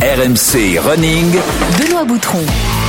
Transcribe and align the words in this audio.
RMC 0.00 0.78
Running. 0.78 1.26
Benoît 1.76 2.04
Boutron. 2.04 2.38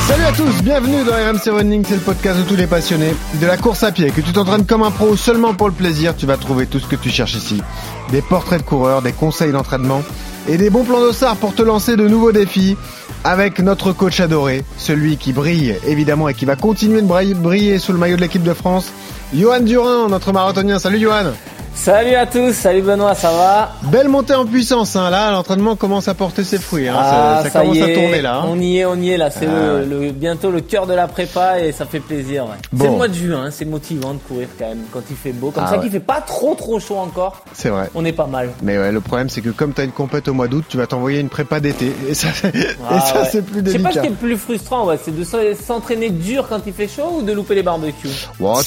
Salut 0.07 0.25
à 0.25 0.31
tous, 0.31 0.61
bienvenue 0.61 1.03
dans 1.03 1.13
RMC 1.13 1.49
Running, 1.57 1.83
c'est 1.83 1.95
le 1.95 2.01
podcast 2.01 2.37
de 2.37 2.43
tous 2.43 2.55
les 2.55 2.67
passionnés 2.67 3.15
de 3.41 3.47
la 3.47 3.57
course 3.57 3.81
à 3.81 3.91
pied. 3.91 4.11
Que 4.11 4.21
tu 4.21 4.31
t'entraînes 4.31 4.67
comme 4.67 4.83
un 4.83 4.91
pro 4.91 5.15
seulement 5.15 5.55
pour 5.55 5.69
le 5.69 5.73
plaisir, 5.73 6.15
tu 6.15 6.27
vas 6.27 6.37
trouver 6.37 6.67
tout 6.67 6.77
ce 6.77 6.85
que 6.85 6.95
tu 6.95 7.09
cherches 7.09 7.33
ici. 7.33 7.63
Des 8.11 8.21
portraits 8.21 8.61
de 8.61 8.65
coureurs, 8.65 9.01
des 9.01 9.11
conseils 9.11 9.51
d'entraînement 9.51 10.03
et 10.47 10.57
des 10.57 10.69
bons 10.69 10.83
plans 10.83 10.99
d'ossard 10.99 11.35
pour 11.37 11.55
te 11.55 11.63
lancer 11.63 11.95
de 11.95 12.07
nouveaux 12.07 12.31
défis 12.31 12.77
avec 13.23 13.57
notre 13.57 13.91
coach 13.91 14.19
adoré, 14.19 14.63
celui 14.77 15.17
qui 15.17 15.33
brille 15.33 15.77
évidemment 15.87 16.29
et 16.29 16.35
qui 16.35 16.45
va 16.45 16.55
continuer 16.55 17.01
de 17.01 17.07
briller 17.07 17.79
sous 17.79 17.91
le 17.91 17.97
maillot 17.97 18.17
de 18.17 18.21
l'équipe 18.21 18.43
de 18.43 18.53
France, 18.53 18.91
Johan 19.33 19.61
Durin, 19.61 20.09
notre 20.09 20.31
marathonien. 20.31 20.77
Salut 20.77 20.99
Johan 20.99 21.31
Salut 21.73 22.15
à 22.15 22.25
tous, 22.25 22.53
salut 22.53 22.81
Benoît, 22.81 23.15
ça 23.15 23.31
va 23.31 23.71
Belle 23.83 24.09
montée 24.09 24.33
en 24.33 24.45
puissance, 24.45 24.95
hein. 24.95 25.09
là 25.09 25.31
l'entraînement 25.31 25.75
commence 25.75 26.07
à 26.07 26.13
porter 26.13 26.43
ses 26.43 26.57
fruits, 26.57 26.87
hein. 26.87 26.95
ah, 26.97 27.41
ça, 27.43 27.61
commence 27.61 27.77
à 27.77 27.87
tourner 27.87 28.21
là. 28.21 28.41
Hein. 28.41 28.45
On 28.47 28.59
y 28.59 28.79
est, 28.79 28.85
on 28.85 28.95
y 28.95 29.11
est 29.11 29.17
là, 29.17 29.31
c'est 29.31 29.47
ah, 29.47 29.79
le, 29.85 30.11
bientôt 30.11 30.51
le 30.51 30.61
cœur 30.61 30.87
de 30.87 30.93
la 30.93 31.07
prépa 31.07 31.59
et 31.59 31.71
ça 31.71 31.85
fait 31.85 31.99
plaisir. 31.99 32.45
C'est 32.77 32.85
le 32.85 32.91
mois 32.91 33.07
de 33.07 33.13
juin, 33.13 33.45
hein. 33.45 33.49
c'est 33.51 33.65
motivant 33.65 34.13
de 34.13 34.19
courir 34.19 34.47
quand 34.57 34.67
même 34.67 34.83
quand 34.91 35.01
il 35.09 35.15
fait 35.15 35.31
beau, 35.31 35.51
comme 35.51 35.63
ah, 35.65 35.69
ça 35.69 35.77
qu'il 35.77 35.89
fait 35.89 35.99
pas 35.99 36.21
trop 36.21 36.53
trop 36.55 36.79
chaud 36.79 36.97
encore. 36.97 37.43
C'est 37.53 37.69
vrai. 37.69 37.89
On 37.95 38.03
est 38.03 38.11
pas 38.11 38.27
mal. 38.27 38.49
Mais 38.61 38.77
ouais, 38.77 38.91
le 38.91 39.01
problème 39.01 39.29
c'est 39.29 39.41
que 39.41 39.49
comme 39.49 39.73
tu 39.73 39.81
as 39.81 39.85
une 39.85 39.91
compète 39.91 40.27
au 40.27 40.33
mois 40.33 40.47
d'août, 40.47 40.65
tu 40.67 40.77
vas 40.77 40.87
t'envoyer 40.87 41.19
une 41.19 41.29
prépa 41.29 41.59
d'été 41.59 41.93
et 42.09 42.13
ça, 42.13 42.27
ça 42.33 43.25
c'est 43.25 43.45
plus 43.45 43.61
délicat. 43.61 43.71
Je 43.71 43.77
sais 43.77 43.83
pas 43.83 43.91
ce 43.91 43.99
qui 43.99 44.07
est 44.07 44.09
le 44.09 44.15
plus 44.15 44.37
frustrant, 44.37 44.85
ouais, 44.85 44.99
c'est 45.03 45.15
de 45.15 45.23
s'entraîner 45.55 46.09
dur 46.09 46.47
quand 46.49 46.59
il 46.67 46.73
fait 46.73 46.87
chaud 46.87 47.19
ou 47.19 47.21
de 47.21 47.31
louper 47.31 47.55
les 47.55 47.63
barbecues? 47.63 48.09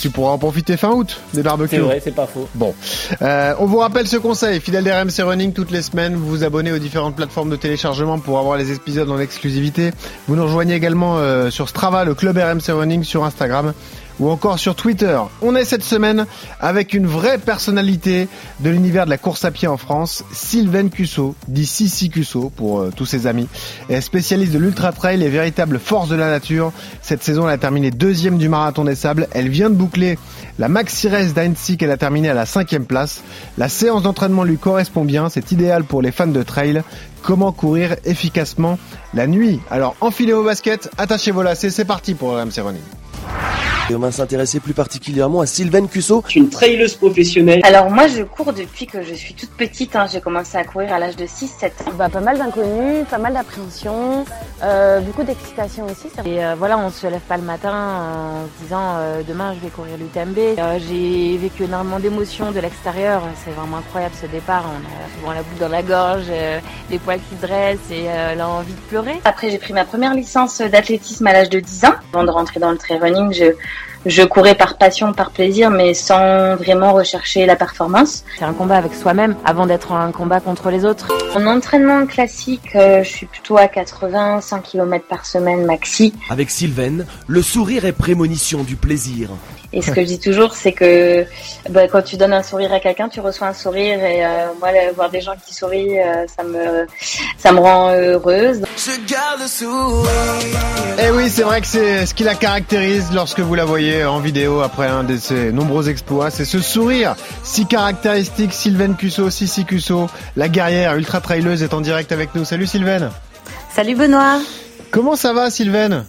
tu 0.01 0.11
pourras 0.11 0.33
en 0.33 0.39
profiter 0.39 0.77
fin 0.77 0.91
août 0.91 1.21
des 1.35 1.43
barbecues. 1.43 1.77
C'est 1.77 1.83
vrai, 1.83 2.01
c'est 2.03 2.15
pas 2.15 2.27
faux. 2.27 2.49
Bon, 2.55 2.75
euh, 3.21 3.55
on 3.59 3.67
vous 3.67 3.79
rappelle 3.79 4.07
ce 4.07 4.17
conseil, 4.17 4.61
fidèle 4.61 4.85
d'RMC 4.85 5.25
Running, 5.25 5.53
toutes 5.53 5.71
les 5.71 5.83
semaines, 5.83 6.15
vous 6.15 6.29
vous 6.29 6.45
abonnez 6.45 6.73
aux 6.73 6.79
différentes 6.79 7.17
plateformes 7.17 7.51
de 7.51 7.57
téléchargement 7.57 8.19
pour 8.19 8.39
avoir 8.39 8.57
les 8.57 8.73
épisodes 8.73 9.11
en 9.11 9.19
exclusivité. 9.19 9.91
Vous 10.29 10.37
nous 10.37 10.45
rejoignez 10.45 10.75
également 10.75 11.19
euh, 11.19 11.51
sur 11.51 11.69
Strava, 11.69 12.05
le 12.05 12.15
club 12.15 12.37
RMC 12.39 12.73
Running 12.73 13.05
sur 13.05 13.25
Instagram 13.25 13.73
ou 14.21 14.29
encore 14.31 14.59
sur 14.59 14.75
Twitter. 14.75 15.19
On 15.41 15.55
est 15.57 15.65
cette 15.65 15.83
semaine 15.83 16.27
avec 16.61 16.95
une 16.95 17.07
vraie 17.07 17.39
personnalité 17.39 18.29
de 18.61 18.71
l'univers 18.71 19.05
de 19.05 19.11
la 19.11 19.19
course 19.19 19.45
à 19.45 19.51
pied 19.51 19.69
en 19.69 19.77
France, 19.77 20.25
Sylvain 20.33 20.89
Cusso, 20.89 21.35
dit 21.49 21.67
Sissi 21.67 22.11
Cusso 22.11 22.51
pour 22.55 22.81
euh, 22.81 22.93
tous 22.95 23.07
ses 23.07 23.27
amis, 23.27 23.49
spécialiste 24.01 24.53
de 24.53 24.59
l'ultra 24.59 24.93
trail 24.93 25.23
et 25.23 25.29
véritable 25.29 25.79
force 25.79 26.09
de 26.09 26.17
la 26.17 26.31
nature. 26.31 26.73
Cette 27.01 27.23
saison, 27.23 27.47
elle 27.47 27.55
a 27.55 27.59
terminé 27.59 27.91
deuxième 27.91 28.39
du 28.39 28.49
marathon 28.49 28.85
des 28.85 28.95
sables. 28.95 29.29
Elle 29.33 29.49
vient 29.49 29.71
de 29.71 29.75
boucler 29.75 30.19
la 30.59 30.69
Maxi 30.69 31.09
Race 31.09 31.35
d'Annecy 31.35 31.77
qu'elle 31.77 31.91
a 31.91 31.97
terminé 31.97 32.29
à 32.29 32.35
la 32.35 32.47
cinquième 32.47 32.85
place. 32.85 33.23
La 33.59 33.69
séance 33.69 34.03
d'entraînement 34.03 34.45
lui 34.45 34.59
correspond 34.59 35.05
bien, 35.05 35.29
c'est 35.29 35.53
idéal 35.53 35.85
pour 35.85 36.03
les 36.03 36.13
fans 36.13 36.27
de 36.27 36.43
trail. 36.43 36.83
Comment 37.23 37.53
courir 37.53 37.97
efficacement 38.05 38.79
la 39.15 39.27
nuit? 39.27 39.61
Alors 39.71 39.95
enfilez 40.01 40.33
vos 40.33 40.43
baskets, 40.43 40.91
attachez 40.99 41.31
vos 41.31 41.43
lacets, 41.43 41.71
c'est 41.71 41.85
parti 41.85 42.15
pour 42.15 42.33
RMC 42.33 42.61
Running. 42.61 42.83
Et 43.91 43.95
on 43.95 43.99
va 43.99 44.13
s'intéresser 44.13 44.61
plus 44.61 44.75
particulièrement 44.75 45.41
à 45.41 45.47
Sylvaine 45.47 45.89
Cusso. 45.89 46.23
Je 46.27 46.31
suis 46.31 46.41
une 46.41 46.51
traileuse 46.51 46.95
professionnelle. 46.95 47.61
Alors 47.65 47.91
moi 47.91 48.07
je 48.07 48.23
cours 48.23 48.53
depuis 48.53 48.87
que 48.87 49.03
je 49.03 49.13
suis 49.13 49.35
toute 49.35 49.51
petite. 49.51 49.97
Hein. 49.97 50.07
J'ai 50.11 50.21
commencé 50.21 50.57
à 50.57 50.65
courir 50.65 50.93
à 50.95 50.99
l'âge 51.01 51.17
de 51.17 51.27
6-7 51.27 51.67
ans. 51.67 51.93
Bah, 51.99 52.09
pas 52.09 52.21
mal 52.21 52.39
d'inconnus, 52.39 53.05
pas 53.11 53.19
mal 53.19 53.35
d'appréhension, 53.35 54.25
euh, 54.63 55.01
beaucoup 55.01 55.25
d'excitation 55.25 55.85
aussi. 55.87 56.07
Et 56.25 56.45
euh, 56.45 56.55
voilà, 56.57 56.79
on 56.79 56.91
se 56.91 57.07
lève 57.09 57.21
pas 57.21 57.37
le 57.37 57.43
matin 57.43 57.73
en 57.73 58.47
se 58.47 58.63
disant 58.63 58.95
euh, 58.99 59.23
demain 59.27 59.53
je 59.55 59.61
vais 59.61 59.71
courir 59.71 59.97
l'UTMB. 59.99 60.39
Euh, 60.39 60.79
j'ai 60.89 61.37
vécu 61.37 61.65
énormément 61.65 61.99
d'émotions 61.99 62.53
de 62.53 62.61
l'extérieur. 62.61 63.23
C'est 63.45 63.51
vraiment 63.51 63.79
incroyable 63.79 64.15
ce 64.21 64.27
départ. 64.27 64.65
On 64.67 64.79
a 64.79 65.19
souvent 65.19 65.33
la 65.33 65.43
boule 65.43 65.59
dans 65.59 65.69
la 65.69 65.83
gorge, 65.83 66.31
les 66.91 66.99
poils 66.99 67.21
qui 67.29 67.35
dressent 67.35 67.91
et 67.91 68.07
l'envie 68.37 68.73
de 68.73 68.81
pleurer. 68.89 69.21
Après 69.25 69.51
j'ai 69.51 69.59
pris 69.59 69.73
ma 69.73 69.85
première 69.85 70.15
licence 70.15 70.61
d'athlétisme 70.61 71.27
à 71.27 71.33
l'âge 71.33 71.51
de 71.51 71.59
10 71.59 71.85
ans. 71.85 71.95
Avant 72.13 72.25
de 72.25 72.31
rentrer 72.31 72.61
dans 72.61 72.71
le 72.71 72.79
trail 72.79 72.99
running, 73.13 73.33
je 73.33 73.55
je 74.07 74.23
courais 74.23 74.55
par 74.55 74.79
passion, 74.79 75.13
par 75.13 75.31
plaisir, 75.31 75.71
mais 75.71 75.95
sans 75.95 76.57
vraiment 76.57 76.93
rechercher 76.93 77.47
la 77.47 77.57
performance. 77.57 78.25
C'est 78.39 78.45
un 78.45 78.53
combat 78.53 78.77
avec 78.77 78.95
soi-même 78.95 79.37
avant 79.45 79.67
d'être 79.67 79.93
un 79.93 80.11
combat 80.11 80.41
contre 80.41 80.71
les 80.71 80.85
autres. 80.85 81.09
En 81.37 81.47
entraînement 81.47 82.07
classique, 82.07 82.75
euh, 82.75 83.03
je 83.03 83.09
suis 83.09 83.27
plutôt 83.27 83.57
à 83.57 83.69
80, 83.69 84.41
100 84.41 84.61
km 84.61 85.07
par 85.07 85.25
semaine 85.25 85.65
maxi. 85.65 86.13
Avec 86.31 86.51
Sylvaine, 86.51 87.07
le 87.29 87.43
sourire 87.43 87.85
est 87.85 87.93
prémonition 87.93 88.65
du 88.65 88.77
plaisir. 88.77 89.31
Et 89.73 89.81
ce 89.81 89.91
que 89.91 90.03
je 90.03 90.07
dis 90.07 90.19
toujours, 90.19 90.55
c'est 90.55 90.73
que 90.73 91.25
bah, 91.71 91.89
quand 91.89 92.03
tu 92.03 92.17
donnes 92.17 92.35
un 92.35 92.43
sourire 92.43 92.73
à 92.73 92.81
quelqu'un, 92.81 93.09
tu 93.09 93.21
reçois 93.21 93.49
un 93.49 93.55
sourire. 93.55 94.05
Et 94.05 94.25
euh, 94.25 94.47
moi, 94.61 94.69
voir 94.95 95.09
des 95.09 95.23
gens 95.23 95.35
qui 95.47 95.55
sourient, 95.55 95.99
euh, 95.99 96.27
ça 96.35 96.43
me 96.43 96.87
ça 97.39 97.53
me 97.53 97.61
rend 97.61 97.95
heureuse. 97.95 98.61
Et 100.99 101.05
eh 101.07 101.11
oui, 101.11 101.31
c'est 101.31 101.43
vrai 101.43 101.63
que 101.63 101.67
c'est 101.67 102.05
ce 102.05 102.13
qui 102.13 102.23
la 102.23 102.35
caractérise 102.35 103.13
lorsque 103.15 103.41
vous 103.41 103.55
la 103.55 103.65
voyez 103.65 104.05
en 104.05 104.21
vidéo 104.21 104.61
après 104.61 104.89
un 104.89 105.05
de 105.05 105.17
ses 105.17 105.53
nombreux 105.53 105.89
exploits. 105.89 106.31
C'est 106.31 106.45
ce 106.45 106.61
sourire 106.61 107.17
si 107.43 107.65
caractéristique. 107.67 108.53
Sylvaine 108.53 108.95
Cusso, 108.95 109.31
Sissi 109.31 109.65
Cusso, 109.65 110.09
la 110.37 110.49
guerrière 110.49 110.95
ultra 110.97 111.21
traileuse 111.21 111.63
est 111.63 111.73
en 111.73 111.81
direct 111.81 112.13
avec 112.13 112.35
nous. 112.35 112.45
Salut 112.45 112.67
Sylvaine. 112.67 113.11
Salut 113.75 113.95
Benoît. 113.95 114.39
Comment 114.91 115.17
ça 115.17 115.33
va 115.33 115.51
Sylvaine? 115.51 116.05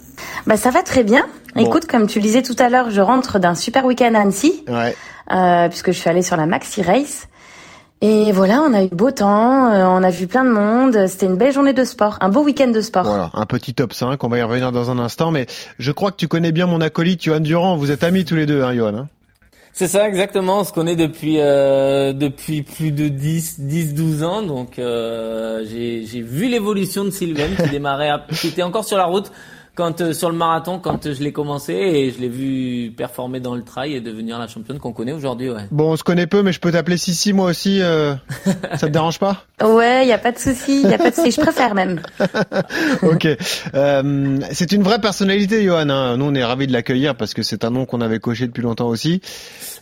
Bah 0.46 0.58
ça 0.58 0.70
va 0.70 0.82
très 0.82 1.02
bien. 1.02 1.26
Écoute, 1.56 1.86
comme 1.86 2.06
tu 2.06 2.18
le 2.18 2.24
disais 2.24 2.42
tout 2.42 2.56
à 2.58 2.68
l'heure, 2.68 2.90
je 2.90 3.00
rentre 3.00 3.38
d'un 3.38 3.54
super 3.54 3.84
week-end 3.84 4.14
à 4.14 4.20
Annecy, 4.20 4.64
ouais. 4.68 4.96
euh, 5.32 5.68
puisque 5.68 5.92
je 5.92 5.98
suis 5.98 6.10
allée 6.10 6.22
sur 6.22 6.36
la 6.36 6.46
Maxi 6.46 6.82
Race. 6.82 7.28
Et 8.00 8.32
voilà, 8.32 8.60
on 8.60 8.74
a 8.74 8.82
eu 8.82 8.88
beau 8.88 9.10
temps, 9.12 9.72
euh, 9.72 9.86
on 9.86 10.02
a 10.02 10.10
vu 10.10 10.26
plein 10.26 10.44
de 10.44 10.50
monde, 10.50 11.06
c'était 11.06 11.26
une 11.26 11.36
belle 11.36 11.52
journée 11.54 11.72
de 11.72 11.84
sport, 11.84 12.18
un 12.20 12.28
beau 12.28 12.42
week-end 12.42 12.68
de 12.68 12.80
sport. 12.80 13.04
Voilà, 13.04 13.30
un 13.32 13.46
petit 13.46 13.72
top 13.72 13.94
5, 13.94 14.22
on 14.22 14.28
va 14.28 14.38
y 14.38 14.42
revenir 14.42 14.72
dans 14.72 14.90
un 14.90 14.98
instant, 14.98 15.30
mais 15.30 15.46
je 15.78 15.90
crois 15.90 16.10
que 16.10 16.16
tu 16.16 16.28
connais 16.28 16.52
bien 16.52 16.66
mon 16.66 16.82
acolyte 16.82 17.22
Johan 17.22 17.40
Durand, 17.40 17.76
vous 17.76 17.90
êtes 17.90 18.04
amis 18.04 18.24
tous 18.26 18.34
les 18.34 18.46
deux, 18.46 18.62
hein, 18.62 18.74
Johan 18.74 18.94
hein? 18.94 19.08
C'est 19.72 19.88
ça 19.88 20.06
exactement, 20.06 20.60
on 20.60 20.64
se 20.64 20.72
connaît 20.72 20.94
depuis 20.94 21.40
euh, 21.40 22.12
depuis 22.12 22.62
plus 22.62 22.92
de 22.92 23.08
10 23.08 23.58
10 23.58 23.94
12 23.94 24.22
ans 24.22 24.42
donc 24.42 24.78
euh, 24.78 25.64
j'ai 25.68 26.06
j'ai 26.06 26.20
vu 26.20 26.46
l'évolution 26.46 27.04
de 27.04 27.10
Sylvain 27.10 27.48
qui 27.60 27.68
démarrait 27.70 28.12
qui 28.40 28.46
était 28.46 28.62
encore 28.62 28.84
sur 28.84 28.96
la 28.96 29.06
route 29.06 29.32
quand 29.74 30.00
euh, 30.00 30.12
sur 30.12 30.30
le 30.30 30.36
marathon, 30.36 30.78
quand 30.78 31.12
je 31.12 31.22
l'ai 31.22 31.32
commencé 31.32 31.72
et 31.72 32.10
je 32.10 32.20
l'ai 32.20 32.28
vu 32.28 32.92
performer 32.96 33.40
dans 33.40 33.54
le 33.54 33.62
trail 33.62 33.94
et 33.94 34.00
devenir 34.00 34.38
la 34.38 34.46
championne 34.46 34.78
qu'on 34.78 34.92
connaît 34.92 35.12
aujourd'hui. 35.12 35.50
Ouais. 35.50 35.66
Bon, 35.70 35.92
on 35.92 35.96
se 35.96 36.04
connaît 36.04 36.26
peu, 36.26 36.42
mais 36.42 36.52
je 36.52 36.60
peux 36.60 36.72
t'appeler 36.72 36.96
Sissi 36.96 37.32
moi 37.32 37.50
aussi. 37.50 37.80
Euh, 37.82 38.14
ça 38.72 38.86
te 38.86 38.92
dérange 38.92 39.18
pas? 39.18 39.44
Ouais, 39.62 40.04
il 40.04 40.08
y 40.08 40.12
a 40.12 40.18
pas 40.18 40.32
de 40.32 40.38
souci, 40.38 40.82
il 40.84 40.90
y 40.90 40.94
a 40.94 40.98
pas 40.98 41.10
de 41.10 41.14
souci. 41.14 41.32
Je 41.32 41.40
préfère 41.40 41.74
même. 41.74 42.00
ok. 43.02 43.28
Euh, 43.74 44.38
c'est 44.52 44.72
une 44.72 44.82
vraie 44.82 45.00
personnalité, 45.00 45.64
Johan. 45.64 45.88
Hein. 45.88 46.16
Nous, 46.16 46.24
on 46.24 46.34
est 46.34 46.44
ravis 46.44 46.66
de 46.66 46.72
l'accueillir 46.72 47.16
parce 47.16 47.34
que 47.34 47.42
c'est 47.42 47.64
un 47.64 47.70
nom 47.70 47.86
qu'on 47.86 48.00
avait 48.00 48.20
coché 48.20 48.46
depuis 48.46 48.62
longtemps 48.62 48.88
aussi. 48.88 49.20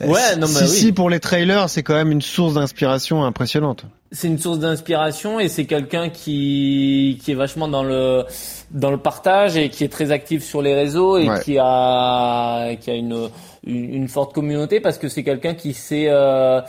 Ouais, 0.01 0.37
non, 0.37 0.47
mais 0.49 0.67
Sissi 0.67 0.93
pour 0.93 1.11
les 1.11 1.21
trailers, 1.21 1.69
c'est 1.69 1.83
quand 1.83 1.95
même 1.95 2.13
une 2.13 2.23
source 2.23 2.55
d'inspiration 2.55 3.25
impressionnante 3.25 3.85
c'est 4.13 4.29
une 4.29 4.39
source 4.39 4.59
d'inspiration 4.59 5.41
et 5.41 5.49
c'est 5.49 5.65
quelqu'un 5.65 6.11
qui 6.11 7.19
qui 7.23 7.33
est 7.33 7.35
vachement 7.35 7.67
dans 7.67 7.83
le 7.83 8.25
dans 8.71 8.91
le 8.91 8.99
partage 8.99 9.57
et 9.57 9.71
qui 9.71 9.85
est 9.85 9.89
très 9.89 10.13
actif 10.13 10.45
sur 10.45 10.61
les 10.61 10.75
réseaux 10.75 11.17
et 11.17 11.29
qui 11.45 11.57
a 11.59 12.75
qui 12.77 12.91
a 12.91 12.95
une, 12.95 13.31
une, 13.65 14.09
forte 14.09 14.35
communauté 14.35 14.81
parce 14.81 14.99
que 14.99 15.09
c'est 15.09 15.25
quelqu'un 15.25 15.55
qui 15.55 15.73
sait 15.73 16.07
euh, 16.09 16.61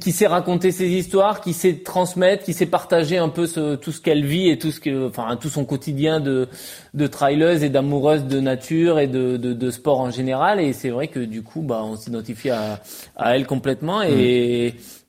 qui 0.00 0.12
sait 0.12 0.26
raconter 0.26 0.72
ses 0.72 0.88
histoires, 0.88 1.42
qui 1.42 1.52
sait 1.52 1.74
transmettre, 1.74 2.44
qui 2.44 2.54
sait 2.54 2.66
partager 2.66 3.18
un 3.18 3.28
peu 3.28 3.46
ce, 3.46 3.74
tout 3.74 3.92
ce 3.92 4.00
qu'elle 4.00 4.24
vit 4.24 4.48
et 4.48 4.58
tout 4.58 4.70
ce 4.70 4.80
que, 4.80 5.08
enfin, 5.08 5.36
tout 5.36 5.50
son 5.50 5.64
quotidien 5.66 6.20
de 6.20 6.48
de 6.94 7.06
traileuse 7.06 7.62
et 7.62 7.68
d'amoureuse 7.68 8.24
de 8.24 8.40
nature 8.40 8.98
et 8.98 9.06
de, 9.06 9.36
de, 9.36 9.52
de 9.52 9.70
sport 9.70 10.00
en 10.00 10.10
général. 10.10 10.60
Et 10.60 10.72
c'est 10.72 10.90
vrai 10.90 11.08
que 11.08 11.20
du 11.20 11.42
coup, 11.42 11.60
bah, 11.60 11.82
on 11.84 11.96
s'identifie 11.96 12.50
à, 12.50 12.80
à 13.16 13.36
elle 13.36 13.46
complètement 13.46 14.02
et 14.02 14.74
mmh. 14.74 15.03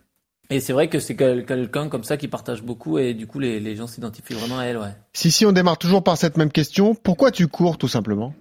Et 0.50 0.60
c'est 0.60 0.74
vrai 0.74 0.90
que 0.90 1.00
c'est 1.00 1.16
quelqu'un 1.16 1.90
comme 1.90 2.04
ça 2.04 2.18
qui 2.18 2.28
partage 2.28 2.62
beaucoup 2.62 3.00
et 3.00 3.14
du 3.14 3.26
coup 3.26 3.40
les, 3.40 3.60
les 3.60 3.76
gens 3.76 3.88
s'identifient 3.88 4.36
vraiment 4.36 4.60
à 4.60 4.66
elle. 4.66 4.78
Ouais. 4.78 4.94
Si 5.14 5.32
si, 5.32 5.46
on 5.46 5.52
démarre 5.52 5.78
toujours 5.78 6.04
par 6.04 6.18
cette 6.18 6.38
même 6.38 6.52
question. 6.52 6.94
Pourquoi 6.94 7.32
tu 7.32 7.48
cours 7.48 7.78
tout 7.78 7.88
simplement? 7.88 8.34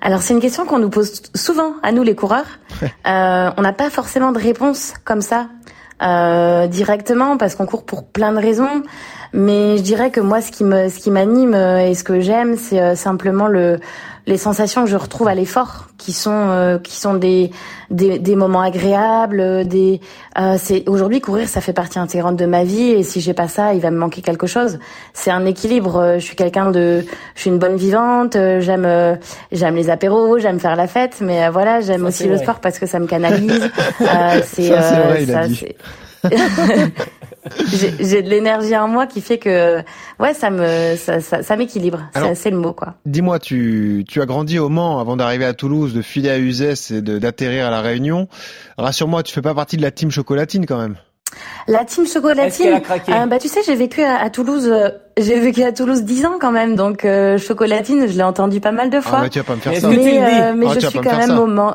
Alors 0.00 0.20
c'est 0.20 0.34
une 0.34 0.40
question 0.40 0.66
qu'on 0.66 0.80
nous 0.80 0.90
pose 0.90 1.22
souvent 1.34 1.74
à 1.82 1.92
nous 1.92 2.02
les 2.02 2.16
coureurs. 2.16 2.58
euh, 2.82 3.50
on 3.56 3.62
n'a 3.62 3.72
pas 3.72 3.90
forcément 3.90 4.32
de 4.32 4.38
réponse 4.38 4.94
comme 5.04 5.20
ça 5.20 5.48
euh, 6.02 6.66
directement 6.66 7.36
parce 7.36 7.54
qu'on 7.54 7.66
court 7.66 7.84
pour 7.86 8.04
plein 8.08 8.32
de 8.32 8.38
raisons. 8.38 8.82
Mais 9.32 9.78
je 9.78 9.82
dirais 9.82 10.10
que 10.10 10.20
moi 10.20 10.40
ce 10.40 10.50
qui 10.50 10.64
me 10.64 10.88
ce 10.88 10.98
qui 10.98 11.10
m'anime 11.12 11.54
et 11.54 11.94
ce 11.94 12.02
que 12.02 12.20
j'aime 12.20 12.56
c'est 12.56 12.80
euh, 12.80 12.96
simplement 12.96 13.46
le 13.46 13.78
les 14.26 14.36
sensations 14.36 14.84
que 14.84 14.90
je 14.90 14.96
retrouve 14.96 15.28
à 15.28 15.34
l'effort, 15.34 15.88
qui 15.98 16.12
sont 16.12 16.30
euh, 16.30 16.78
qui 16.78 16.96
sont 16.96 17.14
des, 17.14 17.50
des, 17.90 18.18
des 18.18 18.36
moments 18.36 18.60
agréables, 18.60 19.66
des 19.66 20.00
euh, 20.38 20.56
c'est 20.58 20.88
aujourd'hui 20.88 21.20
courir 21.20 21.48
ça 21.48 21.60
fait 21.60 21.72
partie 21.72 21.98
intégrante 21.98 22.36
de 22.36 22.46
ma 22.46 22.62
vie 22.62 22.90
et 22.90 23.02
si 23.02 23.20
j'ai 23.20 23.34
pas 23.34 23.48
ça, 23.48 23.74
il 23.74 23.80
va 23.80 23.90
me 23.90 23.98
manquer 23.98 24.22
quelque 24.22 24.46
chose. 24.46 24.78
C'est 25.12 25.30
un 25.30 25.44
équilibre. 25.44 25.96
Euh, 25.96 26.14
je 26.18 26.24
suis 26.24 26.36
quelqu'un 26.36 26.70
de 26.70 27.04
je 27.34 27.40
suis 27.40 27.50
une 27.50 27.58
bonne 27.58 27.76
vivante, 27.76 28.34
j'aime 28.34 29.18
j'aime 29.50 29.74
les 29.74 29.90
apéros, 29.90 30.38
j'aime 30.38 30.60
faire 30.60 30.76
la 30.76 30.86
fête, 30.86 31.16
mais 31.20 31.48
voilà, 31.50 31.80
j'aime 31.80 32.06
aussi 32.06 32.28
le 32.28 32.38
sport 32.38 32.60
parce 32.60 32.78
que 32.78 32.86
ça 32.86 33.00
me 33.00 33.06
canalise. 33.06 33.70
c'est 34.44 34.68
ça, 35.26 35.48
c'est 35.48 35.76
j'ai 38.00 38.22
de 38.22 38.28
l'énergie 38.28 38.76
en 38.76 38.88
moi 38.88 39.06
qui 39.06 39.20
fait 39.20 39.38
que 39.38 39.78
ouais 40.20 40.34
ça 40.34 40.50
me 40.50 40.96
ça, 40.96 41.20
ça, 41.20 41.42
ça 41.42 41.56
m'équilibre. 41.56 42.00
C'est 42.34 42.50
le 42.50 42.58
mot 42.58 42.72
quoi. 42.72 42.94
dis-moi 43.06 43.38
tu 43.38 44.04
tu 44.08 44.20
as 44.20 44.26
grandi 44.26 44.58
au 44.58 44.68
Mans 44.68 45.00
avant 45.00 45.16
d'arriver 45.16 45.44
à 45.44 45.54
Toulouse 45.54 45.94
de 45.94 46.02
filer 46.02 46.30
à 46.30 46.38
Uzès 46.38 46.90
et 46.90 47.02
d'atterrir 47.02 47.66
à 47.66 47.70
la 47.70 47.80
Réunion. 47.80 48.28
Rassure-moi 48.78 49.22
tu 49.22 49.32
fais 49.34 49.42
pas 49.42 49.54
partie 49.54 49.76
de 49.76 49.82
la 49.82 49.90
team 49.90 50.10
chocolatine 50.10 50.66
quand 50.66 50.78
même. 50.78 50.96
La 51.66 51.84
team 51.84 52.06
chocolatine 52.06 52.80
euh, 53.08 53.26
bah 53.26 53.38
tu 53.38 53.48
sais 53.48 53.60
j'ai 53.66 53.74
vécu 53.74 54.02
à, 54.02 54.28
Toulouse 54.30 54.68
euh, 54.70 54.90
j'ai 55.16 55.40
vécu 55.40 55.62
à 55.62 55.72
Toulouse 55.72 56.02
dix 56.02 56.26
ans 56.26 56.36
quand 56.40 56.52
même. 56.52 56.76
Donc 56.76 57.04
euh, 57.04 57.38
chocolatine 57.38 58.06
je 58.06 58.12
l'ai 58.12 58.22
entendu 58.22 58.60
pas 58.60 58.72
mal 58.72 58.90
de 58.90 59.00
fois. 59.00 59.18
ah, 59.18 59.22
bah, 59.22 59.28
tu 59.28 59.38
vas 59.38 59.44
pas 59.44 59.56
me 59.56 59.60
faire 59.60 59.76
ça. 59.76 59.88
mais, 59.88 60.52
mais 60.54 60.66
oh, 60.68 60.74
je 60.74 60.86
suis 60.86 61.00
quand 61.00 61.16
même 61.16 61.38
au 61.38 61.46
Mans 61.46 61.74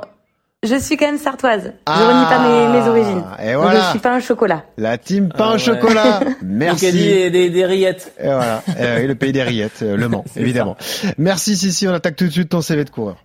je 0.67 0.79
suis 0.79 0.97
quand 0.97 1.07
même 1.07 1.17
sartoise. 1.17 1.73
je 1.87 1.91
renie 1.91 2.25
pas 2.25 2.39
mes, 2.39 2.79
mes 2.79 2.87
origines. 2.87 3.23
Et 3.43 3.55
voilà. 3.55 3.73
Donc 3.73 3.83
je 3.83 3.89
suis 3.91 3.99
pain 3.99 4.17
au 4.17 4.21
chocolat. 4.21 4.63
La 4.77 4.97
team 4.97 5.29
pain 5.29 5.51
au 5.51 5.53
ah 5.53 5.57
chocolat. 5.57 6.19
Merci. 6.43 6.91
Des, 6.91 7.29
des, 7.29 7.49
des, 7.49 7.65
rillettes. 7.65 8.13
Et 8.19 8.25
voilà. 8.25 8.61
et 8.77 9.07
le 9.07 9.15
pays 9.15 9.31
des 9.31 9.43
rillettes, 9.43 9.81
euh, 9.81 9.97
Le 9.97 10.07
Mans, 10.07 10.25
évidemment. 10.35 10.75
Ça. 10.79 11.07
Merci 11.17 11.57
Sissi. 11.57 11.87
On 11.87 11.93
attaque 11.93 12.15
tout 12.15 12.25
de 12.25 12.31
suite 12.31 12.49
ton 12.49 12.61
CV 12.61 12.83
de 12.83 12.89
coureur. 12.89 13.17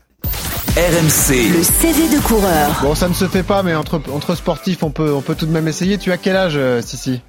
RMC. 0.76 1.50
Le 1.54 1.62
CV 1.62 2.16
de 2.16 2.22
coureur. 2.22 2.70
Bon, 2.82 2.94
ça 2.94 3.08
ne 3.08 3.14
se 3.14 3.26
fait 3.26 3.42
pas, 3.42 3.62
mais 3.62 3.74
entre, 3.74 4.00
entre 4.10 4.34
sportifs, 4.34 4.82
on 4.82 4.90
peut, 4.90 5.12
on 5.12 5.20
peut 5.20 5.34
tout 5.34 5.44
de 5.44 5.52
même 5.52 5.68
essayer. 5.68 5.98
Tu 5.98 6.10
as 6.12 6.16
quel 6.16 6.34
âge, 6.34 6.54
euh, 6.56 6.80
Sissi? 6.80 7.20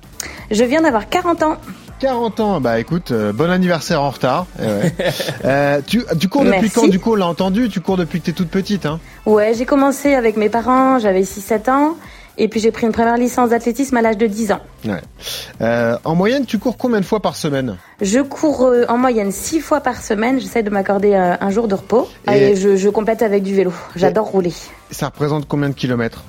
Je 0.49 0.63
viens 0.63 0.81
d'avoir 0.81 1.09
40 1.09 1.43
ans. 1.43 1.57
40 2.03 2.39
ans, 2.41 2.59
bah 2.59 2.81
écoute, 2.81 3.11
euh, 3.11 3.31
bon 3.31 3.49
anniversaire 3.49 4.01
en 4.01 4.09
retard. 4.09 4.45
Eh 4.61 4.65
euh, 5.45 5.79
tu, 5.87 6.03
tu 6.19 6.27
cours 6.27 6.43
depuis 6.43 6.69
quand 6.69 6.89
Du 6.89 6.99
coup, 6.99 7.13
on 7.13 7.15
l'a 7.15 7.27
entendu, 7.27 7.69
tu 7.69 7.79
cours 7.79 7.95
depuis 7.95 8.19
que 8.19 8.25
t'es 8.25 8.33
toute 8.33 8.49
petite, 8.49 8.85
hein? 8.85 8.99
Ouais, 9.25 9.53
j'ai 9.53 9.65
commencé 9.65 10.13
avec 10.13 10.35
mes 10.35 10.49
parents, 10.49 10.99
j'avais 10.99 11.21
6-7 11.21 11.71
ans. 11.71 11.95
Et 12.37 12.49
puis 12.49 12.59
j'ai 12.59 12.71
pris 12.71 12.85
une 12.85 12.91
première 12.91 13.15
licence 13.15 13.51
d'athlétisme 13.51 13.95
à 13.95 14.01
l'âge 14.01 14.17
de 14.17 14.27
10 14.27 14.51
ans. 14.51 14.59
Ouais. 14.85 14.99
Euh, 15.61 15.97
en 16.03 16.15
moyenne, 16.15 16.45
tu 16.45 16.59
cours 16.59 16.77
combien 16.77 16.99
de 16.99 17.05
fois 17.05 17.21
par 17.21 17.37
semaine? 17.37 17.77
Je 18.01 18.19
cours 18.19 18.63
euh, 18.63 18.83
en 18.89 18.97
moyenne 18.97 19.31
6 19.31 19.61
fois 19.61 19.79
par 19.79 20.01
semaine. 20.01 20.41
J'essaie 20.41 20.63
de 20.63 20.71
m'accorder 20.71 21.13
euh, 21.13 21.35
un 21.39 21.49
jour 21.51 21.69
de 21.69 21.75
repos. 21.75 22.09
Et, 22.29 22.57
je, 22.57 22.75
je 22.75 22.89
complète 22.89 23.21
avec 23.21 23.43
du 23.43 23.55
vélo. 23.55 23.71
J'adore 23.95 24.25
rouler. 24.25 24.51
Ça 24.91 25.05
représente 25.05 25.47
combien 25.47 25.69
de 25.69 25.75
kilomètres? 25.75 26.25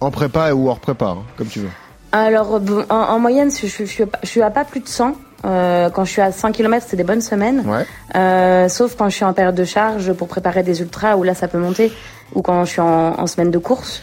En 0.00 0.10
prépa 0.10 0.54
ou 0.54 0.70
hors 0.70 0.80
prépa, 0.80 1.08
hein, 1.08 1.24
comme 1.36 1.48
tu 1.48 1.58
veux 1.58 1.70
alors, 2.14 2.60
en, 2.90 3.18
moyenne, 3.18 3.50
je, 3.50 3.66
je, 3.66 3.84
je, 3.84 4.26
suis 4.28 4.42
à 4.42 4.50
pas 4.50 4.64
plus 4.64 4.80
de 4.80 4.88
100. 4.88 5.16
Euh, 5.44 5.90
quand 5.90 6.04
je 6.04 6.12
suis 6.12 6.22
à 6.22 6.32
100 6.32 6.52
km, 6.52 6.86
c'est 6.88 6.96
des 6.96 7.04
bonnes 7.04 7.20
semaines. 7.20 7.64
Ouais. 7.66 7.84
Euh, 8.14 8.68
sauf 8.68 8.94
quand 8.96 9.08
je 9.08 9.16
suis 9.16 9.24
en 9.24 9.32
période 9.32 9.54
de 9.54 9.64
charge 9.64 10.12
pour 10.12 10.28
préparer 10.28 10.62
des 10.62 10.80
ultras, 10.80 11.16
où 11.16 11.22
là, 11.22 11.34
ça 11.34 11.48
peut 11.48 11.58
monter. 11.58 11.92
Ou 12.34 12.42
quand 12.42 12.64
je 12.64 12.70
suis 12.70 12.80
en, 12.80 13.18
en 13.18 13.26
semaine 13.26 13.50
de 13.50 13.58
course. 13.58 14.02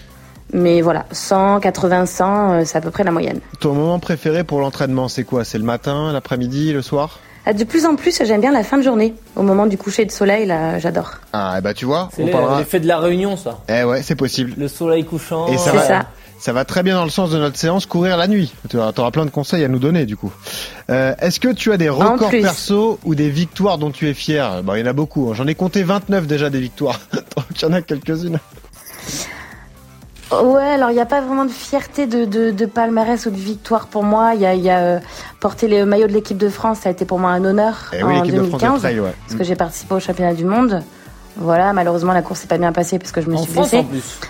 Mais 0.54 0.82
voilà, 0.82 1.06
100, 1.12 1.62
80, 1.62 2.06
100, 2.06 2.66
c'est 2.66 2.78
à 2.78 2.82
peu 2.82 2.92
près 2.92 3.06
la 3.06 3.12
moyenne. 3.12 3.40
Ton 3.62 3.74
moment 3.74 4.00
préféré 4.00 4.44
pour 4.44 4.60
l'entraînement, 4.60 5.08
c'est 5.08 5.24
quoi? 5.24 5.46
C'est 5.46 5.58
le 5.58 5.64
matin, 5.64 6.12
l'après-midi, 6.12 6.74
le 6.74 6.82
soir? 6.82 7.20
Ah, 7.46 7.54
de 7.54 7.64
plus 7.64 7.86
en 7.86 7.96
plus, 7.96 8.22
j'aime 8.24 8.42
bien 8.42 8.52
la 8.52 8.64
fin 8.64 8.78
de 8.78 8.84
journée. 8.84 9.16
Au 9.36 9.42
moment 9.42 9.66
du 9.66 9.78
coucher 9.78 10.06
de 10.06 10.12
soleil, 10.12 10.46
là, 10.46 10.78
j'adore. 10.78 11.14
Ah, 11.34 11.60
bah 11.62 11.74
tu 11.74 11.86
vois, 11.86 12.10
on 12.20 12.28
parlera... 12.28 12.60
l'effet 12.60 12.80
de 12.82 12.88
la 12.88 13.00
réunion, 13.00 13.38
ça. 13.38 13.60
Eh 13.70 13.84
ouais, 13.84 14.04
c'est 14.04 14.16
possible. 14.16 14.54
Le 14.58 14.68
soleil 14.68 15.06
couchant. 15.06 15.48
Et 15.48 15.58
ça, 15.58 15.80
ça 15.80 16.06
ça 16.42 16.54
va 16.54 16.66
très 16.66 16.82
bien 16.82 16.96
dans 16.96 17.04
le 17.04 17.12
sens 17.12 17.30
de 17.30 17.38
notre 17.38 17.56
séance 17.56 17.86
courir 17.86 18.18
la 18.18 18.28
nuit. 18.28 18.52
Tu 18.68 18.78
auras 18.78 19.12
plein 19.12 19.26
de 19.26 19.30
conseils 19.30 19.64
à 19.64 19.68
nous 19.68 19.78
donner 19.78 20.08
du 20.08 20.18
coup. 20.18 20.34
Euh, 20.90 21.14
Est-ce 21.20 21.40
que 21.40 21.50
tu 21.50 21.72
as 21.72 21.78
des 21.78 21.88
records 21.88 22.32
perso 22.32 23.00
ou 23.04 23.14
des 23.14 23.30
victoires 23.30 23.78
dont 23.78 23.92
tu 23.92 24.10
es 24.10 24.16
fier? 24.16 24.64
Bon, 24.64 24.74
il 24.74 24.80
y 24.80 24.84
en 24.84 24.88
a 24.88 24.94
beaucoup. 24.94 25.30
Hein. 25.30 25.36
J'en 25.36 25.46
ai 25.46 25.54
compté 25.54 25.84
29 25.84 26.26
déjà 26.26 26.50
des 26.50 26.60
victoires. 26.60 27.00
Donc 27.14 27.46
il 27.56 27.62
y 27.62 27.66
en 27.66 27.74
a 27.74 27.84
quelques-unes. 27.84 28.40
Ouais, 30.32 30.64
alors 30.64 30.90
il 30.90 30.96
n'y 30.96 31.00
a 31.02 31.06
pas 31.06 31.22
vraiment 31.22 31.46
de 31.46 31.52
fierté 31.52 32.08
de, 32.08 32.26
de, 32.26 32.50
de, 32.50 32.66
palmarès 32.66 33.24
ou 33.28 33.30
de 33.30 33.36
victoire 33.36 33.86
pour 33.86 34.04
moi. 34.04 34.32
Il 34.34 34.42
y 34.42 34.48
a, 34.48 34.56
y 34.56 34.70
a 34.72 34.80
euh, 34.80 35.00
porter 35.42 35.68
les 35.68 35.86
maillots 35.86 36.08
de 36.08 36.14
l'équipe 36.14 36.38
de 36.38 36.50
France, 36.50 36.80
ça 36.80 36.90
a 36.90 36.92
été 36.92 37.06
pour 37.06 37.20
moi 37.20 37.32
un 37.32 37.46
honneur 37.46 37.92
eh 37.94 38.02
en 38.02 38.26
2015 38.26 38.84
ouais. 38.84 38.96
parce 39.28 39.38
que 39.38 39.44
j'ai 39.44 39.56
participé 39.56 39.94
au 39.94 40.00
championnat 40.00 40.34
du 40.34 40.46
monde. 40.46 40.82
Voilà, 41.38 41.74
malheureusement 41.74 42.14
la 42.14 42.22
course 42.22 42.42
s'est 42.42 42.48
pas 42.48 42.58
bien 42.58 42.72
passée 42.72 43.00
parce 43.00 43.12
que 43.12 43.22
je 43.22 43.30
me 43.30 43.38
suis 43.38 43.52
blessée. 43.54 43.86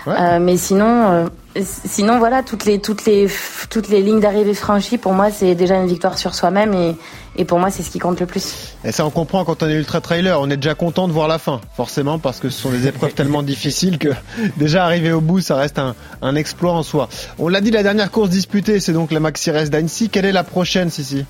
Euh, 0.06 0.38
mais 0.40 0.56
sinon, 0.56 1.10
euh, 1.10 1.26
sinon 1.62 2.18
voilà, 2.18 2.42
toutes 2.42 2.64
les 2.64 2.80
toutes 2.80 3.04
les 3.04 3.28
toutes 3.70 3.88
les 3.88 4.02
lignes 4.02 4.20
d'arrivée 4.20 4.54
franchies, 4.54 4.98
pour 4.98 5.12
moi 5.12 5.30
c'est 5.30 5.54
déjà 5.54 5.76
une 5.76 5.86
victoire 5.86 6.16
sur 6.16 6.34
soi-même 6.34 6.72
et 6.74 6.96
et 7.36 7.44
pour 7.44 7.58
moi 7.58 7.70
c'est 7.70 7.82
ce 7.82 7.90
qui 7.90 7.98
compte 7.98 8.20
le 8.20 8.26
plus. 8.26 8.76
Et 8.84 8.92
ça 8.92 9.04
on 9.04 9.10
comprend 9.10 9.44
quand 9.44 9.62
on 9.62 9.68
est 9.68 9.74
ultra 9.74 10.00
trailer, 10.00 10.40
on 10.40 10.48
est 10.48 10.56
déjà 10.56 10.74
content 10.74 11.08
de 11.08 11.12
voir 11.12 11.28
la 11.28 11.38
fin, 11.38 11.60
forcément 11.76 12.18
parce 12.18 12.38
que 12.38 12.50
ce 12.50 12.60
sont 12.60 12.70
des 12.70 12.86
épreuves 12.86 13.14
tellement 13.14 13.42
difficiles 13.42 13.98
que 13.98 14.10
déjà 14.56 14.84
arriver 14.84 15.12
au 15.12 15.20
bout 15.20 15.40
ça 15.40 15.56
reste 15.56 15.78
un, 15.78 15.94
un 16.22 16.36
exploit 16.36 16.72
en 16.72 16.82
soi. 16.82 17.08
On 17.38 17.48
l'a 17.48 17.60
dit, 17.60 17.70
la 17.70 17.82
dernière 17.82 18.10
course 18.10 18.30
disputée 18.30 18.78
c'est 18.80 18.92
donc 18.92 19.10
la 19.10 19.20
Maxi 19.20 19.50
Race 19.50 19.70
d'Annecy. 19.70 20.08
Quelle 20.08 20.24
est 20.24 20.32
la 20.32 20.44
prochaine, 20.44 20.90
Sissi? 20.90 21.24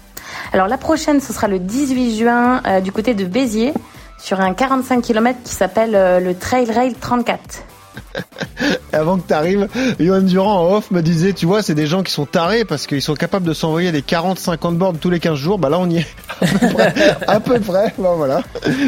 Alors 0.53 0.69
la 0.69 0.79
prochaine 0.79 1.21
ce 1.21 1.33
sera 1.33 1.49
le 1.49 1.59
18 1.59 2.19
juin 2.19 2.63
euh, 2.67 2.81
du 2.81 2.93
côté 2.93 3.15
de 3.15 3.25
Béziers 3.25 3.73
sur 4.23 4.41
un 4.41 4.55
45 4.55 5.03
km 5.03 5.41
qui 5.43 5.53
s'appelle 5.53 5.97
euh, 5.97 6.21
le 6.21 6.37
Trail 6.37 6.71
Rail 6.71 6.95
34. 6.95 7.65
Avant 8.93 9.19
que 9.19 9.27
tu 9.27 9.35
arrives, 9.35 9.69
Johan 9.99 10.21
Durand 10.21 10.61
en 10.61 10.77
off 10.77 10.91
me 10.91 11.01
disait, 11.03 11.33
tu 11.33 11.47
vois, 11.47 11.63
c'est 11.63 11.75
des 11.75 11.87
gens 11.87 12.03
qui 12.03 12.13
sont 12.13 12.27
tarés 12.27 12.65
parce 12.65 12.87
qu'ils 12.87 13.03
sont 13.03 13.15
capables 13.15 13.47
de 13.47 13.55
s'envoyer 13.55 13.91
des 13.91 14.03
40-50 14.03 14.77
bornes 14.77 14.99
tous 14.99 15.11
les 15.11 15.21
15 15.21 15.37
jours. 15.37 15.59
Bah 15.59 15.69
là, 15.69 15.79
on 15.79 15.89
y 15.89 15.99
est. 15.99 16.07
à 17.27 17.41
peu 17.41 17.59
près. 17.59 17.93
Bah 17.99 18.13
voilà. 18.17 18.43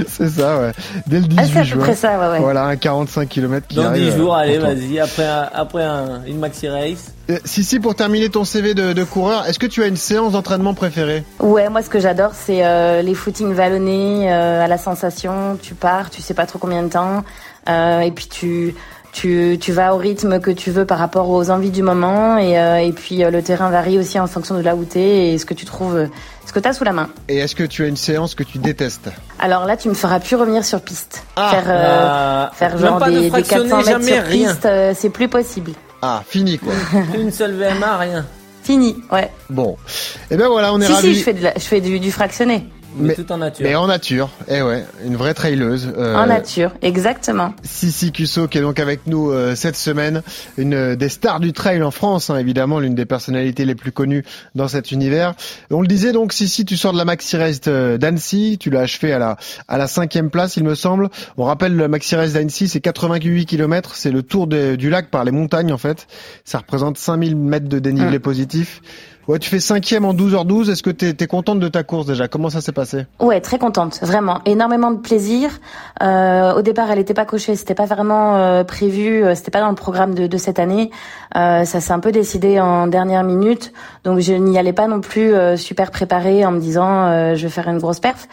C'est 0.06 0.28
ça, 0.28 0.58
ouais. 0.58 0.72
Dès 1.06 1.20
le 1.20 1.26
18 1.26 1.38
ah, 1.56 1.60
à 1.60 1.64
peu 1.64 1.78
près 1.78 1.94
ça, 1.94 2.18
ouais, 2.18 2.28
ouais. 2.32 2.40
Voilà, 2.40 2.64
un 2.66 2.76
45 2.76 3.28
km 3.28 3.66
qui 3.66 3.76
Dans 3.76 3.86
arrive. 3.86 4.12
10 4.12 4.16
jours, 4.16 4.34
euh, 4.34 4.38
allez, 4.38 4.58
vas-y. 4.58 5.00
Après, 5.00 5.28
après 5.52 5.84
une 6.26 6.38
maxi 6.38 6.68
race. 6.68 7.14
Euh, 7.30 7.38
si, 7.44 7.64
si, 7.64 7.80
pour 7.80 7.94
terminer 7.94 8.28
ton 8.28 8.44
CV 8.44 8.74
de, 8.74 8.92
de 8.92 9.04
coureur, 9.04 9.46
est-ce 9.46 9.58
que 9.58 9.66
tu 9.66 9.82
as 9.82 9.86
une 9.86 9.96
séance 9.96 10.32
d'entraînement 10.32 10.74
préférée? 10.74 11.24
Ouais, 11.40 11.70
moi 11.70 11.82
ce 11.82 11.88
que 11.88 11.98
j'adore, 11.98 12.32
c'est 12.34 12.64
euh, 12.64 13.00
les 13.00 13.14
footings 13.14 13.54
vallonnés, 13.54 14.30
euh, 14.30 14.62
à 14.62 14.68
la 14.68 14.76
sensation. 14.76 15.58
Tu 15.62 15.74
pars, 15.74 16.10
tu 16.10 16.20
sais 16.20 16.34
pas 16.34 16.44
trop 16.44 16.58
combien 16.58 16.82
de 16.82 16.88
temps, 16.88 17.24
et 17.66 18.10
puis 18.14 18.26
tu 18.28 18.74
tu, 19.14 19.58
tu 19.60 19.72
vas 19.72 19.94
au 19.94 19.98
rythme 19.98 20.40
que 20.40 20.50
tu 20.50 20.70
veux 20.70 20.84
par 20.84 20.98
rapport 20.98 21.30
aux 21.30 21.48
envies 21.50 21.70
du 21.70 21.82
moment 21.82 22.36
et, 22.36 22.58
euh, 22.58 22.78
et 22.78 22.92
puis 22.92 23.22
euh, 23.22 23.30
le 23.30 23.42
terrain 23.42 23.70
varie 23.70 23.96
aussi 23.96 24.18
en 24.18 24.26
fonction 24.26 24.56
de 24.56 24.60
là 24.60 24.74
où 24.74 24.84
tu 24.84 24.98
es 24.98 25.32
et 25.32 25.38
ce 25.38 25.46
que 25.46 25.54
tu 25.54 25.64
trouves, 25.64 26.08
ce 26.44 26.52
que 26.52 26.58
tu 26.58 26.68
as 26.68 26.72
sous 26.72 26.82
la 26.82 26.92
main. 26.92 27.08
Et 27.28 27.38
est-ce 27.38 27.54
que 27.54 27.62
tu 27.62 27.84
as 27.84 27.86
une 27.86 27.96
séance 27.96 28.34
que 28.34 28.42
tu 28.42 28.58
détestes? 28.58 29.08
Alors 29.38 29.66
là, 29.66 29.76
tu 29.76 29.88
me 29.88 29.94
feras 29.94 30.18
plus 30.18 30.34
revenir 30.34 30.64
sur 30.64 30.80
piste. 30.80 31.24
Ah, 31.36 31.50
faire 31.50 31.64
euh, 31.68 32.46
faire 32.52 32.76
genre 32.76 33.00
des, 33.04 33.30
des, 33.30 33.42
400 33.42 33.76
mètres 33.76 34.02
sur 34.02 34.22
rien. 34.24 34.24
piste, 34.24 34.68
c'est 34.94 35.10
plus 35.10 35.28
possible. 35.28 35.72
Ah, 36.02 36.22
fini 36.26 36.58
quoi. 36.58 36.72
une 37.14 37.30
seule 37.30 37.54
VMA, 37.54 37.96
rien. 37.96 38.26
Fini, 38.64 38.96
ouais. 39.12 39.30
Bon. 39.48 39.76
Et 40.30 40.34
eh 40.34 40.36
ben 40.36 40.48
voilà, 40.48 40.74
on 40.74 40.80
est 40.80 40.86
si, 40.86 40.92
ravis. 40.92 41.14
Si, 41.14 41.20
je 41.20 41.24
fais, 41.24 41.34
de 41.34 41.42
la, 41.44 41.52
je 41.54 41.60
fais 41.60 41.80
du, 41.80 42.00
du 42.00 42.10
fractionné. 42.10 42.66
Mais, 42.96 43.14
tout 43.14 43.30
en 43.32 43.38
nature. 43.38 43.66
Mais 43.66 43.74
en 43.74 43.86
nature, 43.86 44.30
eh 44.48 44.62
ouais, 44.62 44.84
une 45.04 45.16
vraie 45.16 45.34
traileuse. 45.34 45.92
Euh, 45.96 46.14
en 46.14 46.26
nature, 46.26 46.72
exactement. 46.82 47.54
Sissi 47.62 48.12
Cusso 48.12 48.48
qui 48.48 48.58
est 48.58 48.60
donc 48.60 48.78
avec 48.78 49.06
nous 49.06 49.30
euh, 49.30 49.54
cette 49.54 49.76
semaine, 49.76 50.22
une 50.56 50.94
des 50.94 51.08
stars 51.08 51.40
du 51.40 51.52
trail 51.52 51.82
en 51.82 51.90
France, 51.90 52.30
hein, 52.30 52.36
évidemment, 52.38 52.80
l'une 52.80 52.94
des 52.94 53.04
personnalités 53.04 53.64
les 53.64 53.74
plus 53.74 53.92
connues 53.92 54.24
dans 54.54 54.68
cet 54.68 54.92
univers. 54.92 55.34
On 55.70 55.80
le 55.80 55.88
disait 55.88 56.12
donc, 56.12 56.32
Sissi, 56.32 56.64
tu 56.64 56.76
sors 56.76 56.92
de 56.92 56.98
la 56.98 57.04
Maxi 57.04 57.36
Race 57.36 57.60
d'Annecy, 57.60 58.58
tu 58.58 58.70
l'as 58.70 58.80
achevé 58.80 59.12
à 59.12 59.18
la 59.18 59.36
à 59.68 59.78
la 59.78 59.86
cinquième 59.86 60.30
place, 60.30 60.56
il 60.56 60.64
me 60.64 60.74
semble. 60.74 61.08
On 61.36 61.44
rappelle 61.44 61.76
la 61.76 61.88
Maxi 61.88 62.14
Race 62.16 62.32
d'Annecy, 62.32 62.68
c'est 62.68 62.80
88 62.80 63.46
km, 63.46 63.94
c'est 63.94 64.10
le 64.10 64.22
tour 64.22 64.46
du 64.46 64.90
lac 64.90 65.10
par 65.10 65.24
les 65.24 65.32
montagnes 65.32 65.72
en 65.72 65.78
fait. 65.78 66.06
Ça 66.44 66.58
représente 66.58 66.98
5000 66.98 67.36
mètres 67.36 67.68
de 67.68 67.78
dénivelé 67.78 68.18
mmh. 68.18 68.22
positif. 68.22 68.80
Ouais, 69.26 69.38
tu 69.38 69.48
fais 69.48 69.60
cinquième 69.60 70.04
en 70.04 70.12
12h12. 70.12 70.70
Est-ce 70.70 70.82
que 70.82 70.90
tu 70.90 71.06
es, 71.06 71.26
contente 71.26 71.58
de 71.58 71.68
ta 71.68 71.82
course 71.82 72.06
déjà? 72.06 72.28
Comment 72.28 72.50
ça 72.50 72.60
s'est 72.60 72.72
passé? 72.72 72.83
Ouais, 73.20 73.40
très 73.40 73.58
contente, 73.58 73.98
vraiment. 74.02 74.40
Énormément 74.46 74.90
de 74.90 74.98
plaisir. 74.98 75.50
Euh, 76.02 76.54
au 76.54 76.62
départ, 76.62 76.90
elle 76.90 76.98
n'était 76.98 77.14
pas 77.14 77.24
cochée, 77.24 77.56
c'était 77.56 77.74
pas 77.74 77.86
vraiment 77.86 78.36
euh, 78.36 78.64
prévu, 78.64 79.24
euh, 79.24 79.34
c'était 79.34 79.50
pas 79.50 79.60
dans 79.60 79.68
le 79.68 79.74
programme 79.74 80.14
de, 80.14 80.26
de 80.26 80.36
cette 80.36 80.58
année. 80.58 80.90
Euh, 81.36 81.64
ça 81.64 81.80
s'est 81.80 81.92
un 81.92 82.00
peu 82.00 82.12
décidé 82.12 82.60
en 82.60 82.86
dernière 82.86 83.24
minute, 83.24 83.72
donc 84.04 84.20
je 84.20 84.32
n'y 84.32 84.58
allais 84.58 84.72
pas 84.72 84.86
non 84.86 85.00
plus 85.00 85.34
euh, 85.34 85.56
super 85.56 85.90
préparée 85.90 86.44
en 86.44 86.52
me 86.52 86.60
disant 86.60 87.06
euh, 87.06 87.34
je 87.34 87.42
vais 87.44 87.50
faire 87.50 87.68
une 87.68 87.78
grosse 87.78 88.00
perf. 88.00 88.28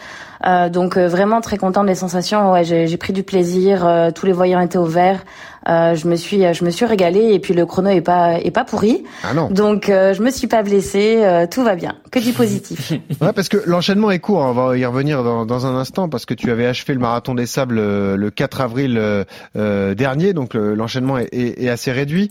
Donc 0.70 0.96
vraiment 0.96 1.40
très 1.40 1.56
contente 1.56 1.86
des 1.86 1.94
sensations. 1.94 2.52
Ouais, 2.52 2.64
j'ai 2.64 2.96
pris 2.96 3.12
du 3.12 3.22
plaisir. 3.22 4.10
tous 4.14 4.26
les 4.26 4.32
voyants 4.32 4.60
étaient 4.60 4.78
au 4.78 4.86
vert. 4.86 5.24
je 5.66 6.08
me 6.08 6.16
suis, 6.16 6.52
je 6.52 6.64
me 6.64 6.70
suis 6.70 6.84
régalée 6.84 7.32
et 7.32 7.38
puis 7.38 7.54
le 7.54 7.66
chrono 7.66 7.90
est 7.90 8.00
pas, 8.00 8.38
est 8.40 8.50
pas 8.50 8.64
pourri. 8.64 9.04
Ah 9.22 9.34
non. 9.34 9.48
Donc 9.50 9.84
je 9.88 10.22
me 10.22 10.30
suis 10.30 10.46
pas 10.46 10.62
blessée. 10.62 11.46
tout 11.50 11.62
va 11.62 11.74
bien. 11.74 11.96
Que 12.10 12.18
du 12.18 12.32
positif. 12.32 12.92
ouais, 13.20 13.32
parce 13.32 13.48
que 13.48 13.62
l'enchaînement 13.66 14.10
est 14.10 14.18
court. 14.20 14.38
On 14.38 14.52
va 14.52 14.76
y 14.76 14.84
revenir 14.84 15.22
dans, 15.22 15.46
dans, 15.46 15.66
un 15.66 15.76
instant 15.76 16.08
parce 16.08 16.26
que 16.26 16.34
tu 16.34 16.50
avais 16.50 16.66
achevé 16.66 16.94
le 16.94 17.00
marathon 17.00 17.34
des 17.34 17.46
sables 17.46 17.76
le 17.76 18.30
4 18.30 18.60
avril 18.60 19.24
dernier, 19.54 20.32
donc 20.32 20.54
l'enchaînement 20.54 21.18
est, 21.18 21.28
est, 21.32 21.64
est 21.64 21.68
assez 21.68 21.92
réduit. 21.92 22.30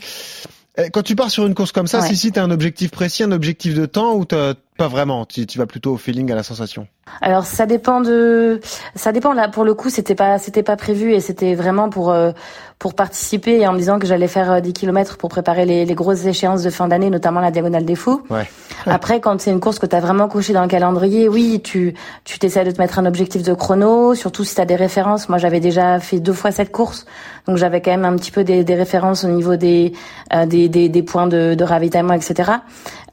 Eh, 0.77 0.89
quand 0.89 1.03
tu 1.03 1.15
pars 1.15 1.30
sur 1.30 1.46
une 1.46 1.53
course 1.53 1.72
comme 1.72 1.88
ça, 1.88 2.01
si 2.01 2.15
si 2.15 2.32
t'as 2.32 2.44
un 2.44 2.51
objectif 2.51 2.91
précis, 2.91 3.24
un 3.24 3.32
objectif 3.32 3.74
de 3.74 3.86
temps 3.86 4.15
ou 4.15 4.24
t'as 4.24 4.53
pas 4.81 4.88
vraiment. 4.88 5.25
Tu, 5.25 5.45
tu 5.45 5.59
vas 5.59 5.67
plutôt 5.67 5.93
au 5.93 5.97
feeling, 5.97 6.31
à 6.31 6.35
la 6.35 6.41
sensation. 6.41 6.88
Alors 7.21 7.45
ça 7.45 7.67
dépend 7.67 8.01
de, 8.01 8.59
ça 8.95 9.11
dépend 9.11 9.33
là. 9.33 9.47
Pour 9.47 9.63
le 9.63 9.75
coup, 9.75 9.89
c'était 9.89 10.15
pas, 10.15 10.39
c'était 10.39 10.63
pas 10.63 10.75
prévu 10.75 11.13
et 11.13 11.19
c'était 11.19 11.53
vraiment 11.53 11.89
pour 11.89 12.09
euh, 12.09 12.31
pour 12.79 12.95
participer 12.95 13.59
et 13.59 13.67
en 13.67 13.73
me 13.73 13.77
disant 13.77 14.00
que 14.00 14.07
j'allais 14.07 14.27
faire 14.27 14.59
10 14.59 14.69
euh, 14.69 14.71
km 14.71 15.17
pour 15.17 15.29
préparer 15.29 15.65
les, 15.65 15.85
les 15.85 15.93
grosses 15.93 16.25
échéances 16.25 16.63
de 16.63 16.69
fin 16.71 16.88
d'année, 16.88 17.11
notamment 17.11 17.39
la 17.39 17.51
diagonale 17.51 17.85
des 17.85 17.95
fous. 17.95 18.23
Ouais. 18.31 18.50
Après, 18.88 19.19
quand 19.19 19.39
c'est 19.39 19.51
une 19.51 19.59
course 19.59 19.77
que 19.77 19.85
tu 19.85 19.95
as 19.95 20.00
vraiment 20.00 20.27
coché 20.27 20.51
dans 20.51 20.63
le 20.63 20.67
calendrier, 20.67 21.29
oui, 21.29 21.61
tu 21.63 21.93
tu 22.23 22.39
t'essaies 22.39 22.63
de 22.63 22.71
te 22.71 22.81
mettre 22.81 22.97
un 22.97 23.05
objectif 23.05 23.43
de 23.43 23.53
chrono, 23.53 24.15
surtout 24.15 24.43
si 24.43 24.55
tu 24.55 24.61
as 24.61 24.65
des 24.65 24.75
références. 24.75 25.29
Moi, 25.29 25.38
j'avais 25.38 25.59
déjà 25.59 26.00
fait 26.00 26.19
deux 26.19 26.33
fois 26.33 26.51
cette 26.51 26.71
course, 26.71 27.05
donc 27.47 27.57
j'avais 27.57 27.81
quand 27.81 27.91
même 27.91 28.05
un 28.05 28.15
petit 28.15 28.31
peu 28.31 28.43
des, 28.43 28.63
des 28.63 28.75
références 28.75 29.23
au 29.25 29.27
niveau 29.27 29.57
des, 29.57 29.93
euh, 30.33 30.47
des, 30.47 30.67
des, 30.67 30.89
des 30.89 31.03
points 31.03 31.27
de, 31.27 31.53
de 31.53 31.63
ravitaillement, 31.63 32.13
etc. 32.13 32.53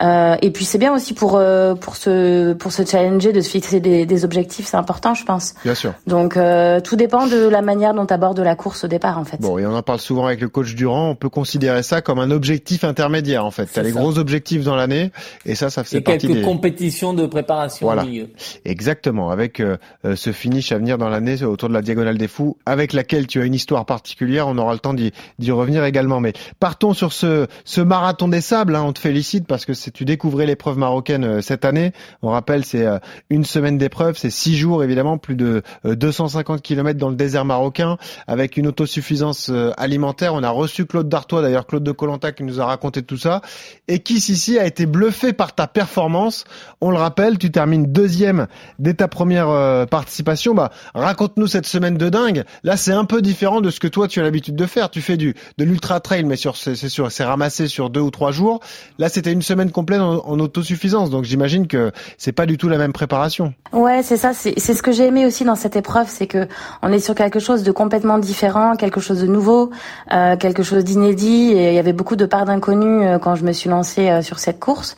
Euh, 0.03 0.37
et 0.43 0.51
puis 0.53 0.65
c'est 0.65 0.79
bien 0.79 0.95
aussi 0.95 1.13
pour 1.13 1.37
euh, 1.37 1.75
pour 1.75 1.97
se 1.97 2.53
pour 2.53 2.71
se 2.73 2.85
challenger, 2.85 3.33
de 3.33 3.41
se 3.41 3.51
fixer 3.51 3.81
des, 3.81 4.07
des 4.07 4.25
objectifs, 4.25 4.67
c'est 4.67 4.77
important, 4.77 5.15
je 5.15 5.25
pense. 5.25 5.55
Bien 5.65 5.75
sûr. 5.75 5.93
Donc 6.07 6.37
euh, 6.37 6.81
tout 6.81 6.95
dépend 6.95 7.27
de 7.27 7.49
la 7.49 7.63
manière 7.63 7.95
dont 7.95 8.07
tu 8.07 8.15
abordes 8.15 8.39
la 8.39 8.55
course 8.55 8.85
au 8.85 8.89
départ, 8.89 9.19
en 9.19 9.25
fait. 9.25 9.41
Bon, 9.41 9.59
et 9.59 9.67
on 9.67 9.75
en 9.75 9.83
parle 9.83 9.99
souvent 9.99 10.27
avec 10.27 10.41
le 10.41 10.49
coach 10.49 10.75
Durand. 10.75 11.11
On 11.11 11.15
peut 11.17 11.29
considérer 11.29 11.83
ça 11.83 12.01
comme 12.01 12.21
un 12.21 12.31
objectif 12.31 12.85
intermédiaire, 12.85 13.45
en 13.45 13.51
fait. 13.51 13.67
T'as 13.67 13.83
les 13.83 13.91
gros 13.91 14.19
objectifs 14.19 14.63
dans 14.65 14.77
l'année, 14.77 15.11
et 15.45 15.55
ça, 15.57 15.69
ça 15.71 15.83
fait 15.85 16.01
partie 16.01 16.27
quelques 16.29 16.35
des 16.39 16.43
compétitions 16.43 17.13
de 17.13 17.27
préparation 17.27 17.87
Voilà. 17.87 18.03
au 18.05 18.07
milieu. 18.07 18.29
Exactement, 18.65 19.31
avec 19.31 19.59
euh, 19.61 19.77
euh, 20.05 20.15
ce 20.15 20.31
finish 20.33 20.71
à 20.73 20.79
venir 20.79 20.99
dans 20.99 21.09
l'année 21.09 21.43
autour 21.43 21.69
de 21.69 21.75
la 21.75 21.83
Diagonale 21.83 22.19
des 22.19 22.29
Fous, 22.29 22.57
avec 22.67 22.93
laquelle 22.93 23.27
tu 23.27 23.41
as 23.41 23.45
une 23.45 23.55
histoire 23.55 23.85
particulière, 23.85 24.47
on 24.49 24.59
aura 24.59 24.73
le 24.75 24.79
temps 24.79 24.95
d'y 24.95 25.13
d'y 25.39 25.51
revenir 25.51 25.85
également. 25.85 26.21
Mais 26.21 26.33
partons 26.61 26.93
sur 26.95 27.13
ce, 27.13 27.47
ce 27.65 27.81
marathon 27.81 28.29
des 28.29 28.41
sables, 28.41 28.77
hein, 28.77 28.85
on 28.87 28.93
te 28.93 28.99
félicite 29.01 29.47
parce 29.47 29.65
que 29.65 29.73
c'est- 29.75 29.88
tu 29.93 30.05
découvrais 30.05 30.47
l'épreuve 30.47 30.79
marocaine 30.79 31.25
euh, 31.25 31.41
cette 31.41 31.65
année. 31.65 31.93
On 32.23 32.31
rappelle, 32.31 32.65
c'est 32.65 32.87
euh, 32.87 32.99
une 33.31 33.45
semaine 33.45 33.79
d'épreuve, 33.79 34.17
c'est 34.17 34.31
six 34.31 34.57
jours 34.57 34.83
évidemment, 34.83 35.19
plus 35.19 35.37
de 35.37 35.63
euh, 35.85 35.95
250 35.95 36.63
km 36.63 36.99
dans 36.99 37.11
le 37.11 37.17
désert 37.17 37.45
marocain, 37.45 37.97
avec 38.27 38.57
une 38.57 38.67
autosuffisance 38.67 39.51
euh, 39.51 39.73
alimentaire. 39.77 40.35
On 40.35 40.43
a 40.43 40.51
reçu 40.51 40.87
Claude 40.87 41.09
Dartois, 41.09 41.43
d'ailleurs 41.43 41.67
Claude 41.67 41.85
de 41.85 41.93
Colanta 41.93 42.33
qui 42.33 42.45
nous 42.45 42.61
a 42.61 42.67
raconté 42.67 43.03
tout 43.03 43.17
ça, 43.17 43.41
et 43.87 44.01
qui 44.01 44.15
ici 44.15 44.59
a 44.59 44.67
été 44.67 44.87
bluffé 44.87 45.33
par 45.33 45.55
ta 45.55 45.67
performance. 45.67 46.45
On 46.81 46.91
le 46.91 46.97
rappelle, 46.97 47.39
tu 47.39 47.51
termines 47.51 47.87
deuxième 47.87 48.47
dès 48.79 48.95
ta 48.95 49.09
première 49.09 49.49
euh, 49.49 49.87
participation, 49.87 50.55
bah 50.55 50.71
raconte-nous 50.95 51.47
cette 51.47 51.67
semaine 51.67 51.97
de 51.97 52.09
dingue. 52.09 52.45
Là, 52.63 52.77
c'est 52.77 52.93
un 52.93 53.05
peu 53.05 53.23
différent 53.23 53.61
de 53.61 53.71
ce 53.71 53.81
que 53.81 53.89
toi 53.89 54.09
tu 54.09 54.21
as 54.21 54.23
l'habitude 54.23 54.57
de 54.57 54.67
faire. 54.67 54.91
Tu 54.91 55.01
fais 55.01 55.17
du 55.17 55.35
de 55.57 55.65
l'ultra 55.65 56.01
trail, 56.01 56.25
mais 56.25 56.37
sur 56.37 56.57
c'est 56.57 56.77
sûr, 56.77 57.11
c'est 57.11 57.25
ramassé 57.25 57.69
sur 57.69 57.91
deux 57.91 58.01
ou 58.01 58.11
trois 58.11 58.33
jours. 58.33 58.61
Là, 58.99 59.09
c'était 59.09 59.33
une 59.33 59.43
semaine 59.43 59.71
complète 59.79 60.01
en, 60.01 60.41
autosuffisance, 60.41 61.09
donc 61.09 61.23
j'imagine 61.23 61.69
que 61.69 61.93
c'est 62.17 62.33
pas 62.33 62.47
du 62.47 62.59
tout 62.59 62.69
la 62.69 62.79
même 62.79 62.93
préparation. 62.93 63.55
Ouais, 63.73 64.03
c'est 64.03 64.17
ça. 64.17 64.33
C'est 64.33 64.55
c'est 64.59 64.75
ce 64.75 64.83
que 64.83 64.91
j'ai 64.91 65.07
aimé 65.07 65.25
aussi 65.25 65.45
dans 65.45 65.55
cette 65.55 65.77
épreuve, 65.77 66.09
c'est 66.09 66.27
que 66.27 66.49
on 66.83 66.91
est 66.93 66.99
sur 66.99 67.15
quelque 67.15 67.39
chose 67.39 67.63
de 67.63 67.71
complètement 67.71 68.19
différent, 68.19 68.75
quelque 68.75 69.01
chose 69.01 69.21
de 69.21 69.29
nouveau, 69.29 69.71
euh, 70.13 70.37
quelque 70.37 70.65
chose 70.65 70.83
d'inédit. 70.83 71.53
Et 71.53 71.69
il 71.69 71.75
y 71.75 71.79
avait 71.79 71.93
beaucoup 71.93 72.17
de 72.17 72.27
parts 72.27 72.45
d'inconnu 72.45 73.07
euh, 73.07 73.21
quand 73.21 73.37
je 73.37 73.45
me 73.45 73.53
suis 73.53 73.71
lancée 73.71 74.11
euh, 74.11 74.21
sur 74.21 74.41
cette 74.41 74.59
course. 74.59 74.97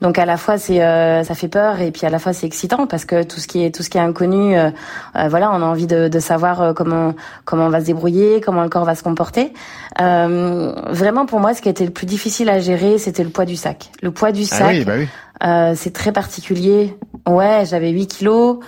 Donc 0.00 0.18
à 0.18 0.24
la 0.24 0.36
fois 0.36 0.56
c'est 0.56 0.82
euh, 0.82 1.22
ça 1.24 1.34
fait 1.34 1.48
peur 1.48 1.80
et 1.80 1.90
puis 1.90 2.06
à 2.06 2.10
la 2.10 2.18
fois 2.18 2.32
c'est 2.32 2.46
excitant 2.46 2.86
parce 2.86 3.04
que 3.04 3.22
tout 3.22 3.38
ce 3.38 3.46
qui 3.46 3.64
est 3.64 3.74
tout 3.74 3.82
ce 3.82 3.90
qui 3.90 3.98
est 3.98 4.00
inconnu, 4.00 4.56
euh, 4.56 4.70
euh, 5.16 5.28
voilà, 5.28 5.50
on 5.52 5.62
a 5.62 5.64
envie 5.64 5.86
de, 5.86 6.08
de 6.08 6.18
savoir 6.18 6.62
euh, 6.62 6.72
comment 6.72 7.14
comment 7.44 7.66
on 7.66 7.70
va 7.70 7.80
se 7.80 7.86
débrouiller, 7.86 8.40
comment 8.40 8.62
le 8.62 8.68
corps 8.68 8.84
va 8.84 8.94
se 8.94 9.02
comporter. 9.02 9.52
Euh, 10.00 10.72
vraiment 10.88 11.26
pour 11.26 11.40
moi, 11.40 11.54
ce 11.54 11.60
qui 11.60 11.68
a 11.68 11.70
été 11.70 11.84
le 11.84 11.92
plus 11.92 12.06
difficile 12.06 12.48
à 12.48 12.60
gérer, 12.60 12.98
c'était 12.98 13.24
le 13.24 13.30
poids 13.30 13.44
du 13.44 13.56
sac. 13.56 13.90
Le 14.02 14.10
poids 14.10 14.32
du 14.32 14.44
sac. 14.44 14.62
Ah 14.62 14.70
oui, 14.70 14.84
bah 14.84 14.94
oui. 14.96 15.08
Euh, 15.42 15.74
c'est 15.76 15.92
très 15.92 16.12
particulier. 16.12 16.96
Ouais, 17.26 17.64
j'avais 17.64 17.90
8 17.90 18.06
kilos, 18.06 18.58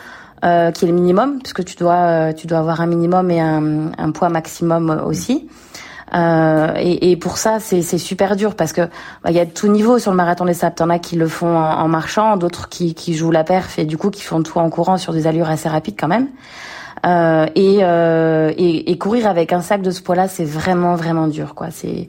euh, 0.44 0.70
qui 0.70 0.84
est 0.84 0.88
le 0.88 0.94
minimum, 0.94 1.38
puisque 1.38 1.64
tu 1.64 1.76
dois, 1.76 1.94
euh, 1.94 2.32
tu 2.32 2.46
dois 2.46 2.58
avoir 2.58 2.80
un 2.80 2.86
minimum 2.86 3.30
et 3.30 3.40
un, 3.40 3.92
un 3.96 4.10
poids 4.10 4.28
maximum 4.28 5.02
aussi. 5.06 5.48
Euh, 6.14 6.72
et, 6.76 7.10
et 7.10 7.16
pour 7.16 7.38
ça, 7.38 7.58
c'est 7.60 7.82
super 7.82 8.36
dur 8.36 8.54
parce 8.54 8.72
que 8.72 8.82
bah, 9.22 9.30
il 9.30 9.32
y 9.32 9.40
a 9.40 9.46
tout 9.46 9.68
niveau 9.68 9.98
sur 9.98 10.10
le 10.10 10.16
marathon 10.16 10.44
des 10.44 10.54
sables. 10.54 10.74
T'en 10.74 10.90
as 10.90 10.98
qui 10.98 11.16
le 11.16 11.28
font 11.28 11.56
en, 11.56 11.88
marchant, 11.88 12.36
d'autres 12.36 12.68
qui, 12.68 12.94
qui 12.94 13.14
jouent 13.14 13.30
la 13.30 13.44
perf 13.44 13.78
et 13.78 13.84
du 13.84 13.96
coup 13.96 14.10
qui 14.10 14.22
font 14.22 14.42
tout 14.42 14.58
en 14.58 14.68
courant 14.70 14.98
sur 14.98 15.12
des 15.12 15.26
allures 15.26 15.48
assez 15.48 15.68
rapides 15.68 15.96
quand 15.98 16.08
même. 16.08 16.28
Euh, 17.04 17.46
et, 17.54 17.78
euh, 17.82 18.52
et, 18.56 18.90
et 18.90 18.98
courir 18.98 19.26
avec 19.26 19.52
un 19.52 19.60
sac 19.60 19.82
de 19.82 19.90
ce 19.90 20.02
poids-là, 20.02 20.28
c'est 20.28 20.44
vraiment 20.44 20.94
vraiment 20.94 21.26
dur, 21.26 21.54
quoi. 21.54 21.68
C'est 21.70 22.08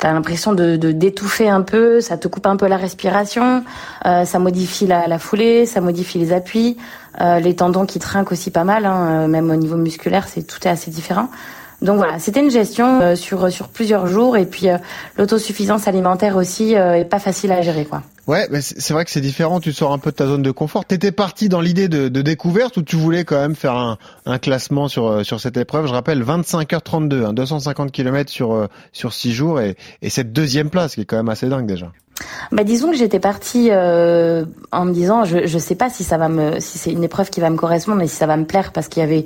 T'as 0.00 0.14
l'impression 0.14 0.54
de, 0.54 0.76
de 0.76 0.92
d'étouffer 0.92 1.50
un 1.50 1.60
peu, 1.60 2.00
ça 2.00 2.16
te 2.16 2.26
coupe 2.26 2.46
un 2.46 2.56
peu 2.56 2.66
la 2.66 2.78
respiration, 2.78 3.62
euh, 4.06 4.24
ça 4.24 4.38
modifie 4.38 4.86
la, 4.86 5.06
la 5.06 5.18
foulée, 5.18 5.66
ça 5.66 5.82
modifie 5.82 6.18
les 6.18 6.32
appuis, 6.32 6.78
euh, 7.20 7.38
les 7.38 7.54
tendons 7.54 7.84
qui 7.84 7.98
trinquent 7.98 8.32
aussi 8.32 8.50
pas 8.50 8.64
mal, 8.64 8.86
hein, 8.86 9.24
euh, 9.24 9.26
même 9.28 9.50
au 9.50 9.56
niveau 9.56 9.76
musculaire, 9.76 10.26
c'est 10.26 10.42
tout 10.42 10.58
est 10.66 10.70
assez 10.70 10.90
différent. 10.90 11.28
Donc 11.82 11.96
voilà, 11.96 12.18
c'était 12.18 12.40
une 12.40 12.50
gestion 12.50 13.00
euh, 13.00 13.16
sur 13.16 13.50
sur 13.50 13.68
plusieurs 13.68 14.06
jours 14.06 14.36
et 14.36 14.44
puis 14.44 14.68
euh, 14.68 14.76
l'autosuffisance 15.16 15.88
alimentaire 15.88 16.36
aussi 16.36 16.76
euh, 16.76 16.94
est 16.94 17.04
pas 17.06 17.18
facile 17.18 17.52
à 17.52 17.62
gérer 17.62 17.86
quoi. 17.86 18.02
Ouais, 18.26 18.46
mais 18.50 18.60
c'est 18.60 18.92
vrai 18.92 19.04
que 19.04 19.10
c'est 19.10 19.22
différent. 19.22 19.60
Tu 19.60 19.72
sors 19.72 19.92
un 19.92 19.98
peu 19.98 20.10
de 20.10 20.16
ta 20.16 20.26
zone 20.26 20.42
de 20.42 20.50
confort. 20.50 20.84
T'étais 20.84 21.10
parti 21.10 21.48
dans 21.48 21.60
l'idée 21.60 21.88
de, 21.88 22.08
de 22.08 22.22
découverte 22.22 22.76
ou 22.76 22.82
tu 22.82 22.96
voulais 22.96 23.24
quand 23.24 23.40
même 23.40 23.56
faire 23.56 23.74
un, 23.74 23.98
un 24.26 24.38
classement 24.38 24.88
sur 24.88 25.06
euh, 25.08 25.22
sur 25.24 25.40
cette 25.40 25.56
épreuve? 25.56 25.86
Je 25.86 25.92
rappelle 25.92 26.22
25h32, 26.22 27.24
hein, 27.24 27.32
250 27.32 27.90
km 27.90 28.30
sur 28.30 28.68
sur 28.92 29.12
six 29.12 29.32
jours 29.32 29.60
et, 29.60 29.76
et 30.02 30.10
cette 30.10 30.32
deuxième 30.32 30.68
place 30.68 30.94
qui 30.94 31.00
est 31.00 31.04
quand 31.06 31.16
même 31.16 31.30
assez 31.30 31.48
dingue 31.48 31.66
déjà. 31.66 31.92
Bah 32.52 32.64
disons 32.64 32.90
que 32.90 32.96
j'étais 32.96 33.20
partie 33.20 33.68
euh, 33.70 34.44
en 34.72 34.84
me 34.84 34.92
disant 34.92 35.24
je 35.24 35.46
je 35.46 35.58
sais 35.58 35.74
pas 35.74 35.88
si 35.88 36.04
ça 36.04 36.18
va 36.18 36.28
me 36.28 36.60
si 36.60 36.78
c'est 36.78 36.90
une 36.92 37.04
épreuve 37.04 37.30
qui 37.30 37.40
va 37.40 37.50
me 37.50 37.56
correspondre 37.56 38.02
et 38.02 38.08
si 38.08 38.16
ça 38.16 38.26
va 38.26 38.36
me 38.36 38.44
plaire 38.44 38.72
parce 38.72 38.88
qu'il 38.88 39.00
y 39.00 39.04
avait 39.04 39.24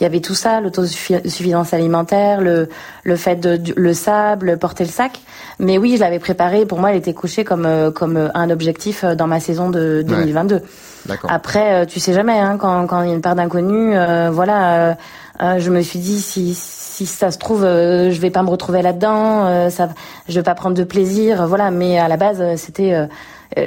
il 0.00 0.02
y 0.02 0.06
avait 0.06 0.20
tout 0.20 0.34
ça 0.34 0.60
l'autosuffisance 0.60 1.72
alimentaire 1.72 2.40
le 2.40 2.68
le 3.04 3.16
fait 3.16 3.36
de 3.36 3.60
le 3.76 3.94
sable 3.94 4.58
porter 4.58 4.84
le 4.84 4.90
sac. 4.90 5.20
Mais 5.58 5.78
oui 5.78 5.94
je 5.96 6.00
l'avais 6.00 6.18
préparé. 6.18 6.66
Pour 6.66 6.80
moi 6.80 6.90
elle 6.90 6.98
était 6.98 7.14
couchée 7.14 7.44
comme 7.44 7.66
euh, 7.66 7.90
comme 7.90 8.16
euh, 8.16 8.28
un 8.34 8.50
objectif 8.50 9.04
euh, 9.04 9.14
dans 9.14 9.26
ma 9.26 9.40
saison 9.40 9.70
de 9.70 10.02
2022 10.06 10.60
D'accord. 11.06 11.30
après 11.30 11.86
tu 11.86 12.00
sais 12.00 12.12
jamais 12.12 12.38
hein, 12.38 12.56
quand 12.58 12.86
quand 12.86 13.02
il 13.02 13.08
y 13.08 13.12
a 13.12 13.14
une 13.14 13.20
part 13.20 13.34
d'inconnu 13.34 13.96
euh, 13.96 14.30
voilà 14.32 14.96
euh, 15.42 15.58
je 15.58 15.70
me 15.70 15.82
suis 15.82 15.98
dit 15.98 16.20
si 16.20 16.54
si 16.54 17.06
ça 17.06 17.30
se 17.32 17.38
trouve 17.38 17.64
euh, 17.64 18.10
je 18.12 18.20
vais 18.20 18.30
pas 18.30 18.42
me 18.42 18.50
retrouver 18.50 18.80
là-dedans 18.82 19.46
euh, 19.46 19.68
ça 19.70 19.88
je 20.28 20.34
vais 20.34 20.44
pas 20.44 20.54
prendre 20.54 20.76
de 20.76 20.84
plaisir 20.84 21.46
voilà. 21.48 21.70
Mais 21.72 21.98
à 21.98 22.06
la 22.08 22.16
base 22.16 22.40
euh, 22.40 22.54
c'était 22.56 23.08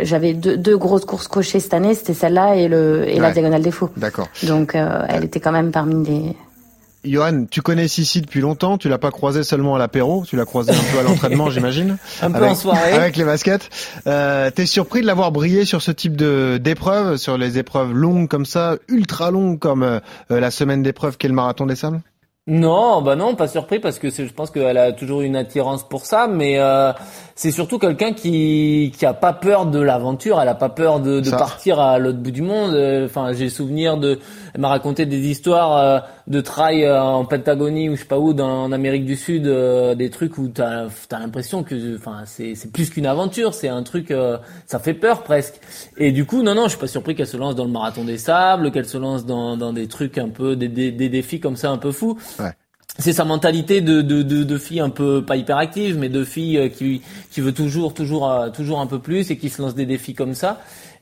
j'avais 0.02 0.34
deux, 0.34 0.58
deux 0.58 0.78
grosses 0.78 1.06
courses 1.06 1.28
cochées 1.28 1.60
cette 1.60 1.74
année 1.74 1.94
c'était 1.94 2.14
celle-là 2.14 2.56
et 2.56 2.68
le 2.68 3.08
et 3.08 3.20
la 3.20 3.32
diagonale 3.32 3.62
des 3.62 3.72
faux 3.72 3.90
D'accord. 3.98 4.28
donc 4.44 4.76
euh, 4.76 5.04
elle 5.10 5.24
était 5.24 5.40
quand 5.40 5.52
même 5.52 5.72
parmi 5.72 6.06
les 6.06 6.36
Johan, 7.10 7.46
tu 7.50 7.62
connais 7.62 7.88
Sissi 7.88 8.22
depuis 8.22 8.42
longtemps. 8.42 8.78
Tu 8.78 8.90
l'as 8.90 8.98
pas 8.98 9.12
croisé 9.12 9.44
seulement 9.44 9.76
à 9.76 9.80
l'apéro. 9.80 10.24
Tu 10.28 10.36
l'as 10.36 10.46
croisé 10.46 10.72
un 10.72 10.94
peu 10.94 11.00
à 11.00 11.04
l'entraînement, 11.04 11.50
j'imagine. 11.52 11.98
Un 12.22 12.32
peu 12.32 12.38
avec, 12.38 12.52
en 12.52 12.56
soirée. 12.56 12.94
avec 12.94 13.18
les 13.18 13.24
baskets. 13.24 13.70
Euh, 14.08 14.50
T'es 14.52 14.66
surpris 14.66 15.02
de 15.02 15.06
l'avoir 15.08 15.32
brillé 15.32 15.66
sur 15.66 15.82
ce 15.82 15.92
type 15.92 16.16
de 16.16 16.58
d'épreuve, 16.62 17.18
sur 17.18 17.38
les 17.38 17.58
épreuves 17.58 17.94
longues 17.94 18.28
comme 18.28 18.46
ça, 18.46 18.76
ultra 18.88 19.32
longues 19.32 19.60
comme 19.60 19.84
euh, 19.84 20.00
euh, 20.32 20.40
la 20.40 20.52
semaine 20.52 20.84
d'épreuve 20.84 21.18
qu'est 21.18 21.28
le 21.28 21.34
marathon 21.34 21.66
des 21.66 21.76
sables? 21.76 22.02
Non, 22.50 23.02
bah 23.02 23.18
non, 23.18 23.36
pas 23.36 23.50
surpris 23.50 23.80
parce 23.80 24.00
que 24.00 24.10
c'est- 24.10 24.26
je 24.26 24.32
pense 24.34 24.52
qu'elle 24.52 24.78
a 24.78 24.94
toujours 24.94 25.20
une 25.22 25.36
attirance 25.36 25.84
pour 25.88 26.06
ça, 26.06 26.28
mais 26.32 26.58
euh, 26.60 26.94
c'est 27.38 27.51
surtout 27.51 27.77
quelqu'un 27.77 28.13
qui 28.13 28.91
qui 28.98 29.06
a 29.06 29.13
pas 29.13 29.32
peur 29.32 29.67
de 29.67 29.79
l'aventure, 29.79 30.41
elle 30.41 30.50
a 30.50 30.56
pas 30.56 30.70
peur 30.70 31.00
de, 31.00 31.20
de 31.20 31.29
partir 31.29 31.79
à 31.79 32.00
l'autre 32.00 32.17
bout 32.17 32.32
du 32.32 32.41
monde. 32.41 32.74
Euh, 32.74 33.06
Enfin, 33.06 33.32
j'ai 33.32 33.50
souvenir 33.50 33.98
de, 33.98 34.20
elle 34.53 34.62
m'a 34.62 34.70
raconté 34.70 35.06
des 35.06 35.27
histoires 35.29 35.77
euh, 35.77 36.00
de 36.25 36.41
trail 36.41 36.84
euh, 36.84 37.00
en 37.00 37.25
Patagonie 37.25 37.89
ou 37.89 37.96
je 37.96 38.01
sais 38.01 38.08
pas 38.08 38.17
où, 38.17 38.34
dans, 38.34 38.63
en 38.63 38.72
Amérique 38.72 39.06
du 39.06 39.15
Sud, 39.15 39.44
des 39.44 40.10
trucs 40.10 40.38
où 40.39 40.48
t'as 40.48 40.88
as, 40.88 41.20
l'impression 41.20 41.63
que, 41.63 41.96
enfin, 41.96 42.24
c'est 42.25 42.56
c'est 42.56 42.72
plus 42.72 42.89
qu'une 42.89 43.06
aventure, 43.06 43.53
c'est 43.53 43.70
un 43.70 43.84
truc, 43.84 44.12
ça 44.65 44.79
fait 44.79 44.96
peur 44.96 45.22
presque. 45.24 45.60
Et 45.98 46.12
du 46.12 46.25
coup, 46.25 46.41
non, 46.41 46.56
non, 46.56 46.63
je 46.63 46.70
suis 46.70 46.79
pas 46.79 46.88
surpris 46.88 47.13
qu'elle 47.15 47.27
se 47.27 47.38
lance 47.38 47.56
dans 47.56 47.65
le 47.65 47.72
marathon 47.72 48.03
des 48.03 48.17
sables, 48.17 48.72
qu'elle 48.72 48.88
se 48.88 48.98
lance 48.98 49.25
dans 49.27 49.56
dans 49.58 49.74
des 49.74 49.88
trucs 49.88 50.17
un 50.17 50.29
peu, 50.29 50.56
des 50.56 50.70
des, 50.70 50.91
des 50.91 51.10
défis 51.10 51.39
comme 51.39 51.56
ça 51.56 51.70
un 51.70 51.77
peu 51.77 51.91
fous 51.91 52.17
c'est 53.00 53.13
sa 53.13 53.24
mentalité 53.25 53.82
de, 53.82 54.01
de, 54.01 54.22
de, 54.24 54.44
de 54.44 54.58
fille 54.58 54.80
un 54.80 54.89
peu 54.89 55.24
pas 55.24 55.36
hyperactive 55.36 55.98
mais 55.98 56.10
de 56.10 56.24
fille 56.24 56.58
euh, 56.58 56.70
qui 56.70 57.01
qui 57.32 57.42
veut 57.42 57.51
toujours 57.54 57.94
toujours 57.94 58.30
euh, 58.32 58.50
toujours 58.50 58.80
un 58.80 58.88
peu 58.88 59.00
plus 59.00 59.30
et 59.32 59.38
qui 59.38 59.50
se 59.50 59.62
lance 59.62 59.75
des 59.75 59.86
défis 59.86 60.13
comme 60.13 60.34
ça 60.34 60.60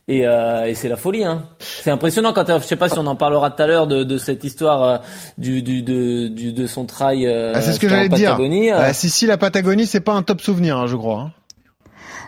et, 0.07 0.27
euh, 0.27 0.65
et 0.65 0.75
c'est 0.75 0.87
la 0.89 0.97
folie 0.97 1.23
hein 1.23 1.45
c'est 1.59 1.89
impressionnant 1.91 2.31
quand 2.33 2.47
elle- 2.49 2.61
je 2.61 2.67
sais 2.67 2.75
pas 2.75 2.89
si 2.89 2.99
on 2.99 3.07
en 3.07 3.15
parlera 3.15 3.49
tout 3.51 3.63
à 3.63 3.67
l'heure 3.67 3.87
de, 3.87 4.03
de 4.03 4.17
cette 4.17 4.43
histoire 4.43 4.83
euh, 4.83 4.97
du, 5.37 5.61
du 5.63 5.81
de 5.81 6.27
du 6.27 6.53
de 6.53 6.67
son 6.67 6.85
trail 6.85 7.25
euh, 7.25 7.53
Ah, 7.55 7.61
C'est 7.61 7.71
ce 7.73 7.79
que 7.79 7.89
j'allais 7.89 8.09
dire. 8.09 8.31
Patagonie, 8.31 8.71
euh. 8.71 8.77
Euh, 8.89 8.93
Sissi, 8.93 9.25
la 9.25 9.37
Patagonie, 9.37 9.85
c'est 9.87 10.01
pas 10.01 10.13
un 10.13 10.21
top 10.21 10.41
souvenir, 10.41 10.77
hein, 10.77 10.85
je 10.87 10.95
crois. 10.95 11.19
hein. 11.21 11.31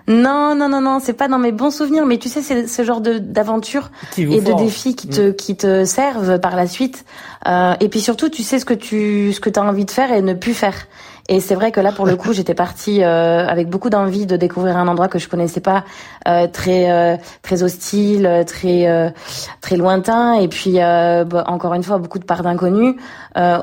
Non 0.08 0.56
non 0.56 0.70
non 0.70 0.80
non 0.80 1.00
c'est 1.02 1.14
pas 1.14 1.28
dans 1.28 1.38
mes 1.38 1.52
bons 1.52 1.70
souvenirs 1.70 2.06
mais 2.06 2.18
tu 2.18 2.30
sais 2.30 2.42
c'est 2.42 2.66
ce 2.68 2.84
genre 2.84 3.02
d'aventure 3.02 3.92
et 4.18 4.40
de 4.40 4.58
défis 4.58 4.96
qui 4.96 5.10
te 5.10 5.32
qui 5.32 5.58
te 5.58 5.84
servent 5.84 6.40
par 6.40 6.56
la 6.56 6.68
suite. 6.68 7.06
Euh, 7.48 7.74
et 7.80 7.90
puis 7.90 8.00
surtout 8.00 8.30
tu 8.30 8.42
sais 8.42 8.60
ce 8.60 8.66
que 8.66 8.74
tu 8.74 9.34
ce 9.34 9.40
que 9.40 9.50
as 9.58 9.64
envie 9.64 9.86
de 9.86 9.92
faire 9.92 10.12
et 10.12 10.22
ne 10.22 10.34
plus 10.34 10.54
faire 10.54 10.88
Et 11.30 11.40
c'est 11.42 11.56
vrai 11.56 11.72
que 11.72 11.80
là, 11.80 11.92
pour 11.92 12.06
le 12.06 12.16
coup, 12.16 12.32
j'étais 12.34 12.54
partie 12.54 13.04
avec 13.04 13.70
beaucoup 13.70 13.90
d'envie 13.90 14.26
de 14.26 14.38
découvrir 14.38 14.78
un 14.78 14.88
endroit 14.88 15.08
que 15.08 15.20
je 15.20 15.28
connaissais 15.28 15.60
pas, 15.60 15.84
très 16.54 17.20
très 17.42 17.64
hostile, 17.64 18.44
très 18.48 19.14
très 19.62 19.76
lointain, 19.76 20.34
et 20.34 20.48
puis 20.48 20.76
bah, 20.76 21.44
encore 21.48 21.74
une 21.74 21.84
fois 21.84 21.98
beaucoup 21.98 22.20
de 22.20 22.26
parts 22.26 22.44
d'inconnus. 22.44 22.96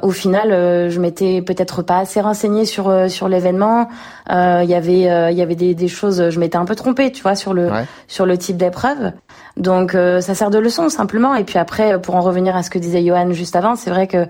au 0.03 0.11
final, 0.11 0.91
je 0.91 1.01
m'étais 1.01 1.41
peut-être 1.41 1.83
pas 1.83 1.99
assez 1.99 2.21
renseignée 2.21 2.67
sur 2.67 3.11
sur 3.11 3.29
l'événement. 3.29 3.89
Il 4.29 4.69
y 4.69 4.75
avait 4.75 5.33
il 5.33 5.39
y 5.39 5.43
avait 5.43 5.57
des, 5.57 5.75
des 5.75 5.89
choses, 5.89 6.29
je 6.29 6.41
m'étais 6.41 6.57
un 6.57 6.67
peu 6.67 6.75
trompée, 6.75 7.13
tu 7.13 7.23
vois, 7.23 7.35
sur 7.35 7.55
le 7.55 7.71
sur 8.09 8.27
le 8.27 8.37
type 8.37 8.59
d'épreuve. 8.59 9.13
Donc 9.57 9.93
ça 9.93 10.35
sert 10.35 10.51
de 10.51 10.59
leçon 10.59 10.91
simplement. 10.91 11.35
Et 11.35 11.45
puis 11.45 11.59
après, 11.59 12.01
pour 12.01 12.17
en 12.17 12.21
revenir 12.21 12.57
à 12.57 12.63
ce 12.63 12.69
que 12.69 12.79
disait 12.79 13.05
Johan 13.05 13.33
juste 13.33 13.57
avant, 13.57 13.75
c'est 13.75 13.91
vrai 13.91 14.07
que 14.07 14.27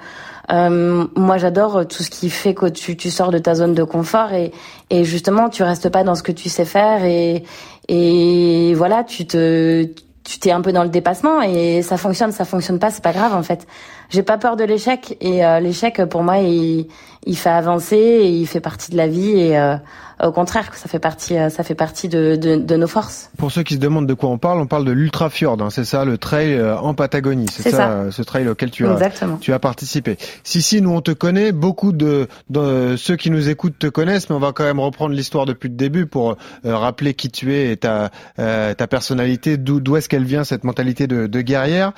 euh, 0.51 1.07
moi, 1.17 1.39
j'adore 1.39 1.87
tout 1.87 2.03
ce 2.03 2.11
qui 2.11 2.31
fait 2.31 2.55
que 2.55 2.67
tu, 2.67 2.97
tu 2.97 3.11
sors 3.11 3.31
de 3.31 3.39
ta 3.39 3.55
zone 3.55 3.75
de 3.75 3.85
confort 3.85 4.33
et, 4.33 4.53
et 4.91 5.05
justement, 5.05 5.49
tu 5.49 5.63
restes 5.63 5.89
pas 5.89 6.05
dans 6.05 6.15
ce 6.15 6.23
que 6.23 6.33
tu 6.33 6.49
sais 6.49 6.65
faire 6.65 7.05
et, 7.05 7.45
et 7.89 8.75
voilà, 8.75 9.05
tu 9.05 9.27
te, 9.27 9.85
tu 10.25 10.39
t'es 10.39 10.51
un 10.51 10.61
peu 10.61 10.73
dans 10.73 10.83
le 10.83 10.89
dépassement 10.89 11.43
et 11.43 11.83
ça 11.83 11.97
fonctionne, 11.97 12.33
ça 12.33 12.45
fonctionne 12.45 12.79
pas, 12.79 12.91
c'est 12.91 13.03
pas 13.03 13.13
grave 13.13 13.35
en 13.35 13.43
fait. 13.43 13.67
J'ai 14.11 14.23
pas 14.23 14.39
peur 14.39 14.57
de 14.57 14.65
l'échec 14.65 15.17
et 15.21 15.45
euh, 15.45 15.61
l'échec 15.61 16.05
pour 16.07 16.23
moi, 16.23 16.39
il, 16.39 16.89
il 17.27 17.37
fait 17.37 17.51
avancer 17.51 17.97
et 17.97 18.29
il 18.29 18.47
fait 18.47 18.61
partie 18.61 18.91
de 18.91 18.97
la 18.97 19.07
vie 19.07 19.39
et 19.39 19.59
euh, 19.59 19.77
au 20.25 20.33
contraire, 20.33 20.71
ça 20.75 20.88
fait 20.88 20.99
partie, 20.99 21.37
euh, 21.37 21.50
ça 21.50 21.62
fait 21.62 21.75
partie 21.75 22.09
de, 22.09 22.37
de, 22.37 22.57
de, 22.57 22.76
nos 22.76 22.87
forces. 22.87 23.31
Pour 23.37 23.52
ceux 23.52 23.62
qui 23.62 23.75
se 23.75 23.78
demandent 23.78 24.07
de 24.07 24.14
quoi 24.14 24.31
on 24.31 24.38
parle, 24.38 24.61
on 24.61 24.66
parle 24.66 24.85
de 24.85 24.93
l'Ultra 24.93 25.31
Fjord, 25.31 25.61
hein, 25.61 25.71
c'est 25.71 25.85
ça, 25.85 26.04
le 26.04 26.19
trail 26.19 26.54
euh, 26.54 26.76
en 26.76 26.95
Patagonie, 26.95 27.47
c'est 27.50 27.71
ça, 27.71 27.90
euh, 27.90 28.11
ce 28.11 28.23
trail 28.23 28.49
auquel 28.49 28.71
tu 28.71 28.87
as, 28.87 29.11
tu 29.40 29.52
as 29.52 29.59
participé. 29.59 30.16
Si 30.43 30.62
si, 30.62 30.81
nous 30.81 30.90
on 30.90 31.00
te 31.00 31.11
connaît, 31.11 31.52
beaucoup 31.52 31.93
de, 31.93 32.28
de, 32.50 32.97
ceux 32.97 33.16
qui 33.16 33.31
nous 33.31 33.49
écoutent 33.49 33.78
te 33.78 33.87
connaissent, 33.87 34.31
mais 34.31 34.37
on 34.37 34.40
va 34.40 34.52
quand 34.52 34.64
même 34.64 34.81
reprendre 34.81 35.14
l'histoire 35.14 35.47
depuis 35.47 35.69
le 35.69 35.76
début 35.76 36.07
pour 36.07 36.37
rappeler 36.64 37.14
qui 37.14 37.31
tu 37.31 37.54
es 37.54 37.73
et 37.73 37.76
ta 37.76 38.11
ta 38.37 38.87
personnalité, 38.87 39.57
d'où 39.57 39.81
d'où 39.81 39.97
est-ce 39.97 40.09
qu'elle 40.09 40.25
vient 40.25 40.45
cette 40.45 40.64
mentalité 40.64 41.07
de, 41.07 41.26
de 41.26 41.40
guerrière. 41.40 41.93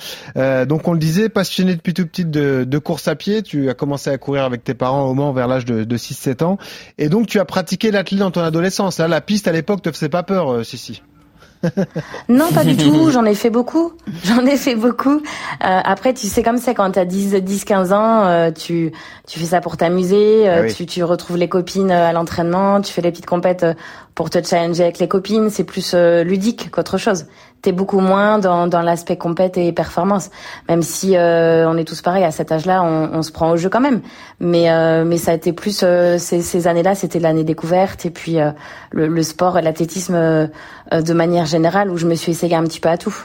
donc 0.67 0.89
on 0.89 0.93
le 0.93 0.99
disait, 0.99 1.29
passionné 1.29 1.77
depuis 1.77 1.95
tout 1.95 2.07
petit 2.07 2.25
de, 2.25 2.65
de 2.65 2.79
course 2.79 3.09
à 3.09 3.15
pied, 3.15 3.43
tu 3.43 3.69
as 3.71 3.75
commencé 3.75 4.11
à 4.11 4.19
courir 4.19 4.45
avec 4.45 4.65
tes 4.65 4.75
parents 4.75 5.05
au 5.05 5.15
Mans 5.15 5.33
vers 5.33 5.49
l'âge 5.49 5.65
de, 5.65 5.85
de 5.85 5.97
6-7 5.97 6.45
ans, 6.45 6.59
et 6.99 7.09
donc 7.09 7.27
tu 7.27 7.39
as 7.39 7.45
pratiqué 7.45 7.91
dans 8.19 8.31
ton 8.31 8.43
adolescence. 8.43 8.99
Là, 8.99 9.09
la 9.09 9.21
piste 9.21 9.49
à 9.49 9.53
l'époque 9.53 9.83
te 9.83 9.93
faisait 9.93 10.09
pas 10.09 10.23
peur, 10.23 10.53
euh, 10.53 10.65
si 10.65 10.79
si. 10.79 11.03
non, 12.29 12.53
pas 12.53 12.65
du 12.65 12.77
tout. 12.77 13.11
J'en 13.13 13.25
ai 13.25 13.35
fait 13.35 13.51
beaucoup. 13.51 13.93
J'en 14.25 14.45
ai 14.45 14.57
fait 14.57 14.75
beaucoup. 14.75 15.17
Euh, 15.17 15.21
après, 15.61 16.15
tu 16.15 16.27
sais 16.27 16.43
comme 16.43 16.59
ça, 16.59 16.75
quand 16.75 16.91
t'as 16.91 17.05
10, 17.05 17.35
10, 17.35 17.65
15 17.65 17.93
ans, 17.93 18.27
euh, 18.27 18.51
tu, 18.51 18.93
tu 19.27 19.39
fais 19.39 19.47
ça 19.47 19.61
pour 19.61 19.77
t'amuser. 19.77 20.49
Euh, 20.49 20.67
ah 20.69 20.73
tu, 20.73 20.87
tu 20.87 21.03
retrouves 21.05 21.37
les 21.37 21.49
copines 21.49 21.91
à 21.91 22.13
l'entraînement. 22.13 22.81
Tu 22.81 22.93
fais 22.93 23.03
les 23.03 23.11
petites 23.11 23.27
compètes 23.27 23.67
pour 24.15 24.31
te 24.31 24.43
challenger 24.43 24.85
avec 24.85 24.99
les 24.99 25.09
copines. 25.09 25.51
C'est 25.51 25.65
plus 25.65 25.95
ludique 25.95 26.71
qu'autre 26.71 26.99
chose 26.99 27.27
t'es 27.67 27.73
beaucoup 27.73 27.99
moins 27.99 28.39
dans, 28.39 28.69
dans 28.69 28.81
l'aspect 28.81 29.17
compète 29.17 29.59
et 29.59 29.73
performance. 29.73 30.31
Même 30.69 30.83
si 30.83 31.17
euh, 31.17 31.69
on 31.69 31.77
est 31.77 31.83
tous 31.83 32.01
pareils 32.01 32.23
à 32.23 32.31
cet 32.31 32.53
âge-là, 32.53 32.85
on, 32.85 33.11
on, 33.13 33.23
se 33.23 33.33
prend 33.33 33.51
au 33.51 33.57
jeu 33.57 33.69
quand 33.69 33.81
même. 33.81 34.03
Mais 34.39 34.71
euh, 34.71 35.05
mais 35.05 35.17
ça 35.17 35.33
a 35.33 35.35
été 35.35 35.53
plus 35.53 35.81
euh, 35.83 36.17
ces, 36.17 36.43
ces 36.43 36.69
années-là, 36.69 36.95
c'était 36.95 37.19
l'année 37.19 37.43
découverte 37.43 38.07
et 38.07 38.11
puis 38.11 38.37
le, 38.93 39.09
le, 39.09 39.23
sport, 39.25 39.61
l'athlétisme 39.61 40.15
de 40.93 41.13
manière 41.13 41.47
générale 41.47 41.91
où 41.91 41.97
je 41.97 42.07
me 42.07 42.15
suis 42.15 42.31
essayé 42.31 42.55
un 42.55 42.63
petit 42.63 42.79
peu 42.79 42.89
à 42.89 42.99
tout. 42.99 43.17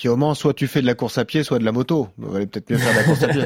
Puis 0.00 0.08
au 0.08 0.16
Mans, 0.16 0.34
soit 0.34 0.54
tu 0.54 0.66
fais 0.66 0.80
de 0.80 0.86
la 0.86 0.94
course 0.94 1.18
à 1.18 1.26
pied, 1.26 1.42
soit 1.42 1.58
de 1.58 1.64
la 1.66 1.72
moto. 1.72 2.08
Vous 2.16 2.34
allez 2.34 2.46
peut-être 2.46 2.70
mieux 2.70 2.78
faire 2.78 2.90
de 2.90 2.96
la 2.96 3.04
course 3.04 3.22
à 3.22 3.28
pied. 3.28 3.42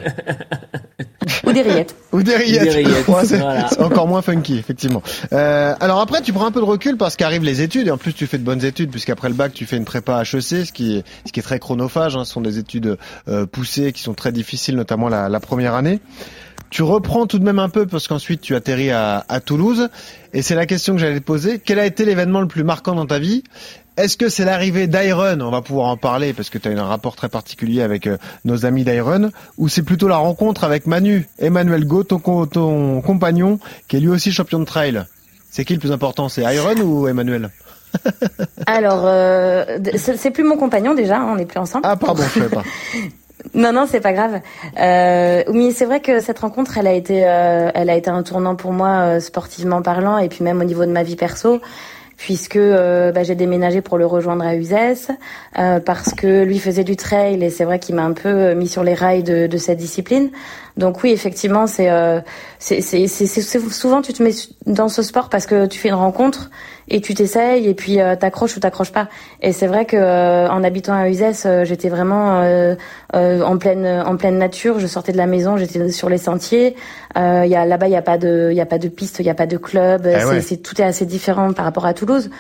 Ou 1.44 1.52
des 1.52 1.62
rillettes. 1.62 1.96
Ou 2.12 2.23
des 2.23 2.37
rillettes. 2.37 3.06
c'est 3.25 3.82
encore 3.82 4.06
moins 4.06 4.23
funky, 4.23 4.56
effectivement. 4.56 5.02
Euh, 5.32 5.75
alors 5.80 5.99
après, 5.99 6.23
tu 6.23 6.32
prends 6.32 6.46
un 6.46 6.52
peu 6.52 6.61
de 6.61 6.64
recul 6.64 6.96
parce 6.96 7.16
qu'arrivent 7.16 7.42
les 7.42 7.61
études 7.61 7.88
et 7.88 7.90
en 7.90 7.96
plus 7.99 8.12
tu 8.12 8.28
fais 8.28 8.38
de 8.38 8.44
bonnes 8.44 8.64
études 8.64 8.92
puisqu'après 8.92 9.30
le 9.30 9.34
bac 9.34 9.52
tu 9.52 9.66
fais 9.66 9.76
une 9.76 9.84
prépa 9.84 10.23
HEC, 10.23 10.42
ce 10.42 10.73
qui 10.73 10.99
est 10.99 11.04
ce 11.26 11.32
qui 11.32 11.40
est 11.40 11.42
très 11.42 11.58
chronophage. 11.58 12.14
Hein. 12.14 12.25
Ce 12.25 12.30
sont 12.30 12.40
des 12.40 12.58
études 12.58 12.99
euh, 13.26 13.46
poussées 13.46 13.90
qui 13.90 14.02
sont 14.02 14.14
très 14.14 14.30
difficiles, 14.30 14.76
notamment 14.76 15.08
la, 15.08 15.28
la 15.28 15.40
première 15.40 15.75
année. 15.75 15.99
Tu 16.70 16.82
reprends 16.82 17.26
tout 17.26 17.40
de 17.40 17.44
même 17.44 17.58
un 17.58 17.68
peu 17.68 17.84
parce 17.87 18.06
qu'ensuite 18.06 18.40
tu 18.40 18.54
atterris 18.54 18.90
à, 18.90 19.25
à 19.28 19.40
Toulouse 19.40 19.88
et 20.32 20.42
c'est 20.42 20.54
la 20.54 20.66
question 20.66 20.94
que 20.94 21.00
j'allais 21.00 21.20
te 21.20 21.25
poser. 21.25 21.58
Quel 21.58 21.80
a 21.80 21.87
été 21.87 22.04
l'événement 22.04 22.40
le 22.40 22.49
plus 22.49 22.64
marquant 22.64 22.94
dans 22.94 23.06
ta 23.06 23.18
vie? 23.18 23.42
Est-ce 23.97 24.17
que 24.17 24.29
c'est 24.29 24.45
l'arrivée 24.45 24.87
d'Iron 24.87 25.41
On 25.41 25.51
va 25.51 25.63
pouvoir 25.63 25.89
en 25.89 25.97
parler 25.97 26.33
parce 26.33 26.51
que 26.51 26.59
tu 26.59 26.69
as 26.69 26.73
un 26.73 26.85
rapport 26.85 27.15
très 27.15 27.29
particulier 27.29 27.83
avec 27.83 28.07
euh, 28.07 28.17
nos 28.45 28.67
amis 28.67 28.85
d'Iron. 28.85 29.31
Ou 29.59 29.69
c'est 29.69 29.83
plutôt 29.83 30.09
la 30.09 30.17
rencontre 30.17 30.65
avec 30.65 30.87
Manu, 30.87 31.29
Emmanuel 31.39 31.85
Go, 31.85 32.03
ton, 32.03 32.47
ton 32.47 33.00
compagnon, 33.02 33.59
qui 33.89 33.97
est 33.97 34.00
lui 34.00 34.09
aussi 34.09 34.33
champion 34.33 34.59
de 34.59 34.65
trail. 34.65 35.04
C'est 35.50 35.65
qui 35.65 35.75
le 35.75 35.78
plus 35.78 35.93
important 35.93 36.28
C'est 36.28 36.43
Iron 36.43 36.76
ou 36.80 37.07
Emmanuel? 37.07 37.50
Alors, 38.67 39.02
euh, 39.04 39.78
c'est 39.97 40.30
plus 40.33 40.43
mon 40.43 40.57
compagnon 40.57 40.95
déjà, 40.95 41.21
on 41.21 41.37
n'est 41.37 41.47
plus 41.47 41.61
ensemble. 41.61 41.85
Ah 41.87 41.97
pardon, 41.97 42.25
je 42.35 42.41
sais 42.41 42.49
pas. 42.49 42.63
Non, 43.52 43.73
non, 43.73 43.87
c'est 43.87 44.00
pas 44.00 44.15
grave. 44.15 44.41
Euh, 44.80 45.43
mais 45.52 45.71
c'est 45.71 45.85
vrai 45.85 46.00
que 46.00 46.21
cette 46.21 46.39
rencontre, 46.39 46.78
elle 46.78 46.87
a 46.87 46.95
été, 46.95 47.28
euh, 47.28 47.71
elle 47.75 47.91
a 47.91 47.95
été 47.95 48.09
un 48.09 48.23
tournant 48.23 48.57
pour 48.57 48.73
moi 48.73 49.21
sportivement 49.21 49.83
parlant, 49.83 50.17
et 50.17 50.30
puis 50.30 50.43
même 50.43 50.63
au 50.63 50.65
niveau 50.65 50.87
de 50.87 50.91
ma 50.91 51.02
vie 51.02 51.15
perso 51.15 51.61
puisque 52.17 52.57
euh, 52.57 53.13
bah, 53.13 53.23
j'ai 53.23 53.35
déménagé 53.35 53.81
pour 53.81 53.99
le 53.99 54.07
rejoindre 54.07 54.45
à 54.45 54.55
Uzès, 54.55 55.09
euh, 55.59 55.81
parce 55.81 56.15
que 56.15 56.45
lui 56.45 56.59
faisait 56.59 56.85
du 56.85 56.97
trail 56.97 57.43
et 57.43 57.50
c'est 57.50 57.65
vrai 57.65 57.79
qu'il 57.79 57.95
m'a 57.95 58.05
un 58.05 58.13
peu 58.13 58.29
euh, 58.29 58.55
mis 58.55 58.69
sur 58.69 58.85
les 58.85 58.95
rails 58.95 59.23
de, 59.23 59.47
de 59.47 59.57
cette 59.57 59.79
discipline. 59.79 60.31
Donc 60.76 61.04
oui, 61.04 61.13
effectivement, 61.13 61.69
c'est 61.69 61.89
euh, 61.89 62.21
c'est 62.58 62.80
souvent 62.80 64.02
tu 64.02 64.13
te 64.13 64.23
mets 64.23 64.32
dans 64.67 64.89
ce 64.89 65.02
sport 65.02 65.28
parce 65.28 65.47
que 65.47 65.67
tu 65.67 65.78
fais 65.78 65.89
une 65.89 65.95
rencontre 65.95 66.50
et 66.89 67.00
tu 67.00 67.15
t'essayes 67.15 67.69
et 67.69 67.75
puis 67.75 68.00
euh, 68.00 68.17
t'accroches 68.17 68.56
ou 68.56 68.60
t'accroches 68.60 68.91
pas. 68.91 69.08
Et 69.41 69.52
c'est 69.52 69.69
vrai 69.69 69.84
que 69.84 69.97
euh, 69.97 70.49
en 70.49 70.65
habitant 70.65 70.95
à 70.95 71.08
Uzès, 71.08 71.47
euh, 71.47 71.65
j'étais 71.65 71.89
vraiment 71.89 72.41
en 73.13 73.58
pleine 73.58 73.87
en 73.87 74.17
pleine 74.17 74.39
nature. 74.39 74.80
Je 74.80 74.89
sortais 74.89 75.13
de 75.13 75.17
la 75.17 75.26
maison, 75.26 75.56
j'étais 75.56 75.89
sur 75.91 76.08
les 76.08 76.19
sentiers. 76.19 76.75
Il 77.17 77.47
y 77.47 77.54
a 77.56 77.65
là-bas, 77.65 77.87
il 77.87 77.93
y 77.93 77.97
a 77.97 78.02
pas 78.02 78.19
de 78.19 78.49
il 78.50 78.56
y 78.56 78.60
a 78.60 78.67
pas 78.67 78.78
de 78.78 78.89
piste, 78.89 79.21
il 79.21 79.26
y 79.26 79.30
a 79.30 79.34
pas 79.34 79.47
de 79.47 79.56
club. 79.56 80.08
Eh 80.08 80.41
c'est 80.41 80.56
tout 80.56 80.80
est 80.80 80.84
assez 80.84 81.06
différent 81.06 81.52
par 81.52 81.67
rapport 81.67 81.87
à 81.87 81.95
Toulouse. 81.95 82.30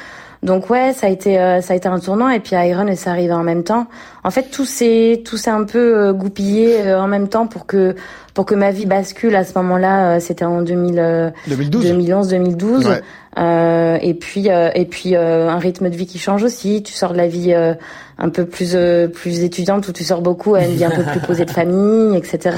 Donc 0.44 0.70
ouais, 0.70 0.92
ça 0.92 1.08
a 1.08 1.10
été 1.10 1.34
ça 1.62 1.72
a 1.72 1.76
été 1.76 1.88
un 1.88 1.98
tournant 1.98 2.28
et 2.28 2.38
puis 2.38 2.54
Iron 2.54 2.86
et 2.86 2.96
ça 2.96 3.10
arrivé 3.10 3.32
en 3.32 3.42
même 3.42 3.64
temps. 3.64 3.86
En 4.22 4.30
fait, 4.30 4.50
tout 4.50 4.64
s'est 4.64 5.22
tout 5.24 5.36
s'est 5.36 5.50
un 5.50 5.64
peu 5.64 6.12
goupillé 6.12 6.94
en 6.94 7.08
même 7.08 7.28
temps 7.28 7.46
pour 7.46 7.66
que 7.66 7.96
pour 8.34 8.44
que 8.44 8.54
ma 8.54 8.70
vie 8.70 8.84
bascule 8.84 9.34
à 9.36 9.44
ce 9.44 9.56
moment-là. 9.58 10.20
C'était 10.20 10.44
en 10.44 10.62
2000, 10.62 11.32
2011 11.48 12.28
2012. 12.28 13.00
Euh, 13.36 13.98
et 14.00 14.14
puis 14.14 14.48
euh, 14.48 14.70
et 14.76 14.84
puis 14.84 15.16
euh, 15.16 15.48
un 15.48 15.58
rythme 15.58 15.90
de 15.90 15.96
vie 15.96 16.06
qui 16.06 16.18
change 16.18 16.42
aussi. 16.44 16.82
Tu 16.82 16.92
sors 16.92 17.12
de 17.12 17.16
la 17.16 17.26
vie 17.26 17.54
un 17.54 18.28
peu 18.28 18.44
plus 18.44 18.76
plus 19.12 19.42
étudiante 19.42 19.88
où 19.88 19.92
tu 19.92 20.04
sors 20.04 20.20
beaucoup 20.20 20.54
à 20.54 20.64
une 20.64 20.74
vie 20.74 20.84
un 20.84 20.90
peu 20.90 21.02
plus 21.04 21.20
posée 21.20 21.44
de 21.44 21.50
famille, 21.52 22.16
etc. 22.16 22.56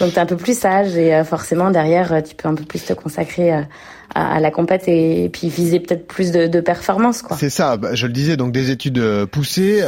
Donc 0.00 0.14
t'es 0.14 0.20
un 0.20 0.26
peu 0.26 0.36
plus 0.36 0.58
sage 0.58 0.96
et 0.96 1.22
forcément 1.24 1.70
derrière 1.70 2.22
tu 2.22 2.34
peux 2.34 2.48
un 2.48 2.54
peu 2.54 2.64
plus 2.64 2.84
te 2.84 2.92
consacrer 2.92 3.64
à, 4.14 4.40
la 4.40 4.50
compète 4.50 4.88
et, 4.88 5.28
puis 5.32 5.48
viser 5.48 5.80
peut-être 5.80 6.06
plus 6.06 6.32
de, 6.32 6.46
de 6.46 6.60
performance 6.60 7.22
quoi. 7.22 7.36
C'est 7.36 7.50
ça, 7.50 7.76
bah, 7.76 7.94
je 7.94 8.06
le 8.06 8.12
disais 8.12 8.36
donc 8.36 8.52
des 8.52 8.70
études 8.70 9.26
poussées 9.26 9.82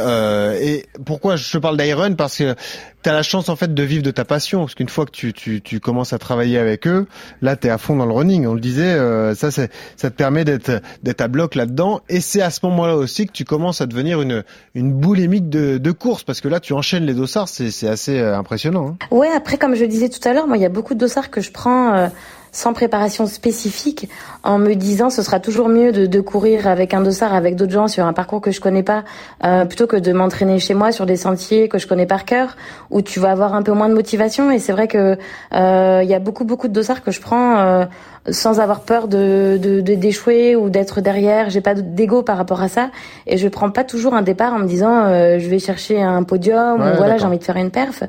et 0.61 0.85
pourquoi 1.05 1.35
je 1.35 1.57
parle 1.57 1.77
d'Iron? 1.77 2.15
Parce 2.15 2.37
que 2.37 2.55
tu 3.03 3.09
as 3.09 3.13
la 3.13 3.21
chance 3.21 3.49
en 3.49 3.55
fait 3.55 3.73
de 3.73 3.83
vivre 3.83 4.01
de 4.01 4.11
ta 4.11 4.25
passion 4.25 4.61
parce 4.61 4.75
qu'une 4.75 4.89
fois 4.89 5.05
que 5.05 5.11
tu, 5.11 5.33
tu, 5.33 5.61
tu, 5.61 5.79
commences 5.79 6.13
à 6.13 6.19
travailler 6.19 6.57
avec 6.57 6.87
eux, 6.87 7.05
là 7.41 7.55
tu 7.55 7.67
es 7.67 7.69
à 7.69 7.77
fond 7.77 7.95
dans 7.95 8.05
le 8.05 8.13
running. 8.13 8.47
On 8.47 8.53
le 8.53 8.59
disait, 8.59 8.93
euh, 8.93 9.35
ça 9.35 9.51
ça 9.51 9.67
te 9.67 10.15
permet 10.15 10.45
d'être 10.45 10.81
d'être 11.03 11.21
à 11.21 11.27
bloc 11.27 11.55
là-dedans 11.55 12.01
et 12.09 12.21
c'est 12.21 12.41
à 12.41 12.49
ce 12.49 12.61
moment-là 12.63 12.95
aussi 12.95 13.27
que 13.27 13.31
tu 13.31 13.43
commences 13.43 13.81
à 13.81 13.85
devenir 13.85 14.21
une 14.21 14.43
une 14.73 14.93
boulémique 14.93 15.49
de, 15.49 15.77
de 15.77 15.91
course 15.91 16.23
parce 16.23 16.41
que 16.41 16.47
là 16.47 16.59
tu 16.59 16.73
enchaînes 16.73 17.05
les 17.05 17.13
dossards, 17.13 17.49
c'est 17.49 17.71
c'est 17.71 17.89
assez 17.89 18.17
euh, 18.19 18.37
impressionnant. 18.37 18.95
Hein. 19.01 19.15
Ouais, 19.15 19.29
après 19.29 19.57
comme 19.57 19.75
je 19.75 19.85
disais 19.85 20.09
tout 20.09 20.25
à 20.27 20.33
l'heure, 20.33 20.47
moi 20.47 20.57
il 20.57 20.63
y 20.63 20.65
a 20.65 20.69
beaucoup 20.69 20.93
de 20.93 20.99
dossards 20.99 21.29
que 21.29 21.41
je 21.41 21.51
prends 21.51 21.93
euh, 21.93 22.07
sans 22.53 22.71
préparation 22.71 23.25
spécifique, 23.25 24.07
en 24.43 24.59
me 24.59 24.75
disant 24.75 25.09
ce 25.09 25.23
sera 25.23 25.39
toujours 25.39 25.67
mieux 25.67 25.91
de, 25.91 26.05
de 26.05 26.21
courir 26.21 26.67
avec 26.67 26.93
un 26.93 27.01
dossard 27.01 27.33
avec 27.33 27.55
d'autres 27.55 27.71
gens 27.71 27.87
sur 27.87 28.05
un 28.05 28.13
parcours 28.13 28.41
que 28.41 28.51
je 28.51 28.61
connais 28.61 28.83
pas, 28.83 29.03
euh, 29.43 29.65
plutôt 29.65 29.87
que 29.87 29.97
de 29.97 30.13
m'entraîner 30.13 30.59
chez 30.59 30.75
moi 30.75 30.91
sur 30.91 31.07
des 31.07 31.17
sentiers 31.17 31.67
que 31.67 31.79
je 31.79 31.87
connais 31.87 32.05
par 32.05 32.25
cœur, 32.25 32.55
où 32.91 33.01
tu 33.01 33.19
vas 33.19 33.31
avoir 33.31 33.55
un 33.55 33.63
peu 33.63 33.71
moins 33.71 33.89
de 33.89 33.95
motivation. 33.95 34.51
Et 34.51 34.59
c'est 34.59 34.71
vrai 34.71 34.87
que 34.87 35.17
euh, 35.53 36.01
il 36.03 36.09
y 36.09 36.13
a 36.13 36.19
beaucoup 36.19 36.45
beaucoup 36.45 36.67
de 36.67 36.73
dossards 36.73 37.03
que 37.03 37.11
je 37.11 37.19
prends 37.19 37.57
euh, 37.57 37.85
sans 38.29 38.59
avoir 38.59 38.81
peur 38.81 39.07
de 39.07 39.57
d'échouer 39.81 40.53
de, 40.53 40.57
ou 40.57 40.69
d'être 40.69 41.01
derrière. 41.01 41.49
J'ai 41.49 41.61
pas 41.61 41.73
d'ego 41.73 42.21
par 42.21 42.37
rapport 42.37 42.61
à 42.61 42.67
ça, 42.67 42.91
et 43.25 43.37
je 43.37 43.47
prends 43.47 43.71
pas 43.71 43.83
toujours 43.83 44.13
un 44.13 44.21
départ 44.21 44.53
en 44.53 44.59
me 44.59 44.67
disant 44.67 45.05
euh, 45.05 45.39
je 45.39 45.49
vais 45.49 45.59
chercher 45.59 46.01
un 46.01 46.21
podium 46.21 46.81
ou 46.81 46.95
voilà 46.97 47.17
j'ai 47.17 47.25
envie 47.25 47.39
de 47.39 47.43
faire 47.43 47.57
une 47.57 47.71
perf. 47.71 48.03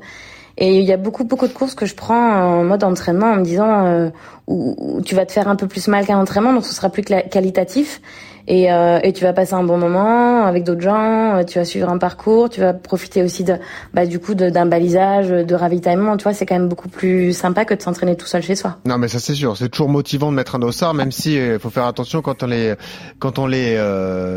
Et 0.57 0.79
il 0.79 0.85
y 0.85 0.93
a 0.93 0.97
beaucoup 0.97 1.25
beaucoup 1.25 1.49
de 1.49 1.53
courses 1.53 1.75
que 1.75 1.87
je 1.87 1.95
prends 1.95 2.15
en 2.15 2.65
mode 2.65 2.85
entraînement 2.85 3.33
en 3.33 3.37
me 3.37 3.45
disant 3.45 3.87
euh, 3.87 4.11
où, 4.47 5.01
tu 5.05 5.15
vas 5.15 5.27
te 5.27 5.33
faire 5.33 5.49
un 5.49 5.57
peu 5.57 5.67
plus 5.67 5.89
mal 5.89 6.07
qu'un 6.07 6.19
entraînement, 6.19 6.53
donc 6.53 6.65
ce 6.65 6.75
sera 6.75 6.91
plus 6.91 7.03
qualitatif. 7.03 8.01
Et, 8.47 8.73
euh, 8.73 8.99
et 9.03 9.13
tu 9.13 9.25
vas 9.25 9.33
passer 9.33 9.55
un 9.55 9.63
bon 9.63 9.79
moment 9.79 10.45
avec 10.45 10.65
d'autres 10.65 10.83
gens, 10.83 11.43
tu 11.45 11.59
vas 11.59 11.65
suivre 11.65 11.89
un 11.89 11.99
parcours, 11.99 12.51
tu 12.51 12.61
vas 12.61 12.75
profiter 12.75 13.23
aussi 13.23 13.45
de 13.45 13.55
bah 13.95 14.07
du 14.07 14.19
coup 14.19 14.35
d'un 14.35 14.67
balisage, 14.67 15.29
de 15.29 15.55
ravitaillement, 15.55 16.17
tu 16.17 16.25
vois, 16.25 16.35
c'est 16.35 16.45
quand 16.45 16.55
même 16.55 16.69
beaucoup 16.69 16.89
plus 16.89 17.33
sympa 17.33 17.65
que 17.65 17.75
de 17.75 17.81
s'entraîner 17.81 18.17
tout 18.17 18.27
seul 18.27 18.43
chez 18.43 18.55
soi. 18.55 18.79
Non 18.85 18.99
mais 18.99 19.09
ça 19.09 19.19
c'est 19.19 19.35
sûr, 19.35 19.57
c'est 19.57 19.69
toujours 19.69 19.89
motivant 19.89 20.31
de 20.31 20.37
mettre 20.37 20.57
un 20.57 20.59
dossard 20.59 20.95
même 20.95 21.13
si 21.13 21.37
il 21.37 21.59
faut 21.59 21.71
faire 21.71 21.87
attention 21.87 22.21
quand 22.23 22.43
on 22.43 22.47
les 22.47 22.75
quand 23.19 23.39
on 23.39 23.47
les 23.47 23.79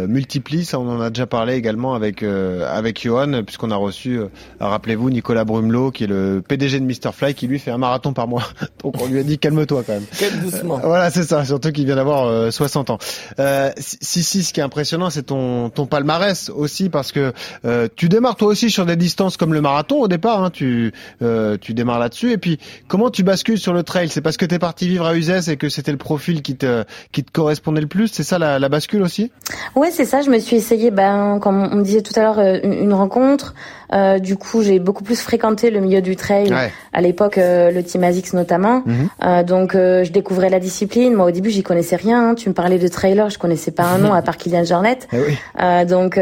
multiplie, 0.07 0.63
ça 0.63 0.79
on 0.79 0.89
en 0.89 1.01
a 1.01 1.09
déjà 1.09 1.27
parlé 1.27 1.55
également 1.55 1.93
avec 1.93 2.23
avec 2.23 3.01
Johan 3.01 3.43
puisqu'on 3.45 3.71
a 3.71 3.75
reçu 3.75 4.19
rappelez-vous 4.59 5.09
Nicolas 5.09 5.43
Brumelot 5.43 5.91
qui 5.91 6.05
est 6.05 6.07
le 6.07 6.41
PDG 6.47 6.79
de 6.79 6.85
Mr 6.85 7.11
Fly 7.13 7.33
qui 7.33 7.47
lui 7.47 7.59
fait 7.59 7.71
un 7.71 7.77
marathon 7.77 8.13
par 8.13 8.27
mois. 8.27 8.43
Donc 8.83 8.95
on 9.01 9.07
lui 9.07 9.19
a 9.19 9.23
dit 9.23 9.37
calme-toi 9.37 9.83
quand 9.85 9.93
même. 9.93 10.05
Calme 10.17 10.39
doucement. 10.39 10.79
Voilà, 10.83 11.09
c'est 11.09 11.23
ça, 11.23 11.43
surtout 11.43 11.71
qu'il 11.71 11.85
vient 11.85 11.95
d'avoir 11.95 12.51
60 12.51 12.89
ans. 12.89 12.97
Euh, 13.39 13.71
si, 14.01 14.23
si, 14.23 14.43
ce 14.43 14.53
qui 14.53 14.59
est 14.59 14.63
impressionnant, 14.63 15.09
c'est 15.09 15.23
ton, 15.23 15.69
ton 15.69 15.85
palmarès 15.85 16.49
aussi, 16.49 16.89
parce 16.89 17.11
que 17.11 17.33
euh, 17.65 17.87
tu 17.95 18.09
démarres 18.09 18.35
toi 18.35 18.49
aussi 18.49 18.69
sur 18.69 18.85
des 18.85 18.95
distances 18.95 19.37
comme 19.37 19.53
le 19.53 19.61
marathon 19.61 20.01
au 20.01 20.07
départ, 20.07 20.43
hein, 20.43 20.49
tu, 20.49 20.93
euh, 21.21 21.57
tu 21.59 21.73
démarres 21.73 21.99
là-dessus, 21.99 22.31
et 22.31 22.37
puis 22.37 22.59
comment 22.87 23.09
tu 23.09 23.23
bascules 23.23 23.57
sur 23.57 23.73
le 23.73 23.83
trail? 23.83 24.09
C'est 24.09 24.21
parce 24.21 24.37
que 24.37 24.45
tu 24.45 24.55
es 24.55 24.59
parti 24.59 24.87
vivre 24.87 25.05
à 25.05 25.15
Uzès 25.15 25.49
et 25.49 25.57
que 25.57 25.69
c'était 25.69 25.91
le 25.91 25.97
profil 25.97 26.41
qui 26.41 26.55
te, 26.55 26.83
qui 27.11 27.23
te 27.23 27.31
correspondait 27.31 27.81
le 27.81 27.87
plus, 27.87 28.07
c'est 28.07 28.23
ça 28.23 28.37
la, 28.37 28.59
la, 28.59 28.69
bascule 28.69 29.01
aussi? 29.01 29.31
Ouais, 29.75 29.91
c'est 29.91 30.05
ça, 30.05 30.21
je 30.21 30.29
me 30.29 30.39
suis 30.39 30.57
essayé, 30.57 30.91
ben, 30.91 31.39
comme 31.39 31.69
on 31.71 31.75
me 31.77 31.83
disait 31.83 32.01
tout 32.01 32.13
à 32.17 32.21
l'heure, 32.21 32.39
euh, 32.39 32.59
une, 32.63 32.93
rencontre, 32.93 33.53
euh, 33.93 34.19
du 34.19 34.35
coup, 34.35 34.61
j'ai 34.63 34.79
beaucoup 34.79 35.03
plus 35.03 35.19
fréquenté 35.19 35.69
le 35.69 35.79
milieu 35.79 36.01
du 36.01 36.15
trail. 36.15 36.53
À 36.93 37.01
l'époque, 37.01 37.37
euh, 37.37 37.71
le 37.71 37.83
Team 37.83 38.03
Azix 38.03 38.33
notamment. 38.33 38.83
Mhm. 38.85 39.09
Euh, 39.23 39.43
donc, 39.43 39.73
je 39.73 40.11
découvrais 40.11 40.49
la 40.49 40.59
discipline. 40.59 41.13
Moi, 41.13 41.25
au 41.27 41.31
début, 41.31 41.49
j'y 41.49 41.63
connaissais 41.63 41.95
rien. 41.95 42.29
Hein. 42.29 42.35
Tu 42.35 42.49
me 42.49 42.53
parlais 42.53 42.79
de 42.79 42.87
trailer, 42.87 43.29
je 43.29 43.37
connaissais 43.37 43.71
pas 43.71 43.83
un 43.83 43.97
nom 43.97 44.13
à 44.13 44.21
part 44.21 44.37
Kylian 44.37 44.65
Jornet. 44.65 44.99
Eh 45.59 45.85
donc, 45.85 46.19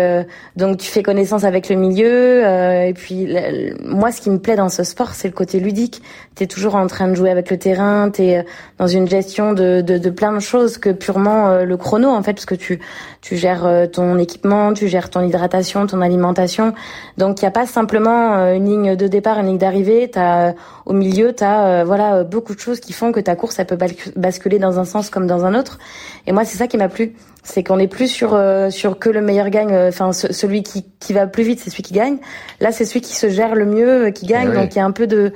donc, 0.55 0.77
tu 0.77 0.89
fais 0.89 1.03
connaissance 1.03 1.43
avec 1.43 1.69
le 1.69 1.75
milieu. 1.75 2.41
et 2.43 2.93
puis, 2.93 3.35
moi, 3.83 4.11
ce 4.11 4.21
qui 4.21 4.29
me 4.29 4.39
plaît 4.39 4.55
dans 4.55 4.69
ce 4.69 4.83
sport, 4.83 5.13
c'est 5.13 5.27
le 5.27 5.33
côté 5.33 5.59
ludique. 5.59 6.01
T'es 6.35 6.47
toujours 6.47 6.75
en 6.75 6.87
train 6.87 7.07
de 7.07 7.15
jouer 7.15 7.29
avec 7.29 7.49
le 7.49 7.57
terrain. 7.57 8.09
T'es 8.09 8.45
dans 8.77 8.87
une 8.87 9.07
gestion 9.07 9.53
de, 9.53 9.81
de, 9.81 9.97
de, 9.97 10.09
plein 10.09 10.33
de 10.33 10.39
choses 10.39 10.77
que 10.77 10.89
purement 10.89 11.63
le 11.63 11.77
chrono, 11.77 12.09
en 12.09 12.23
fait, 12.23 12.33
parce 12.33 12.45
que 12.45 12.55
tu 12.55 12.79
tu 13.25 13.37
gères 13.37 13.87
ton 13.91 14.19
équipement, 14.19 14.71
tu 14.73 14.87
gères 14.87 15.09
ton 15.09 15.23
hydratation, 15.23 15.87
ton 15.87 16.01
alimentation. 16.01 16.75
Donc, 17.17 17.41
il 17.41 17.45
y 17.45 17.47
a 17.47 17.51
pas 17.51 17.65
simplement 17.65 18.35
euh, 18.35 18.53
une 18.53 18.65
ligne 18.65 18.95
de 18.95 19.07
départ, 19.07 19.39
une 19.39 19.47
ligne 19.47 19.57
d'arrivée. 19.57 20.11
T'as 20.11 20.49
euh, 20.49 20.53
au 20.85 20.93
milieu, 20.93 21.33
t'as 21.33 21.65
euh, 21.65 21.83
voilà 21.83 22.23
beaucoup 22.23 22.53
de 22.53 22.59
choses 22.59 22.79
qui 22.79 22.93
font 22.93 23.11
que 23.11 23.19
ta 23.19 23.35
course, 23.35 23.57
elle 23.57 23.65
peut 23.65 23.79
basculer 24.15 24.59
dans 24.59 24.77
un 24.77 24.85
sens 24.85 25.09
comme 25.09 25.25
dans 25.25 25.43
un 25.43 25.55
autre. 25.55 25.79
Et 26.27 26.33
moi, 26.33 26.45
c'est 26.45 26.55
ça 26.55 26.67
qui 26.67 26.77
m'a 26.77 26.87
plu, 26.87 27.15
c'est 27.41 27.63
qu'on 27.63 27.77
n'est 27.77 27.87
plus 27.87 28.09
sur 28.09 28.39
sur 28.69 28.99
que 28.99 29.09
le 29.09 29.21
meilleur 29.21 29.49
gagne. 29.49 29.75
Enfin, 29.75 30.13
celui 30.13 30.61
qui 30.61 30.85
qui 30.99 31.13
va 31.13 31.25
plus 31.25 31.43
vite, 31.43 31.59
c'est 31.63 31.71
celui 31.71 31.81
qui 31.81 31.95
gagne. 31.95 32.17
Là, 32.59 32.71
c'est 32.71 32.85
celui 32.85 33.01
qui 33.01 33.15
se 33.15 33.29
gère 33.29 33.55
le 33.55 33.65
mieux 33.65 34.11
qui 34.11 34.27
gagne. 34.27 34.51
Eh 34.51 34.55
Donc, 34.55 34.75
il 34.75 34.77
y 34.77 34.81
a 34.81 34.85
un 34.85 34.91
peu 34.91 35.07
de 35.07 35.33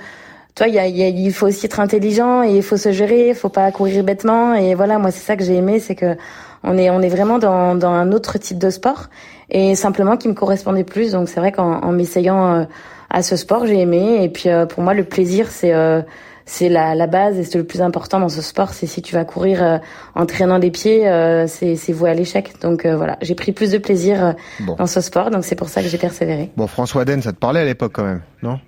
toi, 0.54 0.67
il, 0.67 0.75
y 0.75 0.80
a, 0.80 0.86
il 0.86 1.34
faut 1.34 1.47
aussi 1.47 1.65
être 1.65 1.80
intelligent 1.80 2.43
et 2.43 2.58
il 2.58 2.63
faut 2.63 2.78
se 2.78 2.91
gérer, 2.91 3.30
il 3.30 3.36
faut 3.36 3.49
pas 3.49 3.71
courir 3.71 4.04
bêtement. 4.04 4.54
Et 4.54 4.75
voilà, 4.75 4.99
moi, 4.99 5.10
c'est 5.10 5.25
ça 5.25 5.38
que 5.38 5.43
j'ai 5.43 5.56
aimé, 5.56 5.80
c'est 5.80 5.95
que 5.95 6.17
on 6.63 6.78
est, 6.78 6.89
on 6.89 7.02
est 7.02 7.10
vraiment 7.10 7.39
dans, 7.39 7.76
dans 7.76 7.91
un 7.91 8.12
autre 8.12 8.38
type 8.38 8.58
de 8.58 8.69
sport 8.69 9.10
et 9.50 9.76
simplement 9.76 10.17
qui 10.17 10.28
me 10.28 10.34
correspondait 10.34 10.84
plus. 10.84 11.12
Donc 11.12 11.30
c'est 11.30 11.39
vrai 11.39 11.52
qu'en 11.52 11.82
en, 11.82 11.91
m'essayant 11.91 12.54
euh, 12.54 12.63
à 13.10 13.24
ce 13.24 13.36
sport, 13.36 13.65
j'ai 13.65 13.80
aimé. 13.80 14.24
Et 14.24 14.30
puis 14.30 14.50
euh, 14.50 14.65
pour 14.65 14.84
moi, 14.84 14.93
le 14.93 15.04
plaisir, 15.04 15.50
c'est 15.50 15.74
euh, 15.74 16.02
c'est 16.51 16.67
la, 16.67 16.95
la, 16.95 17.07
base 17.07 17.38
et 17.38 17.43
c'est 17.43 17.57
le 17.57 17.63
plus 17.63 17.81
important 17.81 18.19
dans 18.19 18.29
ce 18.29 18.41
sport. 18.41 18.73
C'est 18.73 18.88
si 18.88 19.01
tu 19.01 19.13
vas 19.13 19.23
courir 19.23 19.79
en 20.15 20.25
traînant 20.25 20.57
des 20.57 20.71
pieds, 20.71 21.01
c'est 21.47 21.75
c'est 21.75 21.93
voué 21.93 22.09
à 22.09 22.13
l'échec. 22.13 22.53
Donc 22.62 22.85
voilà, 22.85 23.17
j'ai 23.21 23.35
pris 23.35 23.51
plus 23.51 23.71
de 23.71 23.77
plaisir 23.77 24.33
dans 24.77 24.88
ce 24.88 24.99
sport. 25.01 25.29
Donc 25.29 25.45
c'est 25.45 25.55
pour 25.55 25.69
ça 25.69 25.81
que 25.81 25.88
j'ai 25.88 25.97
persévéré. 25.97 26.49
Bon, 26.57 26.67
François 26.67 27.05
Den, 27.05 27.21
ça 27.21 27.31
te 27.31 27.38
parlait 27.38 27.59
à 27.59 27.65
l'époque 27.65 27.91
quand 27.93 28.03
même, 28.03 28.21
non? 28.41 28.59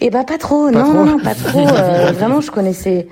Eh 0.00 0.10
bah 0.10 0.24
pas 0.24 0.38
trop. 0.38 0.70
non, 0.70 0.92
non, 0.92 1.04
non, 1.04 1.18
pas 1.18 1.34
trop. 1.34 1.64
vraiment, 2.14 2.40
je 2.40 2.50
connaissais. 2.50 3.06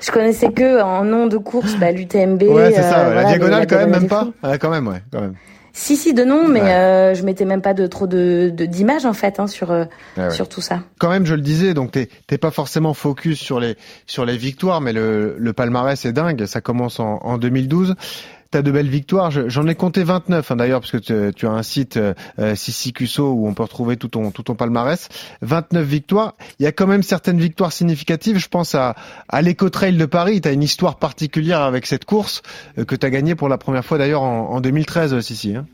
Je 0.00 0.10
connaissais 0.10 0.52
que 0.52 0.82
en 0.82 1.04
nom 1.04 1.26
de 1.26 1.38
course, 1.38 1.74
bah, 1.76 1.90
l'UTMB. 1.90 2.42
Ouais, 2.42 2.72
c'est 2.74 2.82
ça. 2.82 3.12
la 3.14 3.24
diagonale, 3.24 3.66
quand 3.66 3.76
même, 3.76 3.90
même 3.90 4.08
pas? 4.08 4.28
Ouais, 4.42 4.58
quand 4.58 4.70
même, 4.70 4.86
ouais, 4.88 5.02
quand 5.10 5.20
même. 5.20 5.34
Si 5.72 5.96
si 5.96 6.14
de 6.14 6.24
nom, 6.24 6.48
mais 6.48 6.60
euh, 6.60 7.14
je 7.14 7.22
mettais 7.22 7.44
même 7.44 7.62
pas 7.62 7.74
de 7.74 7.86
trop 7.86 8.06
de 8.06 8.50
d'images 8.50 9.06
en 9.06 9.12
fait 9.12 9.38
hein, 9.38 9.46
sur 9.46 9.70
euh, 9.70 9.84
ah 10.16 10.30
sur 10.30 10.48
tout 10.48 10.60
ça. 10.60 10.80
Quand 10.98 11.10
même, 11.10 11.26
je 11.26 11.34
le 11.34 11.40
disais, 11.40 11.74
donc 11.74 11.92
t'es 11.92 12.08
t'es 12.26 12.38
pas 12.38 12.50
forcément 12.50 12.94
focus 12.94 13.38
sur 13.38 13.60
les 13.60 13.76
sur 14.06 14.24
les 14.24 14.36
victoires, 14.36 14.80
mais 14.80 14.92
le 14.92 15.36
le 15.38 15.52
palmarès 15.52 16.04
est 16.04 16.12
dingue. 16.12 16.46
Ça 16.46 16.60
commence 16.60 17.00
en, 17.00 17.18
en 17.22 17.38
2012 17.38 17.94
tu 18.50 18.62
de 18.62 18.70
belles 18.70 18.88
victoires. 18.88 19.30
J'en 19.30 19.66
ai 19.68 19.74
compté 19.74 20.02
29 20.02 20.50
hein, 20.50 20.56
d'ailleurs 20.56 20.80
parce 20.80 20.90
que 20.90 21.30
tu, 21.30 21.46
as 21.46 21.50
un 21.50 21.62
site 21.62 21.96
euh, 21.96 22.14
euh 22.38 22.54
Sissi 22.56 22.92
où 23.18 23.46
on 23.46 23.54
peut 23.54 23.62
retrouver 23.62 23.96
tout 23.96 24.08
ton 24.08 24.30
tout 24.30 24.42
ton 24.42 24.54
palmarès. 24.54 25.08
29 25.42 25.86
victoires. 25.86 26.34
Il 26.58 26.64
y 26.64 26.66
a 26.66 26.72
quand 26.72 26.86
même 26.86 27.02
certaines 27.02 27.38
victoires 27.38 27.72
significatives. 27.72 28.38
Je 28.38 28.48
pense 28.48 28.74
à 28.74 28.96
à 29.28 29.42
l'Eco-Trail 29.42 29.96
de 29.96 30.06
Paris. 30.06 30.40
Tu 30.40 30.48
as 30.48 30.52
une 30.52 30.62
histoire 30.62 30.96
particulière 30.96 31.60
avec 31.60 31.86
cette 31.86 32.04
course 32.04 32.42
euh, 32.78 32.84
que 32.84 32.96
tu 32.96 33.06
as 33.06 33.10
gagnée 33.10 33.36
pour 33.36 33.48
la 33.48 33.58
première 33.58 33.84
fois 33.84 33.98
d'ailleurs 33.98 34.22
en, 34.22 34.50
en, 34.50 34.60
2013 34.60 35.14
euh, 35.14 35.20
Sissi. 35.20 35.54
Hein. 35.54 35.66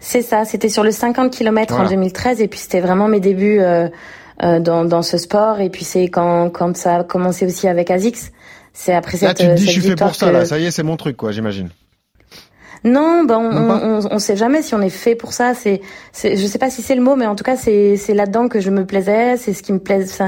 C'est 0.00 0.22
ça, 0.22 0.44
c'était 0.44 0.68
sur 0.68 0.82
le 0.82 0.90
50 0.90 1.30
km 1.30 1.74
en 1.74 1.88
2013 1.88 2.40
et 2.40 2.48
puis 2.48 2.58
c'était 2.58 2.80
vraiment 2.80 3.06
mes 3.08 3.20
débuts 3.20 3.60
dans, 4.40 4.84
dans 4.84 5.02
ce 5.02 5.18
sport 5.18 5.60
et 5.60 5.70
puis 5.70 5.84
c'est 5.84 6.08
quand 6.08 6.50
quand 6.50 6.76
ça 6.76 6.96
a 6.96 7.04
commencé 7.04 7.46
aussi 7.46 7.68
avec 7.68 7.90
Azix. 7.90 8.32
C'est 8.72 8.92
après 8.92 9.18
cette 9.18 9.28
Là 9.28 9.34
tu 9.34 9.46
te 9.46 9.54
dis 9.54 9.66
je 9.66 9.70
suis 9.70 9.80
fait 9.80 9.94
pour 9.94 10.14
ça 10.16 10.32
là, 10.32 10.44
ça 10.44 10.58
y 10.58 10.66
est, 10.66 10.72
c'est 10.72 10.82
mon 10.82 10.96
truc 10.96 11.16
quoi, 11.16 11.30
j'imagine. 11.30 11.70
Non, 12.84 13.24
ben 13.24 13.38
on, 13.38 13.70
on, 13.70 14.08
on, 14.10 14.18
sait 14.18 14.36
jamais 14.36 14.60
si 14.60 14.74
on 14.74 14.82
est 14.82 14.90
fait 14.90 15.14
pour 15.14 15.32
ça. 15.32 15.54
C'est, 15.54 15.80
je 16.22 16.46
sais 16.46 16.58
pas 16.58 16.68
si 16.68 16.82
c'est 16.82 16.94
le 16.94 17.00
mot, 17.00 17.16
mais 17.16 17.26
en 17.26 17.34
tout 17.34 17.42
cas 17.42 17.56
c'est 17.56 17.96
c'est 17.96 18.12
là-dedans 18.12 18.48
que 18.48 18.60
je 18.60 18.68
me 18.68 18.84
plaisais, 18.84 19.38
c'est 19.38 19.54
ce 19.54 19.62
qui 19.62 19.72
me 19.72 19.78
plaise. 19.78 20.22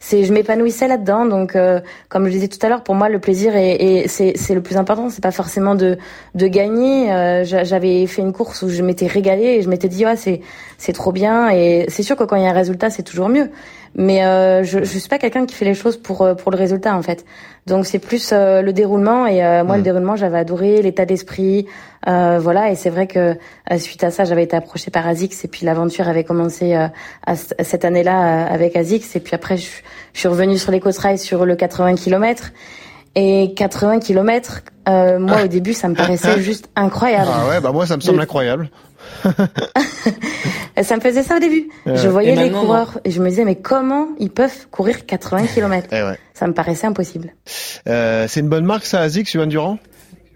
c'est 0.00 0.24
je 0.24 0.32
m'épanouissais 0.32 0.88
là-dedans. 0.88 1.24
Donc 1.24 1.54
euh, 1.54 1.80
comme 2.08 2.26
je 2.26 2.32
disais 2.32 2.48
tout 2.48 2.58
à 2.66 2.68
l'heure, 2.68 2.82
pour 2.82 2.96
moi 2.96 3.08
le 3.08 3.20
plaisir 3.20 3.54
est, 3.54 4.08
c'est 4.08 4.32
c'est 4.34 4.54
le 4.56 4.60
plus 4.60 4.76
important. 4.76 5.08
C'est 5.08 5.22
pas 5.22 5.30
forcément 5.30 5.76
de 5.76 5.98
de 6.34 6.46
gagner. 6.48 7.12
Euh, 7.12 7.44
j'avais 7.44 8.04
fait 8.08 8.22
une 8.22 8.32
course 8.32 8.62
où 8.62 8.68
je 8.70 8.82
m'étais 8.82 9.06
régalée 9.06 9.58
et 9.58 9.62
je 9.62 9.68
m'étais 9.68 9.88
dit 9.88 10.04
ouais 10.04 10.16
c'est 10.16 10.40
c'est 10.78 10.92
trop 10.92 11.12
bien. 11.12 11.50
Et 11.50 11.86
c'est 11.90 12.02
sûr 12.02 12.16
que 12.16 12.24
quand 12.24 12.34
il 12.34 12.42
y 12.42 12.46
a 12.46 12.50
un 12.50 12.52
résultat 12.52 12.90
c'est 12.90 13.04
toujours 13.04 13.28
mieux. 13.28 13.50
Mais 13.96 14.24
euh, 14.24 14.62
je 14.62 14.80
je 14.80 14.98
suis 14.98 15.08
pas 15.08 15.18
quelqu'un 15.18 15.46
qui 15.46 15.54
fait 15.54 15.64
les 15.64 15.74
choses 15.74 15.96
pour 15.96 16.28
pour 16.36 16.50
le 16.52 16.56
résultat 16.56 16.96
en 16.96 17.02
fait. 17.02 17.24
Donc 17.66 17.86
c'est 17.86 17.98
plus 17.98 18.30
euh, 18.32 18.62
le 18.62 18.72
déroulement 18.72 19.26
et 19.26 19.44
euh, 19.44 19.64
moi 19.64 19.76
le 19.76 19.82
mm. 19.82 19.84
déroulement 19.84 20.16
j'avais 20.16 20.38
adoré 20.38 20.80
l'état 20.82 21.04
d'esprit 21.04 21.66
euh, 22.08 22.38
voilà 22.40 22.70
et 22.70 22.74
c'est 22.74 22.90
vrai 22.90 23.06
que 23.06 23.36
suite 23.76 24.02
à 24.02 24.10
ça 24.10 24.24
j'avais 24.24 24.44
été 24.44 24.56
approchée 24.56 24.90
par 24.90 25.06
Azix 25.06 25.44
et 25.44 25.48
puis 25.48 25.66
l'aventure 25.66 26.08
avait 26.08 26.24
commencé 26.24 26.74
à, 26.74 26.90
cette 27.36 27.84
année-là 27.84 28.46
avec 28.46 28.76
Azix 28.76 29.14
et 29.14 29.20
puis 29.20 29.34
après 29.34 29.56
je, 29.56 29.68
suis 30.14 30.28
revenue 30.28 30.58
sur 30.58 30.72
les 30.72 30.80
côtes 30.80 30.98
sur 31.18 31.44
le 31.44 31.54
80 31.54 31.94
km 31.94 32.50
et 33.14 33.52
80 33.54 34.00
km 34.00 34.62
moi 34.86 35.44
au 35.44 35.46
début 35.46 35.74
ça 35.74 35.88
me 35.88 35.94
paraissait 35.94 36.40
juste 36.40 36.68
incroyable. 36.74 37.30
Ah 37.32 37.48
ouais 37.48 37.60
bah 37.60 37.70
moi 37.72 37.86
ça 37.86 37.96
me 37.96 38.00
semble 38.00 38.20
incroyable. 38.20 38.70
ça 40.82 40.96
me 40.96 41.00
faisait 41.00 41.22
ça 41.22 41.36
au 41.36 41.40
début. 41.40 41.68
Je 41.86 42.08
voyais 42.08 42.34
les 42.34 42.50
coureurs 42.50 42.98
et 43.04 43.10
je 43.10 43.20
me 43.22 43.28
disais 43.28 43.44
mais 43.44 43.56
comment 43.56 44.08
ils 44.18 44.30
peuvent 44.30 44.68
courir 44.70 45.06
80 45.06 45.46
km 45.54 45.88
eh 45.92 46.02
Ça 46.34 46.46
me 46.46 46.52
paraissait 46.52 46.86
impossible. 46.86 47.34
Euh, 47.88 48.26
c'est 48.28 48.40
une 48.40 48.48
bonne 48.48 48.64
marque 48.64 48.84
ça, 48.84 49.00
Azix, 49.00 49.32
Yohan 49.34 49.46
Durand? 49.46 49.78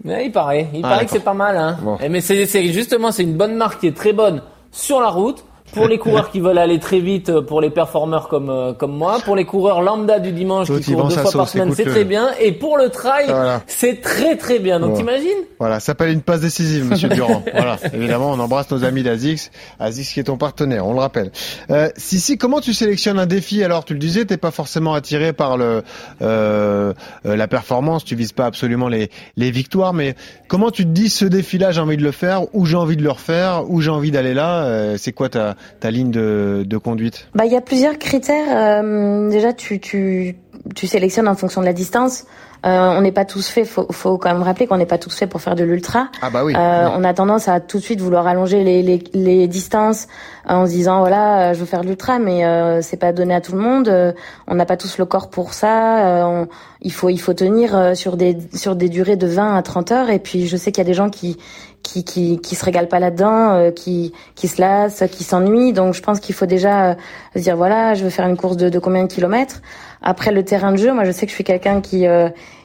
Il 0.05 0.33
paraît, 0.33 0.69
il 0.75 0.81
ah, 0.85 0.89
paraît 0.91 1.05
que 1.07 1.11
c'est 1.11 1.25
pas 1.25 1.35
mal. 1.35 1.57
Hein. 1.57 1.79
Eh, 2.03 2.09
mais 2.11 2.21
c'est 2.21 2.73
justement 2.73 3.11
c'est 3.11 3.23
une 3.23 3.37
bonne 3.37 3.55
marque 3.55 3.81
qui 3.81 3.87
est 3.87 3.97
très 3.97 4.13
bonne 4.13 4.43
sur 4.71 5.01
la 5.01 5.09
route 5.09 5.45
pour 5.73 5.89
les 5.89 5.99
coureurs 5.99 6.31
qui 6.31 6.41
veulent 6.41 6.59
aller 6.59 6.79
très 6.79 7.01
vite, 7.01 7.31
euh, 7.31 7.43
pour 7.43 7.61
les 7.61 7.71
performeurs 7.71 8.29
comme 8.29 8.51
euh, 8.51 8.73
comme 8.73 8.97
moi, 8.97 9.19
pour 9.25 9.37
les 9.37 9.45
coureurs 9.45 9.83
lambda 9.83 10.19
du 10.19 10.33
dimanche 10.33 10.69
qui 10.69 10.93
courent 10.93 11.09
deux 11.09 11.17
fois 11.17 11.33
par 11.33 11.49
semaine, 11.49 11.73
c'est 11.75 11.85
très 11.85 12.05
bien, 12.05 12.31
et 12.41 12.53
pour 12.53 12.77
le 12.77 12.91
trail, 12.91 13.27
c'est 13.67 14.01
très 14.01 14.37
très 14.37 14.59
bien. 14.59 14.81
Donc 14.81 14.97
t'imagines 14.97 15.31
Voilà, 15.59 15.81
ça 15.81 15.87
s'appelle 15.87 16.11
une 16.11 16.23
passe 16.23 16.41
décisive, 16.41 16.89
Monsieur 16.89 17.09
Durand. 17.09 17.43
voilà, 17.53 17.79
évidemment, 17.93 18.31
on 18.31 18.39
embrasse 18.39 18.71
nos 18.71 18.85
amis 18.85 19.03
d'Azix, 19.03 19.51
Azix 19.79 20.13
qui 20.13 20.21
est 20.21 20.25
ton 20.25 20.37
partenaire, 20.37 20.87
on 20.87 20.93
le 20.93 21.01
rappelle. 21.01 21.31
Euh, 21.71 21.89
si 21.97 22.21
si, 22.21 22.37
comment 22.39 22.61
tu 22.61 22.75
sélectionnes 22.75 23.19
un 23.19 23.27
défi 23.27 23.63
Alors, 23.65 23.85
tu 23.85 23.95
le 23.95 23.99
disais, 23.99 24.25
t'es 24.25 24.37
pas 24.37 24.51
forcément 24.51 24.95
attiré 24.95 25.33
par 25.33 25.57
le 25.57 25.83
euh, 26.23 26.93
euh, 27.27 27.37
la 27.37 27.49
performance, 27.49 28.05
tu 28.05 28.15
vises 28.15 28.33
pas 28.33 28.47
absolument 28.47 28.89
les 28.89 29.11
les 29.37 29.51
victoires, 29.51 29.93
mais 29.93 30.15
comment 30.49 30.71
tu 30.71 30.85
te 30.85 30.91
dis 30.91 31.09
ce 31.09 31.25
défi-là, 31.25 31.73
j'ai 31.73 31.81
envie 31.81 31.97
de 31.97 32.05
le 32.05 32.13
faire, 32.13 32.55
ou 32.55 32.67
j'ai 32.67 32.77
envie 32.77 32.97
de 32.97 33.03
le 33.03 33.11
refaire, 33.11 33.65
ou 33.69 33.81
j'ai 33.81 33.91
envie 33.91 34.11
d'aller 34.11 34.35
là 34.35 34.97
C'est 34.99 35.13
quoi 35.13 35.29
ta 35.29 35.54
ta 35.81 35.91
ligne 35.91 36.11
de, 36.11 36.65
de 36.67 36.77
conduite? 36.77 37.29
Bah, 37.35 37.45
il 37.47 37.53
y 37.53 37.57
a 37.57 37.61
plusieurs 37.61 37.99
critères. 37.99 38.47
Euh, 38.83 39.31
déjà, 39.31 39.53
tu, 39.53 39.81
tu, 39.81 40.37
tu 40.75 40.87
sélectionnes 40.87 41.29
en 41.29 41.35
fonction 41.35 41.61
de 41.61 41.67
la 41.67 41.73
distance. 41.73 42.25
Euh, 42.65 42.97
on 42.97 43.03
n'est 43.03 43.13
pas 43.13 43.27
tous 43.27 43.47
faits. 43.49 43.67
Faut, 43.67 43.87
faut 43.93 44.17
quand 44.17 44.33
même 44.33 44.43
rappeler 44.43 44.67
qu'on 44.67 44.79
n'est 44.79 44.87
pas 44.87 44.97
tous 44.97 45.15
faits 45.15 45.29
pour 45.29 45.43
faire 45.43 45.55
de 45.55 45.65
l'ultra. 45.65 46.09
Ah 46.23 46.31
bah 46.31 46.45
oui. 46.45 46.55
Euh, 46.57 46.89
on 46.97 47.05
a 47.05 47.13
tendance 47.13 47.47
à 47.47 47.61
tout 47.61 47.77
de 47.77 47.83
suite 47.83 48.01
vouloir 48.01 48.27
allonger 48.27 48.65
les, 48.65 48.83
les, 48.83 49.05
les 49.13 49.47
distances 49.49 50.07
en 50.49 50.65
se 50.65 50.71
disant 50.71 51.01
voilà, 51.01 51.53
je 51.53 51.61
veux 51.61 51.67
faire 51.67 51.83
de 51.83 51.89
l'ultra, 51.89 52.19
mais 52.19 52.43
c'est 52.81 52.97
pas 52.97 53.13
donné 53.13 53.35
à 53.35 53.43
tout 53.43 53.53
le 53.53 53.59
monde. 53.59 54.15
on 54.47 54.55
n'a 54.55 54.65
pas 54.65 54.79
tous 54.79 54.97
le 54.97 55.05
corps 55.05 55.29
pour 55.29 55.53
ça. 55.53 56.47
il 56.81 56.93
faut 56.93 57.11
il 57.11 57.19
faut 57.19 57.35
tenir 57.35 57.95
sur 57.95 58.17
des 58.17 58.39
sur 58.55 58.77
des 58.77 58.89
durées 58.89 59.17
de 59.17 59.27
20 59.27 59.57
à 59.57 59.63
30 59.63 59.93
heures. 59.93 60.11
Et 60.11 60.19
puis 60.19 60.47
je 60.47 60.57
sais 60.57 60.73
qu'il 60.73 60.83
y 60.83 60.87
a 60.87 60.89
des 60.89 60.95
gens 60.95 61.11
qui 61.11 61.37
qui 61.85 62.03
qui, 62.05 62.41
qui 62.41 62.57
se 62.57 62.65
régalent 62.65 62.89
pas 62.89 62.99
là-dedans, 62.99 63.71
qui 63.71 64.13
qui 64.35 64.49
se 64.49 64.61
lassent, 64.61 65.05
qui 65.13 65.23
s'ennuient. 65.23 65.73
Donc 65.73 65.95
je 65.95 66.03
pense 66.03 66.19
qu'il 66.19 66.35
faut 66.35 66.47
déjà 66.47 66.97
se 67.37 67.41
dire 67.41 67.57
voilà, 67.57 67.95
je 67.95 68.03
veux 68.03 68.11
faire 68.11 68.27
une 68.27 68.37
course 68.37 68.57
de, 68.57 68.69
de 68.69 68.79
combien 68.81 69.05
de 69.05 69.09
kilomètres. 69.09 69.63
Après 70.03 70.33
le 70.33 70.45
terrain 70.45 70.73
de 70.73 70.77
jeu, 70.79 70.93
moi 70.93 71.05
je 71.05 71.13
sais 71.13 71.27
que 71.27 71.31
je 71.31 71.37
suis 71.37 71.45
quelqu'un 71.45 71.81
qui 71.81 72.07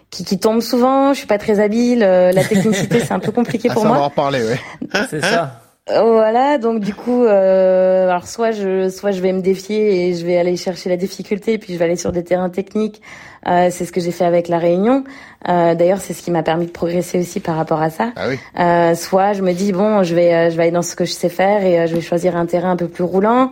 qui, 0.10 0.24
qui 0.24 0.40
tombe 0.40 0.62
souvent, 0.62 1.14
je 1.14 1.20
suis 1.20 1.28
pas 1.28 1.38
très 1.38 1.60
habile, 1.60 2.00
la 2.00 2.44
technicité 2.44 3.02
c'est 3.02 3.14
un 3.14 3.20
peu 3.20 3.32
compliqué 3.32 3.70
pour 3.70 3.86
moi. 3.86 4.00
en 4.00 4.10
parler, 4.10 4.42
ouais. 4.44 4.60
C'est 5.10 5.22
ça. 5.22 5.62
Voilà, 5.90 6.58
donc 6.60 6.82
du 6.82 6.94
coup, 6.94 7.24
euh, 7.24 8.10
alors 8.10 8.28
soit 8.28 8.52
je, 8.52 8.90
soit 8.90 9.12
je 9.12 9.22
vais 9.22 9.34
me 9.34 9.42
défier 9.42 10.10
et 10.10 10.14
je 10.14 10.26
vais 10.26 10.38
aller 10.38 10.56
chercher 10.56 10.90
la 10.90 10.98
difficulté, 10.98 11.58
puis 11.58 11.74
je 11.74 11.80
vais 11.80 11.86
aller 11.86 11.96
sur 11.96 12.12
des 12.12 12.24
terrains 12.24 12.50
techniques. 12.50 13.02
Euh, 13.48 13.70
c'est 13.72 13.86
ce 13.86 13.92
que 13.92 14.02
j'ai 14.02 14.12
fait 14.12 14.26
avec 14.26 14.48
la 14.48 14.58
Réunion. 14.58 15.04
Euh, 15.48 15.76
D'ailleurs, 15.76 16.00
c'est 16.02 16.14
ce 16.14 16.22
qui 16.22 16.32
m'a 16.32 16.44
permis 16.44 16.66
de 16.66 16.72
progresser 16.72 17.20
aussi 17.20 17.40
par 17.40 17.56
rapport 17.56 17.82
à 17.82 17.90
ça. 17.90 18.12
Ah 18.16 18.28
oui. 18.30 18.40
Euh, 18.60 18.96
soit 18.96 19.34
je 19.34 19.42
me 19.42 19.54
dis 19.54 19.72
bon, 19.72 20.04
je 20.04 20.16
vais, 20.16 20.34
euh, 20.34 20.50
je 20.50 20.58
vais 20.58 20.64
aller 20.64 20.72
dans 20.72 20.82
ce 20.82 20.96
que 20.96 21.06
je 21.06 21.12
sais 21.12 21.30
faire 21.30 21.64
et 21.64 21.80
euh, 21.80 21.88
je 21.88 21.96
vais 21.96 22.02
choisir 22.02 22.36
un 22.36 22.46
terrain 22.46 22.72
un 22.72 22.76
peu 22.76 22.88
plus 22.88 23.04
roulant. 23.04 23.52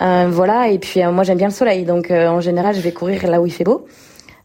voilà, 0.00 0.68
et 0.68 0.78
puis 0.78 1.02
moi 1.04 1.24
j'aime 1.24 1.38
bien 1.38 1.48
le 1.48 1.52
soleil, 1.52 1.84
donc 1.84 2.10
en 2.10 2.40
général 2.40 2.74
je 2.74 2.80
vais 2.80 2.92
courir 2.92 3.26
là 3.26 3.40
où 3.40 3.46
il 3.46 3.52
fait 3.52 3.64
beau 3.64 3.86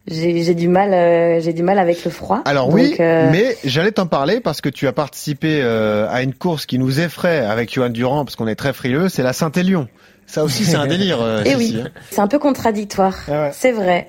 j'ai 0.06 0.54
du 0.54 0.68
mal 0.68 0.92
euh, 0.92 1.40
j'ai 1.40 1.52
du 1.52 1.62
mal 1.62 1.78
avec 1.78 2.04
le 2.04 2.10
froid. 2.10 2.42
Alors 2.44 2.68
oui, 2.68 2.94
euh, 3.00 3.30
mais 3.32 3.56
j'allais 3.64 3.92
t'en 3.92 4.06
parler 4.06 4.40
parce 4.40 4.60
que 4.60 4.68
tu 4.68 4.86
as 4.86 4.92
participé 4.92 5.60
euh, 5.62 6.06
à 6.10 6.22
une 6.22 6.34
course 6.34 6.66
qui 6.66 6.78
nous 6.78 7.00
effraie 7.00 7.38
avec 7.38 7.72
Johan 7.72 7.88
Durand 7.88 8.24
parce 8.24 8.36
qu'on 8.36 8.46
est 8.46 8.54
très 8.54 8.72
frileux, 8.72 9.08
c'est 9.08 9.22
la 9.22 9.32
Saint-Élion. 9.32 9.88
Ça 10.26 10.44
aussi 10.44 10.64
c'est 10.64 10.76
un 10.76 10.86
délire. 10.86 11.18
Et 11.44 11.50
eh 11.52 11.56
oui, 11.56 11.80
hein. 11.82 11.88
c'est 12.10 12.20
un 12.20 12.28
peu 12.28 12.38
contradictoire. 12.38 13.16
Ah 13.28 13.50
c'est 13.52 13.72
vrai. 13.72 14.08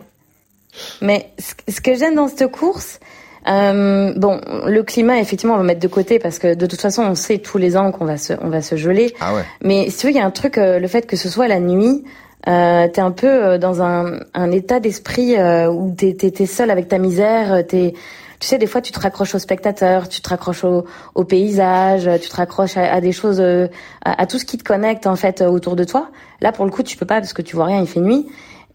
Mais 1.01 1.31
ce 1.67 1.81
que 1.81 1.95
j'aime 1.95 2.15
dans 2.15 2.27
cette 2.27 2.51
course, 2.51 2.99
bon, 3.45 4.41
le 4.65 4.81
climat, 4.81 5.19
effectivement, 5.19 5.55
on 5.55 5.57
va 5.57 5.63
mettre 5.63 5.81
de 5.81 5.87
côté 5.87 6.19
parce 6.19 6.39
que 6.39 6.53
de 6.53 6.65
toute 6.65 6.81
façon, 6.81 7.03
on 7.03 7.15
sait 7.15 7.37
tous 7.37 7.57
les 7.57 7.77
ans 7.77 7.91
qu'on 7.91 8.05
va 8.05 8.17
se, 8.17 8.33
on 8.41 8.49
va 8.49 8.61
se 8.61 8.75
geler. 8.75 9.13
Ah 9.19 9.35
ouais. 9.35 9.43
Mais 9.61 9.89
si 9.89 9.99
tu 9.99 10.07
veux, 10.07 10.13
il 10.13 10.17
y 10.17 10.21
a 10.21 10.25
un 10.25 10.31
truc, 10.31 10.57
le 10.57 10.87
fait 10.87 11.05
que 11.05 11.15
ce 11.15 11.29
soit 11.29 11.47
la 11.47 11.59
nuit, 11.59 12.03
euh, 12.47 12.87
t'es 12.87 13.01
un 13.01 13.11
peu 13.11 13.27
euh, 13.27 13.57
dans 13.57 13.81
un, 13.81 14.19
un 14.33 14.51
état 14.51 14.79
d'esprit 14.79 15.35
euh, 15.35 15.67
où 15.67 15.93
t'es 15.95 16.15
es, 16.21 16.45
seul 16.45 16.69
avec 16.69 16.87
ta 16.87 16.99
misère. 16.99 17.53
Euh, 17.53 17.63
t'es, 17.63 17.93
tu 18.39 18.47
sais, 18.47 18.57
des 18.57 18.67
fois, 18.67 18.81
tu 18.81 18.91
te 18.91 18.99
raccroches 18.99 19.33
aux 19.33 19.39
spectateurs, 19.39 20.07
tu 20.09 20.21
te 20.21 20.29
raccroches 20.29 20.63
au, 20.63 20.85
au 21.15 21.23
paysage, 21.23 22.09
tu 22.21 22.29
te 22.29 22.35
raccroches 22.35 22.77
à, 22.77 22.99
des 23.01 23.13
choses, 23.13 23.41
à, 23.41 23.67
à, 24.03 24.25
tout 24.27 24.37
ce 24.37 24.45
qui 24.45 24.57
te 24.57 24.63
connecte 24.63 25.07
en 25.07 25.15
fait 25.15 25.41
autour 25.41 25.75
de 25.75 25.85
toi. 25.85 26.09
Là, 26.41 26.51
pour 26.51 26.65
le 26.65 26.71
coup, 26.71 26.83
tu 26.83 26.97
peux 26.97 27.05
pas 27.05 27.21
parce 27.21 27.33
que 27.33 27.41
tu 27.41 27.55
vois 27.55 27.65
rien, 27.65 27.79
il 27.79 27.87
fait 27.87 28.01
nuit. 28.01 28.27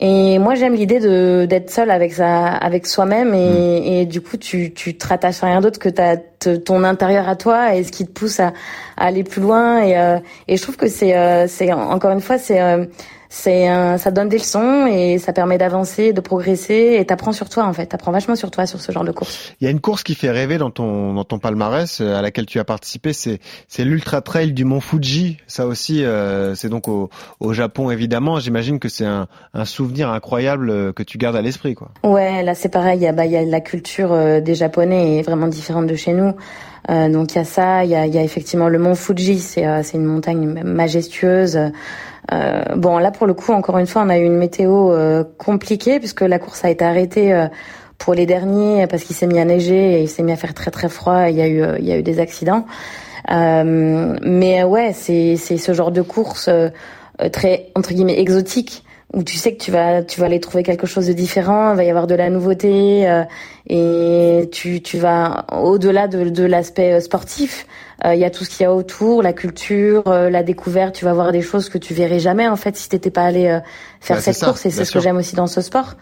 Et 0.02 0.38
moi, 0.38 0.54
j'aime 0.54 0.74
l'idée 0.74 0.98
de 0.98 1.46
d'être 1.48 1.70
seul 1.70 1.90
avec 1.90 2.14
sa, 2.14 2.46
avec 2.46 2.86
soi-même 2.86 3.34
et, 3.34 3.80
mm. 3.80 3.84
et, 3.84 4.06
du 4.06 4.20
coup, 4.20 4.36
tu 4.36 4.72
tu 4.72 4.96
te 4.96 5.06
rattaches 5.06 5.42
à 5.42 5.46
rien 5.46 5.60
d'autre 5.60 5.78
que 5.78 5.88
ta 5.88 6.16
ton 6.16 6.84
intérieur 6.84 7.28
à 7.28 7.36
toi 7.36 7.74
et 7.74 7.84
ce 7.84 7.92
qui 7.92 8.06
te 8.06 8.12
pousse 8.12 8.40
à, 8.40 8.54
à 8.96 9.06
aller 9.06 9.24
plus 9.24 9.42
loin. 9.42 9.84
Et, 9.84 10.18
et 10.48 10.56
je 10.56 10.62
trouve 10.62 10.76
que 10.76 10.88
c'est 10.88 11.46
c'est 11.48 11.72
encore 11.72 12.12
une 12.12 12.22
fois 12.22 12.38
c'est 12.38 12.60
c'est 13.32 13.68
ça 13.98 14.10
donne 14.10 14.28
des 14.28 14.38
leçons 14.38 14.86
et 14.86 15.18
ça 15.18 15.32
permet 15.32 15.56
d'avancer, 15.56 16.12
de 16.12 16.20
progresser 16.20 16.96
et 16.98 17.06
t'apprends 17.06 17.32
sur 17.32 17.48
toi 17.48 17.64
en 17.64 17.72
fait, 17.72 17.86
t'apprends 17.86 18.10
vachement 18.10 18.34
sur 18.34 18.50
toi 18.50 18.66
sur 18.66 18.80
ce 18.80 18.90
genre 18.90 19.04
de 19.04 19.12
course. 19.12 19.54
Il 19.60 19.64
y 19.64 19.68
a 19.68 19.70
une 19.70 19.80
course 19.80 20.02
qui 20.02 20.16
fait 20.16 20.30
rêver 20.30 20.58
dans 20.58 20.70
ton 20.70 21.14
dans 21.14 21.24
ton 21.24 21.38
palmarès 21.38 22.00
euh, 22.00 22.16
à 22.16 22.22
laquelle 22.22 22.46
tu 22.46 22.58
as 22.58 22.64
participé, 22.64 23.12
c'est 23.12 23.38
c'est 23.68 23.84
l'ultra 23.84 24.20
trail 24.20 24.52
du 24.52 24.64
Mont 24.64 24.80
Fuji. 24.80 25.38
Ça 25.46 25.66
aussi, 25.66 26.04
euh, 26.04 26.54
c'est 26.56 26.68
donc 26.68 26.88
au, 26.88 27.08
au 27.38 27.52
Japon 27.52 27.90
évidemment. 27.90 28.40
J'imagine 28.40 28.80
que 28.80 28.88
c'est 28.88 29.06
un, 29.06 29.28
un 29.54 29.64
souvenir 29.64 30.10
incroyable 30.10 30.70
euh, 30.70 30.92
que 30.92 31.04
tu 31.04 31.16
gardes 31.16 31.36
à 31.36 31.42
l'esprit 31.42 31.74
quoi. 31.74 31.92
Ouais, 32.02 32.42
là 32.42 32.56
c'est 32.56 32.68
pareil. 32.68 32.98
Il 32.98 33.02
y 33.02 33.06
a 33.06 33.12
bah 33.12 33.26
il 33.26 33.32
y 33.32 33.36
a 33.36 33.44
la 33.44 33.60
culture 33.60 34.10
des 34.42 34.54
Japonais 34.54 35.18
est 35.18 35.22
vraiment 35.22 35.46
différente 35.46 35.86
de 35.86 35.94
chez 35.94 36.12
nous. 36.12 36.34
Euh, 36.88 37.08
donc 37.08 37.32
il 37.32 37.36
y 37.36 37.40
a 37.40 37.44
ça, 37.44 37.84
il 37.84 37.90
y 37.90 37.94
a, 37.94 38.06
y 38.06 38.18
a, 38.18 38.22
effectivement 38.22 38.68
le 38.68 38.78
mont 38.78 38.94
Fuji, 38.94 39.38
c'est 39.38 39.66
euh, 39.66 39.82
c'est 39.82 39.98
une 39.98 40.04
montagne 40.04 40.62
majestueuse. 40.64 41.58
Euh, 42.32 42.62
bon 42.76 42.98
là 42.98 43.10
pour 43.10 43.26
le 43.26 43.34
coup 43.34 43.52
encore 43.52 43.78
une 43.78 43.86
fois 43.86 44.02
on 44.02 44.08
a 44.08 44.18
eu 44.18 44.24
une 44.24 44.36
météo 44.36 44.92
euh, 44.92 45.24
compliquée 45.38 45.98
puisque 45.98 46.20
la 46.20 46.38
course 46.38 46.64
a 46.64 46.70
été 46.70 46.84
arrêtée 46.84 47.32
euh, 47.32 47.48
pour 47.98 48.14
les 48.14 48.24
derniers 48.24 48.86
parce 48.86 49.02
qu'il 49.02 49.16
s'est 49.16 49.26
mis 49.26 49.40
à 49.40 49.44
neiger 49.44 49.98
et 49.98 50.02
il 50.02 50.08
s'est 50.08 50.22
mis 50.22 50.30
à 50.30 50.36
faire 50.36 50.54
très 50.54 50.70
très 50.70 50.88
froid. 50.88 51.28
Et 51.28 51.32
il 51.32 51.36
y 51.36 51.42
a 51.42 51.48
eu 51.48 51.64
il 51.78 51.84
y 51.84 51.92
a 51.92 51.98
eu 51.98 52.02
des 52.02 52.20
accidents. 52.20 52.66
mais 53.28 54.62
ouais 54.62 54.92
c'est 54.92 55.36
c'est 55.36 55.58
ce 55.58 55.72
genre 55.72 55.90
de 55.90 56.02
course 56.02 56.48
très 57.32 57.66
entre 57.74 57.92
guillemets 57.92 58.20
exotique 58.20 58.84
où 59.12 59.24
tu 59.24 59.36
sais 59.36 59.54
que 59.54 59.62
tu 59.62 59.70
vas 59.70 60.02
tu 60.02 60.20
vas 60.20 60.26
aller 60.26 60.40
trouver 60.40 60.62
quelque 60.62 60.86
chose 60.86 61.06
de 61.06 61.12
différent, 61.12 61.72
il 61.72 61.76
va 61.76 61.84
y 61.84 61.90
avoir 61.90 62.06
de 62.06 62.14
la 62.14 62.30
nouveauté 62.30 63.08
euh, 63.08 63.24
et 63.68 64.48
tu 64.52 64.80
tu 64.82 64.98
vas 64.98 65.46
au-delà 65.52 66.08
de, 66.08 66.28
de 66.28 66.44
l'aspect 66.44 66.92
euh, 66.92 67.00
sportif, 67.00 67.66
euh, 68.04 68.14
il 68.14 68.20
y 68.20 68.24
a 68.24 68.30
tout 68.30 68.44
ce 68.44 68.50
qu'il 68.50 68.62
y 68.62 68.66
a 68.66 68.72
autour, 68.72 69.22
la 69.22 69.32
culture, 69.32 70.04
la 70.06 70.42
découverte, 70.42 70.94
tu 70.94 71.04
vas 71.04 71.12
voir 71.12 71.32
des 71.32 71.42
choses 71.42 71.68
que 71.68 71.78
tu 71.78 71.92
verrais 71.94 72.20
jamais 72.20 72.46
en 72.48 72.56
fait 72.56 72.76
si 72.76 72.88
t'étais 72.88 73.10
pas 73.10 73.24
allé 73.24 73.60
faire 74.00 74.20
cette 74.20 74.38
course 74.38 74.66
et 74.66 74.70
c'est 74.70 74.84
ce 74.84 74.92
que 74.92 75.00
j'aime 75.00 75.16
aussi 75.16 75.34
dans 75.34 75.48
ce 75.48 75.60
sport. 75.60 75.96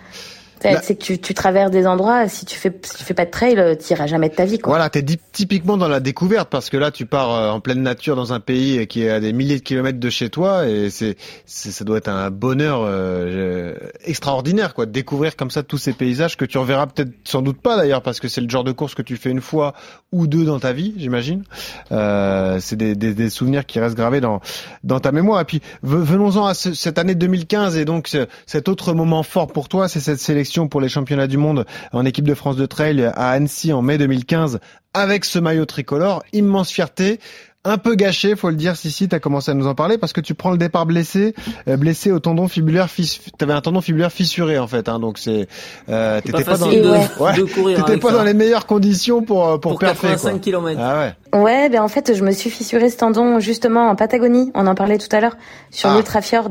C'est 0.60 0.96
que 0.96 1.02
tu, 1.02 1.18
tu, 1.18 1.34
traverses 1.34 1.70
des 1.70 1.86
endroits, 1.86 2.28
si 2.28 2.44
tu 2.44 2.58
fais 2.58 2.72
si 2.82 2.96
tu 2.96 3.04
fais 3.04 3.14
pas 3.14 3.24
de 3.24 3.30
trail, 3.30 3.58
euh, 3.58 3.74
tu 3.74 3.92
iras 3.92 4.06
jamais 4.06 4.28
de 4.28 4.34
ta 4.34 4.44
vie. 4.44 4.58
Quoi. 4.58 4.72
Voilà, 4.72 4.90
t'es 4.90 5.04
typiquement 5.04 5.76
dans 5.76 5.88
la 5.88 6.00
découverte 6.00 6.48
parce 6.50 6.70
que 6.70 6.76
là, 6.76 6.90
tu 6.90 7.06
pars 7.06 7.32
euh, 7.32 7.50
en 7.50 7.60
pleine 7.60 7.82
nature 7.82 8.16
dans 8.16 8.32
un 8.32 8.40
pays 8.40 8.86
qui 8.86 9.04
est 9.04 9.10
à 9.10 9.20
des 9.20 9.32
milliers 9.32 9.58
de 9.58 9.62
kilomètres 9.62 10.00
de 10.00 10.10
chez 10.10 10.30
toi 10.30 10.66
et 10.66 10.90
c'est 10.90 11.16
ça 11.46 11.84
doit 11.84 11.98
être 11.98 12.08
un 12.08 12.30
bonheur 12.30 12.80
euh, 12.84 13.74
extraordinaire 14.04 14.74
quoi, 14.74 14.86
de 14.86 14.90
découvrir 14.90 15.36
comme 15.36 15.50
ça 15.50 15.62
tous 15.62 15.78
ces 15.78 15.92
paysages 15.92 16.36
que 16.36 16.44
tu 16.44 16.58
reverras 16.58 16.86
peut-être 16.86 17.12
sans 17.24 17.42
doute 17.42 17.60
pas 17.60 17.76
d'ailleurs 17.76 18.02
parce 18.02 18.20
que 18.20 18.28
c'est 18.28 18.40
le 18.40 18.48
genre 18.48 18.64
de 18.64 18.72
course 18.72 18.94
que 18.94 19.02
tu 19.02 19.16
fais 19.16 19.30
une 19.30 19.40
fois 19.40 19.74
ou 20.10 20.26
deux 20.26 20.44
dans 20.44 20.58
ta 20.58 20.72
vie, 20.72 20.94
j'imagine. 20.96 21.44
Euh, 21.92 22.58
c'est 22.60 22.76
des, 22.76 22.94
des, 22.94 23.14
des, 23.14 23.30
souvenirs 23.30 23.66
qui 23.66 23.78
restent 23.78 23.96
gravés 23.96 24.20
dans 24.20 24.40
dans 24.82 25.00
ta 25.00 25.12
mémoire. 25.12 25.40
Et 25.40 25.44
puis 25.44 25.60
venons-en 25.82 26.46
à 26.46 26.54
cette 26.54 26.98
année 26.98 27.14
2015 27.14 27.76
et 27.76 27.84
donc 27.84 28.16
cet 28.46 28.68
autre 28.68 28.94
moment 28.94 29.22
fort 29.22 29.48
pour 29.48 29.68
toi, 29.68 29.88
c'est 29.88 30.00
cette 30.00 30.20
sélection 30.20 30.47
pour 30.70 30.80
les 30.80 30.88
championnats 30.88 31.26
du 31.26 31.36
monde 31.36 31.66
en 31.92 32.04
équipe 32.04 32.26
de 32.26 32.34
France 32.34 32.56
de 32.56 32.66
trail 32.66 33.02
à 33.02 33.30
Annecy 33.30 33.72
en 33.72 33.82
mai 33.82 33.98
2015 33.98 34.60
avec 34.94 35.24
ce 35.24 35.38
maillot 35.38 35.66
tricolore. 35.66 36.22
Immense 36.32 36.70
fierté 36.70 37.20
un 37.64 37.76
peu 37.76 37.94
gâché, 37.94 38.36
faut 38.36 38.50
le 38.50 38.56
dire. 38.56 38.76
Sissi, 38.76 39.08
tu 39.08 39.14
as 39.14 39.20
commencé 39.20 39.50
à 39.50 39.54
nous 39.54 39.66
en 39.66 39.74
parler 39.74 39.98
parce 39.98 40.12
que 40.12 40.20
tu 40.20 40.34
prends 40.34 40.50
le 40.50 40.58
départ 40.58 40.86
blessé, 40.86 41.34
euh, 41.68 41.76
blessé 41.76 42.10
au 42.12 42.18
tendon 42.18 42.48
fibulaire, 42.48 42.88
tu 42.88 43.04
avais 43.40 43.52
un 43.52 43.60
tendon 43.60 43.80
fibulaire 43.80 44.12
fissuré 44.12 44.58
en 44.58 44.66
fait. 44.66 44.88
Hein, 44.88 44.98
donc 44.98 45.18
c'est, 45.18 45.48
euh, 45.88 46.20
t'étais 46.20 46.44
pas, 46.44 46.56
dans, 46.56 46.68
ouais. 46.70 47.98
pas 47.98 48.12
dans 48.12 48.22
les 48.22 48.34
meilleures 48.34 48.66
conditions 48.66 49.22
pour 49.22 49.46
euh, 49.46 49.58
pour, 49.58 49.72
pour 49.72 49.80
85 49.80 50.40
km. 50.40 50.80
Ah 50.82 50.98
ouais. 51.32 51.38
Ouais, 51.38 51.68
ben 51.68 51.82
en 51.82 51.88
fait, 51.88 52.14
je 52.14 52.24
me 52.24 52.30
suis 52.30 52.50
fissuré 52.50 52.88
ce 52.90 52.96
tendon 52.96 53.40
justement 53.40 53.88
en 53.88 53.96
Patagonie. 53.96 54.50
On 54.54 54.66
en 54.66 54.74
parlait 54.74 54.98
tout 54.98 55.14
à 55.14 55.20
l'heure 55.20 55.36
sur 55.70 55.90
ah. 55.90 55.96
l'Ultrafjord. 55.96 56.50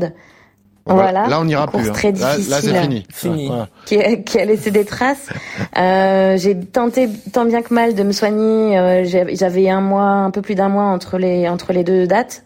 Voilà. 0.87 1.27
Là, 1.27 1.39
on 1.39 1.45
n'ira 1.45 1.67
plus. 1.67 1.89
Hein. 1.89 1.93
Très 1.93 2.11
difficile. 2.11 2.49
Là, 2.49 2.61
c'est 2.61 2.81
fini. 2.81 3.05
fini. 3.09 3.51
Qui, 3.85 3.99
a, 3.99 4.15
qui, 4.15 4.39
a, 4.39 4.45
laissé 4.45 4.71
des 4.71 4.85
traces. 4.85 5.29
euh, 5.77 6.37
j'ai 6.37 6.59
tenté 6.59 7.09
tant 7.33 7.45
bien 7.45 7.61
que 7.61 7.73
mal 7.73 7.95
de 7.95 8.03
me 8.03 8.11
soigner. 8.11 8.77
Euh, 8.77 9.25
j'avais 9.33 9.69
un 9.69 9.81
mois, 9.81 10.03
un 10.03 10.31
peu 10.31 10.41
plus 10.41 10.55
d'un 10.55 10.69
mois 10.69 10.85
entre 10.85 11.17
les 11.17 11.47
entre 11.47 11.73
les 11.73 11.83
deux 11.83 12.07
dates. 12.07 12.43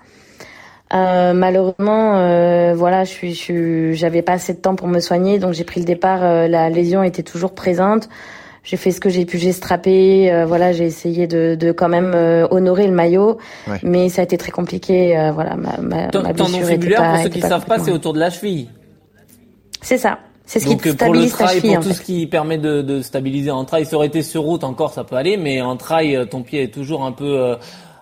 Euh, 0.94 1.34
malheureusement, 1.34 2.18
euh, 2.18 2.74
voilà, 2.76 3.06
je 3.06 3.10
suis, 3.10 3.34
je 3.34 3.94
j'avais 3.94 4.22
pas 4.22 4.34
assez 4.34 4.54
de 4.54 4.60
temps 4.60 4.76
pour 4.76 4.88
me 4.88 5.00
soigner, 5.00 5.40
donc 5.40 5.54
j'ai 5.54 5.64
pris 5.64 5.80
le 5.80 5.86
départ. 5.86 6.24
Euh, 6.24 6.48
la 6.48 6.70
lésion 6.70 7.02
était 7.02 7.24
toujours 7.24 7.56
présente 7.56 8.10
j'ai 8.64 8.78
fait 8.78 8.92
ce 8.92 9.00
que 9.00 9.10
j'ai 9.10 9.26
pu, 9.26 9.38
j'ai 9.38 9.54
strappé, 9.54 10.32
euh, 10.32 10.46
voilà, 10.46 10.72
j'ai 10.72 10.86
essayé 10.86 11.26
de, 11.28 11.56
de 11.56 11.72
quand 11.72 11.90
même 11.90 12.14
euh, 12.14 12.48
honorer 12.52 12.86
le 12.86 12.94
maillot, 12.94 13.38
mais 13.82 14.10
ça 14.10 14.22
a 14.22 14.24
été 14.24 14.38
très 14.38 14.52
compliqué, 14.52 15.18
euh, 15.18 15.32
voilà, 15.32 15.56
ma, 15.56 15.78
ma, 15.78 16.08
ma 16.12 16.34
blessure 16.34 16.68
fibulaire, 16.68 17.00
pas, 17.02 17.14
pour 17.14 17.24
ceux 17.24 17.30
qui 17.30 17.42
ne 17.42 17.48
savent 17.48 17.66
pas, 17.66 17.80
c'est 17.80 17.92
autour 17.92 18.14
de 18.14 18.20
la 18.20 18.30
cheville. 18.30 18.70
C'est 19.82 19.98
ça. 19.98 20.20
C'est 20.46 20.60
ce 20.60 20.68
Donc, 20.68 20.84
qui 20.84 20.92
stabilise 20.92 21.34
pour 21.34 21.46
le 21.46 21.52
cheville. 21.54 21.76
Pour 21.76 21.84
tout 21.86 21.94
ce 21.94 22.02
qui 22.02 22.28
permet 22.28 22.58
de, 22.58 22.82
de 22.82 23.02
stabiliser 23.02 23.52
en 23.52 23.64
trail, 23.66 23.86
ça 23.86 23.96
aurait 23.96 24.08
été 24.08 24.22
sur 24.22 24.44
route 24.44 24.64
encore, 24.64 24.92
ça 24.94 25.04
peut 25.04 25.16
aller, 25.16 25.38
mais 25.38 25.62
en 25.62 25.78
trail, 25.78 26.28
ton 26.30 26.44
pied 26.44 26.64
est 26.64 26.74
toujours 26.74 27.04
un 27.04 27.14
peu 27.14 27.56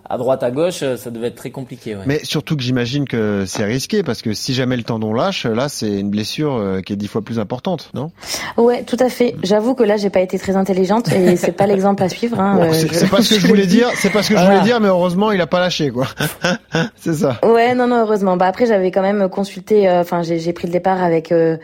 à 0.10 0.18
droite 0.18 0.42
à 0.42 0.50
gauche, 0.50 0.80
euh, 0.82 0.98
ça 0.98 1.12
devait 1.12 1.28
être 1.28 1.36
très 1.36 1.52
compliqué. 1.52 1.96
Ouais. 1.96 2.02
Mais 2.08 2.20
surtout 2.24 2.56
que 2.56 2.64
j'imagine 2.64 3.08
que 3.08 3.44
c'est 3.46 3.64
risqué 3.64 4.02
parce 4.02 4.24
que 4.24 4.34
si 4.34 4.56
jamais 4.56 4.76
le 4.76 4.82
tendon 4.84 5.14
lâche, 5.14 5.46
là 5.46 5.70
c'est 5.70 6.00
une 6.00 6.10
blessure 6.10 6.56
euh, 6.56 6.82
qui 6.82 6.94
est 6.94 6.96
dix 6.96 7.08
fois 7.08 7.22
plus 7.22 7.38
importante, 7.38 7.92
non? 7.94 8.12
Ouais, 8.58 8.84
tout 8.84 8.98
à 9.00 9.10
fait. 9.10 9.36
J'avoue 9.44 9.76
que 9.76 9.84
là 9.84 9.98
j'ai 9.98 10.10
pas 10.10 10.22
été 10.22 10.40
très 10.40 10.56
intelligente 10.56 11.12
et 11.12 11.36
c'est 11.38 11.52
pas 11.52 11.68
l'exemple 11.68 12.02
à 12.02 12.10
suivre. 12.10 12.40
Hein, 12.40 12.56
bon, 12.56 12.74
c'est 12.74 13.10
pas 13.10 13.22
ce 13.22 13.36
que 13.36 13.40
je 13.40 13.48
voulais 13.48 13.68
dire. 13.68 13.88
C'est 13.96 14.10
pas 14.10 14.24
ce 14.24 14.30
que 14.30 14.38
je 14.38 14.44
voulais 14.44 14.62
dire, 14.62 14.80
mais 14.80 14.88
heureusement 14.88 15.32
il 15.32 15.40
a 15.42 15.48
pas 15.48 15.60
lâché 15.60 15.92
quoi. 15.92 16.08
c'est 16.96 17.14
ça. 17.14 17.40
Ouais, 17.44 17.76
non, 17.76 17.86
non, 17.86 18.02
heureusement. 18.02 18.36
Bah 18.36 18.48
après 18.48 18.66
j'avais 18.66 18.90
quand 18.90 19.04
même 19.04 19.30
consulté. 19.30 19.90
Enfin, 19.90 20.24
j'ai 20.24 20.54
pris 20.54 20.68
le 20.68 20.74
départ 20.74 21.04
avec. 21.04 21.32
Euh, 21.32 21.58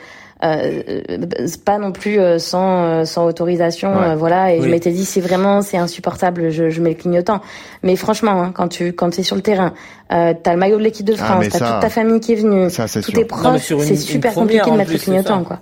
pas 1.66 1.78
non 1.78 1.92
plus 1.92 2.20
sans 2.40 3.06
sans 3.06 3.26
autorisation, 3.26 4.16
voilà. 4.16 4.54
Et 4.54 4.62
je 4.62 4.68
m'étais 4.68 4.92
dit 4.92 5.06
si 5.06 5.22
vraiment 5.22 5.62
c'est 5.62 5.78
insupportable, 5.78 6.50
je, 6.50 6.70
je 6.70 6.82
mets 6.82 6.90
le 6.90 6.96
clignotant. 6.96 7.42
Mais 7.84 7.96
franchement, 7.96 8.42
hein, 8.42 8.52
quand 8.54 8.68
tu 8.68 8.94
quand 8.94 9.18
es 9.18 9.24
sur 9.24 9.36
le 9.36 9.42
terrain, 9.42 9.74
euh, 10.12 10.34
t'as 10.42 10.54
le 10.54 10.60
maillot 10.60 10.78
de 10.78 10.84
l'équipe 10.84 11.06
de 11.06 11.16
ah, 11.20 11.24
France, 11.24 11.46
t'as 11.50 11.72
toute 11.72 11.82
ta 11.82 11.90
famille 11.90 12.20
qui 12.20 12.34
est 12.34 12.36
venue, 12.36 12.70
ça, 12.70 12.88
tous 12.88 13.12
tes 13.12 13.26
proches, 13.26 13.74
c'est 13.80 13.96
super 13.96 14.34
compliqué 14.34 14.70
de 14.70 14.76
mettre 14.76 14.92
le 14.92 15.00
clignotant, 15.00 15.44
quoi. 15.44 15.60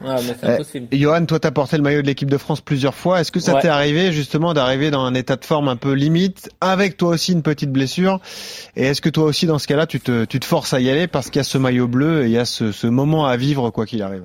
Eh, 0.92 0.98
Johan, 0.98 1.26
toi, 1.26 1.40
t'as 1.40 1.52
porté 1.52 1.78
le 1.78 1.84
maillot 1.84 2.02
de 2.02 2.08
l'équipe 2.08 2.30
de 2.30 2.38
France 2.38 2.60
plusieurs 2.60 2.96
fois. 2.96 3.22
Est-ce 3.22 3.32
que 3.32 3.40
ça 3.40 3.54
t'est 3.62 3.70
arrivé 3.70 4.12
justement 4.12 4.54
d'arriver 4.54 4.92
dans 4.92 5.02
un 5.02 5.14
état 5.14 5.36
de 5.38 5.46
forme 5.46 5.70
un 5.70 5.76
peu 5.76 5.94
limite, 5.94 6.50
avec 6.60 6.98
toi 6.98 7.10
aussi 7.10 7.32
une 7.32 7.42
petite 7.42 7.72
blessure? 7.72 8.20
Et 8.76 8.86
est-ce 8.86 9.02
que 9.02 9.10
toi 9.10 9.26
aussi, 9.26 9.46
dans 9.46 9.60
ce 9.60 9.68
cas-là, 9.68 9.88
tu 9.88 10.00
te, 10.00 10.26
tu 10.26 10.40
te 10.40 10.46
forces 10.46 10.74
à 10.74 10.80
y 10.80 10.90
aller 10.90 11.08
parce 11.08 11.28
qu'il 11.28 11.38
y 11.38 11.42
a 11.42 11.44
ce 11.44 11.58
maillot 11.58 11.88
bleu 11.88 12.24
et 12.24 12.26
il 12.26 12.32
y 12.32 12.38
a 12.38 12.46
ce, 12.46 12.72
ce 12.72 12.88
moment 12.88 13.26
à 13.26 13.38
vivre 13.38 13.70
quoi 13.70 13.86
qu'il 13.86 14.02
arrive? 14.02 14.24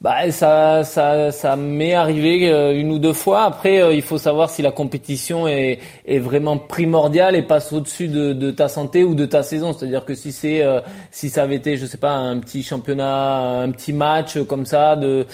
Bah, 0.00 0.30
ça, 0.30 0.84
ça, 0.84 1.30
ça 1.30 1.56
m'est 1.56 1.94
arrivé 1.94 2.50
euh, 2.50 2.78
une 2.78 2.90
ou 2.90 2.98
deux 2.98 3.12
fois. 3.12 3.44
Après, 3.44 3.80
euh, 3.80 3.94
il 3.94 4.02
faut 4.02 4.18
savoir 4.18 4.50
si 4.50 4.60
la 4.60 4.70
compétition 4.70 5.48
est, 5.48 5.78
est 6.06 6.18
vraiment 6.18 6.58
primordiale 6.58 7.36
et 7.36 7.42
passe 7.42 7.72
au-dessus 7.72 8.08
de, 8.08 8.32
de 8.32 8.50
ta 8.50 8.68
santé 8.68 9.04
ou 9.04 9.14
de 9.14 9.24
ta 9.24 9.42
c'est-à-dire 9.44 10.04
que 10.04 10.14
si 10.14 10.32
c'est 10.32 10.62
euh, 10.62 10.80
si 11.10 11.28
ça 11.28 11.42
avait 11.42 11.56
été 11.56 11.76
je 11.76 11.86
sais 11.86 11.98
pas 11.98 12.12
un 12.12 12.38
petit 12.38 12.62
championnat, 12.62 13.60
un 13.60 13.70
petit 13.70 13.92
match 13.92 14.38
comme 14.42 14.66
ça 14.66 14.96
de 14.96 15.26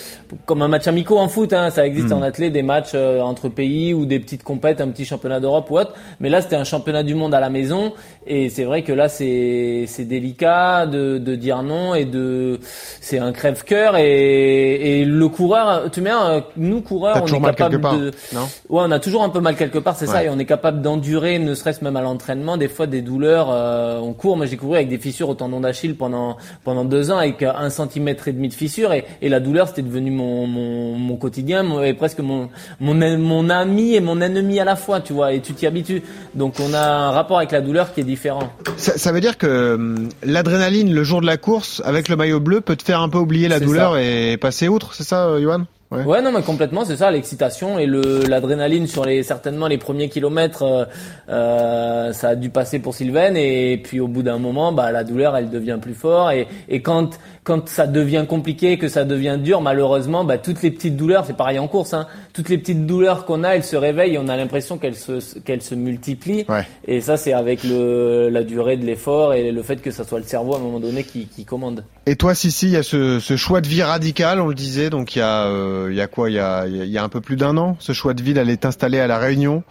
comme 0.46 0.62
un 0.62 0.68
match 0.68 0.86
amico 0.88 1.16
en 1.16 1.28
foot, 1.28 1.52
hein, 1.52 1.70
ça 1.70 1.86
existe 1.86 2.10
hmm. 2.10 2.14
en 2.14 2.22
athlète 2.22 2.52
des 2.52 2.62
matchs 2.62 2.94
entre 2.94 3.48
pays 3.48 3.94
ou 3.94 4.04
des 4.04 4.18
petites 4.18 4.42
compètes, 4.42 4.80
un 4.80 4.88
petit 4.88 5.04
championnat 5.04 5.40
d'Europe 5.40 5.70
ou 5.70 5.78
autre. 5.78 5.94
Mais 6.18 6.28
là 6.28 6.42
c'était 6.42 6.56
un 6.56 6.64
championnat 6.64 7.02
du 7.02 7.14
monde 7.14 7.34
à 7.34 7.40
la 7.40 7.50
maison 7.50 7.92
et 8.26 8.48
c'est 8.48 8.64
vrai 8.64 8.82
que 8.82 8.92
là 8.92 9.08
c'est 9.08 9.84
c'est 9.86 10.04
délicat 10.04 10.86
de, 10.86 11.18
de 11.18 11.34
dire 11.34 11.62
non 11.62 11.94
et 11.94 12.04
de 12.04 12.58
c'est 13.00 13.18
un 13.18 13.32
crève-cœur 13.32 13.96
et, 13.96 14.39
et 14.40 15.04
le 15.04 15.28
coureur, 15.28 15.90
tu 15.90 16.00
mets 16.00 16.10
nous 16.56 16.80
coureurs 16.80 17.22
on 17.22 17.26
est 17.26 17.40
capable 17.40 17.80
de 17.80 18.10
non? 18.32 18.48
Ouais 18.68 18.82
on 18.86 18.90
a 18.90 18.98
toujours 18.98 19.22
un 19.22 19.28
peu 19.28 19.40
mal 19.40 19.56
quelque 19.56 19.78
part 19.78 19.96
c'est 19.96 20.06
ça 20.06 20.24
et 20.24 20.28
on 20.28 20.38
est 20.38 20.44
capable 20.44 20.82
d'endurer 20.82 21.38
ne 21.38 21.54
serait-ce 21.54 21.82
même 21.84 21.96
à 21.96 22.02
l'entraînement 22.02 22.56
des 22.56 22.68
fois 22.68 22.86
des 22.86 23.02
douleurs 23.02 23.48
euh, 23.50 23.98
on 24.00 24.12
court. 24.12 24.36
Moi, 24.36 24.46
j'ai 24.46 24.56
couru 24.56 24.76
avec 24.76 24.88
des 24.88 24.98
fissures 24.98 25.28
au 25.28 25.34
tendon 25.34 25.60
d'Achille 25.60 25.96
pendant 25.96 26.36
pendant 26.64 26.84
deux 26.84 27.10
ans 27.10 27.18
avec 27.18 27.42
un 27.42 27.70
centimètre 27.70 28.28
et 28.28 28.32
demi 28.32 28.48
de 28.48 28.54
fissure 28.54 28.92
et, 28.92 29.04
et 29.22 29.28
la 29.28 29.40
douleur 29.40 29.68
c'était 29.68 29.82
devenu 29.82 30.10
mon, 30.10 30.46
mon, 30.46 30.94
mon 30.96 31.16
quotidien 31.16 31.82
et 31.82 31.94
presque 31.94 32.20
mon, 32.20 32.48
mon 32.80 32.94
mon 33.18 33.50
ami 33.50 33.94
et 33.94 34.00
mon 34.00 34.20
ennemi 34.20 34.60
à 34.60 34.64
la 34.64 34.76
fois, 34.76 35.00
tu 35.00 35.12
vois. 35.12 35.32
Et 35.32 35.40
tu 35.40 35.54
t'y 35.54 35.66
habitues. 35.66 36.02
Donc 36.34 36.54
on 36.60 36.74
a 36.74 36.80
un 36.80 37.10
rapport 37.10 37.38
avec 37.38 37.52
la 37.52 37.60
douleur 37.60 37.92
qui 37.92 38.00
est 38.00 38.04
différent. 38.04 38.52
Ça, 38.76 38.96
ça 38.98 39.12
veut 39.12 39.20
dire 39.20 39.38
que 39.38 39.74
hum, 39.74 40.08
l'adrénaline 40.22 40.92
le 40.92 41.04
jour 41.04 41.20
de 41.20 41.26
la 41.26 41.36
course 41.36 41.82
avec 41.84 42.08
le 42.08 42.16
maillot 42.16 42.40
bleu 42.40 42.60
peut 42.60 42.76
te 42.76 42.82
faire 42.82 43.00
un 43.00 43.08
peu 43.08 43.18
oublier 43.18 43.48
la 43.48 43.60
douleur 43.60 43.96
et 43.96 44.29
passer 44.36 44.68
outre, 44.68 44.94
c'est 44.94 45.04
ça, 45.04 45.40
Johan? 45.40 45.64
Ouais. 45.90 46.22
non, 46.22 46.30
mais 46.30 46.42
complètement, 46.42 46.84
c'est 46.84 46.96
ça, 46.96 47.10
l'excitation 47.10 47.76
et 47.76 47.86
le 47.86 48.22
l'adrénaline 48.28 48.86
sur 48.86 49.04
les 49.04 49.24
certainement 49.24 49.66
les 49.66 49.76
premiers 49.76 50.08
kilomètres, 50.08 50.62
euh, 50.62 50.84
euh, 51.28 52.12
ça 52.12 52.28
a 52.28 52.34
dû 52.36 52.48
passer 52.48 52.78
pour 52.78 52.94
Sylvain 52.94 53.34
et 53.34 53.76
puis 53.82 53.98
au 53.98 54.06
bout 54.06 54.22
d'un 54.22 54.38
moment, 54.38 54.70
bah 54.70 54.92
la 54.92 55.02
douleur, 55.02 55.36
elle 55.36 55.50
devient 55.50 55.78
plus 55.82 55.94
fort 55.94 56.30
et 56.30 56.46
et 56.68 56.80
quand 56.80 57.18
quand 57.42 57.68
ça 57.68 57.86
devient 57.86 58.26
compliqué, 58.28 58.76
que 58.76 58.88
ça 58.88 59.04
devient 59.04 59.38
dur, 59.42 59.60
malheureusement, 59.62 60.24
bah 60.24 60.38
toutes 60.38 60.62
les 60.62 60.70
petites 60.70 60.96
douleurs, 60.96 61.24
c'est 61.26 61.36
pareil 61.36 61.58
en 61.58 61.68
course, 61.68 61.94
hein, 61.94 62.06
toutes 62.32 62.48
les 62.48 62.58
petites 62.58 62.86
douleurs 62.86 63.24
qu'on 63.24 63.44
a, 63.44 63.50
elles 63.50 63.64
se 63.64 63.76
réveillent, 63.76 64.14
et 64.14 64.18
on 64.18 64.28
a 64.28 64.36
l'impression 64.36 64.76
qu'elles 64.78 64.96
se 64.96 65.38
qu'elles 65.40 65.62
se 65.62 65.74
multiplient 65.74 66.44
ouais. 66.48 66.66
et 66.86 67.00
ça 67.00 67.16
c'est 67.16 67.32
avec 67.32 67.64
le 67.64 68.28
la 68.28 68.42
durée 68.42 68.76
de 68.76 68.84
l'effort 68.84 69.32
et 69.32 69.52
le 69.52 69.62
fait 69.62 69.80
que 69.80 69.90
ça 69.90 70.04
soit 70.04 70.18
le 70.18 70.24
cerveau 70.24 70.54
à 70.54 70.58
un 70.58 70.60
moment 70.60 70.80
donné 70.80 71.04
qui 71.04 71.26
qui 71.26 71.44
commande. 71.44 71.84
Et 72.06 72.16
toi, 72.16 72.34
Sissi, 72.34 72.66
il 72.66 72.72
y 72.72 72.76
a 72.76 72.82
ce 72.82 73.20
ce 73.20 73.36
choix 73.36 73.60
de 73.60 73.68
vie 73.68 73.82
radical, 73.82 74.40
on 74.40 74.48
le 74.48 74.54
disait, 74.54 74.90
donc 74.90 75.16
il 75.16 75.20
y 75.20 75.22
a 75.22 75.46
euh, 75.46 75.88
il 75.90 75.96
y 75.96 76.00
a 76.00 76.06
quoi 76.06 76.30
il 76.30 76.34
y 76.34 76.38
a, 76.38 76.66
il 76.66 76.90
y 76.90 76.98
a 76.98 77.04
un 77.04 77.08
peu 77.08 77.20
plus 77.20 77.36
d'un 77.36 77.56
an. 77.56 77.76
Ce 77.78 77.92
choix 77.92 78.14
de 78.14 78.22
ville 78.22 78.38
elle 78.38 78.50
est 78.50 78.64
installée 78.64 79.00
à 79.00 79.06
la 79.06 79.18
Réunion. 79.18 79.62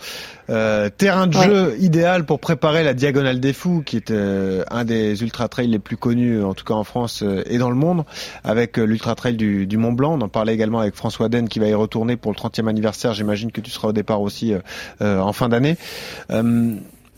Euh, 0.49 0.89
terrain 0.89 1.27
de 1.27 1.33
jeu 1.33 1.75
idéal 1.79 2.25
pour 2.25 2.39
préparer 2.39 2.83
la 2.83 2.93
Diagonale 2.93 3.39
des 3.39 3.53
Fous, 3.53 3.83
qui 3.85 3.97
est 3.97 4.11
euh, 4.11 4.63
un 4.71 4.83
des 4.83 5.21
ultra 5.21 5.47
trails 5.47 5.67
les 5.67 5.79
plus 5.79 5.97
connus, 5.97 6.43
en 6.43 6.53
tout 6.53 6.65
cas 6.65 6.73
en 6.73 6.83
France 6.83 7.21
euh, 7.23 7.43
et 7.45 7.57
dans 7.57 7.69
le 7.69 7.75
monde, 7.75 8.03
avec 8.43 8.77
l'ultra 8.77 9.15
trail 9.15 9.35
du, 9.35 9.67
du, 9.67 9.77
Mont 9.77 9.93
Blanc. 9.93 10.17
On 10.17 10.21
en 10.21 10.29
parlait 10.29 10.53
également 10.53 10.79
avec 10.79 10.95
François 10.95 11.29
Den 11.29 11.47
qui 11.47 11.59
va 11.59 11.67
y 11.67 11.73
retourner 11.73 12.17
pour 12.17 12.31
le 12.31 12.37
30e 12.37 12.67
anniversaire. 12.67 13.13
J'imagine 13.13 13.51
que 13.51 13.61
tu 13.61 13.69
seras 13.69 13.89
au 13.89 13.93
départ 13.93 14.21
aussi 14.21 14.53
en 15.01 15.33
fin 15.33 15.49
d'année. 15.49 15.77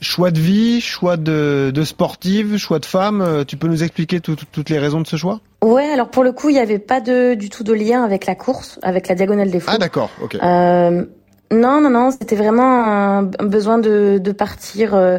Choix 0.02 0.32
de 0.32 0.39
vie, 0.39 0.82
choix 0.82 1.15
de, 1.15 1.72
de 1.74 1.84
sportive, 1.84 2.58
choix 2.58 2.80
de 2.80 2.86
femme. 2.86 3.46
Tu 3.48 3.56
peux 3.56 3.67
nous 3.67 3.84
expliquer 3.84 4.20
toutes 4.20 4.70
les 4.70 4.80
raisons 4.80 5.02
de 5.02 5.08
ce 5.08 5.15
choix? 5.15 5.39
Ouais, 5.63 5.86
alors 5.86 6.10
pour 6.10 6.24
le 6.24 6.32
coup, 6.32 6.50
il 6.50 6.54
n'y 6.54 6.60
avait 6.60 6.80
pas 6.80 7.02
de, 7.02 7.36
du 7.36 7.50
tout 7.50 7.63
de 7.63 7.72
lien 7.72 8.04
avec 8.04 8.26
la 8.26 8.34
course, 8.34 8.80
avec 8.82 9.08
la 9.08 9.13
diagonale 9.13 9.52
des 9.52 9.60
fous. 9.60 9.70
Ah 9.72 9.78
d'accord, 9.78 10.10
ok. 10.20 10.36
Euh, 10.41 11.06
non, 11.52 11.82
non, 11.82 11.90
non, 11.90 12.12
c'était 12.12 12.36
vraiment 12.36 12.86
un, 12.86 13.24
besoin 13.24 13.78
de, 13.78 14.18
de 14.18 14.32
partir, 14.32 14.96
euh, 14.96 15.18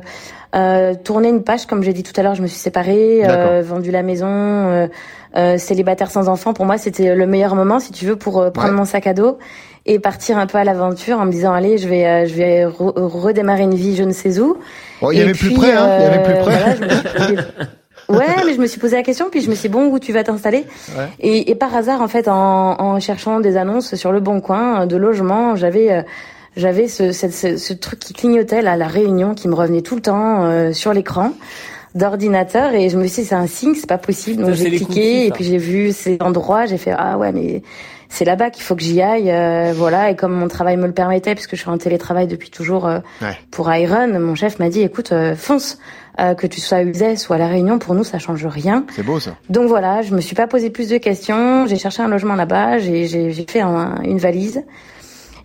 euh, 0.55 0.95
tourner 0.95 1.29
une 1.29 1.43
page, 1.43 1.67
comme 1.67 1.83
j'ai 1.83 1.93
dit 1.93 2.03
tout 2.03 2.19
à 2.19 2.23
l'heure, 2.23 2.35
je 2.35 2.43
me 2.43 2.47
suis 2.47 2.59
séparée, 2.59 3.23
euh, 3.25 3.63
vendu 3.63 3.91
la 3.91 4.03
maison, 4.03 4.29
euh, 4.29 4.87
euh, 5.37 5.59
célibataire 5.59 6.11
sans 6.11 6.29
enfant. 6.29 6.53
Pour 6.53 6.65
moi, 6.65 6.79
c'était 6.79 7.15
le 7.15 7.27
meilleur 7.27 7.55
moment, 7.55 7.81
si 7.81 7.93
tu 7.93 8.07
veux, 8.07 8.17
pour 8.17 8.51
prendre 8.53 8.73
mon 8.73 8.85
sac 8.85 9.07
à 9.07 9.15
dos 9.15 9.39
et 9.85 9.99
partir 9.99 10.39
un 10.39 10.47
peu 10.47 10.59
à 10.59 10.65
l'aventure 10.65 11.19
en 11.19 11.27
me 11.27 11.33
disant 11.33 11.53
allez, 11.53 11.77
je 11.77 11.89
vais, 11.89 12.27
je 12.27 12.35
vais 12.35 12.65
redémarrer 12.65 13.65
une 13.65 13.75
vie, 13.75 13.97
je 13.97 14.05
ne 14.05 14.13
sais 14.13 14.39
où. 14.39 14.57
il 15.11 15.19
y 15.19 15.23
avait 15.23 15.33
plus 15.33 15.53
près, 15.55 15.73
hein, 15.73 15.99
il 15.99 16.03
y 16.03 16.07
avait 16.07 16.23
plus 16.23 16.39
près. 16.43 17.37
Ouais, 18.09 18.45
mais 18.45 18.55
je 18.55 18.61
me 18.61 18.67
suis 18.67 18.81
posé 18.81 18.97
la 18.97 19.03
question, 19.03 19.29
puis 19.31 19.41
je 19.41 19.51
me 19.51 19.55
suis 19.55 19.69
dit, 19.69 19.73
bon, 19.73 19.87
où 19.87 19.99
tu 19.99 20.13
vas 20.13 20.25
t'installer 20.25 20.65
et, 21.21 21.51
et, 21.51 21.55
par 21.55 21.75
hasard, 21.75 22.03
en 22.03 22.09
fait, 22.09 22.29
en, 22.29 22.81
en, 22.81 23.01
cherchant 23.01 23.41
des 23.41 23.57
annonces 23.57 23.95
sur 23.95 24.13
le 24.13 24.21
bon 24.21 24.41
coin 24.41 24.87
de 24.87 24.97
logement, 24.97 25.57
j'avais 25.57 25.93
euh, 25.93 26.03
j'avais 26.57 26.89
ce, 26.89 27.13
ce, 27.13 27.57
ce, 27.57 27.73
truc 27.73 27.99
qui 27.99 28.13
clignotait 28.13 28.63
là, 28.63 28.77
la 28.77 28.89
réunion, 28.89 29.35
qui 29.35 29.49
me 29.49 29.55
revenait 29.55 29.83
tout 29.83 29.95
le 29.95 30.03
temps 30.03 30.45
euh, 30.45 30.73
sur 30.73 30.93
l'écran 30.93 31.33
d'ordinateur. 31.95 32.75
Et 32.75 32.89
je 32.89 32.99
me 32.99 33.07
suis 33.07 33.23
dit 33.23 33.29
c'est 33.29 33.35
un 33.35 33.47
signe 33.47 33.75
c'est 33.75 33.89
pas 33.89 33.99
possible. 33.99 34.45
Donc 34.45 34.55
j'ai 34.55 34.71
cliqué 34.71 35.27
et 35.27 35.31
puis 35.31 35.45
j'ai 35.45 35.59
vu 35.59 35.93
ces 35.93 36.19
endroits. 36.21 36.67
J'ai 36.67 36.79
fait 36.79 36.95
ah 36.97 37.19
ouais 37.19 37.33
mais 37.33 37.63
c'est 38.13 38.25
là-bas 38.25 38.51
qu'il 38.51 38.63
faut 38.63 38.77
que 38.77 38.83
j'y 38.83 39.03
aille 39.03 39.31
euh, 39.31 39.73
voilà 39.75 40.11
et 40.11 40.17
comme 40.17 40.33
mon 40.33 40.49
travail 40.49 40.77
me 40.77 40.87
le 40.87 40.93
permettait 40.93 41.35
puisque 41.35 41.57
je 41.57 41.61
suis 41.61 41.71
en 41.71 41.79
télétravail 41.79 42.27
depuis 42.27 42.51
toujours 42.51 42.91
pour 43.51 43.73
Iron 43.73 44.19
mon 44.21 44.35
chef 44.35 44.59
m'a 44.59 44.69
dit 44.69 44.83
écoute 44.83 45.13
fonce 45.37 45.79
euh, 46.21 46.35
que 46.35 46.47
tu 46.47 46.61
sois 46.61 46.79
à 46.79 46.83
Uzès 46.83 47.29
ou 47.29 47.33
à 47.33 47.39
La 47.39 47.49
Réunion, 47.49 47.79
pour 47.79 47.95
nous, 47.95 48.05
ça 48.05 48.19
change 48.19 48.45
rien. 48.45 48.85
C'est 48.95 49.03
beau 49.03 49.19
ça. 49.19 49.35
Donc 49.49 49.69
voilà, 49.69 50.03
je 50.03 50.15
me 50.15 50.21
suis 50.21 50.35
pas 50.35 50.47
posé 50.47 50.69
plus 50.69 50.91
de 50.91 50.99
questions. 50.99 51.67
J'ai 51.67 51.79
cherché 51.79 52.03
un 52.03 52.09
logement 52.09 52.35
là-bas, 52.35 52.79
j'ai, 52.79 53.07
j'ai, 53.07 53.47
fait 53.49 53.61
un, 53.61 53.95
une 54.03 54.19
valise. 54.19 54.63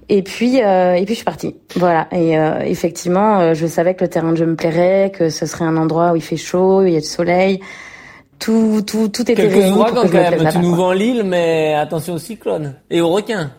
Et 0.09 0.23
puis, 0.23 0.61
euh, 0.61 0.95
et 0.95 1.05
puis 1.05 1.13
je 1.13 1.19
suis 1.19 1.25
partie. 1.25 1.55
Voilà. 1.75 2.07
Et 2.11 2.37
euh, 2.37 2.59
effectivement, 2.59 3.39
euh, 3.39 3.53
je 3.53 3.65
savais 3.65 3.93
que 3.93 4.03
le 4.03 4.09
terrain 4.09 4.31
de 4.31 4.37
jeu 4.37 4.45
me 4.45 4.55
plairait, 4.55 5.11
que 5.13 5.29
ce 5.29 5.45
serait 5.45 5.65
un 5.65 5.77
endroit 5.77 6.11
où 6.11 6.15
il 6.17 6.21
fait 6.21 6.37
chaud, 6.37 6.83
il 6.85 6.91
y 6.91 6.97
a 6.97 7.01
du 7.01 7.05
soleil. 7.05 7.61
Tout, 8.39 8.83
tout, 8.85 9.07
tout 9.09 9.21
était 9.23 9.35
Quelques 9.35 9.73
quand 9.73 10.11
même. 10.11 10.49
Tu 10.51 10.59
nous 10.59 10.75
vends 10.75 10.91
l'île, 10.91 11.23
mais 11.23 11.73
attention 11.73 12.15
aux 12.15 12.19
cyclones 12.19 12.75
et 12.89 13.01
aux 13.01 13.09
requins. 13.09 13.51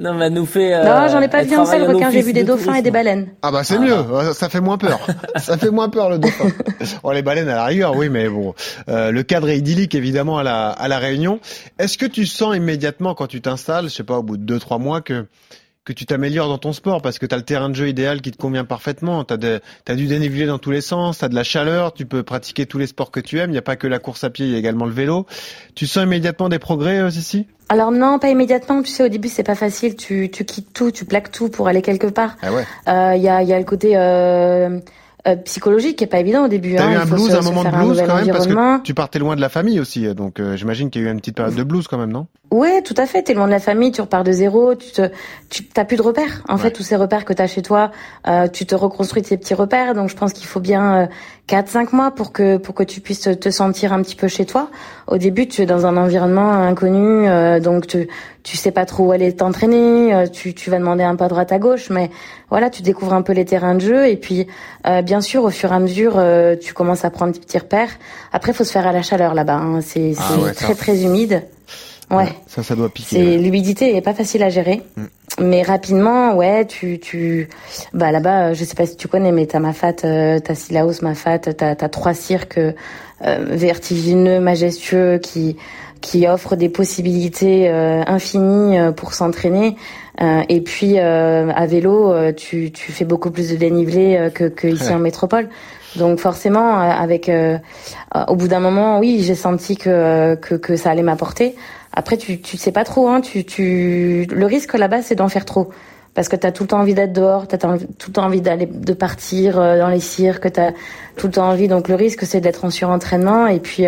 Non, 0.00 0.14
mais 0.14 0.30
nous 0.30 0.46
fait. 0.46 0.72
Euh, 0.72 0.82
non, 0.82 1.08
j'en 1.08 1.20
ai 1.20 1.28
pas 1.28 1.42
vu 1.42 1.54
un 1.54 1.66
seul 1.66 1.82
requin. 1.82 2.10
J'ai 2.10 2.22
vu 2.22 2.32
des 2.32 2.42
dauphins 2.42 2.74
et 2.74 2.82
des 2.82 2.90
baleines. 2.90 3.28
Ah 3.42 3.52
bah 3.52 3.64
c'est 3.64 3.78
mieux. 3.78 3.96
Ça 4.32 4.48
fait 4.48 4.60
moins 4.60 4.78
peur. 4.78 4.98
ça 5.36 5.58
fait 5.58 5.70
moins 5.70 5.90
peur 5.90 6.08
le 6.08 6.18
dauphin. 6.18 6.48
oh 7.02 7.12
les 7.12 7.20
baleines 7.20 7.50
à 7.50 7.56
la 7.56 7.64
rigueur, 7.66 7.94
oui, 7.94 8.08
mais 8.08 8.28
bon, 8.28 8.54
euh, 8.88 9.10
le 9.10 9.22
cadre 9.22 9.50
est 9.50 9.58
idyllique 9.58 9.94
évidemment 9.94 10.38
à 10.38 10.42
la 10.42 10.70
à 10.70 10.88
la 10.88 10.98
Réunion. 10.98 11.38
Est-ce 11.78 11.98
que 11.98 12.06
tu 12.06 12.24
sens 12.24 12.56
immédiatement 12.56 13.14
quand 13.14 13.26
tu 13.26 13.42
t'installes, 13.42 13.84
je 13.84 13.94
sais 13.94 14.04
pas, 14.04 14.18
au 14.18 14.22
bout 14.22 14.38
de 14.38 14.42
deux 14.42 14.58
trois 14.58 14.78
mois 14.78 15.02
que 15.02 15.26
que 15.90 15.98
tu 15.98 16.06
t'améliores 16.06 16.48
dans 16.48 16.58
ton 16.58 16.72
sport 16.72 17.02
parce 17.02 17.18
que 17.18 17.26
tu 17.26 17.34
as 17.34 17.38
le 17.38 17.44
terrain 17.44 17.68
de 17.68 17.74
jeu 17.74 17.88
idéal 17.88 18.20
qui 18.20 18.30
te 18.30 18.36
convient 18.36 18.64
parfaitement. 18.64 19.24
Tu 19.24 19.34
as, 19.34 19.94
du 19.94 20.06
dénivelé 20.06 20.46
dans 20.46 20.58
tous 20.58 20.70
les 20.70 20.80
sens, 20.80 21.18
tu 21.18 21.24
as 21.24 21.28
de 21.28 21.34
la 21.34 21.44
chaleur, 21.44 21.92
tu 21.92 22.06
peux 22.06 22.22
pratiquer 22.22 22.66
tous 22.66 22.78
les 22.78 22.86
sports 22.86 23.10
que 23.10 23.20
tu 23.20 23.38
aimes. 23.38 23.50
Il 23.50 23.54
n'y 23.54 23.58
a 23.58 23.62
pas 23.62 23.76
que 23.76 23.86
la 23.86 23.98
course 23.98 24.24
à 24.24 24.30
pied, 24.30 24.46
il 24.46 24.52
y 24.52 24.54
a 24.54 24.58
également 24.58 24.86
le 24.86 24.92
vélo. 24.92 25.26
Tu 25.74 25.86
sens 25.86 26.04
immédiatement 26.04 26.48
des 26.48 26.58
progrès, 26.58 26.98
euh, 26.98 27.08
ici 27.08 27.46
alors 27.72 27.92
non, 27.92 28.18
pas 28.18 28.30
immédiatement. 28.30 28.82
Tu 28.82 28.90
sais, 28.90 29.04
au 29.04 29.08
début, 29.08 29.28
c'est 29.28 29.44
pas 29.44 29.54
facile. 29.54 29.94
Tu, 29.94 30.28
tu 30.28 30.44
quittes 30.44 30.72
tout, 30.72 30.90
tu 30.90 31.04
plaques 31.04 31.30
tout 31.30 31.50
pour 31.50 31.68
aller 31.68 31.82
quelque 31.82 32.08
part. 32.08 32.36
Ah 32.42 32.52
ouais. 32.52 32.64
Euh, 32.88 33.14
il 33.14 33.22
y, 33.22 33.28
a, 33.28 33.44
y 33.44 33.52
a 33.52 33.58
le 33.60 33.64
côté 33.64 33.96
euh, 33.96 34.80
euh, 35.28 35.36
psychologique 35.36 35.94
qui 35.96 36.02
est 36.02 36.08
pas 36.08 36.18
évident 36.18 36.46
au 36.46 36.48
début. 36.48 36.74
T'as 36.74 36.86
hein. 36.86 36.94
eu 36.94 36.96
un 36.96 37.06
blues, 37.06 37.32
un 37.32 37.42
moment 37.42 37.62
de 37.62 37.70
blues 37.70 38.02
quand 38.04 38.16
même 38.16 38.26
parce 38.26 38.48
que 38.48 38.82
tu 38.82 38.92
partais 38.92 39.20
loin 39.20 39.36
de 39.36 39.40
la 39.40 39.48
famille 39.48 39.78
aussi. 39.78 40.12
Donc 40.16 40.42
j'imagine 40.56 40.90
qu'il 40.90 41.02
y 41.02 41.04
a 41.04 41.08
eu 41.10 41.12
une 41.12 41.20
petite 41.20 41.36
période 41.36 41.54
de 41.54 41.62
blues 41.62 41.86
quand 41.86 41.98
même, 41.98 42.10
non? 42.10 42.26
Ouais, 42.50 42.82
tout 42.82 42.94
à 42.96 43.06
fait. 43.06 43.22
T'es 43.22 43.34
loin 43.34 43.46
de 43.46 43.52
la 43.52 43.60
famille, 43.60 43.92
tu 43.92 44.00
repars 44.00 44.24
de 44.24 44.32
zéro, 44.32 44.74
tu 44.74 44.90
te, 44.90 45.10
tu 45.50 45.64
t'as 45.64 45.84
plus 45.84 45.96
de 45.96 46.02
repères. 46.02 46.42
En 46.48 46.58
fait, 46.58 46.72
tous 46.72 46.82
ces 46.82 46.96
repères 46.96 47.24
que 47.24 47.32
t'as 47.32 47.46
chez 47.46 47.62
toi, 47.62 47.92
euh, 48.26 48.48
tu 48.48 48.66
te 48.66 48.74
reconstruis 48.74 49.22
tes 49.22 49.36
petits 49.36 49.54
repères. 49.54 49.94
Donc, 49.94 50.08
je 50.08 50.16
pense 50.16 50.32
qu'il 50.32 50.46
faut 50.46 50.58
bien 50.58 51.02
euh, 51.02 51.06
quatre, 51.46 51.68
cinq 51.68 51.92
mois 51.92 52.10
pour 52.10 52.32
que 52.32 52.56
pour 52.56 52.74
que 52.74 52.82
tu 52.82 53.00
puisses 53.00 53.28
te 53.40 53.50
sentir 53.50 53.92
un 53.92 54.02
petit 54.02 54.16
peu 54.16 54.26
chez 54.26 54.46
toi. 54.46 54.68
Au 55.06 55.16
début, 55.16 55.46
tu 55.46 55.62
es 55.62 55.66
dans 55.66 55.86
un 55.86 55.96
environnement 55.96 56.50
inconnu, 56.50 57.28
euh, 57.28 57.60
donc 57.60 57.86
tu 57.86 58.08
tu 58.42 58.56
sais 58.56 58.70
pas 58.72 58.84
trop 58.84 59.06
où 59.06 59.12
aller 59.12 59.34
t'entraîner. 59.34 60.14
Euh, 60.14 60.26
tu 60.26 60.52
tu 60.52 60.70
vas 60.70 60.78
demander 60.78 61.04
un 61.04 61.14
peu 61.14 61.24
à 61.24 61.28
droite 61.28 61.52
à 61.52 61.60
gauche, 61.60 61.88
mais 61.90 62.10
voilà, 62.50 62.68
tu 62.68 62.82
découvres 62.82 63.14
un 63.14 63.22
peu 63.22 63.32
les 63.32 63.44
terrains 63.44 63.76
de 63.76 63.80
jeu. 63.80 64.08
Et 64.08 64.16
puis, 64.16 64.48
euh, 64.86 65.02
bien 65.02 65.20
sûr, 65.20 65.44
au 65.44 65.50
fur 65.50 65.72
et 65.72 65.74
à 65.76 65.78
mesure, 65.78 66.20
tu 66.60 66.74
commences 66.74 67.04
à 67.04 67.10
prendre 67.10 67.32
des 67.32 67.40
petits 67.40 67.58
repères. 67.58 67.90
Après, 68.32 68.52
faut 68.52 68.64
se 68.64 68.72
faire 68.72 68.88
à 68.88 68.92
la 68.92 69.02
chaleur 69.02 69.34
là-bas. 69.34 69.56
Hein. 69.56 69.80
C'est 69.82 70.14
ah 70.18 70.52
très 70.54 70.74
très 70.74 71.02
humide. 71.02 71.44
Ouais. 72.10 72.28
Ça, 72.46 72.62
ça 72.62 72.74
doit 72.74 72.88
piquer. 72.88 73.16
C'est 73.16 73.36
l'humidité 73.36 73.96
est 73.96 74.00
pas 74.00 74.14
facile 74.14 74.42
à 74.42 74.48
gérer, 74.48 74.82
mm. 74.96 75.04
mais 75.42 75.62
rapidement, 75.62 76.34
ouais, 76.34 76.66
tu 76.66 76.98
tu 76.98 77.48
bah 77.94 78.10
là-bas, 78.10 78.52
je 78.52 78.64
sais 78.64 78.74
pas 78.74 78.86
si 78.86 78.96
tu 78.96 79.06
connais, 79.06 79.32
mais 79.32 79.46
t'as 79.46 79.60
Mafat, 79.60 80.04
euh, 80.04 80.40
t'as 80.40 80.54
Silaos, 80.54 81.02
Mafat, 81.02 81.38
t'as 81.38 81.74
t'as 81.74 81.88
trois 81.88 82.14
cirques 82.14 82.58
euh, 82.58 82.74
vertigineux, 83.22 84.40
majestueux 84.40 85.18
qui 85.18 85.56
qui 86.00 86.26
offrent 86.26 86.56
des 86.56 86.68
possibilités 86.68 87.68
euh, 87.68 88.02
infinies 88.06 88.78
euh, 88.78 88.92
pour 88.92 89.12
s'entraîner. 89.12 89.76
Euh, 90.20 90.42
et 90.48 90.60
puis 90.60 90.98
à 90.98 91.66
vélo, 91.66 92.12
tu, 92.32 92.72
tu 92.72 92.92
fais 92.92 93.06
beaucoup 93.06 93.30
plus 93.30 93.50
de 93.50 93.56
dénivelé 93.56 94.28
que, 94.34 94.44
que 94.48 94.66
ici 94.68 94.92
en 94.92 94.98
métropole. 94.98 95.48
Donc 95.96 96.18
forcément, 96.18 96.78
avec 96.78 97.30
au 98.28 98.36
bout 98.36 98.48
d'un 98.48 98.60
moment, 98.60 98.98
oui, 98.98 99.22
j'ai 99.22 99.34
senti 99.34 99.78
que, 99.78 100.34
que, 100.34 100.56
que 100.56 100.76
ça 100.76 100.90
allait 100.90 101.02
m'apporter. 101.02 101.54
Après, 101.92 102.16
tu 102.16 102.40
tu 102.40 102.56
sais 102.56 102.72
pas 102.72 102.84
trop. 102.84 103.08
Hein, 103.08 103.20
tu 103.20 103.44
tu 103.44 104.26
le 104.30 104.46
risque 104.46 104.74
là-bas, 104.74 105.02
c'est 105.02 105.14
d'en 105.14 105.28
faire 105.28 105.44
trop 105.44 105.70
parce 106.12 106.28
que 106.28 106.34
tu 106.34 106.44
as 106.44 106.50
tout 106.50 106.64
le 106.64 106.68
temps 106.68 106.80
envie 106.80 106.94
d'être 106.94 107.12
dehors, 107.12 107.46
tu 107.46 107.54
as 107.54 107.58
tout 107.58 107.68
le 108.08 108.12
temps 108.12 108.24
envie 108.24 108.40
d'aller 108.40 108.66
de 108.66 108.92
partir 108.92 109.56
dans 109.56 109.88
les 109.88 110.00
cirques, 110.00 110.52
tu 110.52 110.60
as 110.60 110.72
tout 111.16 111.28
le 111.28 111.32
temps 111.32 111.48
envie 111.48 111.68
donc 111.68 111.86
le 111.88 111.94
risque 111.94 112.24
c'est 112.24 112.40
d'être 112.40 112.64
en 112.64 112.70
surentraînement 112.70 113.46
et 113.46 113.60
puis 113.60 113.86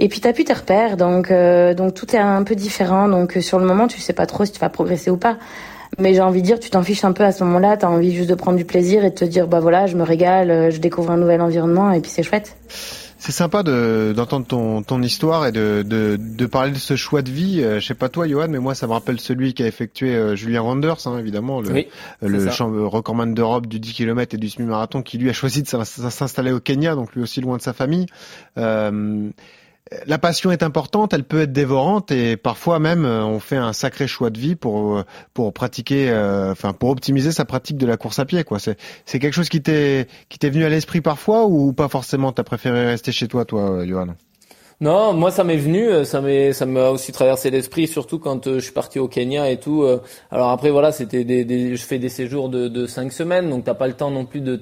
et 0.00 0.08
puis 0.08 0.20
t'as 0.20 0.32
plus 0.32 0.44
tes 0.44 0.52
repères, 0.52 0.96
donc 0.96 1.30
euh, 1.30 1.74
donc 1.74 1.92
tout 1.92 2.14
est 2.14 2.20
un 2.20 2.44
peu 2.44 2.54
différent. 2.54 3.08
Donc 3.08 3.36
euh, 3.36 3.40
sur 3.40 3.58
le 3.58 3.66
moment, 3.66 3.88
tu 3.88 4.00
sais 4.00 4.12
pas 4.12 4.26
trop 4.26 4.44
si 4.44 4.52
tu 4.52 4.60
vas 4.60 4.68
progresser 4.68 5.10
ou 5.10 5.16
pas. 5.16 5.36
Mais 5.98 6.14
j'ai 6.14 6.20
envie 6.20 6.40
de 6.40 6.46
dire, 6.46 6.60
tu 6.60 6.70
t'en 6.70 6.82
fiches 6.82 7.04
un 7.04 7.12
peu 7.12 7.24
à 7.24 7.32
ce 7.32 7.42
moment-là. 7.42 7.76
T'as 7.76 7.88
envie 7.88 8.14
juste 8.14 8.30
de 8.30 8.34
prendre 8.36 8.56
du 8.56 8.64
plaisir 8.64 9.04
et 9.04 9.10
de 9.10 9.14
te 9.14 9.24
dire, 9.24 9.48
bah 9.48 9.58
voilà, 9.58 9.86
je 9.86 9.96
me 9.96 10.04
régale, 10.04 10.50
euh, 10.50 10.70
je 10.70 10.78
découvre 10.78 11.10
un 11.10 11.16
nouvel 11.16 11.40
environnement 11.40 11.90
et 11.90 12.00
puis 12.00 12.10
c'est 12.10 12.22
chouette. 12.22 12.56
C'est 13.18 13.32
sympa 13.32 13.62
de 13.62 14.12
d'entendre 14.16 14.46
ton 14.46 14.82
ton 14.82 15.02
histoire 15.02 15.46
et 15.46 15.52
de, 15.52 15.84
de 15.86 16.16
de 16.18 16.46
parler 16.46 16.72
de 16.72 16.78
ce 16.78 16.96
choix 16.96 17.22
de 17.22 17.30
vie. 17.30 17.60
je 17.62 17.80
sais 17.80 17.94
pas 17.94 18.08
toi, 18.08 18.28
Johan, 18.28 18.48
mais 18.48 18.58
moi 18.58 18.74
ça 18.74 18.86
me 18.86 18.92
rappelle 18.92 19.20
celui 19.20 19.54
qu'a 19.54 19.66
effectué 19.66 20.36
Julien 20.36 20.60
Randers, 20.60 21.06
hein, 21.06 21.18
évidemment, 21.18 21.60
le 21.60 21.84
le 22.22 22.86
recordman 22.86 23.34
d'Europe 23.34 23.66
du 23.66 23.80
10 23.80 23.92
km 23.92 24.34
et 24.34 24.38
du 24.38 24.48
semi-marathon, 24.48 25.02
qui 25.02 25.18
lui 25.18 25.30
a 25.30 25.32
choisi 25.32 25.62
de 25.62 25.68
s'installer 25.68 26.52
au 26.52 26.60
Kenya, 26.60 26.94
donc 26.94 27.14
lui 27.14 27.22
aussi 27.22 27.40
loin 27.40 27.56
de 27.56 27.62
sa 27.62 27.72
famille. 27.72 28.06
Euh, 28.56 29.30
la 30.06 30.18
passion 30.18 30.50
est 30.50 30.62
importante, 30.62 31.12
elle 31.12 31.24
peut 31.24 31.42
être 31.42 31.52
dévorante 31.52 32.10
et 32.10 32.36
parfois 32.36 32.78
même 32.78 33.04
euh, 33.04 33.24
on 33.24 33.40
fait 33.40 33.56
un 33.56 33.72
sacré 33.72 34.06
choix 34.06 34.30
de 34.30 34.38
vie 34.38 34.54
pour 34.54 34.98
euh, 34.98 35.04
pour 35.34 35.52
pratiquer, 35.52 36.10
euh, 36.10 36.52
enfin 36.52 36.72
pour 36.72 36.90
optimiser 36.90 37.32
sa 37.32 37.44
pratique 37.44 37.76
de 37.78 37.86
la 37.86 37.96
course 37.96 38.18
à 38.18 38.24
pied. 38.24 38.44
Quoi, 38.44 38.58
c'est 38.58 38.76
c'est 39.06 39.18
quelque 39.18 39.34
chose 39.34 39.48
qui 39.48 39.62
t'est 39.62 40.08
qui 40.28 40.38
t'est 40.38 40.50
venu 40.50 40.64
à 40.64 40.68
l'esprit 40.68 41.00
parfois 41.00 41.46
ou 41.46 41.72
pas 41.72 41.88
forcément? 41.88 42.32
T'as 42.32 42.42
préféré 42.44 42.86
rester 42.86 43.12
chez 43.12 43.28
toi, 43.28 43.44
toi, 43.44 43.86
Johan? 43.86 44.08
Non, 44.80 45.12
moi 45.12 45.32
ça 45.32 45.42
m'est 45.42 45.56
venu, 45.56 46.04
ça 46.04 46.20
m'est, 46.20 46.52
ça 46.52 46.64
m'a 46.64 46.90
aussi 46.90 47.10
traversé 47.10 47.50
l'esprit, 47.50 47.88
surtout 47.88 48.20
quand 48.20 48.44
je 48.44 48.60
suis 48.60 48.72
parti 48.72 49.00
au 49.00 49.08
Kenya 49.08 49.50
et 49.50 49.58
tout. 49.58 49.84
alors 50.30 50.50
après 50.50 50.70
voilà, 50.70 50.92
c'était 50.92 51.24
des, 51.24 51.76
je 51.76 51.82
fais 51.82 51.98
des 51.98 52.08
séjours 52.08 52.48
de, 52.48 52.68
de 52.68 52.86
cinq 52.86 53.12
semaines, 53.12 53.50
donc 53.50 53.64
t'as 53.64 53.74
pas 53.74 53.88
le 53.88 53.94
temps 53.94 54.12
non 54.12 54.24
plus 54.24 54.40
de 54.40 54.54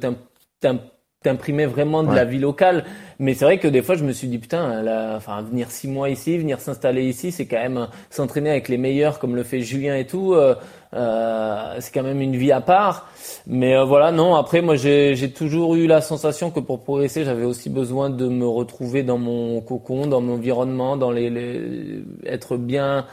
t'imprimer 1.27 1.66
vraiment 1.66 2.05
de 2.05 2.14
la 2.14 2.24
vie 2.24 2.39
locale. 2.39 2.85
Mais 3.18 3.35
c'est 3.35 3.45
vrai 3.45 3.59
que 3.59 3.66
des 3.66 3.83
fois, 3.83 3.97
je 3.97 4.05
me 4.05 4.12
suis 4.12 4.29
dit, 4.29 4.39
putain, 4.39 5.16
enfin, 5.16 5.43
venir 5.43 5.72
six 5.72 5.89
mois 5.89 6.09
ici, 6.09 6.39
venir 6.39 6.61
s'installer 6.61 7.03
ici, 7.03 7.33
c'est 7.33 7.47
quand 7.47 7.61
même 7.61 7.89
s'entraîner 8.11 8.51
avec 8.51 8.68
les 8.68 8.79
meilleurs 8.79 9.18
comme 9.18 9.35
le 9.35 9.43
fait 9.43 9.61
Julien 9.61 9.97
et 9.97 10.07
tout. 10.07 10.35
Euh, 10.35 10.55
euh, 10.95 11.77
c'est 11.81 11.93
quand 11.93 12.05
même 12.05 12.20
une 12.20 12.37
vie 12.37 12.53
à 12.53 12.61
part. 12.61 13.09
Mais 13.49 13.77
euh, 13.77 13.85
voilà, 13.85 14.12
non. 14.12 14.37
Après, 14.37 14.62
moi, 14.62 14.77
j'ai 14.77 15.33
toujours 15.35 15.74
eu 15.74 15.89
la 15.89 16.01
sensation 16.01 16.53
que 16.53 16.61
pour 16.61 16.85
progresser, 16.85 17.24
j'avais 17.24 17.45
aussi 17.45 17.70
besoin 17.70 18.09
de 18.09 18.29
me 18.29 18.47
retrouver 18.47 19.03
dans 19.03 19.18
mon 19.18 19.61
cocon, 19.62 20.07
dans 20.07 20.20
mon 20.20 20.35
environnement, 20.35 20.97
dans 20.97 21.11
les, 21.11 21.29
les 21.29 22.05
être 22.24 22.57
bien 22.57 23.07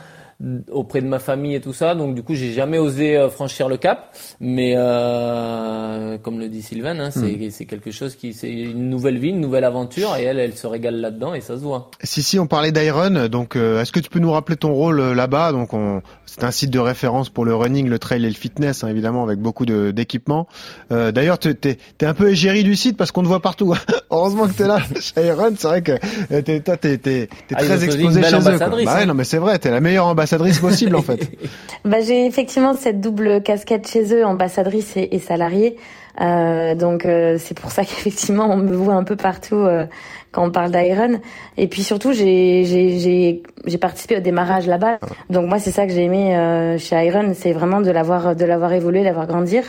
auprès 0.71 1.01
de 1.01 1.07
ma 1.07 1.19
famille 1.19 1.55
et 1.55 1.61
tout 1.61 1.73
ça. 1.73 1.95
Donc 1.95 2.15
du 2.15 2.23
coup, 2.23 2.35
j'ai 2.35 2.51
jamais 2.51 2.77
osé 2.77 3.17
euh, 3.17 3.29
franchir 3.29 3.69
le 3.69 3.77
cap. 3.77 4.15
Mais 4.39 4.73
euh, 4.75 6.17
comme 6.17 6.39
le 6.39 6.49
dit 6.49 6.61
Sylvain, 6.61 6.99
hein, 6.99 7.09
hmm. 7.15 7.49
c'est 7.49 7.65
quelque 7.65 7.91
chose 7.91 8.15
qui 8.15 8.33
c'est 8.33 8.51
une 8.51 8.89
nouvelle 8.89 9.17
vie, 9.17 9.29
une 9.29 9.41
nouvelle 9.41 9.63
aventure, 9.63 10.15
et 10.17 10.23
elle, 10.23 10.39
elle 10.39 10.55
se 10.55 10.67
régale 10.67 10.95
là-dedans 10.95 11.33
et 11.33 11.41
ça 11.41 11.55
se 11.55 11.61
voit. 11.61 11.91
Si 12.03 12.21
si, 12.23 12.39
on 12.39 12.47
parlait 12.47 12.71
d'Iron. 12.71 13.27
Donc, 13.27 13.55
euh, 13.55 13.81
est-ce 13.81 13.91
que 13.91 13.99
tu 13.99 14.09
peux 14.09 14.19
nous 14.19 14.31
rappeler 14.31 14.57
ton 14.57 14.73
rôle 14.73 15.01
là-bas? 15.01 15.51
Donc, 15.51 15.71
c'est 16.25 16.43
un 16.43 16.51
site 16.51 16.71
de 16.71 16.79
référence 16.79 17.29
pour 17.29 17.45
le 17.45 17.55
running, 17.55 17.87
le 17.87 17.99
trail 17.99 18.25
et 18.25 18.29
le 18.29 18.35
fitness, 18.35 18.83
hein, 18.83 18.87
évidemment, 18.87 19.23
avec 19.23 19.39
beaucoup 19.39 19.65
d'équipements. 19.65 20.47
D'ailleurs, 20.89 21.39
tu 21.39 21.49
es, 21.49 21.77
es, 22.01 22.05
un 22.05 22.13
peu 22.13 22.29
égérie 22.29 22.63
du 22.63 22.75
site 22.75 22.97
parce 22.97 23.11
qu'on 23.11 23.23
te 23.23 23.27
voit 23.27 23.41
partout. 23.41 23.73
Heureusement 24.11 24.47
que 24.47 24.53
tu 24.53 24.63
es 24.63 24.67
là 24.67 24.79
chez 24.99 25.25
Iron. 25.27 25.53
C'est 25.57 25.67
vrai 25.67 25.81
que 25.81 26.41
t'es 26.41 26.59
toi, 26.59 26.77
t'es 26.77 26.99
es, 27.05 27.29
ah, 27.53 27.63
très 27.63 27.83
exposé 27.83 28.23
chez 28.23 28.35
eux. 28.35 28.57
Bah 28.57 28.69
ouais, 28.69 28.87
hein. 28.87 29.05
non, 29.05 29.13
mais 29.13 29.23
c'est 29.23 29.37
vrai, 29.37 29.57
t'es 29.59 29.71
la 29.71 29.79
meilleure 29.79 30.07
ambassadrice 30.07 30.32
ambassadrice 30.33 30.59
possible 30.59 30.95
en 30.95 31.01
fait. 31.01 31.31
bah, 31.85 32.01
j'ai 32.01 32.25
effectivement 32.25 32.73
cette 32.73 32.99
double 32.99 33.41
casquette 33.41 33.87
chez 33.87 34.13
eux, 34.13 34.25
ambassadrice 34.25 34.95
et, 34.97 35.15
et 35.15 35.19
salariée. 35.19 35.77
Euh, 36.21 36.75
donc 36.75 37.05
euh, 37.05 37.37
c'est 37.39 37.57
pour 37.57 37.71
ça 37.71 37.83
qu'effectivement 37.85 38.45
on 38.49 38.57
me 38.57 38.75
voit 38.75 38.93
un 38.93 39.03
peu 39.03 39.15
partout 39.15 39.55
euh, 39.55 39.85
quand 40.31 40.45
on 40.45 40.51
parle 40.51 40.71
d'Iron. 40.71 41.19
Et 41.57 41.67
puis 41.67 41.83
surtout 41.83 42.13
j'ai 42.13 42.63
j'ai 42.65 43.41
j'ai 43.65 43.77
participé 43.77 44.17
au 44.17 44.19
démarrage 44.19 44.67
là-bas. 44.67 44.99
Ah 45.01 45.07
donc 45.29 45.47
moi 45.47 45.59
c'est 45.59 45.71
ça 45.71 45.85
que 45.85 45.93
j'ai 45.93 46.03
aimé 46.03 46.35
euh, 46.35 46.77
chez 46.77 46.95
Iron, 47.05 47.33
c'est 47.35 47.53
vraiment 47.53 47.81
de 47.81 47.91
l'avoir 47.91 48.35
de 48.35 48.45
l'avoir 48.45 48.73
évolué, 48.73 49.03
l'avoir 49.03 49.27
grandir. 49.27 49.63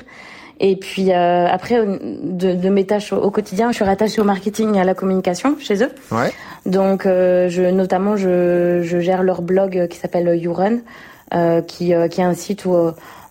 Et 0.61 0.77
puis 0.77 1.13
après, 1.13 1.85
de, 1.85 2.55
de, 2.55 2.69
mes 2.69 2.87
tâches 2.87 3.13
au, 3.13 3.31
quotidien, 3.31 3.71
je 3.71 3.77
suis 3.77 3.85
rattachée 3.85 4.21
au 4.21 4.25
marketing 4.25 4.77
et 4.77 4.81
à 4.81 4.85
la 4.85 4.95
communication 4.95 5.57
chez 5.59 5.83
eux. 5.83 5.91
Ouais. 6.13 6.31
Donc, 6.65 7.03
je, 7.05 7.71
notamment, 7.71 8.17
je, 8.17 8.81
je, 8.83 9.01
gère 9.01 9.23
leur 9.23 9.43
blog 9.43 9.89
qui 9.89 9.99
s'appelle 9.99 10.39
YouRun, 10.41 10.79
euh, 11.35 11.61
qui, 11.61 11.93
qui 12.11 12.21
est 12.21 12.25
un 12.25 12.35
site 12.35 12.65
où 12.67 12.77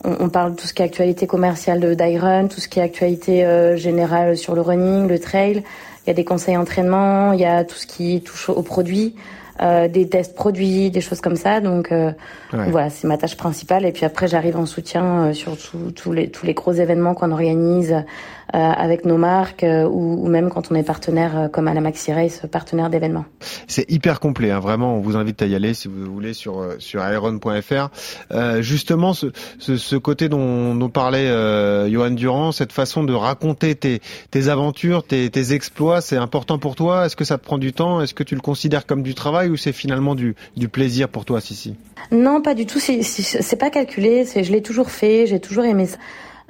on, 0.04 0.30
parle 0.30 0.52
de 0.52 0.56
tout 0.58 0.68
ce 0.68 0.74
qui 0.74 0.82
est 0.82 0.86
actualité 0.86 1.28
commerciale 1.28 1.96
d'Iron, 1.96 2.48
tout 2.48 2.60
ce 2.60 2.68
qui 2.68 2.80
est 2.80 2.84
actualité 2.84 3.46
euh, 3.46 3.78
générale 3.78 4.38
sur 4.38 4.56
le 4.56 4.62
running, 4.62 5.08
le 5.08 5.20
trail. 5.20 5.64
Il 6.06 6.10
y 6.10 6.12
a 6.12 6.14
des 6.14 6.26
conseils 6.26 6.58
entraînement, 6.58 7.32
il 7.32 7.40
y 7.40 7.46
a 7.46 7.64
tout 7.64 7.76
ce 7.76 7.88
qui 7.88 8.22
touche 8.22 8.50
aux 8.50 8.62
produits. 8.62 9.16
Euh, 9.62 9.88
des 9.88 10.10
tests 10.10 10.34
produits, 10.34 10.90
des 10.90 11.02
choses 11.02 11.22
comme 11.22 11.36
ça. 11.36 11.62
Donc 11.62 11.92
euh, 11.92 12.12
voilà, 12.52 12.90
c'est 12.90 13.08
ma 13.08 13.18
tâche 13.18 13.38
principale. 13.38 13.86
Et 13.86 13.92
puis 13.92 14.04
après, 14.04 14.28
j'arrive 14.28 14.58
en 14.58 14.66
soutien 14.66 15.26
euh, 15.26 15.34
sur 15.34 15.56
tous 15.94 16.12
les 16.12 16.30
tous 16.30 16.48
les 16.48 16.56
gros 16.56 16.72
événements 16.72 17.14
qu'on 17.14 17.32
organise 17.32 17.96
avec 18.54 19.06
nos 19.06 19.18
marques 19.18 19.66
ou, 19.66 20.24
ou, 20.24 20.28
même 20.28 20.50
quand 20.50 20.72
on 20.72 20.76
est 20.76 20.84
partenaire 20.84 21.50
comme 21.52 21.68
à 21.68 21.74
la 21.74 21.82
Maxi 21.82 22.14
Race, 22.14 22.42
partenaire 22.52 22.90
d'événements. 22.90 23.26
C'est 23.68 23.90
hyper 23.92 24.20
complet, 24.20 24.52
hein, 24.52 24.60
vraiment. 24.60 24.96
On 24.96 25.00
vous 25.00 25.18
invite 25.18 25.42
à 25.42 25.48
y 25.48 25.56
aller 25.56 25.74
si 25.74 25.88
vous 25.88 26.12
voulez 26.12 26.34
sur 26.34 26.66
sur 26.80 27.02
iron.fr. 27.02 27.90
justement, 28.60 29.14
ce, 29.14 29.28
ce, 29.60 29.78
ce, 29.78 29.96
côté 29.96 30.30
dont, 30.30 30.76
dont 30.76 30.90
parlait 30.90 31.28
Johan 31.90 32.12
Durand, 32.12 32.52
cette 32.52 32.72
façon 32.72 33.04
de 33.04 33.14
raconter 33.14 33.76
tes 33.76 34.02
tes 34.32 34.48
aventures, 34.50 35.04
tes, 35.04 35.30
tes 35.30 35.54
exploits, 35.54 36.02
c'est 36.02 36.18
important 36.18 36.60
pour 36.60 36.76
toi? 36.76 37.06
Est-ce 37.06 37.16
que 37.16 37.26
ça 37.26 37.38
te 37.38 37.44
prend 37.44 37.58
du 37.58 37.74
temps? 37.74 38.02
Est-ce 38.02 38.14
que 38.14 38.24
tu 38.24 38.36
le 38.36 38.42
considères 38.42 38.86
comme 38.86 39.04
du 39.04 39.16
travail 39.16 39.50
ou 39.50 39.58
c'est 39.58 39.72
finalement 39.72 40.16
du, 40.16 40.36
du 40.58 40.68
plaisir 40.68 41.10
pour 41.10 41.26
toi, 41.26 41.42
Sissi? 41.42 41.76
Non, 42.12 42.42
pas 42.42 42.54
du 42.54 42.66
tout. 42.66 42.80
C'est 42.80 43.56
pas 43.60 43.70
calculé. 43.70 44.26
Je 44.26 44.52
l'ai 44.52 44.62
toujours 44.62 44.92
fait. 44.92 45.26
J'ai 45.28 45.40
toujours 45.40 45.66
aimé 45.66 45.88
ça. 45.88 45.98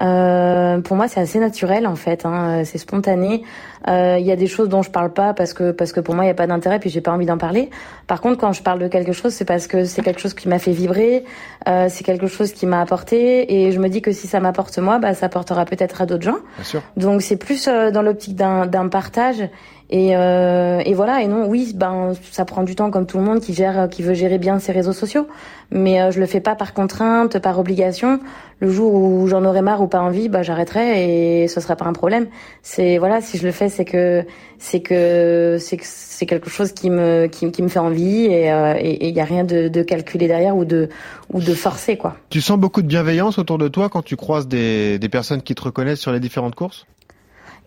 Euh, 0.01 0.79
pour 0.79 0.97
moi, 0.97 1.07
c'est 1.07 1.19
assez 1.19 1.39
naturel 1.39 1.87
en 1.87 1.95
fait. 1.95 2.25
Hein, 2.25 2.63
c'est 2.65 2.77
spontané. 2.77 3.43
Euh, 3.87 4.17
il 4.19 4.25
y 4.25 4.31
a 4.31 4.35
des 4.35 4.47
choses 4.47 4.69
dont 4.69 4.81
je 4.81 4.89
parle 4.89 5.11
pas 5.11 5.33
parce 5.33 5.53
que 5.53 5.71
parce 5.71 5.91
que 5.91 5.99
pour 5.99 6.15
moi, 6.15 6.23
il 6.23 6.27
y 6.27 6.31
a 6.31 6.35
pas 6.35 6.47
d'intérêt 6.47 6.79
puis 6.79 6.89
j'ai 6.89 7.01
pas 7.01 7.11
envie 7.11 7.25
d'en 7.25 7.37
parler. 7.37 7.69
Par 8.07 8.21
contre, 8.21 8.37
quand 8.37 8.53
je 8.53 8.63
parle 8.63 8.79
de 8.79 8.87
quelque 8.87 9.11
chose, 9.11 9.33
c'est 9.33 9.45
parce 9.45 9.67
que 9.67 9.85
c'est 9.85 10.01
quelque 10.01 10.21
chose 10.21 10.33
qui 10.33 10.47
m'a 10.47 10.59
fait 10.59 10.71
vibrer. 10.71 11.25
Euh, 11.67 11.87
c'est 11.89 12.03
quelque 12.03 12.27
chose 12.27 12.53
qui 12.53 12.65
m'a 12.65 12.81
apporté 12.81 13.53
et 13.53 13.71
je 13.71 13.79
me 13.79 13.89
dis 13.89 14.01
que 14.01 14.11
si 14.11 14.27
ça 14.27 14.39
m'apporte 14.39 14.77
moi, 14.79 14.99
bah 14.99 15.13
ça 15.13 15.25
apportera 15.25 15.65
peut-être 15.65 16.01
à 16.01 16.05
d'autres 16.05 16.23
gens. 16.23 16.39
Bien 16.55 16.63
sûr. 16.63 16.81
Donc 16.97 17.21
c'est 17.21 17.37
plus 17.37 17.67
euh, 17.67 17.91
dans 17.91 18.01
l'optique 18.01 18.35
d'un 18.35 18.87
partage 18.87 19.43
et, 19.89 20.15
euh, 20.15 20.81
et, 20.85 20.93
voilà. 20.93 21.21
Et 21.21 21.27
non, 21.27 21.45
oui, 21.47 21.73
ben 21.75 22.13
ça 22.31 22.45
prend 22.45 22.63
du 22.63 22.75
temps 22.75 22.89
comme 22.89 23.05
tout 23.05 23.17
le 23.17 23.23
monde 23.23 23.41
qui 23.41 23.53
gère, 23.53 23.89
qui 23.89 24.01
veut 24.01 24.13
gérer 24.13 24.37
bien 24.37 24.59
ses 24.59 24.71
réseaux 24.71 24.93
sociaux. 24.93 25.27
Mais 25.71 26.01
euh, 26.01 26.11
je 26.11 26.19
le 26.19 26.25
fais 26.25 26.39
pas 26.39 26.55
par 26.55 26.73
contrainte, 26.73 27.39
par 27.39 27.59
obligation. 27.59 28.19
Le 28.59 28.69
jour 28.69 28.93
où 28.93 29.27
j'en 29.27 29.43
aurai 29.43 29.61
marre 29.61 29.81
ou 29.81 29.87
pas 29.87 29.99
envie, 29.99 30.29
bah 30.29 30.41
j'arrêterai 30.41 31.43
et 31.43 31.47
ce 31.47 31.59
sera 31.59 31.75
pas 31.75 31.85
un 31.85 31.93
problème. 31.93 32.27
C'est 32.61 32.97
voilà, 32.97 33.21
si 33.21 33.37
je 33.37 33.45
le 33.45 33.51
fais, 33.51 33.69
c'est 33.69 33.83
que 33.83 34.23
c'est 34.57 34.79
que 34.79 35.57
c'est 35.59 35.77
que 35.77 35.83
c'est 35.85 36.25
quelque 36.25 36.49
chose 36.49 36.71
qui 36.71 36.89
me 36.89 37.27
qui, 37.27 37.51
qui 37.51 37.61
me 37.61 37.67
fait 37.67 37.79
envie 37.79 38.25
et 38.25 38.45
il 38.45 38.51
euh, 38.51 39.09
y 39.09 39.19
a 39.19 39.25
rien 39.25 39.43
de, 39.43 39.67
de 39.67 39.81
calculé 39.81 40.27
derrière 40.27 40.55
ou 40.55 40.63
de 40.63 40.89
ou 41.33 41.41
de 41.41 41.53
forcer 41.53 41.97
quoi. 41.97 42.15
Tu 42.29 42.39
sens 42.39 42.57
beaucoup 42.57 42.81
de 42.81 42.87
bienveillance 42.87 43.37
autour 43.37 43.57
de 43.57 43.67
toi 43.67 43.89
quand 43.89 44.03
tu 44.03 44.15
croises 44.15 44.47
des 44.47 44.97
des 44.99 45.09
personnes 45.09 45.41
qui 45.41 45.55
te 45.55 45.63
reconnaissent 45.63 45.99
sur 45.99 46.13
les 46.13 46.21
différentes 46.21 46.55
courses? 46.55 46.85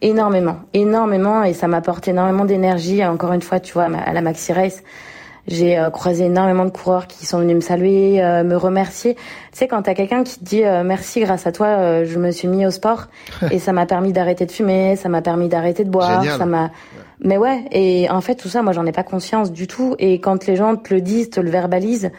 Énormément, 0.02 0.56
énormément, 0.74 1.42
et 1.42 1.54
ça 1.54 1.68
m'apporte 1.68 2.08
énormément 2.08 2.44
d'énergie. 2.44 3.04
Encore 3.04 3.32
une 3.32 3.42
fois, 3.42 3.60
tu 3.60 3.72
vois, 3.72 3.84
à 3.84 4.12
la 4.12 4.20
Maxi 4.20 4.52
Race, 4.52 4.82
j'ai 5.48 5.78
euh, 5.78 5.90
croisé 5.90 6.24
énormément 6.24 6.64
de 6.64 6.70
coureurs 6.70 7.06
qui 7.06 7.24
sont 7.24 7.38
venus 7.38 7.56
me 7.56 7.60
saluer, 7.60 8.22
euh, 8.22 8.42
me 8.42 8.56
remercier. 8.56 9.14
Tu 9.14 9.20
sais, 9.52 9.68
quand 9.68 9.82
t'as 9.82 9.94
quelqu'un 9.94 10.24
qui 10.24 10.38
te 10.38 10.44
dit 10.44 10.64
euh, 10.64 10.82
merci, 10.82 11.20
grâce 11.20 11.46
à 11.46 11.52
toi, 11.52 12.04
je 12.04 12.18
me 12.18 12.30
suis 12.32 12.48
mis 12.48 12.66
au 12.66 12.70
sport 12.70 13.06
et 13.50 13.58
ça 13.58 13.72
m'a 13.72 13.86
permis 13.86 14.12
d'arrêter 14.12 14.44
de 14.46 14.52
fumer, 14.52 14.96
ça 14.96 15.08
m'a 15.08 15.22
permis 15.22 15.48
d'arrêter 15.48 15.84
de 15.84 15.90
boire, 15.90 16.24
ça 16.24 16.46
m'a. 16.46 16.70
Mais 17.20 17.38
ouais, 17.38 17.64
et 17.70 18.10
en 18.10 18.20
fait 18.20 18.34
tout 18.34 18.48
ça, 18.48 18.62
moi 18.62 18.72
j'en 18.72 18.84
ai 18.84 18.92
pas 18.92 19.04
conscience 19.04 19.52
du 19.52 19.66
tout. 19.66 19.94
Et 19.98 20.20
quand 20.20 20.46
les 20.46 20.56
gens 20.56 20.76
te 20.76 20.92
le 20.92 21.00
disent, 21.00 21.30
te 21.30 21.40
le 21.40 21.50
verbalisent, 21.50 22.10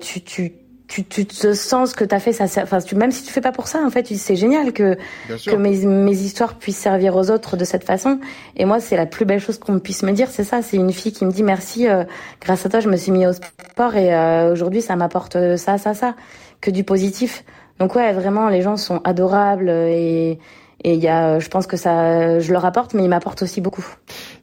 tu, 0.00 0.22
tu, 0.22 0.52
tu, 0.90 1.04
tu 1.04 1.24
te 1.24 1.54
sens 1.54 1.90
ce 1.90 1.94
que 1.94 2.04
tu 2.04 2.12
as 2.12 2.18
fait, 2.18 2.32
ça, 2.32 2.46
enfin, 2.62 2.80
tu, 2.80 2.96
même 2.96 3.12
si 3.12 3.22
tu 3.22 3.32
fais 3.32 3.40
pas 3.40 3.52
pour 3.52 3.68
ça, 3.68 3.78
en 3.86 3.90
fait, 3.90 4.08
c'est 4.08 4.34
génial 4.34 4.72
que, 4.72 4.98
que 5.28 5.54
mes, 5.54 5.86
mes 5.86 6.16
histoires 6.16 6.54
puissent 6.54 6.78
servir 6.78 7.14
aux 7.14 7.30
autres 7.30 7.56
de 7.56 7.64
cette 7.64 7.84
façon. 7.84 8.18
Et 8.56 8.64
moi, 8.64 8.80
c'est 8.80 8.96
la 8.96 9.06
plus 9.06 9.24
belle 9.24 9.38
chose 9.38 9.56
qu'on 9.58 9.78
puisse 9.78 10.02
me 10.02 10.10
dire, 10.10 10.28
c'est 10.30 10.42
ça. 10.42 10.62
C'est 10.62 10.76
une 10.76 10.92
fille 10.92 11.12
qui 11.12 11.24
me 11.24 11.30
dit 11.30 11.44
merci, 11.44 11.88
euh, 11.88 12.02
grâce 12.40 12.66
à 12.66 12.68
toi, 12.68 12.80
je 12.80 12.88
me 12.88 12.96
suis 12.96 13.12
mis 13.12 13.24
au 13.24 13.32
sport 13.32 13.94
et 13.94 14.12
euh, 14.12 14.52
aujourd'hui, 14.52 14.82
ça 14.82 14.96
m'apporte 14.96 15.56
ça, 15.56 15.78
ça, 15.78 15.94
ça, 15.94 16.16
que 16.60 16.72
du 16.72 16.82
positif. 16.82 17.44
Donc 17.78 17.94
ouais, 17.94 18.12
vraiment, 18.12 18.48
les 18.48 18.60
gens 18.60 18.76
sont 18.76 19.00
adorables 19.04 19.70
et, 19.70 20.40
et 20.82 20.94
il 20.94 21.00
y 21.00 21.08
a, 21.08 21.38
je 21.38 21.48
pense 21.48 21.68
que 21.68 21.76
ça, 21.76 22.40
je 22.40 22.52
leur 22.52 22.64
apporte, 22.64 22.94
mais 22.94 23.04
ils 23.04 23.08
m'apportent 23.08 23.42
aussi 23.42 23.60
beaucoup. 23.60 23.86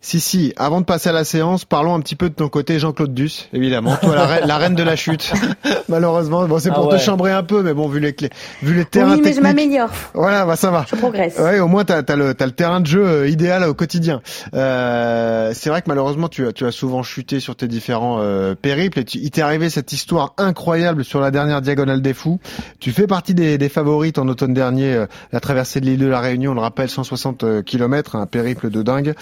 Si, 0.02 0.20
si. 0.20 0.54
Avant 0.58 0.80
de 0.80 0.86
passer 0.86 1.10
à 1.10 1.12
la 1.12 1.24
séance, 1.24 1.66
parlons 1.66 1.96
un 1.96 2.00
petit 2.00 2.16
peu 2.16 2.30
de 2.30 2.34
ton 2.36 2.50
côté, 2.50 2.80
Jean-Claude 2.80 3.14
Duss, 3.14 3.50
évidemment. 3.54 3.96
Toi, 4.02 4.16
la, 4.16 4.58
reine, 4.58 4.76
de 4.76 4.84
la 4.84 4.96
chute. 4.96 5.34
Malheureusement, 5.90 6.46
bon, 6.46 6.60
c'est 6.60 6.72
pour 6.72 6.90
ah 6.92 6.98
te 6.98 7.02
chambrer 7.02 7.32
un 7.32 7.44
peu, 7.44 7.64
mais 7.64 7.74
bon, 7.74 7.88
vu 7.88 8.00
les 8.00 8.14
clés, 8.14 8.30
vu 8.62 8.76
les 8.76 8.86
terrains 8.86 9.16
oui, 9.16 9.22
mais 9.24 9.34
je 9.34 9.42
m'améliore. 9.42 9.90
Voilà, 10.14 10.46
bah 10.46 10.56
ça 10.56 10.72
va. 10.72 10.86
Je 10.90 10.96
progresse. 10.96 11.38
Ouais, 11.40 11.60
au 11.60 11.68
moins 11.68 11.86
t'as 11.86 12.02
as 12.08 12.16
le, 12.16 12.36
as 12.40 12.46
le 12.46 12.52
terrain 12.52 12.80
de 12.80 12.86
jeu 12.86 13.06
euh, 13.06 13.30
idéal 13.30 13.64
au 13.64 13.74
quotidien. 13.74 14.22
Euh, 14.54 15.52
c'est 15.54 15.70
vrai 15.70 15.82
que 15.82 15.88
malheureusement, 15.88 16.28
tu 16.28 16.48
as, 16.48 16.54
tu 16.54 16.66
as 16.66 16.72
souvent 16.72 17.04
chuté 17.04 17.40
sur 17.40 17.56
tes 17.56 17.68
différents 17.68 18.18
euh, 18.20 18.56
périples 18.56 19.00
et 19.00 19.06
tu, 19.06 19.18
il 19.18 19.32
t'est 19.32 19.42
arrivé 19.42 19.70
cette 19.70 19.92
histoire 19.92 20.34
incroyable 20.38 21.04
sur 21.04 21.20
la 21.20 21.32
dernière 21.32 21.62
diagonale 21.62 22.02
des 22.02 22.14
fous. 22.14 22.40
Tu 22.80 22.92
fais 22.92 23.08
partie 23.08 23.34
des, 23.34 23.58
des 23.58 23.70
favorites 23.70 24.20
en 24.20 24.28
automne 24.28 24.54
dernier, 24.54 24.94
euh, 24.94 25.06
la 25.32 25.40
traversée 25.40 25.82
de 25.82 25.86
l'île 25.86 26.00
de 26.00 26.08
la 26.08 26.20
Réunion, 26.20 26.52
on 26.52 26.56
le 26.56 26.62
rappelle, 26.62 26.90
160 26.90 27.64
km, 27.64 28.16
un 28.16 28.26
périple 28.26 28.70
de 28.70 28.82
dingue. 28.82 29.16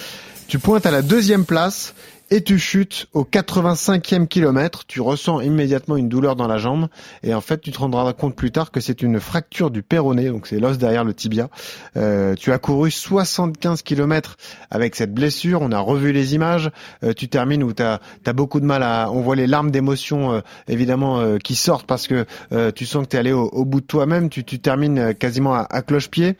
Tu 0.47 0.59
pointes 0.59 0.85
à 0.85 0.91
la 0.91 1.01
deuxième 1.01 1.43
place 1.43 1.95
et 2.29 2.43
tu 2.43 2.59
chutes 2.59 3.07
au 3.13 3.23
85e 3.23 4.27
kilomètre. 4.27 4.85
Tu 4.85 5.01
ressens 5.01 5.41
immédiatement 5.41 5.97
une 5.97 6.07
douleur 6.07 6.35
dans 6.35 6.47
la 6.47 6.59
jambe 6.59 6.87
et 7.23 7.33
en 7.33 7.41
fait 7.41 7.61
tu 7.61 7.71
te 7.71 7.79
rendras 7.79 8.13
compte 8.13 8.35
plus 8.35 8.51
tard 8.51 8.69
que 8.69 8.79
c'est 8.79 9.01
une 9.01 9.19
fracture 9.19 9.71
du 9.71 9.81
péroné, 9.81 10.29
donc 10.29 10.45
c'est 10.45 10.59
l'os 10.59 10.77
derrière 10.77 11.03
le 11.03 11.15
tibia. 11.15 11.49
Euh, 11.97 12.35
tu 12.35 12.51
as 12.51 12.59
couru 12.59 12.91
75 12.91 13.81
kilomètres 13.81 14.37
avec 14.69 14.95
cette 14.95 15.13
blessure. 15.13 15.63
On 15.63 15.71
a 15.71 15.79
revu 15.79 16.11
les 16.11 16.35
images. 16.35 16.69
Euh, 17.03 17.13
tu 17.13 17.27
termines 17.27 17.63
où 17.63 17.73
tu 17.73 17.81
as, 17.81 17.99
beaucoup 18.33 18.59
de 18.59 18.65
mal 18.65 18.83
à... 18.83 19.09
On 19.11 19.21
voit 19.21 19.35
les 19.35 19.47
larmes 19.47 19.71
d'émotion 19.71 20.31
euh, 20.31 20.41
évidemment 20.67 21.39
qui 21.39 21.55
sortent 21.55 21.87
parce 21.87 22.07
que 22.07 22.25
tu 22.71 22.85
sens 22.85 23.05
que 23.05 23.09
tu 23.09 23.15
es 23.15 23.19
allé 23.19 23.31
au, 23.31 23.65
bout 23.65 23.81
de 23.81 23.85
toi-même. 23.85 24.29
Tu, 24.29 24.43
tu 24.43 24.59
termines 24.59 25.15
quasiment 25.15 25.55
à, 25.55 25.67
à 25.69 25.81
cloche-pied. 25.81 26.37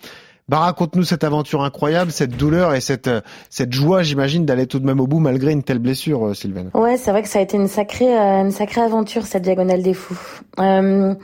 Bah 0.47 0.59
raconte-nous 0.59 1.03
cette 1.03 1.23
aventure 1.23 1.63
incroyable, 1.63 2.11
cette 2.11 2.37
douleur 2.37 2.75
et 2.75 2.81
cette 2.81 3.09
cette 3.49 3.73
joie, 3.73 4.03
j'imagine, 4.03 4.45
d'aller 4.45 4.67
tout 4.67 4.77
de 4.77 4.85
même 4.85 4.99
au 4.99 5.07
bout 5.07 5.19
malgré 5.19 5.51
une 5.51 5.63
telle 5.63 5.79
blessure, 5.79 6.27
euh, 6.27 6.33
Sylvain. 6.35 6.65
Ouais, 6.75 6.97
c'est 6.97 7.09
vrai 7.09 7.23
que 7.23 7.29
ça 7.29 7.39
a 7.39 7.41
été 7.41 7.57
une 7.57 7.67
sacrée 7.67 8.15
euh, 8.15 8.41
une 8.41 8.51
sacrée 8.51 8.81
aventure 8.81 9.25
cette 9.25 9.41
diagonale 9.41 9.81
des 9.81 9.95
fous. 9.95 10.19
Euh, 10.59 11.15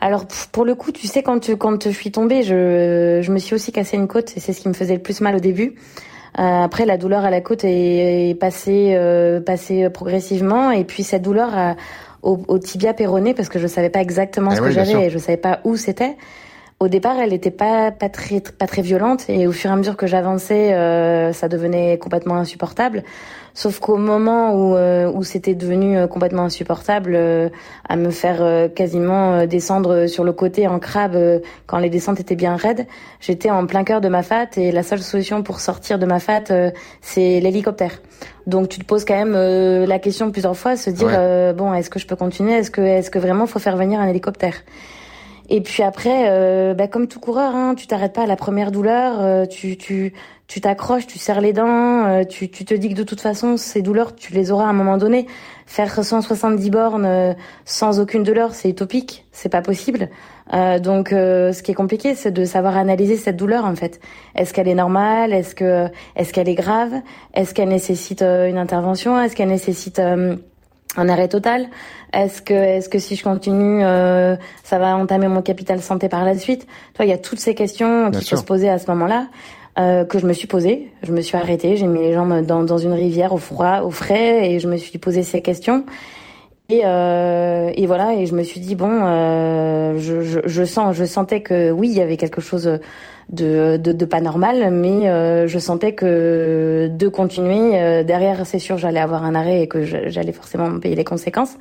alors 0.00 0.24
pour 0.52 0.64
le 0.64 0.74
coup, 0.74 0.90
tu 0.90 1.06
sais 1.06 1.22
quand 1.22 1.38
tu, 1.38 1.58
quand 1.58 1.84
je 1.84 1.90
suis 1.90 2.10
tombée, 2.10 2.42
je 2.42 3.20
je 3.22 3.30
me 3.30 3.38
suis 3.38 3.54
aussi 3.54 3.72
cassé 3.72 3.98
une 3.98 4.08
côte 4.08 4.32
et 4.38 4.40
c'est 4.40 4.54
ce 4.54 4.62
qui 4.62 4.68
me 4.68 4.74
faisait 4.74 4.94
le 4.94 5.02
plus 5.02 5.20
mal 5.20 5.36
au 5.36 5.40
début. 5.40 5.74
Euh, 6.38 6.62
après, 6.62 6.86
la 6.86 6.96
douleur 6.96 7.26
à 7.26 7.30
la 7.30 7.42
côte 7.42 7.62
est, 7.62 8.30
est 8.30 8.34
passée 8.34 8.94
euh, 8.94 9.38
passée 9.38 9.90
progressivement 9.90 10.70
et 10.70 10.84
puis 10.84 11.02
cette 11.02 11.22
douleur 11.22 11.76
au, 12.22 12.40
au, 12.48 12.58
tibia 12.58 12.94
péroné 12.94 13.34
parce 13.34 13.50
que 13.50 13.58
je 13.58 13.66
savais 13.66 13.90
pas 13.90 14.00
exactement 14.00 14.50
eh 14.52 14.56
ce 14.56 14.60
que 14.62 14.70
j'avais 14.70 15.06
et 15.06 15.10
je 15.10 15.18
savais 15.18 15.36
pas 15.36 15.60
où 15.64 15.76
c'était. 15.76 16.16
Au 16.78 16.88
départ, 16.88 17.18
elle 17.18 17.30
n'était 17.30 17.50
pas 17.50 17.90
pas 17.90 18.10
très 18.10 18.40
pas 18.40 18.66
très 18.66 18.82
violente 18.82 19.30
et 19.30 19.46
au 19.46 19.52
fur 19.52 19.70
et 19.70 19.72
à 19.72 19.76
mesure 19.76 19.96
que 19.96 20.06
j'avançais, 20.06 20.74
euh, 20.74 21.32
ça 21.32 21.48
devenait 21.48 21.96
complètement 21.96 22.34
insupportable. 22.34 23.02
Sauf 23.54 23.80
qu'au 23.80 23.96
moment 23.96 24.52
où 24.52 24.76
euh, 24.76 25.10
où 25.10 25.22
c'était 25.22 25.54
devenu 25.54 25.96
euh, 25.96 26.06
complètement 26.06 26.42
insupportable, 26.42 27.18
à 27.88 27.96
me 27.96 28.10
faire 28.10 28.68
quasiment 28.74 29.46
descendre 29.46 30.06
sur 30.06 30.22
le 30.22 30.34
côté 30.34 30.68
en 30.68 30.78
crabe 30.78 31.16
quand 31.64 31.78
les 31.78 31.88
descentes 31.88 32.20
étaient 32.20 32.36
bien 32.36 32.56
raides, 32.56 32.86
j'étais 33.20 33.50
en 33.50 33.64
plein 33.64 33.82
cœur 33.82 34.02
de 34.02 34.10
ma 34.10 34.22
fat 34.22 34.48
et 34.58 34.70
la 34.70 34.82
seule 34.82 35.00
solution 35.00 35.42
pour 35.42 35.60
sortir 35.60 35.98
de 35.98 36.04
ma 36.04 36.18
fat, 36.18 36.44
c'est 37.00 37.40
l'hélicoptère. 37.40 38.02
Donc 38.46 38.68
tu 38.68 38.78
te 38.80 38.84
poses 38.84 39.06
quand 39.06 39.16
même 39.16 39.32
la 39.86 39.98
question 39.98 40.30
plusieurs 40.30 40.58
fois, 40.58 40.76
se 40.76 40.90
dire 40.90 41.54
bon, 41.54 41.72
est-ce 41.72 41.88
que 41.88 41.98
je 41.98 42.06
peux 42.06 42.16
continuer? 42.16 42.52
Est-ce 42.52 42.70
que 42.70 42.82
est-ce 42.82 43.10
que 43.10 43.18
vraiment 43.18 43.46
faut 43.46 43.60
faire 43.60 43.78
venir 43.78 43.98
un 43.98 44.08
hélicoptère? 44.08 44.56
Et 45.48 45.60
puis 45.60 45.82
après, 45.82 46.24
euh, 46.28 46.74
bah, 46.74 46.88
comme 46.88 47.06
tout 47.06 47.20
coureur, 47.20 47.54
hein, 47.54 47.74
tu 47.76 47.86
t'arrêtes 47.86 48.12
pas 48.12 48.22
à 48.22 48.26
la 48.26 48.36
première 48.36 48.72
douleur, 48.72 49.20
euh, 49.20 49.46
tu 49.46 49.76
tu 49.76 50.12
tu 50.48 50.60
t'accroches, 50.60 51.06
tu 51.06 51.18
serres 51.18 51.40
les 51.40 51.52
dents, 51.52 52.06
euh, 52.06 52.24
tu 52.24 52.48
tu 52.50 52.64
te 52.64 52.74
dis 52.74 52.88
que 52.88 52.94
de 52.94 53.02
toute 53.04 53.20
façon 53.20 53.56
ces 53.56 53.82
douleurs 53.82 54.14
tu 54.16 54.32
les 54.32 54.50
auras 54.50 54.66
à 54.66 54.68
un 54.68 54.72
moment 54.72 54.96
donné. 54.96 55.26
Faire 55.66 56.04
170 56.04 56.70
bornes 56.70 57.36
sans 57.64 57.98
aucune 58.00 58.22
douleur, 58.22 58.54
c'est 58.54 58.68
utopique, 58.70 59.26
c'est 59.32 59.48
pas 59.48 59.62
possible. 59.62 60.08
donc 60.52 61.08
ce 61.10 61.60
qui 61.62 61.72
est 61.72 61.74
compliqué, 61.74 62.14
c'est 62.14 62.30
de 62.30 62.44
savoir 62.44 62.76
analyser 62.76 63.16
cette 63.16 63.36
douleur 63.36 63.64
en 63.64 63.74
fait. 63.74 64.00
Est-ce 64.36 64.54
qu'elle 64.54 64.68
est 64.68 64.76
normale? 64.76 65.32
Est-ce 65.32 65.56
que 65.56 65.88
est-ce 66.14 66.32
qu'elle 66.32 66.48
est 66.48 66.54
grave? 66.54 66.92
Est-ce 67.34 67.52
qu'elle 67.52 67.68
nécessite 67.68 68.22
une 68.22 68.58
intervention? 68.58 69.20
Est-ce 69.20 69.34
qu'elle 69.34 69.48
nécessite 69.48 70.00
un 70.96 71.08
arrêt 71.08 71.28
total 71.28 71.68
Est-ce 72.12 72.42
que, 72.42 72.54
est-ce 72.54 72.88
que 72.88 72.98
si 72.98 73.16
je 73.16 73.24
continue, 73.24 73.84
euh, 73.84 74.36
ça 74.64 74.78
va 74.78 74.96
entamer 74.96 75.28
mon 75.28 75.42
capital 75.42 75.80
santé 75.80 76.08
par 76.08 76.24
la 76.24 76.36
suite? 76.38 76.66
Toi, 76.94 77.04
il 77.04 77.08
y 77.08 77.14
a 77.14 77.18
toutes 77.18 77.40
ces 77.40 77.54
questions 77.54 78.10
qui 78.10 78.24
se 78.24 78.42
posaient 78.42 78.68
à 78.68 78.78
ce 78.78 78.90
moment-là. 78.90 79.28
Euh, 79.78 80.06
que 80.06 80.18
je 80.18 80.26
me 80.26 80.32
suis 80.32 80.46
posée, 80.46 80.90
je 81.02 81.12
me 81.12 81.20
suis 81.20 81.36
arrêtée, 81.36 81.76
j'ai 81.76 81.86
mis 81.86 81.98
les 82.00 82.14
jambes 82.14 82.46
dans, 82.46 82.62
dans 82.62 82.78
une 82.78 82.94
rivière 82.94 83.34
au 83.34 83.36
froid, 83.36 83.82
au 83.82 83.90
frais, 83.90 84.50
et 84.50 84.58
je 84.58 84.68
me 84.68 84.78
suis 84.78 84.96
posé 84.96 85.22
ces 85.22 85.42
questions. 85.42 85.84
Et, 86.70 86.80
euh, 86.86 87.70
et 87.74 87.86
voilà, 87.86 88.14
et 88.14 88.24
je 88.24 88.34
me 88.34 88.42
suis 88.42 88.58
dit 88.58 88.74
bon, 88.74 88.88
euh, 88.90 89.98
je, 89.98 90.22
je, 90.22 90.40
je, 90.46 90.64
sens, 90.64 90.96
je 90.96 91.04
sentais 91.04 91.42
que 91.42 91.70
oui, 91.72 91.88
il 91.90 91.94
y 91.94 92.00
avait 92.00 92.16
quelque 92.16 92.40
chose 92.40 92.80
de, 93.28 93.76
de, 93.76 93.92
de 93.92 94.04
pas 94.04 94.20
normal, 94.20 94.70
mais 94.70 95.08
euh, 95.08 95.46
je 95.46 95.58
sentais 95.58 95.92
que 95.92 96.88
de 96.92 97.08
continuer 97.08 97.80
euh, 97.80 98.04
derrière, 98.04 98.46
c'est 98.46 98.58
sûr, 98.58 98.78
j'allais 98.78 99.00
avoir 99.00 99.24
un 99.24 99.34
arrêt 99.34 99.62
et 99.62 99.68
que 99.68 99.82
j'allais 99.82 100.32
forcément 100.32 100.78
payer 100.78 100.94
les 100.94 101.04
conséquences. 101.04 101.56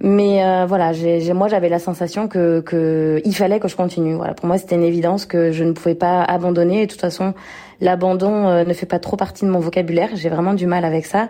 Mais 0.00 0.44
euh, 0.44 0.66
voilà, 0.66 0.92
j'ai, 0.92 1.32
moi 1.32 1.46
j'avais 1.48 1.68
la 1.68 1.78
sensation 1.78 2.26
que, 2.26 2.60
que 2.60 3.22
il 3.24 3.34
fallait 3.36 3.60
que 3.60 3.68
je 3.68 3.76
continue. 3.76 4.14
Voilà, 4.14 4.34
pour 4.34 4.46
moi 4.46 4.58
c'était 4.58 4.74
une 4.74 4.82
évidence 4.82 5.26
que 5.26 5.52
je 5.52 5.62
ne 5.62 5.72
pouvais 5.72 5.94
pas 5.94 6.22
abandonner. 6.22 6.82
Et 6.82 6.86
de 6.86 6.90
toute 6.90 7.00
façon, 7.00 7.34
l'abandon 7.80 8.64
ne 8.64 8.72
fait 8.72 8.86
pas 8.86 8.98
trop 8.98 9.16
partie 9.16 9.44
de 9.44 9.50
mon 9.50 9.60
vocabulaire. 9.60 10.10
J'ai 10.14 10.28
vraiment 10.28 10.54
du 10.54 10.66
mal 10.66 10.84
avec 10.84 11.06
ça. 11.06 11.28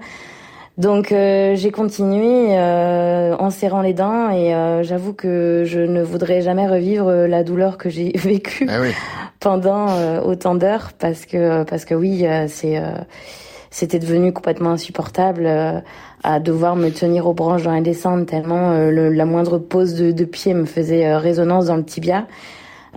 Donc 0.78 1.12
euh, 1.12 1.54
j'ai 1.54 1.70
continué 1.70 2.56
euh, 2.56 3.36
en 3.38 3.50
serrant 3.50 3.82
les 3.82 3.92
dents 3.92 4.30
et 4.30 4.54
euh, 4.54 4.82
j'avoue 4.82 5.12
que 5.12 5.64
je 5.66 5.80
ne 5.80 6.02
voudrais 6.02 6.40
jamais 6.40 6.66
revivre 6.66 7.12
la 7.12 7.44
douleur 7.44 7.76
que 7.76 7.90
j'ai 7.90 8.12
vécue 8.14 8.66
ah 8.70 8.80
pendant 9.38 10.22
autant 10.22 10.54
d'heures 10.54 10.92
parce 10.98 11.26
que 11.26 11.64
parce 11.64 11.84
que 11.84 11.94
oui 11.94 12.24
c'est 12.46 12.80
c'était 13.70 13.98
devenu 13.98 14.32
complètement 14.32 14.70
insupportable 14.70 15.50
à 16.22 16.40
devoir 16.40 16.76
me 16.76 16.90
tenir 16.90 17.26
aux 17.26 17.34
branches 17.34 17.64
dans 17.64 17.72
la 17.72 17.80
descente 17.80 18.26
tellement 18.26 18.72
la 18.72 19.24
moindre 19.26 19.58
pose 19.58 19.94
de, 19.94 20.12
de 20.12 20.24
pied 20.24 20.54
me 20.54 20.64
faisait 20.64 21.16
résonance 21.16 21.66
dans 21.66 21.76
le 21.76 21.84
tibia. 21.84 22.26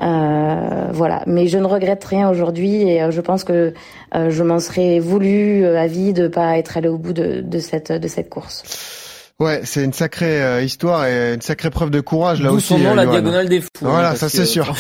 Euh, 0.01 0.89
voilà, 0.91 1.23
mais 1.25 1.47
je 1.47 1.57
ne 1.57 1.65
regrette 1.65 2.03
rien 2.03 2.29
aujourd'hui 2.29 2.81
et 2.81 3.01
euh, 3.01 3.11
je 3.11 3.21
pense 3.21 3.43
que 3.43 3.73
euh, 4.13 4.29
je 4.29 4.43
m'en 4.43 4.59
serais 4.59 4.99
voulu 4.99 5.65
à 5.65 5.87
vie 5.87 6.11
de 6.11 6.27
pas 6.27 6.57
être 6.57 6.77
allé 6.77 6.89
au 6.89 6.97
bout 6.97 7.13
de, 7.13 7.41
de 7.41 7.59
cette 7.59 7.91
de 7.91 8.07
cette 8.07 8.29
course. 8.29 9.04
Ouais, 9.37 9.63
c'est 9.65 9.83
une 9.83 9.91
sacrée 9.91 10.41
euh, 10.41 10.61
histoire 10.61 11.05
et 11.05 11.33
une 11.33 11.41
sacrée 11.41 11.69
preuve 11.69 11.89
de 11.89 11.99
courage 11.99 12.41
là 12.41 12.53
aussi. 12.53 12.67
Son 12.67 12.79
nom, 12.79 12.95
la 12.95 13.05
diagonale 13.05 13.49
des 13.49 13.59
fous. 13.59 13.67
Hein, 13.81 13.89
voilà, 13.89 14.15
ça 14.15 14.29
c'est 14.29 14.45
sûr. 14.45 14.73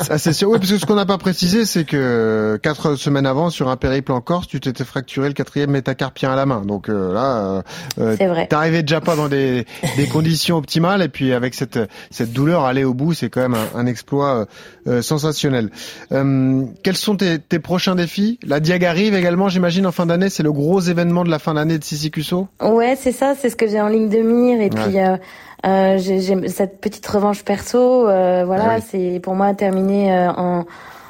ça 0.00 0.16
c'est 0.16 0.32
sûr. 0.32 0.48
Oui, 0.48 0.58
parce 0.58 0.70
que 0.70 0.78
ce 0.78 0.86
qu'on 0.86 0.94
n'a 0.94 1.04
pas 1.04 1.18
précisé, 1.18 1.66
c'est 1.66 1.84
que 1.84 2.58
quatre 2.62 2.94
semaines 2.94 3.26
avant, 3.26 3.50
sur 3.50 3.68
un 3.68 3.76
périple 3.76 4.12
en 4.12 4.22
Corse, 4.22 4.48
tu 4.48 4.58
t'étais 4.58 4.84
fracturé 4.84 5.28
le 5.28 5.34
quatrième 5.34 5.70
métacarpien 5.70 6.32
à 6.32 6.36
la 6.36 6.46
main. 6.46 6.62
Donc 6.62 6.88
euh, 6.88 7.12
là, 7.12 7.62
euh, 7.98 8.16
euh 8.22 8.46
t'arrivais 8.46 8.80
déjà 8.80 9.02
pas 9.02 9.16
dans 9.16 9.28
des, 9.28 9.66
des 9.98 10.06
conditions 10.10 10.56
optimales 10.56 11.02
et 11.02 11.10
puis 11.10 11.34
avec 11.34 11.54
cette 11.54 11.78
cette 12.10 12.32
douleur, 12.32 12.64
aller 12.64 12.84
au 12.84 12.94
bout, 12.94 13.12
c'est 13.12 13.28
quand 13.28 13.42
même 13.42 13.54
un, 13.54 13.78
un 13.78 13.84
exploit 13.84 14.46
sensationnel. 15.02 15.70
quels 16.10 16.96
sont 16.96 17.16
tes, 17.16 17.38
tes 17.38 17.58
prochains 17.58 17.94
défis? 17.94 18.38
La 18.46 18.60
Diag 18.60 18.84
arrive 18.84 19.14
également, 19.14 19.48
j'imagine, 19.48 19.86
en 19.86 19.92
fin 19.92 20.06
d'année. 20.06 20.30
C'est 20.30 20.42
le 20.42 20.52
gros 20.52 20.80
événement 20.80 21.24
de 21.24 21.30
la 21.30 21.38
fin 21.38 21.54
d'année 21.54 21.78
de 21.78 21.84
Sissi 21.84 22.10
Ouais, 22.60 22.96
c'est 22.98 23.12
ça. 23.12 23.34
C'est 23.40 23.50
ce 23.50 23.56
que 23.56 23.64
en 23.80 23.88
ligne 23.88 24.08
de 24.08 24.18
mire 24.18 24.60
et 24.60 24.70
puis 24.70 24.98
euh, 24.98 25.16
euh, 25.66 25.98
j'ai 25.98 26.48
cette 26.48 26.80
petite 26.80 27.06
revanche 27.06 27.42
perso. 27.42 28.08
Euh, 28.08 28.44
voilà, 28.44 28.76
ah 28.76 28.80
c'est 28.80 29.20
pour 29.22 29.34
moi 29.34 29.54
terminé 29.54 30.12
en 30.36 30.64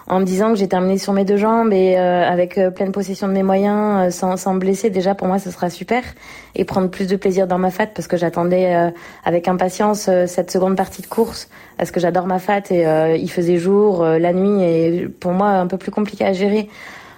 en 0.07 0.21
me 0.21 0.25
disant 0.25 0.51
que 0.51 0.59
j'ai 0.59 0.69
terminé 0.69 0.99
sur 0.99 1.13
mes 1.13 1.25
deux 1.25 1.37
jambes 1.37 1.73
et 1.73 1.97
avec 1.97 2.61
pleine 2.75 2.93
possession 2.93 3.27
de 3.27 3.33
mes 3.33 3.43
moyens, 3.43 4.15
sans, 4.15 4.37
sans 4.37 4.55
me 4.55 4.59
blesser, 4.59 4.91
déjà 4.91 5.15
pour 5.15 5.27
moi 5.27 5.39
ce 5.39 5.51
sera 5.51 5.71
super. 5.71 6.03
Et 6.55 6.65
prendre 6.65 6.89
plus 6.89 7.07
de 7.07 7.17
plaisir 7.17 7.47
dans 7.47 7.59
ma 7.59 7.71
fat 7.71 7.87
parce 7.87 8.07
que 8.07 8.17
j'attendais 8.17 8.93
avec 9.25 9.49
impatience 9.49 10.11
cette 10.27 10.51
seconde 10.51 10.77
partie 10.77 11.03
de 11.03 11.07
course 11.07 11.49
parce 11.79 11.91
que 11.91 12.01
j'adore 12.01 12.27
ma 12.27 12.39
fat 12.39 12.63
et 12.71 13.17
il 13.19 13.31
faisait 13.31 13.57
jour, 13.57 14.05
la 14.05 14.33
nuit 14.33 14.63
et 14.63 15.09
pour 15.09 15.33
moi 15.33 15.49
un 15.49 15.67
peu 15.67 15.79
plus 15.79 15.91
compliqué 15.91 16.25
à 16.25 16.33
gérer 16.33 16.69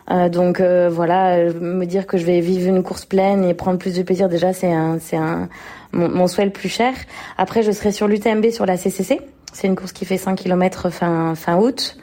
donc 0.08 0.60
voilà, 0.60 1.52
me 1.52 1.84
dire 1.84 2.06
que 2.06 2.16
je 2.18 2.24
vais 2.24 2.40
vivre 2.40 2.68
une 2.68 2.82
course 2.82 3.04
pleine 3.04 3.44
et 3.44 3.54
prendre 3.54 3.78
plus 3.78 3.94
de 3.94 4.02
plaisir, 4.02 4.28
déjà 4.28 4.52
c'est 4.52 4.72
un, 4.72 4.98
c'est 5.00 5.16
un 5.16 5.48
mon, 5.92 6.08
mon, 6.08 6.26
souhait 6.28 6.44
le 6.44 6.52
plus 6.52 6.68
cher. 6.68 6.94
Après, 7.38 7.62
je 7.62 7.72
serai 7.72 7.92
sur 7.92 8.06
l'UTMB 8.06 8.50
sur 8.50 8.66
la 8.66 8.76
CCC. 8.76 9.20
C'est 9.52 9.66
une 9.66 9.76
course 9.76 9.92
qui 9.92 10.04
fait 10.04 10.18
5 10.18 10.36
km 10.36 10.90
fin 10.90 11.34
fin 11.34 11.56
août. 11.56 11.96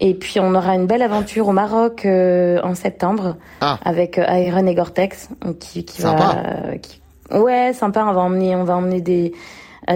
Et 0.00 0.14
puis 0.14 0.40
on 0.40 0.54
aura 0.54 0.74
une 0.74 0.86
belle 0.86 1.02
aventure 1.02 1.48
au 1.48 1.52
Maroc 1.52 2.06
en 2.06 2.74
septembre 2.74 3.36
ah. 3.60 3.78
avec 3.84 4.16
Iron 4.18 4.66
et 4.66 4.74
Gore-Tex 4.74 5.28
qui, 5.58 5.84
qui 5.84 6.02
va 6.02 6.42
qui, 6.80 7.00
ouais 7.32 7.72
sympa 7.74 8.04
on 8.08 8.12
va 8.12 8.22
emmener 8.22 8.56
on 8.56 8.64
va 8.64 8.76
emmener 8.76 9.02
des 9.02 9.34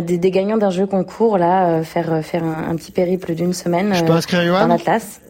des, 0.00 0.18
des 0.18 0.30
gagnants 0.30 0.56
d'un 0.56 0.70
jeu 0.70 0.86
concours 0.86 1.38
là 1.38 1.68
euh, 1.68 1.82
faire 1.82 2.12
euh, 2.12 2.22
faire 2.22 2.44
un, 2.44 2.74
petit 2.76 2.92
périple 2.92 3.34
d'une 3.34 3.52
semaine 3.52 3.94
Je 3.94 4.04
peux 4.04 4.12
inscrire 4.12 4.42
Johan 4.44 4.62
en 4.62 4.70
Atlas. 4.70 5.20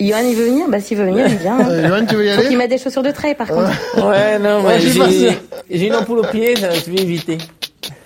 Johan, 0.00 0.20
il 0.24 0.34
veut 0.34 0.46
venir? 0.46 0.68
Bah, 0.68 0.80
s'il 0.80 0.96
veut 0.98 1.04
venir, 1.04 1.26
il 1.28 1.36
vient. 1.36 1.60
Hein. 1.60 1.86
Johan, 1.86 2.06
tu 2.06 2.16
veux 2.16 2.24
y 2.24 2.30
aller? 2.30 2.42
Faut 2.42 2.48
qu'il 2.48 2.58
mette 2.58 2.70
des 2.70 2.78
chaussures 2.78 3.02
de 3.02 3.10
trail, 3.10 3.34
par 3.34 3.46
contre. 3.46 3.70
Ouais, 4.08 4.38
non, 4.38 4.62
mais 4.62 4.80
j'ai 5.70 5.86
une 5.86 5.94
ampoule 5.94 6.20
au 6.20 6.24
pied, 6.24 6.56
je 6.56 6.90
vais 6.90 7.02
éviter. 7.02 7.38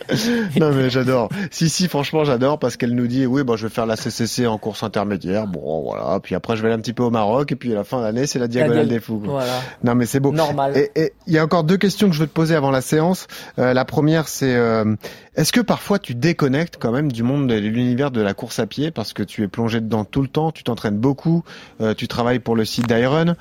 non 0.61 0.73
mais 0.73 0.91
j'adore. 0.91 1.29
Si 1.51 1.69
si 1.69 1.89
franchement 1.89 2.25
j'adore 2.25 2.59
parce 2.59 2.77
qu'elle 2.77 2.95
nous 2.95 3.07
dit 3.07 3.27
oui 3.27 3.43
bon 3.43 3.57
je 3.57 3.67
vais 3.67 3.73
faire 3.73 3.87
la 3.87 3.97
CCC 3.97 4.47
en 4.47 4.59
course 4.59 4.83
intermédiaire 4.83 5.47
bon 5.47 5.83
voilà 5.83 6.21
puis 6.21 6.35
après 6.35 6.57
je 6.57 6.63
vais 6.63 6.69
aller 6.69 6.77
un 6.77 6.81
petit 6.81 6.93
peu 6.93 7.03
au 7.03 7.11
Maroc 7.11 7.53
et 7.53 7.57
puis 7.57 7.73
à 7.73 7.77
la 7.77 7.85
fin 7.85 7.99
de 7.99 8.03
l'année 8.03 8.27
c'est 8.27 8.39
la 8.39 8.49
diagonale 8.49 8.89
des 8.89 9.01
fous. 9.01 9.21
Voilà. 9.25 9.61
Non 9.83 9.95
mais 9.95 10.07
c'est 10.07 10.21
beau. 10.21 10.33
Normal. 10.33 10.77
Et 10.77 11.13
il 11.27 11.33
y 11.33 11.39
a 11.39 11.45
encore 11.45 11.65
deux 11.65 11.77
questions 11.77 12.09
que 12.09 12.15
je 12.15 12.21
veux 12.21 12.27
te 12.29 12.33
poser 12.33 12.55
avant 12.55 12.71
la 12.71 12.81
séance. 12.81 13.27
Euh, 13.59 13.73
la 13.73 13.85
première 13.85 14.29
c'est 14.29 14.55
euh, 14.55 14.95
est-ce 15.37 15.53
que 15.53 15.61
parfois 15.61 15.99
tu 15.99 16.15
déconnectes 16.15 16.77
quand 16.79 16.93
même 16.93 17.13
du 17.13 17.23
monde 17.23 17.47
de 17.49 17.55
l'univers 17.55 18.11
de 18.11 18.21
la 18.21 18.35
course 18.35 18.59
à 18.59 18.67
pied 18.67 18.91
parce 18.91 19.13
que 19.13 19.23
tu 19.23 19.43
es 19.43 19.49
plongé 19.49 19.81
dedans 19.81 20.05
tout 20.05 20.23
le 20.23 20.29
temps, 20.29 20.51
tu 20.53 20.65
t'entraînes 20.65 20.99
beaucoup, 20.99 21.45
euh, 21.81 21.95
tu 21.95 22.09
travailles 22.09 22.39
pour 22.39 22.57
le 22.57 22.65
site 22.65 22.87
d'Iron? 22.89 23.35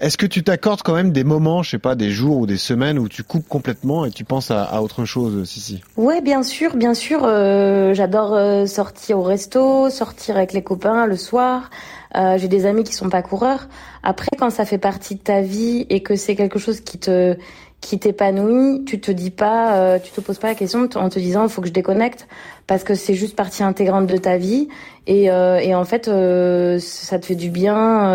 Est-ce 0.00 0.16
que 0.16 0.24
tu 0.24 0.42
t'accordes 0.42 0.80
quand 0.80 0.94
même 0.94 1.12
des 1.12 1.24
moments, 1.24 1.62
je 1.62 1.70
sais 1.70 1.78
pas, 1.78 1.94
des 1.94 2.10
jours 2.10 2.38
ou 2.38 2.46
des 2.46 2.56
semaines 2.56 2.98
où 2.98 3.06
tu 3.06 3.22
coupes 3.22 3.46
complètement 3.46 4.06
et 4.06 4.10
tu 4.10 4.24
penses 4.24 4.50
à, 4.50 4.82
autre 4.82 5.04
chose, 5.04 5.46
Sissi? 5.46 5.82
Ouais, 5.98 6.22
bien 6.22 6.42
sûr, 6.42 6.74
bien 6.74 6.94
sûr. 6.94 7.20
Euh, 7.24 7.92
J'adore 7.92 8.34
euh, 8.34 8.64
sortir 8.64 9.18
au 9.18 9.22
resto, 9.22 9.90
sortir 9.90 10.38
avec 10.38 10.54
les 10.54 10.62
copains 10.62 11.04
le 11.04 11.16
soir. 11.16 11.68
Euh, 12.16 12.38
J'ai 12.38 12.48
des 12.48 12.64
amis 12.64 12.82
qui 12.82 12.94
sont 12.94 13.10
pas 13.10 13.20
coureurs. 13.20 13.68
Après, 14.02 14.30
quand 14.38 14.48
ça 14.48 14.64
fait 14.64 14.78
partie 14.78 15.16
de 15.16 15.20
ta 15.20 15.42
vie 15.42 15.86
et 15.90 16.02
que 16.02 16.16
c'est 16.16 16.34
quelque 16.34 16.58
chose 16.58 16.80
qui 16.80 16.98
te 16.98 17.36
qui 17.80 17.98
t'épanouit, 17.98 18.84
tu 18.84 19.00
te 19.00 19.10
dis 19.10 19.30
pas, 19.30 19.76
euh, 19.76 19.98
tu 19.98 20.12
te 20.12 20.20
poses 20.20 20.38
pas 20.38 20.48
la 20.48 20.54
question 20.54 20.86
en 20.94 21.08
te 21.08 21.18
disant 21.18 21.48
faut 21.48 21.62
que 21.62 21.68
je 21.68 21.72
déconnecte 21.72 22.28
parce 22.66 22.84
que 22.84 22.94
c'est 22.94 23.14
juste 23.14 23.34
partie 23.36 23.62
intégrante 23.62 24.06
de 24.06 24.16
ta 24.18 24.36
vie 24.36 24.68
et, 25.06 25.30
euh, 25.30 25.58
et 25.58 25.74
en 25.74 25.84
fait 25.84 26.08
euh, 26.08 26.78
ça 26.78 27.18
te 27.18 27.24
fait 27.24 27.34
du 27.34 27.48
bien 27.48 28.12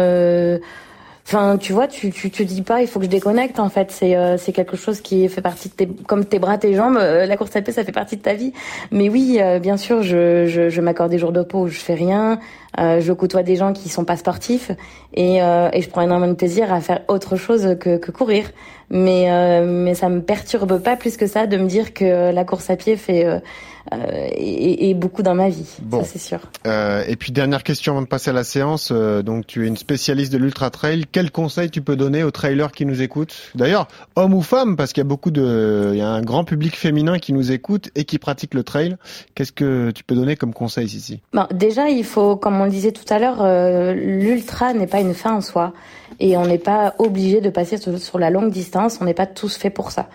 Enfin, 1.28 1.58
tu 1.58 1.74
vois, 1.74 1.88
tu, 1.88 2.12
tu 2.12 2.30
te 2.30 2.44
dis 2.44 2.62
pas, 2.62 2.82
il 2.82 2.88
faut 2.88 3.00
que 3.00 3.06
je 3.06 3.10
déconnecte. 3.10 3.60
En 3.60 3.70
fait, 3.70 3.90
c'est 3.92 4.16
euh, 4.16 4.38
c'est 4.38 4.52
quelque 4.52 4.78
chose 4.78 5.02
qui 5.02 5.28
fait 5.28 5.42
partie 5.42 5.70
de 5.70 5.74
tes, 5.74 5.88
comme 5.88 6.24
tes 6.24 6.38
bras, 6.38 6.60
tes 6.60 6.76
jambes. 6.76 6.98
Euh, 6.98 7.26
la 7.26 7.36
course 7.36 7.56
à 7.56 7.64
pied, 7.64 7.74
ça 7.74 7.84
fait 7.84 7.92
partie 7.92 8.16
de 8.16 8.22
ta 8.22 8.36
vie. 8.36 8.54
Mais 8.92 9.10
oui, 9.10 9.40
euh, 9.42 9.58
bien 9.58 9.76
sûr, 9.76 10.04
je, 10.04 10.46
je, 10.46 10.70
je 10.70 10.82
m'accorde 10.82 11.10
des 11.10 11.18
jours 11.18 11.32
de 11.32 11.42
pause 11.42 11.72
où 11.72 11.74
je 11.74 11.80
fais 11.80 11.96
rien. 11.96 12.40
je 12.78 13.12
côtoie 13.12 13.42
des 13.42 13.56
gens 13.56 13.74
qui 13.74 13.90
sont 13.90 14.06
pas 14.06 14.18
sportifs 14.18 14.70
et, 15.14 15.38
et 15.38 15.82
je 15.82 15.90
prends 15.90 16.02
énormément 16.02 16.32
de 16.32 16.38
plaisir 16.38 16.72
à 16.74 16.82
faire 16.82 17.02
autre 17.08 17.38
chose 17.38 17.78
que, 17.80 17.98
que 17.98 18.12
courir. 18.12 18.52
Mais 18.90 19.62
mais 19.66 19.96
ça 19.96 20.10
me 20.10 20.22
perturbe 20.22 20.80
pas 20.80 20.96
plus 20.96 21.18
que 21.18 21.28
ça 21.28 21.48
de 21.48 21.58
me 21.58 21.68
dire 21.68 21.94
que 21.94 22.32
la 22.32 22.44
course 22.46 22.70
à 22.70 22.76
pied 22.76 22.96
fait 22.98 23.42
euh, 23.94 24.28
et, 24.32 24.90
et, 24.90 24.94
beaucoup 24.96 25.22
dans 25.22 25.36
ma 25.36 25.50
vie, 25.50 25.68
ça 25.92 26.04
c'est 26.04 26.20
sûr. 26.20 26.40
Euh, 26.66 27.04
et 27.08 27.16
puis 27.16 27.32
dernière 27.32 27.62
question 27.62 27.94
avant 27.94 28.02
de 28.02 28.08
passer 28.08 28.32
à 28.32 28.34
la 28.34 28.44
séance. 28.44 28.90
Euh, 28.92 29.22
donc 29.22 29.46
tu 29.46 29.64
es 29.64 29.68
une 29.68 29.78
spécialiste 29.78 30.34
de 30.34 30.40
l'ultra 30.40 30.72
trail. 30.72 31.06
Quel 31.12 31.30
conseil 31.30 31.70
tu 31.70 31.82
peux 31.82 31.96
donner 31.96 32.24
aux 32.24 32.32
trailers 32.32 32.72
qui 32.72 32.86
nous 32.88 33.04
écoutent? 33.04 33.36
D'ailleurs, 33.54 33.88
hommes 34.16 34.34
ou 34.34 34.42
femmes, 34.42 34.76
parce 34.76 34.92
qu'il 34.92 35.02
y 35.02 35.06
a 35.06 35.08
beaucoup 35.08 35.30
de, 35.30 35.92
il 35.94 36.00
y 36.00 36.02
a 36.02 36.10
un 36.10 36.24
grand 36.24 36.46
public 36.46 36.76
féminin 36.76 37.20
qui 37.20 37.32
nous 37.32 37.52
écoute 37.52 37.92
et 37.94 38.06
qui 38.06 38.18
pratique 38.18 38.56
le 38.56 38.64
trail. 38.64 38.98
Qu'est-ce 39.36 39.52
que 39.52 39.92
tu 39.92 40.04
peux 40.04 40.16
donner 40.16 40.36
comme 40.36 40.54
conseil 40.54 40.88
ici 40.88 41.22
bon, 41.34 41.46
Déjà, 41.52 41.88
il 41.90 42.04
faut, 42.04 42.38
comme 42.38 42.60
on 42.60 42.66
le 42.66 42.72
disait 42.72 42.92
tout 42.92 43.14
à 43.14 43.20
l'heure, 43.20 43.42
euh, 43.42 43.94
l'ultra 43.94 44.74
n'est 44.74 44.88
pas 44.88 45.00
une 45.00 45.14
fin 45.14 45.36
en 45.36 45.42
soi 45.42 45.74
et 46.20 46.38
on 46.38 46.46
n'est 46.46 46.58
pas 46.58 46.96
obligé 46.98 47.42
de 47.42 47.50
passer 47.50 47.78
sur 47.78 48.20
la 48.20 48.30
longue 48.30 48.52
distance. 48.52 49.00
On 49.02 49.06
n'est 49.06 49.14
pas 49.14 49.26
tous 49.26 49.58
faits 49.58 49.74
pour 49.74 49.92
ça. 49.92 50.08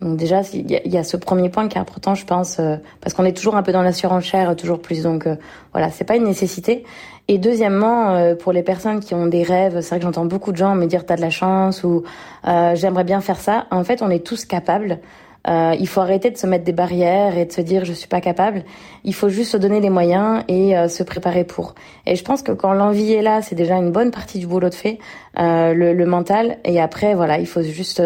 Donc 0.00 0.18
déjà, 0.18 0.42
il 0.52 0.70
y, 0.70 0.98
a 0.98 1.04
ce 1.04 1.16
premier 1.16 1.48
point 1.48 1.68
qui 1.68 1.78
est 1.78 1.80
important, 1.80 2.14
je 2.14 2.26
pense, 2.26 2.58
euh, 2.60 2.76
parce 3.00 3.14
qu'on 3.14 3.24
est 3.24 3.34
toujours 3.34 3.56
un 3.56 3.62
peu 3.62 3.72
dans 3.72 3.82
la 3.82 3.92
surenchère, 3.92 4.54
toujours 4.54 4.80
plus. 4.80 5.02
Donc 5.02 5.26
euh, 5.26 5.36
voilà, 5.72 5.90
c'est 5.90 6.04
pas 6.04 6.16
une 6.16 6.24
nécessité. 6.24 6.84
Et 7.28 7.38
deuxièmement, 7.38 8.10
euh, 8.10 8.34
pour 8.34 8.52
les 8.52 8.62
personnes 8.62 9.00
qui 9.00 9.14
ont 9.14 9.26
des 9.26 9.42
rêves, 9.42 9.80
c'est 9.80 9.88
vrai 9.88 9.98
que 9.98 10.04
j'entends 10.04 10.26
beaucoup 10.26 10.52
de 10.52 10.58
gens 10.58 10.74
me 10.74 10.84
dire 10.84 11.06
t'as 11.06 11.16
de 11.16 11.22
la 11.22 11.30
chance 11.30 11.82
ou 11.82 12.04
j'aimerais 12.44 13.04
bien 13.04 13.22
faire 13.22 13.40
ça. 13.40 13.66
En 13.70 13.84
fait, 13.84 14.02
on 14.02 14.10
est 14.10 14.24
tous 14.24 14.44
capables. 14.44 14.98
Il 15.46 15.86
faut 15.86 16.00
arrêter 16.00 16.30
de 16.30 16.36
se 16.36 16.46
mettre 16.46 16.64
des 16.64 16.72
barrières 16.72 17.38
et 17.38 17.44
de 17.44 17.52
se 17.52 17.60
dire 17.60 17.84
je 17.84 17.92
suis 17.92 18.08
pas 18.08 18.20
capable. 18.20 18.64
Il 19.04 19.14
faut 19.14 19.28
juste 19.28 19.52
se 19.52 19.56
donner 19.56 19.80
les 19.80 19.90
moyens 19.90 20.42
et 20.48 20.74
se 20.88 21.02
préparer 21.02 21.44
pour. 21.44 21.74
Et 22.04 22.16
je 22.16 22.24
pense 22.24 22.42
que 22.42 22.52
quand 22.52 22.72
l'envie 22.72 23.12
est 23.12 23.22
là, 23.22 23.42
c'est 23.42 23.54
déjà 23.54 23.76
une 23.76 23.92
bonne 23.92 24.10
partie 24.10 24.40
du 24.40 24.46
boulot 24.46 24.68
de 24.68 24.74
fait, 24.74 24.98
le, 25.36 25.92
le, 25.92 26.06
mental. 26.06 26.58
Et 26.64 26.80
après, 26.80 27.14
voilà, 27.14 27.38
il 27.38 27.46
faut 27.46 27.62
juste 27.62 28.02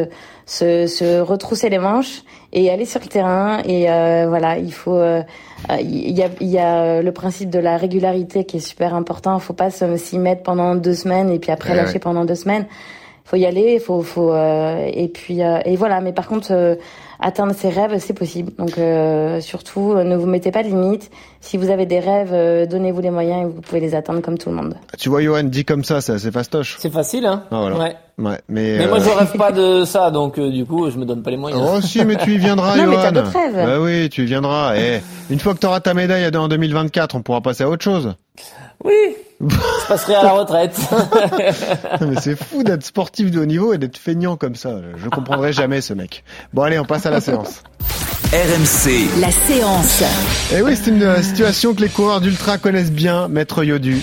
se, 0.50 0.86
se 0.86 1.20
retrousser 1.20 1.70
les 1.70 1.78
manches 1.78 2.22
et 2.52 2.70
aller 2.70 2.84
sur 2.84 3.00
le 3.00 3.06
terrain. 3.06 3.62
Et 3.64 3.90
euh, 3.90 4.26
voilà, 4.28 4.58
il 4.58 4.72
faut. 4.72 4.96
Euh, 4.96 5.22
il 5.78 6.18
y, 6.18 6.22
a, 6.22 6.28
il 6.40 6.48
y 6.48 6.58
a 6.58 7.02
le 7.02 7.12
principe 7.12 7.50
de 7.50 7.58
la 7.58 7.76
régularité 7.76 8.44
qui 8.44 8.56
est 8.56 8.60
super 8.60 8.94
important. 8.94 9.36
Il 9.36 9.40
faut 9.40 9.52
pas 9.52 9.70
s'y 9.70 10.18
mettre 10.18 10.42
pendant 10.42 10.74
deux 10.74 10.94
semaines 10.94 11.30
et 11.30 11.38
puis 11.38 11.52
après 11.52 11.74
lâcher 11.74 11.98
pendant 11.98 12.24
deux 12.24 12.34
semaines. 12.34 12.66
Il 13.26 13.28
faut 13.28 13.36
y 13.36 13.46
aller. 13.46 13.78
Faut, 13.78 14.02
faut 14.02 14.32
euh, 14.32 14.88
et 14.92 15.08
puis 15.08 15.40
et 15.40 15.76
voilà. 15.76 16.00
Mais 16.00 16.12
par 16.12 16.26
contre 16.26 16.78
atteindre 17.20 17.54
ses 17.54 17.68
rêves, 17.68 17.96
c'est 17.98 18.14
possible. 18.14 18.52
Donc 18.58 18.78
euh, 18.78 19.40
surtout, 19.40 19.94
ne 19.94 20.16
vous 20.16 20.26
mettez 20.26 20.50
pas 20.50 20.62
de 20.62 20.68
limites. 20.68 21.10
Si 21.40 21.56
vous 21.56 21.70
avez 21.70 21.86
des 21.86 22.00
rêves, 22.00 22.32
euh, 22.32 22.66
donnez-vous 22.66 23.00
les 23.00 23.10
moyens 23.10 23.42
et 23.42 23.44
vous 23.44 23.60
pouvez 23.60 23.80
les 23.80 23.94
atteindre 23.94 24.20
comme 24.20 24.38
tout 24.38 24.50
le 24.50 24.56
monde. 24.56 24.74
Tu 24.98 25.08
vois, 25.08 25.22
Johan, 25.22 25.44
dit 25.44 25.64
comme 25.64 25.84
ça, 25.84 26.00
c'est 26.00 26.12
assez 26.12 26.30
fastoche. 26.30 26.76
C'est 26.78 26.92
facile, 26.92 27.26
hein 27.26 27.44
ah, 27.50 27.60
voilà. 27.60 27.78
Ouais. 27.78 27.96
Ouais, 28.18 28.38
mais, 28.50 28.76
mais 28.76 28.86
moi 28.86 28.98
je 28.98 29.08
rêve 29.08 29.32
pas 29.38 29.50
de 29.50 29.86
ça, 29.86 30.10
donc 30.10 30.38
du 30.38 30.66
coup 30.66 30.90
je 30.90 30.98
me 30.98 31.06
donne 31.06 31.22
pas 31.22 31.30
les 31.30 31.38
moyens. 31.38 31.62
Oh 31.64 31.80
si, 31.80 32.04
mais 32.04 32.16
tu 32.16 32.34
y 32.34 32.36
viendras, 32.38 32.76
non, 32.76 32.84
Johan. 32.84 33.00
mais 33.00 33.12
d'autres 33.12 33.32
rêves. 33.32 33.54
Bah 33.54 33.80
oui, 33.80 34.10
tu 34.10 34.24
y 34.24 34.26
viendras. 34.26 34.76
Et 34.76 35.00
une 35.30 35.38
fois 35.38 35.54
que 35.54 35.60
tu 35.60 35.66
auras 35.66 35.80
ta 35.80 35.94
médaille 35.94 36.30
en 36.36 36.48
2024, 36.48 37.14
on 37.14 37.22
pourra 37.22 37.40
passer 37.40 37.64
à 37.64 37.70
autre 37.70 37.82
chose. 37.82 38.14
Oui, 38.84 39.16
je 39.40 39.86
passerai 39.88 40.14
à 40.14 40.22
la 40.22 40.32
retraite. 40.32 40.78
mais 42.00 42.16
c'est 42.20 42.36
fou 42.36 42.62
d'être 42.62 42.84
sportif 42.84 43.30
de 43.30 43.40
haut 43.40 43.46
niveau 43.46 43.74
et 43.74 43.78
d'être 43.78 43.98
feignant 43.98 44.36
comme 44.36 44.54
ça. 44.54 44.76
Je 44.96 45.08
comprendrai 45.08 45.52
jamais 45.52 45.80
ce 45.80 45.92
mec. 45.92 46.24
Bon 46.54 46.62
allez, 46.62 46.78
on 46.78 46.84
passe 46.84 47.06
à 47.06 47.10
la 47.10 47.20
séance. 47.20 47.62
RMC. 48.32 49.20
La 49.20 49.30
séance. 49.30 50.02
Et 50.52 50.56
eh 50.58 50.62
oui, 50.62 50.76
c'est 50.76 50.90
une 50.90 51.22
situation 51.22 51.74
que 51.74 51.80
les 51.80 51.88
coureurs 51.88 52.20
d'ultra 52.20 52.58
connaissent 52.58 52.92
bien, 52.92 53.28
Maître 53.28 53.64
Yodu. 53.64 54.02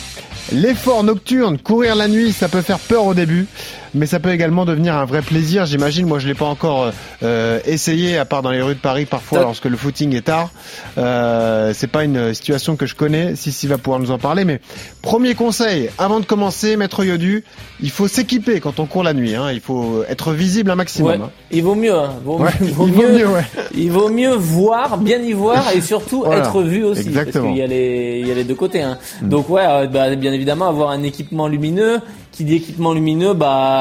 L'effort 0.51 1.03
nocturne, 1.03 1.57
courir 1.57 1.95
la 1.95 2.07
nuit, 2.07 2.31
ça 2.31 2.47
peut 2.47 2.61
faire 2.61 2.79
peur 2.79 3.05
au 3.05 3.13
début 3.13 3.47
mais 3.93 4.05
ça 4.05 4.19
peut 4.19 4.31
également 4.31 4.65
devenir 4.65 4.95
un 4.95 5.05
vrai 5.05 5.21
plaisir. 5.21 5.65
J'imagine, 5.65 6.07
moi 6.07 6.19
je 6.19 6.27
l'ai 6.27 6.33
pas 6.33 6.45
encore 6.45 6.91
euh, 7.23 7.59
essayé, 7.65 8.17
à 8.17 8.25
part 8.25 8.41
dans 8.41 8.51
les 8.51 8.61
rues 8.61 8.75
de 8.75 8.79
Paris 8.79 9.05
parfois 9.05 9.41
lorsque 9.41 9.65
le 9.65 9.77
footing 9.77 10.15
est 10.15 10.21
tard. 10.21 10.49
Euh, 10.97 11.71
c'est 11.73 11.87
pas 11.87 12.03
une 12.03 12.33
situation 12.33 12.75
que 12.75 12.85
je 12.85 12.95
connais. 12.95 13.35
Sissi 13.35 13.67
va 13.67 13.77
pouvoir 13.77 13.99
nous 13.99 14.11
en 14.11 14.17
parler. 14.17 14.45
Mais 14.45 14.59
premier 15.01 15.35
conseil, 15.35 15.89
avant 15.97 16.19
de 16.19 16.25
commencer, 16.25 16.77
maître 16.77 17.03
Yodu, 17.03 17.43
il 17.81 17.89
faut 17.89 18.07
s'équiper 18.07 18.59
quand 18.59 18.79
on 18.79 18.85
court 18.85 19.03
la 19.03 19.13
nuit. 19.13 19.35
Hein. 19.35 19.51
Il 19.51 19.61
faut 19.61 20.03
être 20.07 20.33
visible 20.33 20.71
un 20.71 20.75
maximum. 20.75 21.21
Hein. 21.23 21.31
Il 21.51 21.63
vaut 21.63 21.75
mieux. 21.75 21.95
Hein. 21.95 22.13
il, 22.61 22.73
vaut 22.73 22.87
mieux, 22.87 23.27
il 23.75 23.91
vaut 23.91 24.09
mieux 24.09 24.33
voir, 24.33 24.97
bien 24.97 25.19
y 25.19 25.33
voir 25.33 25.71
et 25.75 25.81
surtout 25.81 26.25
être 26.31 26.61
vu 26.61 26.83
aussi. 26.83 27.07
Exactement. 27.07 27.45
Parce 27.45 27.53
qu'il 27.53 27.59
y 27.59 27.63
a 27.63 27.67
les, 27.67 28.19
il 28.21 28.27
y 28.27 28.31
a 28.31 28.35
les 28.35 28.43
deux 28.43 28.55
côtés. 28.55 28.81
Hein. 28.81 28.97
Mm. 29.21 29.29
Donc 29.29 29.49
ouais, 29.49 29.65
euh, 29.65 29.87
bah, 29.87 30.15
bien 30.15 30.33
évidemment 30.33 30.67
avoir 30.67 30.89
un 30.89 31.03
équipement 31.03 31.47
lumineux 31.47 31.99
qui 32.37 32.43
dit 32.43 32.57
équipement 32.57 32.93
lumineux, 32.93 33.33
bah, 33.33 33.76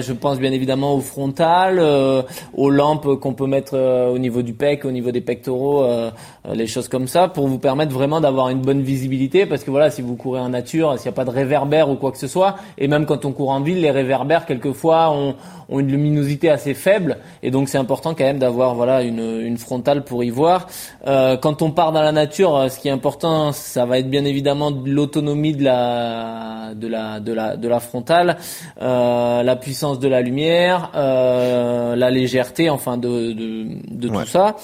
je 0.00 0.12
pense 0.12 0.38
bien 0.38 0.52
évidemment 0.52 0.94
au 0.94 1.00
frontal, 1.00 1.78
euh, 1.78 2.22
aux 2.54 2.70
lampes 2.70 3.18
qu'on 3.20 3.34
peut 3.34 3.46
mettre 3.46 3.72
euh, 3.74 4.08
au 4.10 4.18
niveau 4.18 4.42
du 4.42 4.52
pec, 4.52 4.84
au 4.84 4.90
niveau 4.90 5.10
des 5.10 5.20
pectoraux, 5.20 5.84
euh, 5.84 6.10
les 6.52 6.66
choses 6.66 6.88
comme 6.88 7.06
ça, 7.08 7.28
pour 7.28 7.46
vous 7.48 7.58
permettre 7.58 7.92
vraiment 7.92 8.20
d'avoir 8.20 8.48
une 8.48 8.60
bonne 8.60 8.82
visibilité. 8.82 9.46
Parce 9.46 9.64
que 9.64 9.70
voilà, 9.70 9.90
si 9.90 10.02
vous 10.02 10.16
courez 10.16 10.40
en 10.40 10.48
nature, 10.50 10.98
s'il 10.98 11.08
n'y 11.10 11.14
a 11.14 11.16
pas 11.16 11.24
de 11.24 11.30
réverbère 11.30 11.90
ou 11.90 11.96
quoi 11.96 12.12
que 12.12 12.18
ce 12.18 12.26
soit, 12.26 12.56
et 12.78 12.88
même 12.88 13.06
quand 13.06 13.24
on 13.24 13.32
court 13.32 13.50
en 13.50 13.60
ville, 13.60 13.80
les 13.80 13.90
réverbères 13.90 14.46
quelquefois 14.46 15.10
ont, 15.10 15.34
une 15.70 15.88
luminosité 15.88 16.48
assez 16.48 16.72
faible, 16.72 17.18
et 17.42 17.50
donc 17.50 17.68
c'est 17.68 17.76
important 17.76 18.14
quand 18.14 18.24
même 18.24 18.38
d'avoir 18.38 18.74
voilà 18.74 19.02
une, 19.02 19.42
une 19.42 19.58
frontale 19.58 20.02
pour 20.02 20.24
y 20.24 20.30
voir. 20.30 20.66
quand 21.04 21.60
on 21.60 21.72
part 21.72 21.92
dans 21.92 22.00
la 22.00 22.10
nature, 22.12 22.70
ce 22.70 22.78
qui 22.78 22.88
est 22.88 22.90
important, 22.90 23.52
ça 23.52 23.84
va 23.84 23.98
être 23.98 24.08
bien 24.08 24.24
évidemment 24.24 24.70
de 24.70 24.88
l'autonomie 24.88 25.52
de 25.52 25.64
la 25.64 26.72
de 26.74 26.88
la 26.88 27.20
de 27.20 27.32
la 27.34 27.56
de 27.58 27.68
la 27.68 27.80
frontale 27.80 28.38
euh, 28.80 29.37
la 29.42 29.56
puissance 29.56 29.98
de 29.98 30.08
la 30.08 30.22
lumière, 30.22 30.90
euh, 30.94 31.96
la 31.96 32.10
légèreté, 32.10 32.70
enfin 32.70 32.96
de, 32.96 33.32
de, 33.32 34.08
tout 34.08 34.26
ça. 34.26 34.56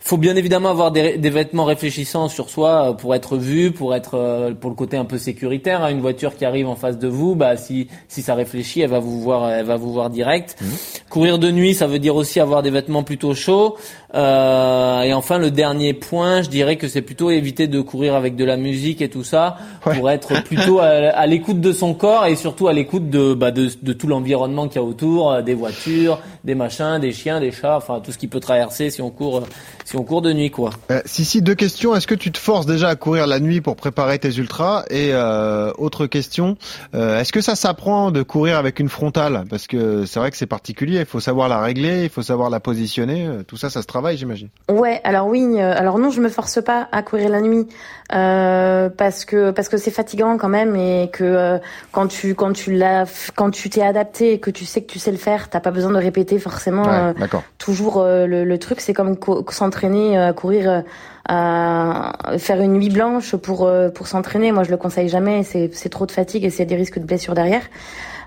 faut 0.00 0.16
bien 0.16 0.36
évidemment 0.36 0.70
avoir 0.70 0.92
des, 0.92 1.18
des, 1.18 1.30
vêtements 1.30 1.64
réfléchissants 1.64 2.28
sur 2.28 2.50
soi 2.50 2.90
euh, 2.90 2.92
pour 2.92 3.14
être 3.14 3.36
vu, 3.36 3.72
pour 3.72 3.94
être 3.94 4.14
euh, 4.14 4.52
pour 4.54 4.70
le 4.70 4.76
côté 4.76 4.96
un 4.96 5.04
peu 5.04 5.18
sécuritaire. 5.18 5.82
Hein. 5.82 5.90
Une 5.90 6.00
voiture 6.00 6.36
qui 6.36 6.44
arrive 6.44 6.68
en 6.68 6.76
face 6.76 6.98
de 6.98 7.08
vous, 7.08 7.34
bah 7.34 7.56
si 7.56 7.88
si 8.08 8.22
ça 8.22 8.34
réfléchit, 8.34 8.80
elle 8.80 8.90
va 8.90 8.98
vous 8.98 9.20
voir, 9.20 9.50
elle 9.50 9.66
va 9.66 9.76
vous 9.76 9.92
voir 9.92 10.10
direct. 10.10 10.56
Mmh. 10.60 10.66
Courir 11.08 11.38
de 11.38 11.50
nuit, 11.50 11.74
ça 11.74 11.86
veut 11.86 11.98
dire 11.98 12.16
aussi 12.16 12.40
avoir 12.40 12.62
des 12.62 12.70
vêtements 12.70 13.02
plutôt 13.02 13.34
chauds. 13.34 13.76
Euh, 14.14 15.02
et 15.02 15.12
enfin, 15.14 15.38
le 15.38 15.50
dernier 15.50 15.94
point, 15.94 16.42
je 16.42 16.50
dirais 16.50 16.76
que 16.76 16.88
c'est 16.88 17.02
plutôt 17.02 17.30
éviter 17.30 17.66
de 17.66 17.80
courir 17.80 18.14
avec 18.14 18.36
de 18.36 18.44
la 18.44 18.56
musique 18.56 19.00
et 19.00 19.08
tout 19.08 19.24
ça 19.24 19.56
pour 19.80 20.10
être 20.10 20.42
plutôt 20.44 20.80
à, 20.80 21.26
l'écoute 21.26 21.60
de 21.60 21.72
son 21.72 21.94
corps 21.94 22.26
et 22.26 22.36
surtout 22.36 22.68
à 22.68 22.72
l'écoute 22.72 23.08
de, 23.10 23.34
bah, 23.34 23.50
de, 23.50 23.70
de 23.82 23.92
tout 23.92 24.06
l'environnement 24.06 24.68
qu'il 24.68 24.80
y 24.80 24.84
a 24.84 24.86
autour, 24.86 25.42
des 25.42 25.54
voitures, 25.54 26.20
des 26.44 26.54
machins, 26.54 26.98
des 27.00 27.12
chiens, 27.12 27.40
des 27.40 27.52
chats, 27.52 27.76
enfin 27.76 28.00
tout 28.00 28.12
ce 28.12 28.18
qui 28.18 28.28
peut 28.28 28.40
traverser 28.40 28.90
si 28.90 29.00
on 29.00 29.10
court 29.10 29.42
si 29.84 29.96
on 29.96 30.04
court 30.04 30.22
de 30.22 30.32
nuit, 30.32 30.50
quoi. 30.50 30.70
Euh, 30.90 31.00
si, 31.04 31.24
si, 31.24 31.42
deux 31.42 31.54
questions. 31.54 31.94
Est-ce 31.94 32.06
que 32.06 32.14
tu 32.14 32.32
te 32.32 32.38
forces 32.38 32.66
déjà 32.66 32.88
à 32.88 32.96
courir 32.96 33.26
la 33.26 33.40
nuit 33.40 33.60
pour 33.60 33.76
préparer 33.76 34.18
tes 34.18 34.34
ultras? 34.36 34.84
Et 34.90 35.10
euh, 35.12 35.72
autre 35.78 36.06
question, 36.06 36.56
euh, 36.94 37.20
est-ce 37.20 37.32
que 37.32 37.40
ça 37.40 37.54
s'apprend 37.56 38.10
de 38.10 38.22
courir 38.22 38.58
avec 38.58 38.80
une 38.80 38.88
frontale? 38.88 39.44
Parce 39.50 39.66
que 39.66 40.06
c'est 40.06 40.20
vrai 40.20 40.30
que 40.30 40.36
c'est 40.36 40.46
particulier. 40.46 41.00
Il 41.00 41.06
faut 41.06 41.20
savoir 41.20 41.48
la 41.48 41.60
régler, 41.60 42.04
il 42.04 42.10
faut 42.10 42.22
savoir 42.22 42.50
la 42.50 42.60
positionner. 42.60 43.26
Euh, 43.26 43.42
tout 43.42 43.56
ça, 43.56 43.70
ça 43.70 43.82
se 43.82 43.86
travaille, 43.86 44.01
j'imagine. 44.16 44.48
Ouais. 44.70 45.00
Alors 45.04 45.26
oui. 45.26 45.42
Euh, 45.58 45.74
alors 45.76 45.98
non, 45.98 46.10
je 46.10 46.20
me 46.20 46.28
force 46.28 46.62
pas 46.62 46.88
à 46.92 47.02
courir 47.02 47.28
la 47.30 47.40
nuit 47.40 47.66
parce 48.10 49.24
que 49.24 49.52
parce 49.52 49.70
que 49.70 49.78
c'est 49.78 49.90
fatigant 49.90 50.36
quand 50.36 50.50
même 50.50 50.76
et 50.76 51.08
que 51.10 51.58
quand 51.92 52.08
tu 52.08 52.34
quand 52.34 52.52
tu 52.52 52.72
l'as 52.72 53.06
quand 53.34 53.50
tu 53.50 53.70
t'es 53.70 53.80
adapté 53.80 54.34
et 54.34 54.38
que 54.38 54.50
tu 54.50 54.66
sais 54.66 54.82
que 54.82 54.92
tu 54.92 54.98
sais 54.98 55.10
le 55.10 55.16
faire, 55.16 55.48
t'as 55.48 55.60
pas 55.60 55.70
besoin 55.70 55.92
de 55.92 55.96
répéter 55.96 56.38
forcément 56.38 57.14
toujours 57.56 58.04
le, 58.04 58.44
le, 58.44 58.58
truc. 58.58 58.82
C'est 58.82 58.92
comme 58.92 59.16
s'entraîner 59.16 59.72
s'entraîner 59.72 60.18
euh, 60.18 60.28
à 60.28 60.32
courir, 60.32 60.82
euh, 61.30 62.38
faire 62.38 62.60
une 62.60 62.72
nuit 62.72 62.90
blanche 62.90 63.36
pour 63.36 63.66
euh, 63.66 63.90
pour 63.90 64.08
s'entraîner. 64.08 64.50
Moi, 64.50 64.64
je 64.64 64.70
le 64.70 64.76
conseille 64.76 65.08
jamais. 65.08 65.44
C'est 65.44 65.70
c'est 65.72 65.88
trop 65.88 66.06
de 66.06 66.12
fatigue 66.12 66.44
et 66.44 66.50
c'est 66.50 66.64
des 66.64 66.76
risques 66.76 66.98
de 66.98 67.04
blessure 67.04 67.34
derrière. 67.34 67.62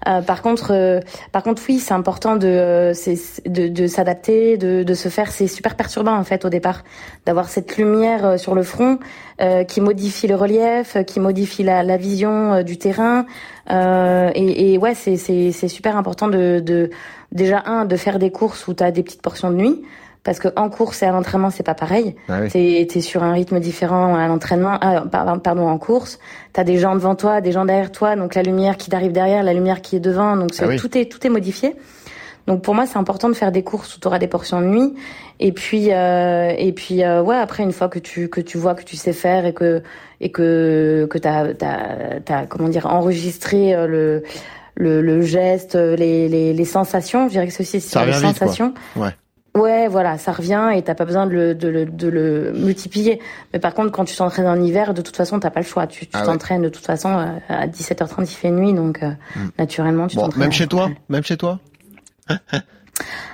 Euh, 0.08 0.22
par 0.22 0.44
contre, 0.44 1.02
par 1.32 1.42
contre, 1.42 1.64
oui, 1.68 1.80
c'est 1.80 1.94
important 1.94 2.36
de, 2.36 2.92
de, 3.48 3.68
de 3.68 3.88
s'adapter, 3.88 4.56
de, 4.56 4.84
de 4.84 4.94
se 4.94 5.10
faire. 5.10 5.32
C'est 5.32 5.48
super 5.48 5.76
perturbant 5.76 6.16
en 6.16 6.24
fait 6.24 6.46
au 6.46 6.50
départ 6.50 6.84
d'avoir 7.26 7.50
cette 7.50 7.76
lumière 7.76 8.40
sur 8.40 8.54
le 8.54 8.62
front 8.62 9.00
euh, 9.42 9.64
qui 9.64 9.82
modifie 9.82 10.28
le 10.28 10.36
relief, 10.36 10.98
qui 11.08 11.20
modifie 11.20 11.64
la, 11.64 11.82
la 11.82 11.98
vision 11.98 12.62
du 12.62 12.78
terrain. 12.78 13.26
et, 13.70 14.74
et 14.74 14.78
ouais, 14.78 14.94
c'est 14.94 15.18
c'est 15.18 15.68
super 15.68 15.98
important 15.98 16.28
de, 16.28 16.60
de 16.60 16.92
déjà 17.32 17.64
un 17.66 17.86
de 17.86 17.96
faire 17.96 18.20
des 18.20 18.32
courses 18.32 18.68
où 18.68 18.74
tu 18.74 18.84
as 18.84 18.92
des 18.92 19.02
petites 19.02 19.24
portions 19.24 19.50
de 19.50 19.56
nuit 19.56 19.82
parce 20.26 20.40
que 20.40 20.50
en 20.58 20.70
course 20.70 21.04
et 21.04 21.06
à 21.06 21.12
l'entraînement 21.12 21.52
c'est 21.52 21.64
pas 21.64 21.76
pareil. 21.76 22.16
Ah 22.28 22.40
oui. 22.42 22.88
T'es 22.88 23.00
sur 23.00 23.24
un 23.24 23.32
rythme 23.32 23.62
différent 23.62 24.16
à 24.16 24.28
l'entraînement, 24.28 24.78
ah, 24.82 25.06
pardon 25.12 25.70
en 25.70 25.78
course. 25.78 26.20
T'as 26.52 26.66
des 26.66 26.78
gens 26.80 26.96
devant 26.96 27.16
toi, 27.16 27.40
des 27.40 27.54
gens 27.54 27.64
derrière 27.64 27.92
toi, 27.92 28.18
donc 28.18 28.36
la 28.36 28.42
lumière 28.42 28.76
qui 28.76 28.90
t'arrive 28.90 29.14
derrière, 29.14 29.44
la 29.44 29.54
lumière 29.54 29.82
qui 29.82 29.96
est 29.96 30.02
devant, 30.02 30.36
donc 30.36 30.50
ah 30.60 30.76
tout 30.76 30.98
est 30.98 31.06
tout 31.06 31.26
est 31.26 31.30
modifié. 31.30 31.76
Donc 32.48 32.64
pour 32.64 32.74
moi 32.76 32.86
c'est 32.88 32.98
important 32.98 33.30
de 33.30 33.36
faire 33.36 33.52
des 33.52 33.64
courses 33.64 33.96
où 33.96 34.00
tu 34.00 34.08
auras 34.08 34.20
des 34.20 34.28
portions 34.28 34.60
de 34.62 34.66
nuit. 34.66 34.96
Et 35.40 35.52
puis 35.52 35.94
euh, 35.94 36.54
et 36.58 36.74
puis 36.74 37.04
euh, 37.04 37.22
ouais 37.22 37.38
après 37.38 37.62
une 37.62 37.72
fois 37.72 37.88
que 37.88 38.00
tu 38.00 38.28
que 38.28 38.42
tu 38.42 38.58
vois 38.58 38.74
que 38.74 38.84
tu 38.84 38.96
sais 38.96 39.14
faire 39.14 39.46
et 39.46 39.54
que 39.54 39.84
et 40.22 40.32
que 40.32 41.08
que 41.10 41.20
t'as 41.20 41.54
t'as 41.54 42.18
as, 42.30 42.46
comment 42.48 42.70
dire 42.70 42.88
enregistré 42.88 43.76
euh, 43.76 43.86
le 43.86 44.24
le, 44.78 45.02
le 45.02 45.22
geste, 45.22 45.76
les, 45.76 46.28
les, 46.28 46.54
les 46.54 46.66
sensations, 46.66 47.28
je 47.28 47.32
dirais 47.32 47.48
que 47.48 47.54
c'est 47.54 47.64
aussi 47.64 47.80
sur 47.80 48.04
les 48.04 48.12
sensations. 48.12 48.74
Ouais. 48.98 49.12
Ouais, 49.56 49.88
voilà, 49.88 50.18
ça 50.18 50.34
revient 50.34 50.72
et 50.76 50.82
t'as 50.82 50.96
pas 50.96 51.06
besoin 51.06 51.28
de 51.28 51.32
le, 51.32 51.56
de, 51.56 51.70
le, 51.70 51.86
de 51.86 52.08
le 52.10 52.52
multiplier. 52.54 53.22
Mais 53.54 53.60
par 53.60 53.74
contre, 53.74 53.92
quand 53.92 54.04
tu 54.04 54.16
t'entraînes 54.16 54.48
en 54.48 54.62
hiver, 54.62 54.94
de 54.94 55.02
toute 55.02 55.16
façon, 55.16 55.40
t'as 55.40 55.50
pas 55.50 55.62
le 55.62 55.66
choix. 55.66 55.88
Tu 55.88 56.08
ah 56.12 56.24
t'entraînes 56.24 56.62
de 56.62 56.70
toute 56.70 56.86
façon 56.86 57.18
euh, 57.18 57.38
à 57.48 57.66
17h30, 57.66 58.24
il 58.24 58.28
fait 58.28 58.52
nuit, 58.52 58.74
donc 58.74 59.02
euh, 59.02 59.12
hmm. 59.36 59.50
naturellement, 59.58 60.08
tu 60.08 60.18
bon, 60.18 60.24
t'entraînes. 60.24 60.42
Même 60.42 60.52
chez 60.52 60.68
toi, 60.68 60.90
même 61.08 61.24
chez 61.24 61.38
toi? 61.38 61.60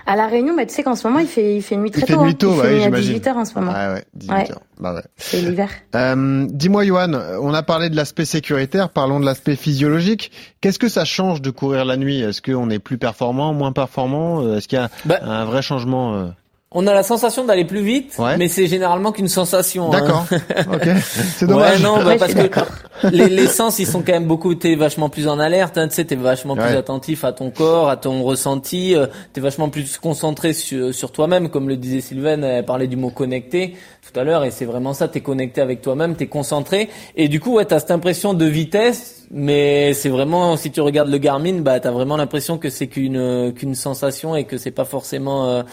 À 0.08 0.16
la 0.16 0.28
Réunion, 0.28 0.56
bah, 0.56 0.66
tu 0.66 0.74
sais 0.74 0.84
qu'en 0.84 0.96
ce 0.96 1.08
moment, 1.08 1.20
il 1.20 1.28
fait, 1.28 1.56
il 1.56 1.62
fait 1.62 1.76
nuit 1.78 1.92
très 1.92 2.02
il 2.02 2.08
tôt. 2.08 2.20
Fait 2.20 2.26
nuit 2.26 2.36
tôt, 2.36 2.52
hein. 2.52 2.64
Il 2.64 2.82
fait 2.82 2.90
nuit 2.90 2.98
à 2.98 3.00
18h 3.00 3.34
en 3.34 3.46
ce 3.46 3.54
moment. 3.60 3.72
Ah 3.76 3.94
ouais, 3.94 4.04
18h. 4.18 4.56
Bah 4.80 4.96
ouais. 4.96 5.04
C'est 5.18 5.42
l'hiver. 5.42 5.70
Euh, 5.96 6.48
Dis-moi, 6.50 6.86
Johan, 6.86 7.12
on 7.42 7.54
a 7.54 7.64
parlé 7.64 7.90
de 7.90 7.96
l'aspect 7.96 8.26
sécuritaire, 8.26 8.90
parlons 8.90 9.20
de 9.20 9.26
l'aspect 9.26 9.56
physiologique. 9.56 10.32
Qu'est-ce 10.62 10.80
que 10.80 10.88
ça 10.88 11.06
change 11.06 11.42
de 11.42 11.50
courir 11.52 11.86
la 11.86 11.98
nuit? 11.98 12.22
Est-ce 12.22 12.42
qu'on 12.42 12.70
est 12.70 12.80
plus 12.80 12.98
performant, 12.98 13.54
moins 13.54 13.74
performant? 13.74 14.56
Est-ce 14.56 14.68
qu'il 14.68 14.80
y 14.80 14.82
a 14.82 14.90
bah, 15.06 15.20
un 15.22 15.46
vrai 15.46 15.62
changement 15.62 16.16
euh? 16.16 16.26
On 16.74 16.88
a 16.88 16.94
la 16.94 17.04
sensation 17.04 17.44
d'aller 17.44 17.66
plus 17.66 17.82
vite, 17.82 18.18
mais 18.38 18.48
c'est 18.48 18.66
généralement 18.68 19.12
qu'une 19.12 19.28
sensation. 19.28 19.92
Hein. 19.92 20.00
D'accord. 20.00 20.26
ok. 20.74 20.88
C'est 21.04 21.46
dommage. 21.46 21.78
Ouais, 21.78 21.84
non, 21.84 22.02
bah, 22.02 22.16
parce 22.18 22.34
que 22.34 22.50
les, 23.12 23.28
les, 23.28 23.48
sens, 23.48 23.80
ils 23.80 23.88
sont 23.88 24.02
quand 24.02 24.14
même 24.14 24.26
beaucoup. 24.26 24.56
T'es 24.56 24.76
vachement 24.76 25.10
plus 25.10 25.28
en 25.28 25.38
alerte. 25.38 25.78
Hein, 25.78 25.90
tu 25.90 25.96
sais, 25.96 26.06
t'es 26.06 26.16
vachement 26.16 26.56
plus 26.56 26.78
attentif 26.78 27.26
à 27.26 27.34
ton 27.34 27.52
corps, 27.52 27.90
à 27.90 27.98
ton 27.98 28.24
ressenti. 28.24 28.96
Euh, 28.96 29.08
t'es 29.34 29.42
vachement 29.42 29.68
plus 29.68 29.98
concentré 29.98 30.54
sur, 30.54 30.94
sur 30.96 31.12
toi-même, 31.12 31.50
comme 31.50 31.68
le 31.68 31.76
disait 31.76 32.00
Sylvain. 32.00 32.42
Elle 32.42 32.66
parlait 32.66 32.88
du 32.88 32.96
mot 32.96 33.10
connecté 33.10 33.76
tout 34.02 34.18
à 34.18 34.24
l'heure, 34.24 34.46
et 34.46 34.52
c'est 34.52 34.66
vraiment 34.66 34.94
ça. 34.94 35.10
T'es 35.10 35.20
connecté 35.22 35.60
avec 35.60 35.82
toi-même, 35.82 36.16
t'es 36.16 36.28
concentré, 36.28 36.90
et 37.16 37.28
du 37.28 37.40
coup, 37.40 37.56
ouais, 37.56 37.66
t'as 37.66 37.80
cette 37.80 37.92
impression 37.92 38.34
de 38.34 38.46
vitesse, 38.46 39.26
mais 39.30 39.94
c'est 39.94 40.10
vraiment, 40.10 40.58
si 40.58 40.72
tu 40.72 40.82
regardes 40.82 41.10
le 41.10 41.18
Garmin, 41.18 41.60
bah, 41.60 41.80
t'as 41.80 41.92
vraiment 41.92 42.18
l'impression 42.18 42.58
que 42.58 42.70
c'est 42.70 42.88
qu'une 42.88 43.54
qu'une 43.54 43.76
sensation 43.76 44.36
et 44.36 44.46
que 44.46 44.58
c'est 44.58 44.72
pas 44.72 44.86
forcément 44.86 45.50
euh, 45.50 45.64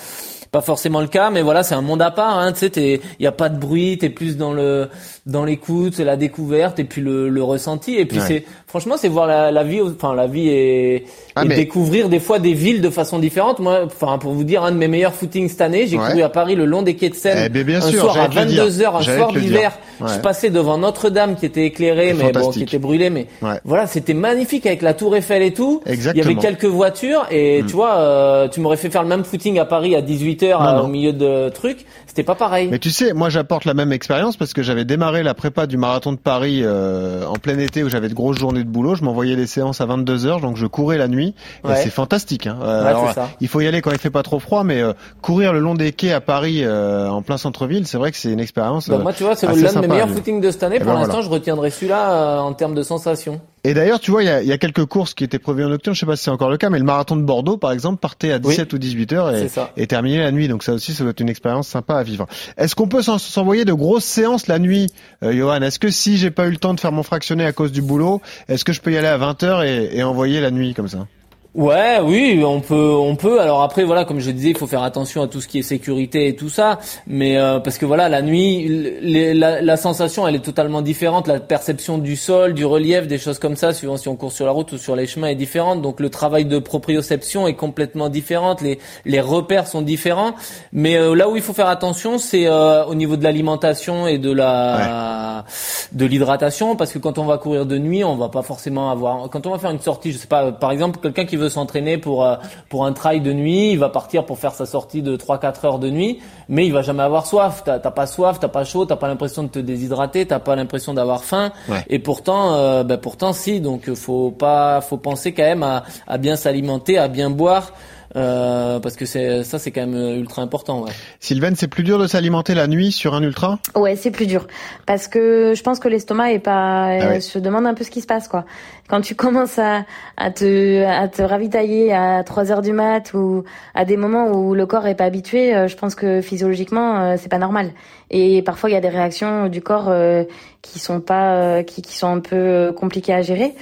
pas 0.51 0.61
forcément 0.61 1.01
le 1.01 1.09
cas, 1.09 1.30
mais 1.30 1.42
voilà, 1.42 1.62
c'est 1.62 1.74
un 1.74 1.82
monde 1.82 2.03
à 2.03 2.11
part. 2.11 2.38
Hein, 2.38 2.53
tu 2.53 2.68
sais, 2.68 3.01
il 3.18 3.22
y 3.22 3.26
a 3.26 3.32
pas 3.32 3.49
de 3.49 3.59
bruit, 3.59 3.99
t'es 3.99 4.11
plus 4.11 4.36
dans 4.36 4.53
le 4.53 4.88
dans 5.26 5.44
l'écoute, 5.44 5.94
c'est 5.96 6.05
la 6.05 6.16
découverte 6.16 6.78
et 6.78 6.84
puis 6.84 7.03
le, 7.03 7.28
le 7.28 7.42
ressenti. 7.42 7.96
Et 7.96 8.07
puis 8.07 8.18
c'est 8.26 8.44
franchement, 8.66 8.96
c'est 8.96 9.09
voir 9.09 9.26
la, 9.26 9.51
la 9.51 9.62
vie, 9.62 9.80
enfin 9.82 10.14
la 10.14 10.26
vie 10.26 10.49
et, 10.49 11.05
ah, 11.36 11.44
découvrir 11.44 12.09
des 12.09 12.18
fois 12.18 12.38
des 12.38 12.55
villes 12.55 12.80
de 12.80 12.90
façon 12.90 13.18
différente. 13.18 13.59
Moi, 13.59 13.80
enfin 13.84 14.16
pour 14.18 14.32
vous 14.32 14.44
dire, 14.44 14.64
un 14.64 14.72
de 14.72 14.76
mes 14.76 14.88
meilleurs 14.88 15.14
footings 15.14 15.49
cette 15.49 15.61
année, 15.61 15.86
j'ai 15.86 15.99
couru 15.99 16.22
à 16.22 16.30
Paris 16.30 16.55
le 16.55 16.64
long 16.64 16.82
des 16.82 16.94
quais 16.94 17.11
de 17.11 17.14
Seine, 17.14 17.51
eh 17.55 17.64
bien 17.64 17.78
un 17.78 17.92
soir 17.92 18.18
à 18.18 18.28
22 18.28 18.70
h 18.70 18.96
un 18.96 19.03
soir 19.03 19.32
d'hiver. 19.32 19.72
Je 20.01 20.18
passais 20.20 20.51
devant 20.51 20.78
Notre-Dame 20.78 21.36
qui 21.36 21.44
était 21.44 21.64
éclairée, 21.64 22.14
mais 22.14 22.32
bon, 22.32 22.51
qui 22.51 22.62
était 22.62 22.78
brûlée, 22.78 23.11
mais 23.11 23.26
voilà, 23.64 23.86
c'était 23.86 24.14
magnifique 24.14 24.64
avec 24.66 24.82
la 24.82 24.94
Tour 24.94 25.14
Eiffel 25.16 25.42
et 25.42 25.53
tout. 25.53 25.82
Exactement. 25.84 26.24
Il 26.24 26.32
y 26.32 26.38
avait 26.38 26.40
quelques 26.40 26.64
voitures 26.64 27.26
et 27.30 27.62
mm. 27.62 27.66
tu 27.66 27.72
vois, 27.74 27.96
euh, 27.99 28.49
tu 28.49 28.61
m'aurais 28.61 28.76
fait 28.76 28.90
faire 28.90 29.03
le 29.03 29.09
même 29.09 29.24
footing 29.24 29.59
à 29.59 29.64
Paris 29.66 29.94
à 29.94 30.01
18 30.01 30.38
h 30.47 30.80
au 30.82 30.86
milieu 30.86 31.12
de 31.12 31.49
trucs. 31.51 31.84
C'était 32.07 32.22
pas 32.22 32.34
pareil. 32.34 32.68
Mais 32.70 32.78
tu 32.78 32.91
sais, 32.91 33.12
moi 33.12 33.28
j'apporte 33.28 33.64
la 33.64 33.74
même 33.74 33.93
expérience 33.93 34.36
parce 34.36 34.53
que 34.53 34.62
j'avais 34.62 34.84
démarré 34.84 35.22
la 35.22 35.34
prépa 35.34 35.66
du 35.66 35.76
marathon 35.76 36.12
de 36.12 36.18
Paris 36.18 36.62
euh, 36.64 37.24
en 37.26 37.34
plein 37.34 37.59
été 37.59 37.84
où 37.84 37.89
j'avais 37.89 38.09
de 38.09 38.14
grosses 38.14 38.39
journées 38.39 38.64
de 38.64 38.68
boulot. 38.68 38.95
Je 38.95 39.05
m'envoyais 39.05 39.36
les 39.36 39.47
séances 39.47 39.80
à 39.80 39.86
22 39.86 40.26
heures, 40.26 40.41
donc 40.41 40.57
je 40.57 40.66
courais 40.66 40.99
la 40.99 41.09
nuit. 41.09 41.34
Et 41.68 41.74
c'est 41.76 41.91
fantastique. 41.91 42.47
Hein. 42.47 42.59
Euh, 42.62 43.12
il 43.41 43.49
faut 43.49 43.61
y 43.61 43.66
aller 43.66 43.80
quand 43.80 43.93
il 43.93 43.99
fait 43.99 44.11
pas 44.11 44.22
trop 44.22 44.39
froid, 44.39 44.64
mais 44.64 44.80
euh, 44.80 44.93
courir 45.22 45.53
le 45.53 45.61
long 45.61 45.74
des 45.74 45.93
quais 45.93 46.12
à 46.12 46.20
Paris 46.20 46.66
en 46.68 47.22
plein 47.22 47.39
centre-ville, 47.39 47.86
c'est 47.86 47.99
vrai 47.99 48.11
que 48.11 48.16
c'est 48.16 48.32
une 48.32 48.41
expérience. 48.41 48.89
Bah, 48.89 48.99
moi, 48.99 49.12
tu 49.12 49.24
vois, 49.24 49.36
c'est 49.36 49.47
l'un 49.47 49.72
de 49.72 49.80
mes 49.80 49.89
meilleurs 49.89 50.09
footings 50.09 50.41
de 50.41 50.51
cette 50.51 50.62
année. 50.62 50.78
Pour 50.78 50.93
ben 50.93 51.01
l'instant, 51.01 51.22
je 51.22 51.28
retiendrai 51.28 51.70
celui-là 51.70 52.43
en 52.43 52.53
termes 52.53 52.74
de 52.74 52.82
sensations. 52.82 53.41
Et 53.68 53.74
d'ailleurs, 53.74 54.00
tu 54.00 54.10
vois, 54.10 54.22
il 54.22 54.26
y 54.26 54.30
a, 54.30 54.42
y 54.42 54.50
a, 54.50 54.56
quelques 54.56 54.86
courses 54.86 55.12
qui 55.12 55.24
étaient 55.24 55.38
prévues 55.38 55.62
en 55.62 55.68
nocturne. 55.68 55.94
Je 55.94 56.00
sais 56.00 56.06
pas 56.06 56.16
si 56.16 56.24
c'est 56.24 56.30
encore 56.30 56.48
le 56.48 56.56
cas, 56.56 56.70
mais 56.70 56.78
le 56.78 56.86
marathon 56.86 57.16
de 57.16 57.22
Bordeaux, 57.22 57.58
par 57.58 57.70
exemple, 57.70 58.00
partait 58.00 58.32
à 58.32 58.38
17 58.38 58.72
ou 58.72 58.78
18 58.78 59.12
heures 59.12 59.34
et, 59.34 59.46
et 59.76 59.86
terminait 59.86 60.20
la 60.20 60.32
nuit. 60.32 60.48
Donc 60.48 60.62
ça 60.62 60.72
aussi, 60.72 60.94
ça 60.94 61.04
doit 61.04 61.10
être 61.10 61.20
une 61.20 61.28
expérience 61.28 61.68
sympa 61.68 61.96
à 61.96 62.02
vivre. 62.02 62.26
Est-ce 62.56 62.74
qu'on 62.74 62.88
peut 62.88 63.02
s'envoyer 63.02 63.66
de 63.66 63.74
grosses 63.74 64.06
séances 64.06 64.46
la 64.46 64.58
nuit, 64.58 64.86
euh, 65.22 65.34
Johan? 65.34 65.60
Est-ce 65.60 65.78
que 65.78 65.90
si 65.90 66.16
j'ai 66.16 66.30
pas 66.30 66.46
eu 66.46 66.50
le 66.50 66.56
temps 66.56 66.72
de 66.72 66.80
faire 66.80 66.92
mon 66.92 67.02
fractionné 67.02 67.44
à 67.44 67.52
cause 67.52 67.70
du 67.70 67.82
boulot, 67.82 68.22
est-ce 68.48 68.64
que 68.64 68.72
je 68.72 68.80
peux 68.80 68.90
y 68.90 68.96
aller 68.96 69.06
à 69.06 69.18
20 69.18 69.42
heures 69.42 69.62
et, 69.62 69.90
et 69.92 70.02
envoyer 70.02 70.40
la 70.40 70.50
nuit 70.50 70.72
comme 70.72 70.88
ça? 70.88 71.06
Ouais, 71.55 71.99
oui, 72.03 72.42
on 72.44 72.61
peut, 72.61 72.94
on 72.94 73.16
peut. 73.16 73.40
Alors 73.40 73.62
après, 73.62 73.82
voilà, 73.82 74.05
comme 74.05 74.20
je 74.20 74.30
disais, 74.30 74.51
il 74.51 74.57
faut 74.57 74.66
faire 74.66 74.82
attention 74.82 75.22
à 75.22 75.28
tout 75.28 75.40
ce 75.40 75.49
qui 75.49 75.59
est 75.59 75.62
sécurité 75.62 76.28
et 76.28 76.36
tout 76.36 76.51
ça. 76.51 76.78
Mais 77.07 77.38
euh, 77.38 77.59
parce 77.59 77.78
que 77.78 77.86
voilà, 77.86 78.11
la 78.11 78.20
nuit, 78.20 78.68
la, 79.03 79.62
la, 79.62 79.76
sensation, 79.78 80.28
elle 80.28 80.34
est 80.34 80.44
totalement 80.44 80.82
différente. 80.82 81.26
La 81.26 81.40
perception 81.40 81.96
du 81.96 82.16
sol, 82.16 82.53
du 82.53 82.66
relief, 82.66 83.09
des 83.09 83.16
choses 83.16 83.38
comme 83.38 83.57
ça, 83.57 83.72
suivant 83.72 83.96
si 83.96 84.09
on 84.09 84.14
court 84.14 84.30
sur 84.30 84.44
la 84.44 84.53
route 84.53 84.72
ou 84.72 84.78
sur 84.78 84.94
les 84.94 85.07
chemins, 85.07 85.28
est 85.28 85.36
différente. 85.36 85.80
Donc 85.80 86.01
le 86.01 86.11
travail 86.11 86.44
de 86.44 86.59
proprioception 86.59 87.49
est 87.49 87.55
complètement 87.55 88.11
différent. 88.11 88.55
Les, 88.61 88.78
les 89.07 89.20
repères 89.20 89.66
sont 89.66 89.80
différents. 89.80 90.34
Mais 90.74 90.96
euh, 90.96 91.14
là 91.14 91.30
où 91.30 91.36
il 91.36 91.42
faut 91.42 91.55
faire 91.55 91.68
attention, 91.68 92.18
c'est 92.18 92.46
euh, 92.46 92.84
au 92.84 92.94
niveau 92.94 93.16
de 93.16 93.24
l'alimentation 93.24 94.07
et 94.07 94.18
de 94.18 94.30
la, 94.30 95.46
de 95.92 96.05
l'hydratation, 96.05 96.76
parce 96.76 96.92
que 96.92 96.99
quand 96.99 97.16
on 97.16 97.24
va 97.24 97.38
courir 97.38 97.64
de 97.64 97.78
nuit, 97.78 98.05
on 98.05 98.16
va 98.16 98.28
pas 98.28 98.42
forcément 98.42 98.90
avoir. 98.90 99.30
Quand 99.30 99.46
on 99.46 99.51
va 99.51 99.59
faire 99.59 99.70
une 99.70 99.80
sortie, 99.80 100.12
je 100.12 100.18
sais 100.18 100.28
pas, 100.28 100.53
par 100.53 100.72
exemple, 100.72 101.01
quelqu'un 101.01 101.24
qui 101.24 101.38
veut 101.39 101.49
s'entraîner 101.49 101.99
pour 101.99 102.24
euh, 102.24 102.36
pour 102.68 102.84
un 102.84 102.93
trail 102.93 103.20
de 103.20 103.32
nuit, 103.32 103.70
il 103.72 103.78
va 103.78 103.89
partir 103.89 104.24
pour 104.26 104.39
faire 104.39 104.53
sa 104.53 104.66
sortie 104.66 105.03
de 105.03 105.16
3-4 105.16 105.66
heures 105.66 105.78
de 105.78 105.91
nuit, 105.91 106.20
mais 106.49 106.66
il 106.66 106.72
va 106.72 106.82
jamais 106.82 107.03
avoir 107.03 107.26
soif. 107.26 107.62
T'as 107.64 107.78
pas 107.78 108.07
soif, 108.07 108.39
t'as 108.41 108.49
pas 108.49 108.64
chaud, 108.64 108.84
t'as 108.86 108.97
pas 108.97 109.09
l'impression 109.09 109.43
de 109.43 109.49
te 109.49 109.59
déshydrater, 109.59 110.26
t'as 110.26 110.39
pas 110.39 110.57
l'impression 110.57 110.95
d'avoir 110.95 111.24
faim. 111.24 111.53
Et 111.89 111.99
pourtant, 111.99 112.55
euh, 112.55 112.84
ben 112.84 112.99
pourtant 112.99 113.32
si. 113.32 113.61
Donc 113.61 113.93
faut 113.95 114.30
pas, 114.30 114.80
faut 114.80 114.97
penser 114.99 115.32
quand 115.32 115.43
même 115.45 115.62
à, 115.62 115.84
à 116.07 116.18
bien 116.18 116.36
s'alimenter, 116.36 116.99
à 116.99 117.09
bien 117.09 117.30
boire. 117.30 117.72
euh, 118.16 118.80
parce 118.80 118.97
que 118.97 119.05
c'est 119.05 119.45
ça 119.45 119.59
c'est 119.59 119.70
quand 119.70 119.86
même 119.86 120.18
ultra 120.18 120.41
important. 120.43 120.82
Ouais. 120.82 120.93
Sylvain, 121.20 121.53
c'est 121.55 121.68
plus 121.68 121.84
dur 121.84 121.99
de 121.99 122.07
s'alimenter 122.07 122.55
la 122.55 122.66
nuit 122.66 122.91
sur 122.91 123.14
un 123.14 123.22
ultra? 123.22 123.59
Ouais, 123.76 123.97
c'est 123.97 124.11
plus 124.11 124.26
dur 124.26 124.47
parce 124.86 125.09
que 125.09 125.53
je 125.55 125.62
pense 125.62 125.78
que 125.78 125.89
l'estomac 125.89 126.32
est 126.32 126.39
pas 126.39 126.86
ah 126.86 127.20
se 127.20 127.39
demande 127.39 127.66
un 127.66 127.74
peu 127.74 127.84
ce 127.84 127.91
qui 127.91 128.01
se 128.01 128.07
passe 128.07 128.26
quoi. 128.28 128.45
Quand 128.89 129.03
tu 129.03 129.14
commences 129.14 129.59
à, 129.59 129.84
à 130.16 130.30
te 130.30 130.82
à 130.84 131.09
te 131.09 131.20
ravitailler 131.20 131.93
à 131.93 132.24
3 132.24 132.51
heures 132.51 132.62
du 132.62 132.72
mat 132.72 133.12
ou 133.12 133.45
à 133.74 133.84
des 133.84 133.99
moments 133.99 134.28
où 134.32 134.55
le 134.55 134.64
corps 134.64 134.86
est 134.86 134.95
pas 134.95 135.05
habitué, 135.05 135.55
euh, 135.55 135.68
je 135.68 135.76
pense 135.76 135.95
que 135.95 136.22
physiologiquement 136.22 136.99
euh, 136.99 137.16
c'est 137.18 137.28
pas 137.28 137.39
normal. 137.39 137.72
Et 138.11 138.41
parfois 138.43 138.70
il 138.70 138.72
y 138.72 138.76
a 138.76 138.80
des 138.80 138.89
réactions 138.89 139.49
du 139.49 139.61
corps 139.61 139.91
euh, 139.91 140.24
qui 140.62 140.78
sont 140.78 141.01
pas 141.01 141.62
qui, 141.64 141.82
qui 141.82 141.97
sont 141.99 142.09
un 142.09 142.20
peu 142.20 142.72
compliquées 142.74 143.12
à 143.12 143.20
gérer. 143.20 143.55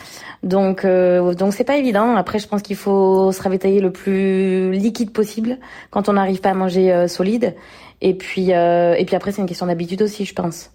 Donc 0.45 0.85
euh, 0.85 1.35
donc 1.35 1.55
c'est 1.55 1.64
pas 1.64 1.77
évident. 1.77 2.14
Après 2.14 2.39
je 2.39 2.47
pense 2.47 2.62
qu'il 2.62 2.77
faut 2.77 3.33
se 3.33 3.43
ravitailler 3.43 3.81
le 3.81 3.91
plus 3.91 4.70
liquide 4.70 5.12
possible 5.12 5.59
quand 5.91 6.09
on 6.09 6.12
n'arrive 6.12 6.41
pas 6.41 6.51
à 6.51 6.55
manger 6.55 7.09
solide. 7.09 7.57
Et 8.01 8.14
puis 8.14 8.51
et 8.51 9.05
puis 9.07 9.16
après 9.16 9.33
c'est 9.33 9.41
une 9.43 9.49
question 9.49 9.66
d'habitude 9.66 10.03
aussi 10.03 10.24
je 10.24 10.35
pense. 10.35 10.70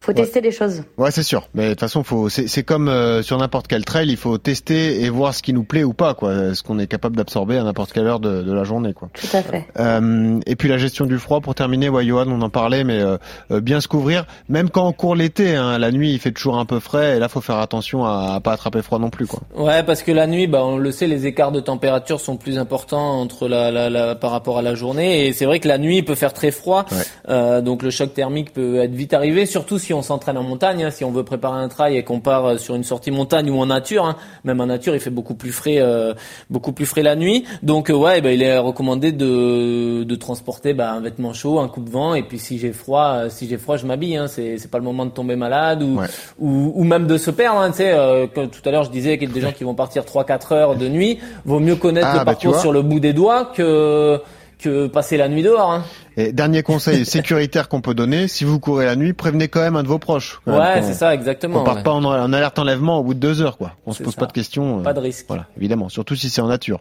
Faut 0.00 0.12
tester 0.12 0.40
des 0.40 0.52
choses. 0.52 0.82
Ouais, 0.98 1.10
c'est 1.10 1.22
sûr. 1.22 1.48
Mais 1.54 1.64
de 1.64 1.70
toute 1.70 1.80
façon, 1.80 2.04
faut. 2.04 2.28
C'est 2.28 2.62
comme 2.62 2.88
euh, 2.88 3.22
sur 3.22 3.38
n'importe 3.38 3.66
quel 3.66 3.84
trail, 3.84 4.08
il 4.08 4.16
faut 4.16 4.38
tester 4.38 5.02
et 5.02 5.10
voir 5.10 5.34
ce 5.34 5.42
qui 5.42 5.52
nous 5.52 5.64
plaît 5.64 5.84
ou 5.84 5.92
pas, 5.92 6.14
quoi. 6.14 6.54
Ce 6.54 6.62
qu'on 6.62 6.78
est 6.78 6.86
capable 6.86 7.16
d'absorber 7.16 7.58
à 7.58 7.64
n'importe 7.64 7.92
quelle 7.92 8.06
heure 8.06 8.20
de, 8.20 8.42
de, 8.42 8.52
la 8.52 8.64
journée, 8.64 8.92
quoi. 8.92 9.08
Tout 9.14 9.36
à 9.36 9.42
fait. 9.42 9.66
Euh, 9.78 10.40
et 10.46 10.56
puis 10.56 10.68
la 10.68 10.78
gestion 10.78 11.06
du 11.06 11.18
froid, 11.18 11.40
pour 11.40 11.54
terminer, 11.54 11.88
ouais, 11.88 12.04
Johan, 12.04 12.26
on 12.28 12.40
en 12.42 12.50
parlait, 12.50 12.84
mais 12.84 13.00
euh, 13.00 13.16
euh, 13.50 13.60
bien 13.60 13.80
se 13.80 13.88
couvrir, 13.88 14.26
même 14.48 14.70
quand 14.70 14.86
on 14.86 14.92
court 14.92 15.14
l'été. 15.14 15.54
Hein, 15.54 15.78
la 15.78 15.90
nuit, 15.90 16.12
il 16.12 16.18
fait 16.18 16.32
toujours 16.32 16.58
un 16.58 16.64
peu 16.64 16.80
frais, 16.80 17.16
et 17.16 17.18
là, 17.18 17.28
faut 17.28 17.40
faire 17.40 17.58
attention 17.58 18.04
à, 18.04 18.34
à, 18.34 18.40
pas 18.40 18.52
attraper 18.52 18.82
froid 18.82 18.98
non 18.98 19.10
plus, 19.10 19.26
quoi. 19.26 19.40
Ouais, 19.56 19.82
parce 19.82 20.02
que 20.02 20.12
la 20.12 20.26
nuit, 20.26 20.46
bah, 20.46 20.64
on 20.64 20.76
le 20.76 20.90
sait, 20.92 21.06
les 21.06 21.26
écarts 21.26 21.52
de 21.52 21.60
température 21.60 22.20
sont 22.20 22.36
plus 22.36 22.58
importants 22.58 23.20
entre 23.20 23.48
la, 23.48 23.70
la, 23.70 23.90
la 23.90 24.14
par 24.14 24.30
rapport 24.30 24.58
à 24.58 24.62
la 24.62 24.74
journée, 24.74 25.26
et 25.26 25.32
c'est 25.32 25.46
vrai 25.46 25.60
que 25.60 25.68
la 25.68 25.78
nuit 25.78 25.98
il 25.98 26.04
peut 26.04 26.14
faire 26.14 26.32
très 26.32 26.50
froid, 26.50 26.86
donc 27.28 27.82
le 27.82 27.90
choc 27.90 28.14
thermique 28.14 28.52
peut 28.52 28.80
être 28.80 28.94
vite 28.94 29.14
arrivé, 29.14 29.46
surtout 29.46 29.78
si 29.78 29.85
on 29.92 30.02
s'entraîne 30.02 30.38
en 30.38 30.42
montagne 30.42 30.66
Hein, 30.74 30.90
si 30.90 31.04
on 31.04 31.10
veut 31.10 31.24
préparer 31.24 31.60
un 31.60 31.68
trail 31.68 31.96
et 31.96 32.02
qu'on 32.02 32.20
part 32.20 32.46
euh, 32.46 32.58
sur 32.58 32.74
une 32.74 32.84
sortie 32.84 33.10
montagne 33.10 33.50
ou 33.50 33.58
en 33.58 33.66
nature, 33.66 34.04
hein, 34.04 34.16
même 34.44 34.60
en 34.60 34.66
nature, 34.66 34.94
il 34.94 35.00
fait 35.00 35.10
beaucoup 35.10 35.34
plus 35.34 35.52
frais, 35.52 35.78
euh, 35.78 36.14
beaucoup 36.50 36.72
plus 36.72 36.86
frais 36.86 37.02
la 37.02 37.16
nuit. 37.16 37.44
Donc 37.62 37.90
euh, 37.90 37.94
ouais, 37.94 38.20
bah, 38.20 38.32
il 38.32 38.42
est 38.42 38.58
recommandé 38.58 39.12
de, 39.12 40.04
de 40.04 40.14
transporter 40.16 40.74
bah, 40.74 40.92
un 40.92 41.00
vêtement 41.00 41.32
chaud, 41.32 41.58
un 41.60 41.68
coupe-vent, 41.68 42.14
et 42.14 42.22
puis 42.22 42.38
si 42.38 42.58
j'ai 42.58 42.72
froid, 42.72 43.28
si 43.28 43.48
j'ai 43.48 43.58
froid, 43.58 43.76
je 43.76 43.86
m'habille. 43.86 44.16
Hein, 44.16 44.28
c'est 44.28 44.58
c'est 44.58 44.70
pas 44.70 44.78
le 44.78 44.84
moment 44.84 45.06
de 45.06 45.10
tomber 45.10 45.36
malade 45.36 45.82
ou 45.82 46.00
ou, 46.38 46.72
ou, 46.74 46.84
même 46.84 47.06
de 47.06 47.18
se 47.18 47.30
perdre. 47.30 47.60
Hein, 47.60 47.70
tu 47.70 47.78
sais, 47.78 48.30
comme 48.34 48.48
tout 48.48 48.66
à 48.66 48.70
l'heure 48.70 48.84
je 48.84 48.90
disais 48.90 49.18
qu'il 49.18 49.28
y 49.28 49.32
a 49.32 49.34
des 49.34 49.40
gens 49.40 49.52
qui 49.52 49.64
vont 49.64 49.74
partir 49.74 50.04
3-4 50.04 50.54
heures 50.54 50.76
de 50.76 50.88
nuit. 50.88 51.18
Vaut 51.44 51.60
mieux 51.60 51.76
connaître 51.76 52.08
ah, 52.10 52.12
le 52.14 52.18
bah, 52.20 52.24
parcours 52.32 52.58
sur 52.58 52.72
le 52.72 52.82
bout 52.82 53.00
des 53.00 53.12
doigts 53.12 53.46
que 53.54 54.20
que 54.58 54.86
passer 54.86 55.16
la 55.16 55.28
nuit 55.28 55.42
dehors. 55.42 55.70
Hein. 55.70 55.84
Et 56.16 56.32
dernier 56.32 56.62
conseil 56.62 57.04
sécuritaire 57.06 57.68
qu'on 57.68 57.80
peut 57.80 57.94
donner, 57.94 58.28
si 58.28 58.44
vous 58.44 58.58
courez 58.58 58.86
la 58.86 58.96
nuit, 58.96 59.12
prévenez 59.12 59.48
quand 59.48 59.60
même 59.60 59.76
un 59.76 59.82
de 59.82 59.88
vos 59.88 59.98
proches. 59.98 60.40
Ouais, 60.46 60.82
c'est 60.82 60.94
ça, 60.94 61.14
exactement. 61.14 61.60
On 61.60 61.64
part 61.64 61.82
pas 61.82 61.92
en, 61.92 62.32
alerte 62.32 62.58
enlèvement 62.58 62.98
au 62.98 63.04
bout 63.04 63.14
de 63.14 63.20
deux 63.20 63.42
heures, 63.42 63.56
quoi. 63.56 63.72
On 63.86 63.92
se 63.92 64.02
pose 64.02 64.16
pas 64.16 64.26
de 64.26 64.32
questions. 64.32 64.82
Pas 64.82 64.92
de 64.92 65.00
risque. 65.00 65.26
Voilà, 65.28 65.46
évidemment, 65.56 65.88
surtout 65.88 66.16
si 66.16 66.30
c'est 66.30 66.40
en 66.40 66.48
nature. 66.48 66.80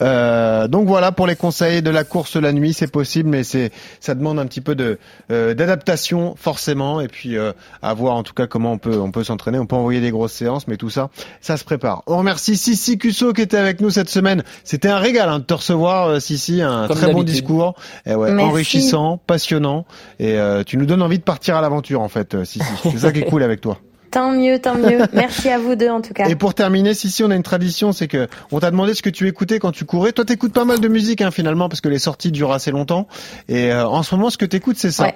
Euh, 0.00 0.68
donc 0.68 0.86
voilà 0.86 1.12
pour 1.12 1.26
les 1.26 1.36
conseils 1.36 1.82
de 1.82 1.90
la 1.90 2.04
course 2.04 2.36
la 2.36 2.52
nuit, 2.52 2.72
c'est 2.72 2.90
possible, 2.90 3.28
mais 3.28 3.44
c'est 3.44 3.70
ça 4.00 4.14
demande 4.14 4.38
un 4.38 4.46
petit 4.46 4.60
peu 4.60 4.74
de 4.74 4.98
euh, 5.30 5.54
d'adaptation 5.54 6.34
forcément, 6.36 7.00
et 7.00 7.08
puis 7.08 7.36
euh, 7.36 7.52
à 7.82 7.94
voir 7.94 8.16
en 8.16 8.22
tout 8.22 8.34
cas 8.34 8.46
comment 8.46 8.72
on 8.72 8.78
peut 8.78 8.98
on 8.98 9.10
peut 9.10 9.24
s'entraîner. 9.24 9.58
On 9.58 9.66
peut 9.66 9.76
envoyer 9.76 10.00
des 10.00 10.10
grosses 10.10 10.32
séances, 10.32 10.68
mais 10.68 10.76
tout 10.76 10.90
ça, 10.90 11.10
ça 11.40 11.56
se 11.56 11.64
prépare. 11.64 12.02
On 12.06 12.18
remercie 12.18 12.56
Sissi 12.56 12.98
Cusso 12.98 13.32
qui 13.32 13.42
était 13.42 13.56
avec 13.56 13.80
nous 13.80 13.90
cette 13.90 14.10
semaine. 14.10 14.42
C'était 14.64 14.88
un 14.88 14.98
régal 14.98 15.28
hein, 15.28 15.38
de 15.38 15.44
te 15.44 15.54
recevoir, 15.54 16.08
euh, 16.08 16.20
Sissi, 16.20 16.62
un 16.62 16.88
très 16.88 17.12
bon 17.12 17.22
discours, 17.22 17.74
et 18.06 18.14
ouais, 18.14 18.32
enrichissant, 18.76 19.20
passionnant 19.26 19.86
et 20.18 20.38
euh, 20.38 20.62
tu 20.64 20.76
nous 20.76 20.86
donnes 20.86 21.02
envie 21.02 21.18
de 21.18 21.24
partir 21.24 21.56
à 21.56 21.60
l'aventure 21.60 22.00
en 22.00 22.08
fait, 22.08 22.34
euh, 22.34 22.44
Sissi. 22.44 22.64
C'est 22.82 22.98
ça 22.98 23.12
qui 23.12 23.20
est 23.20 23.24
cool 23.24 23.42
avec 23.42 23.60
toi. 23.60 23.78
Tant 24.10 24.30
mieux, 24.30 24.58
tant 24.58 24.74
mieux. 24.74 24.98
Merci 25.14 25.48
à 25.48 25.58
vous 25.58 25.74
deux 25.74 25.88
en 25.88 26.02
tout 26.02 26.12
cas. 26.12 26.28
Et 26.28 26.36
pour 26.36 26.52
terminer, 26.52 26.92
Sissi, 26.92 27.24
on 27.24 27.30
a 27.30 27.34
une 27.34 27.42
tradition, 27.42 27.92
c'est 27.92 28.08
que 28.08 28.28
on 28.50 28.60
t'a 28.60 28.70
demandé 28.70 28.92
ce 28.92 29.00
que 29.00 29.08
tu 29.08 29.26
écoutais 29.26 29.58
quand 29.58 29.72
tu 29.72 29.86
courais. 29.86 30.12
Toi, 30.12 30.26
t'écoutes 30.26 30.52
pas 30.52 30.66
mal 30.66 30.80
de 30.80 30.88
musique 30.88 31.22
hein, 31.22 31.30
finalement 31.30 31.70
parce 31.70 31.80
que 31.80 31.88
les 31.88 31.98
sorties 31.98 32.30
durent 32.30 32.52
assez 32.52 32.70
longtemps. 32.70 33.08
Et 33.48 33.72
euh, 33.72 33.86
en 33.86 34.02
ce 34.02 34.14
moment, 34.14 34.28
ce 34.28 34.36
que 34.36 34.44
t'écoutes, 34.44 34.76
c'est 34.76 34.92
ça. 34.92 35.04
Ouais. 35.04 35.14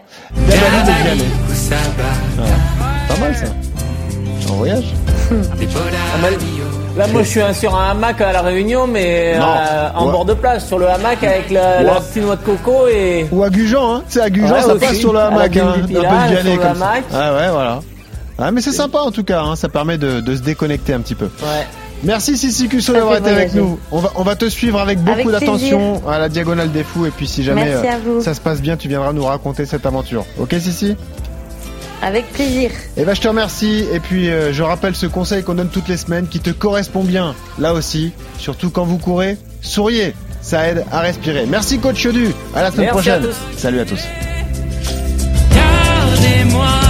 Pas 3.09 3.19
mal 3.21 3.37
ça. 3.37 3.47
En 4.49 4.55
voyage. 4.55 4.95
Là, 6.97 7.07
moi, 7.09 7.23
je 7.23 7.29
suis 7.29 7.41
sur 7.53 7.77
un 7.77 7.91
hamac 7.91 8.21
à 8.23 8.33
la 8.33 8.41
Réunion, 8.41 8.87
mais 8.87 9.35
euh, 9.37 9.89
en 9.95 10.11
bord 10.11 10.25
de 10.25 10.33
plage, 10.33 10.63
sur 10.63 10.79
le 10.79 10.89
hamac 10.89 11.23
avec 11.23 11.51
la, 11.51 11.83
la 11.83 12.01
petite 12.01 12.23
noix 12.23 12.37
de 12.37 12.43
coco 12.43 12.89
et. 12.89 13.27
Ou 13.31 13.43
à 13.43 13.51
Gujan, 13.51 13.97
hein. 13.97 14.03
C'est 14.09 14.23
à 14.23 14.31
Gujan, 14.31 14.63
ça 14.63 14.75
passe 14.77 14.97
sur 14.97 15.13
le 15.13 15.19
hamac, 15.21 15.57
hein. 15.57 15.75
Un 15.77 15.83
peu 15.83 15.89
de 15.89 16.57
comme 16.57 16.77
ça. 16.77 16.95
Ah 17.13 17.35
ouais, 17.35 17.51
voilà. 17.51 17.81
Ah, 18.39 18.51
mais 18.51 18.61
c'est 18.61 18.73
sympa 18.73 18.99
en 18.99 19.11
tout 19.11 19.25
cas, 19.25 19.43
hein. 19.43 19.57
ça 19.57 19.69
permet 19.69 19.97
de, 19.97 20.21
de, 20.21 20.37
se 20.37 20.43
déconnecter 20.43 20.93
un 20.93 21.01
petit 21.01 21.15
peu. 21.15 21.27
Ouais. 21.43 21.67
Merci 22.03 22.37
Sissi 22.37 22.69
Cusso 22.69 22.93
d'avoir 22.93 23.17
été 23.17 23.31
avec 23.31 23.55
nous. 23.55 23.79
On 23.91 24.01
va, 24.01 24.13
on 24.17 24.23
va 24.23 24.37
te 24.37 24.47
suivre 24.51 24.79
avec 24.79 24.99
beaucoup 24.99 25.31
d'attention 25.31 26.07
à 26.07 26.19
la 26.19 26.29
diagonale 26.29 26.71
des 26.71 26.85
fous 26.85 27.07
et 27.07 27.11
puis 27.11 27.27
si 27.27 27.43
jamais 27.43 27.73
euh, 27.73 28.21
ça 28.21 28.35
se 28.35 28.41
passe 28.43 28.61
bien, 28.61 28.77
tu 28.77 28.89
viendras 28.89 29.15
nous 29.15 29.25
raconter 29.25 29.65
cette 29.65 29.87
aventure. 29.87 30.27
Ok 30.39 30.55
Sissi? 30.61 30.97
Avec 32.03 32.31
plaisir. 32.33 32.71
Et 32.71 33.03
eh 33.03 33.05
ben, 33.05 33.15
je 33.15 33.21
te 33.21 33.29
remercie. 33.29 33.85
Et 33.93 34.01
puis, 34.01 34.31
euh, 34.31 34.53
je 34.53 34.63
rappelle 34.63 34.95
ce 34.95 35.07
conseil 35.07 35.43
qu'on 35.43 35.55
donne 35.55 35.69
toutes 35.69 35.89
les 35.89 35.97
semaines 35.97 36.29
qui 36.29 36.41
te 36.41 36.51
correspond 36.51 37.05
bien. 37.05 37.35
Là 37.59 37.73
aussi, 37.73 38.13
surtout 38.39 38.71
quand 38.71 38.85
vous 38.85 38.99
courez, 38.99 39.37
souriez. 39.61 40.15
Ça 40.43 40.69
aide 40.69 40.85
à 40.93 41.01
respirer. 41.01 41.45
Merci, 41.47 41.79
coach 41.79 42.05
Yodu. 42.05 42.29
À 42.55 42.63
la 42.63 42.71
semaine 42.71 42.91
prochaine. 42.91 43.27
Salut 43.57 43.81
à 43.81 43.85
tous. 43.85 44.05
Gardez-moi. 45.53 46.86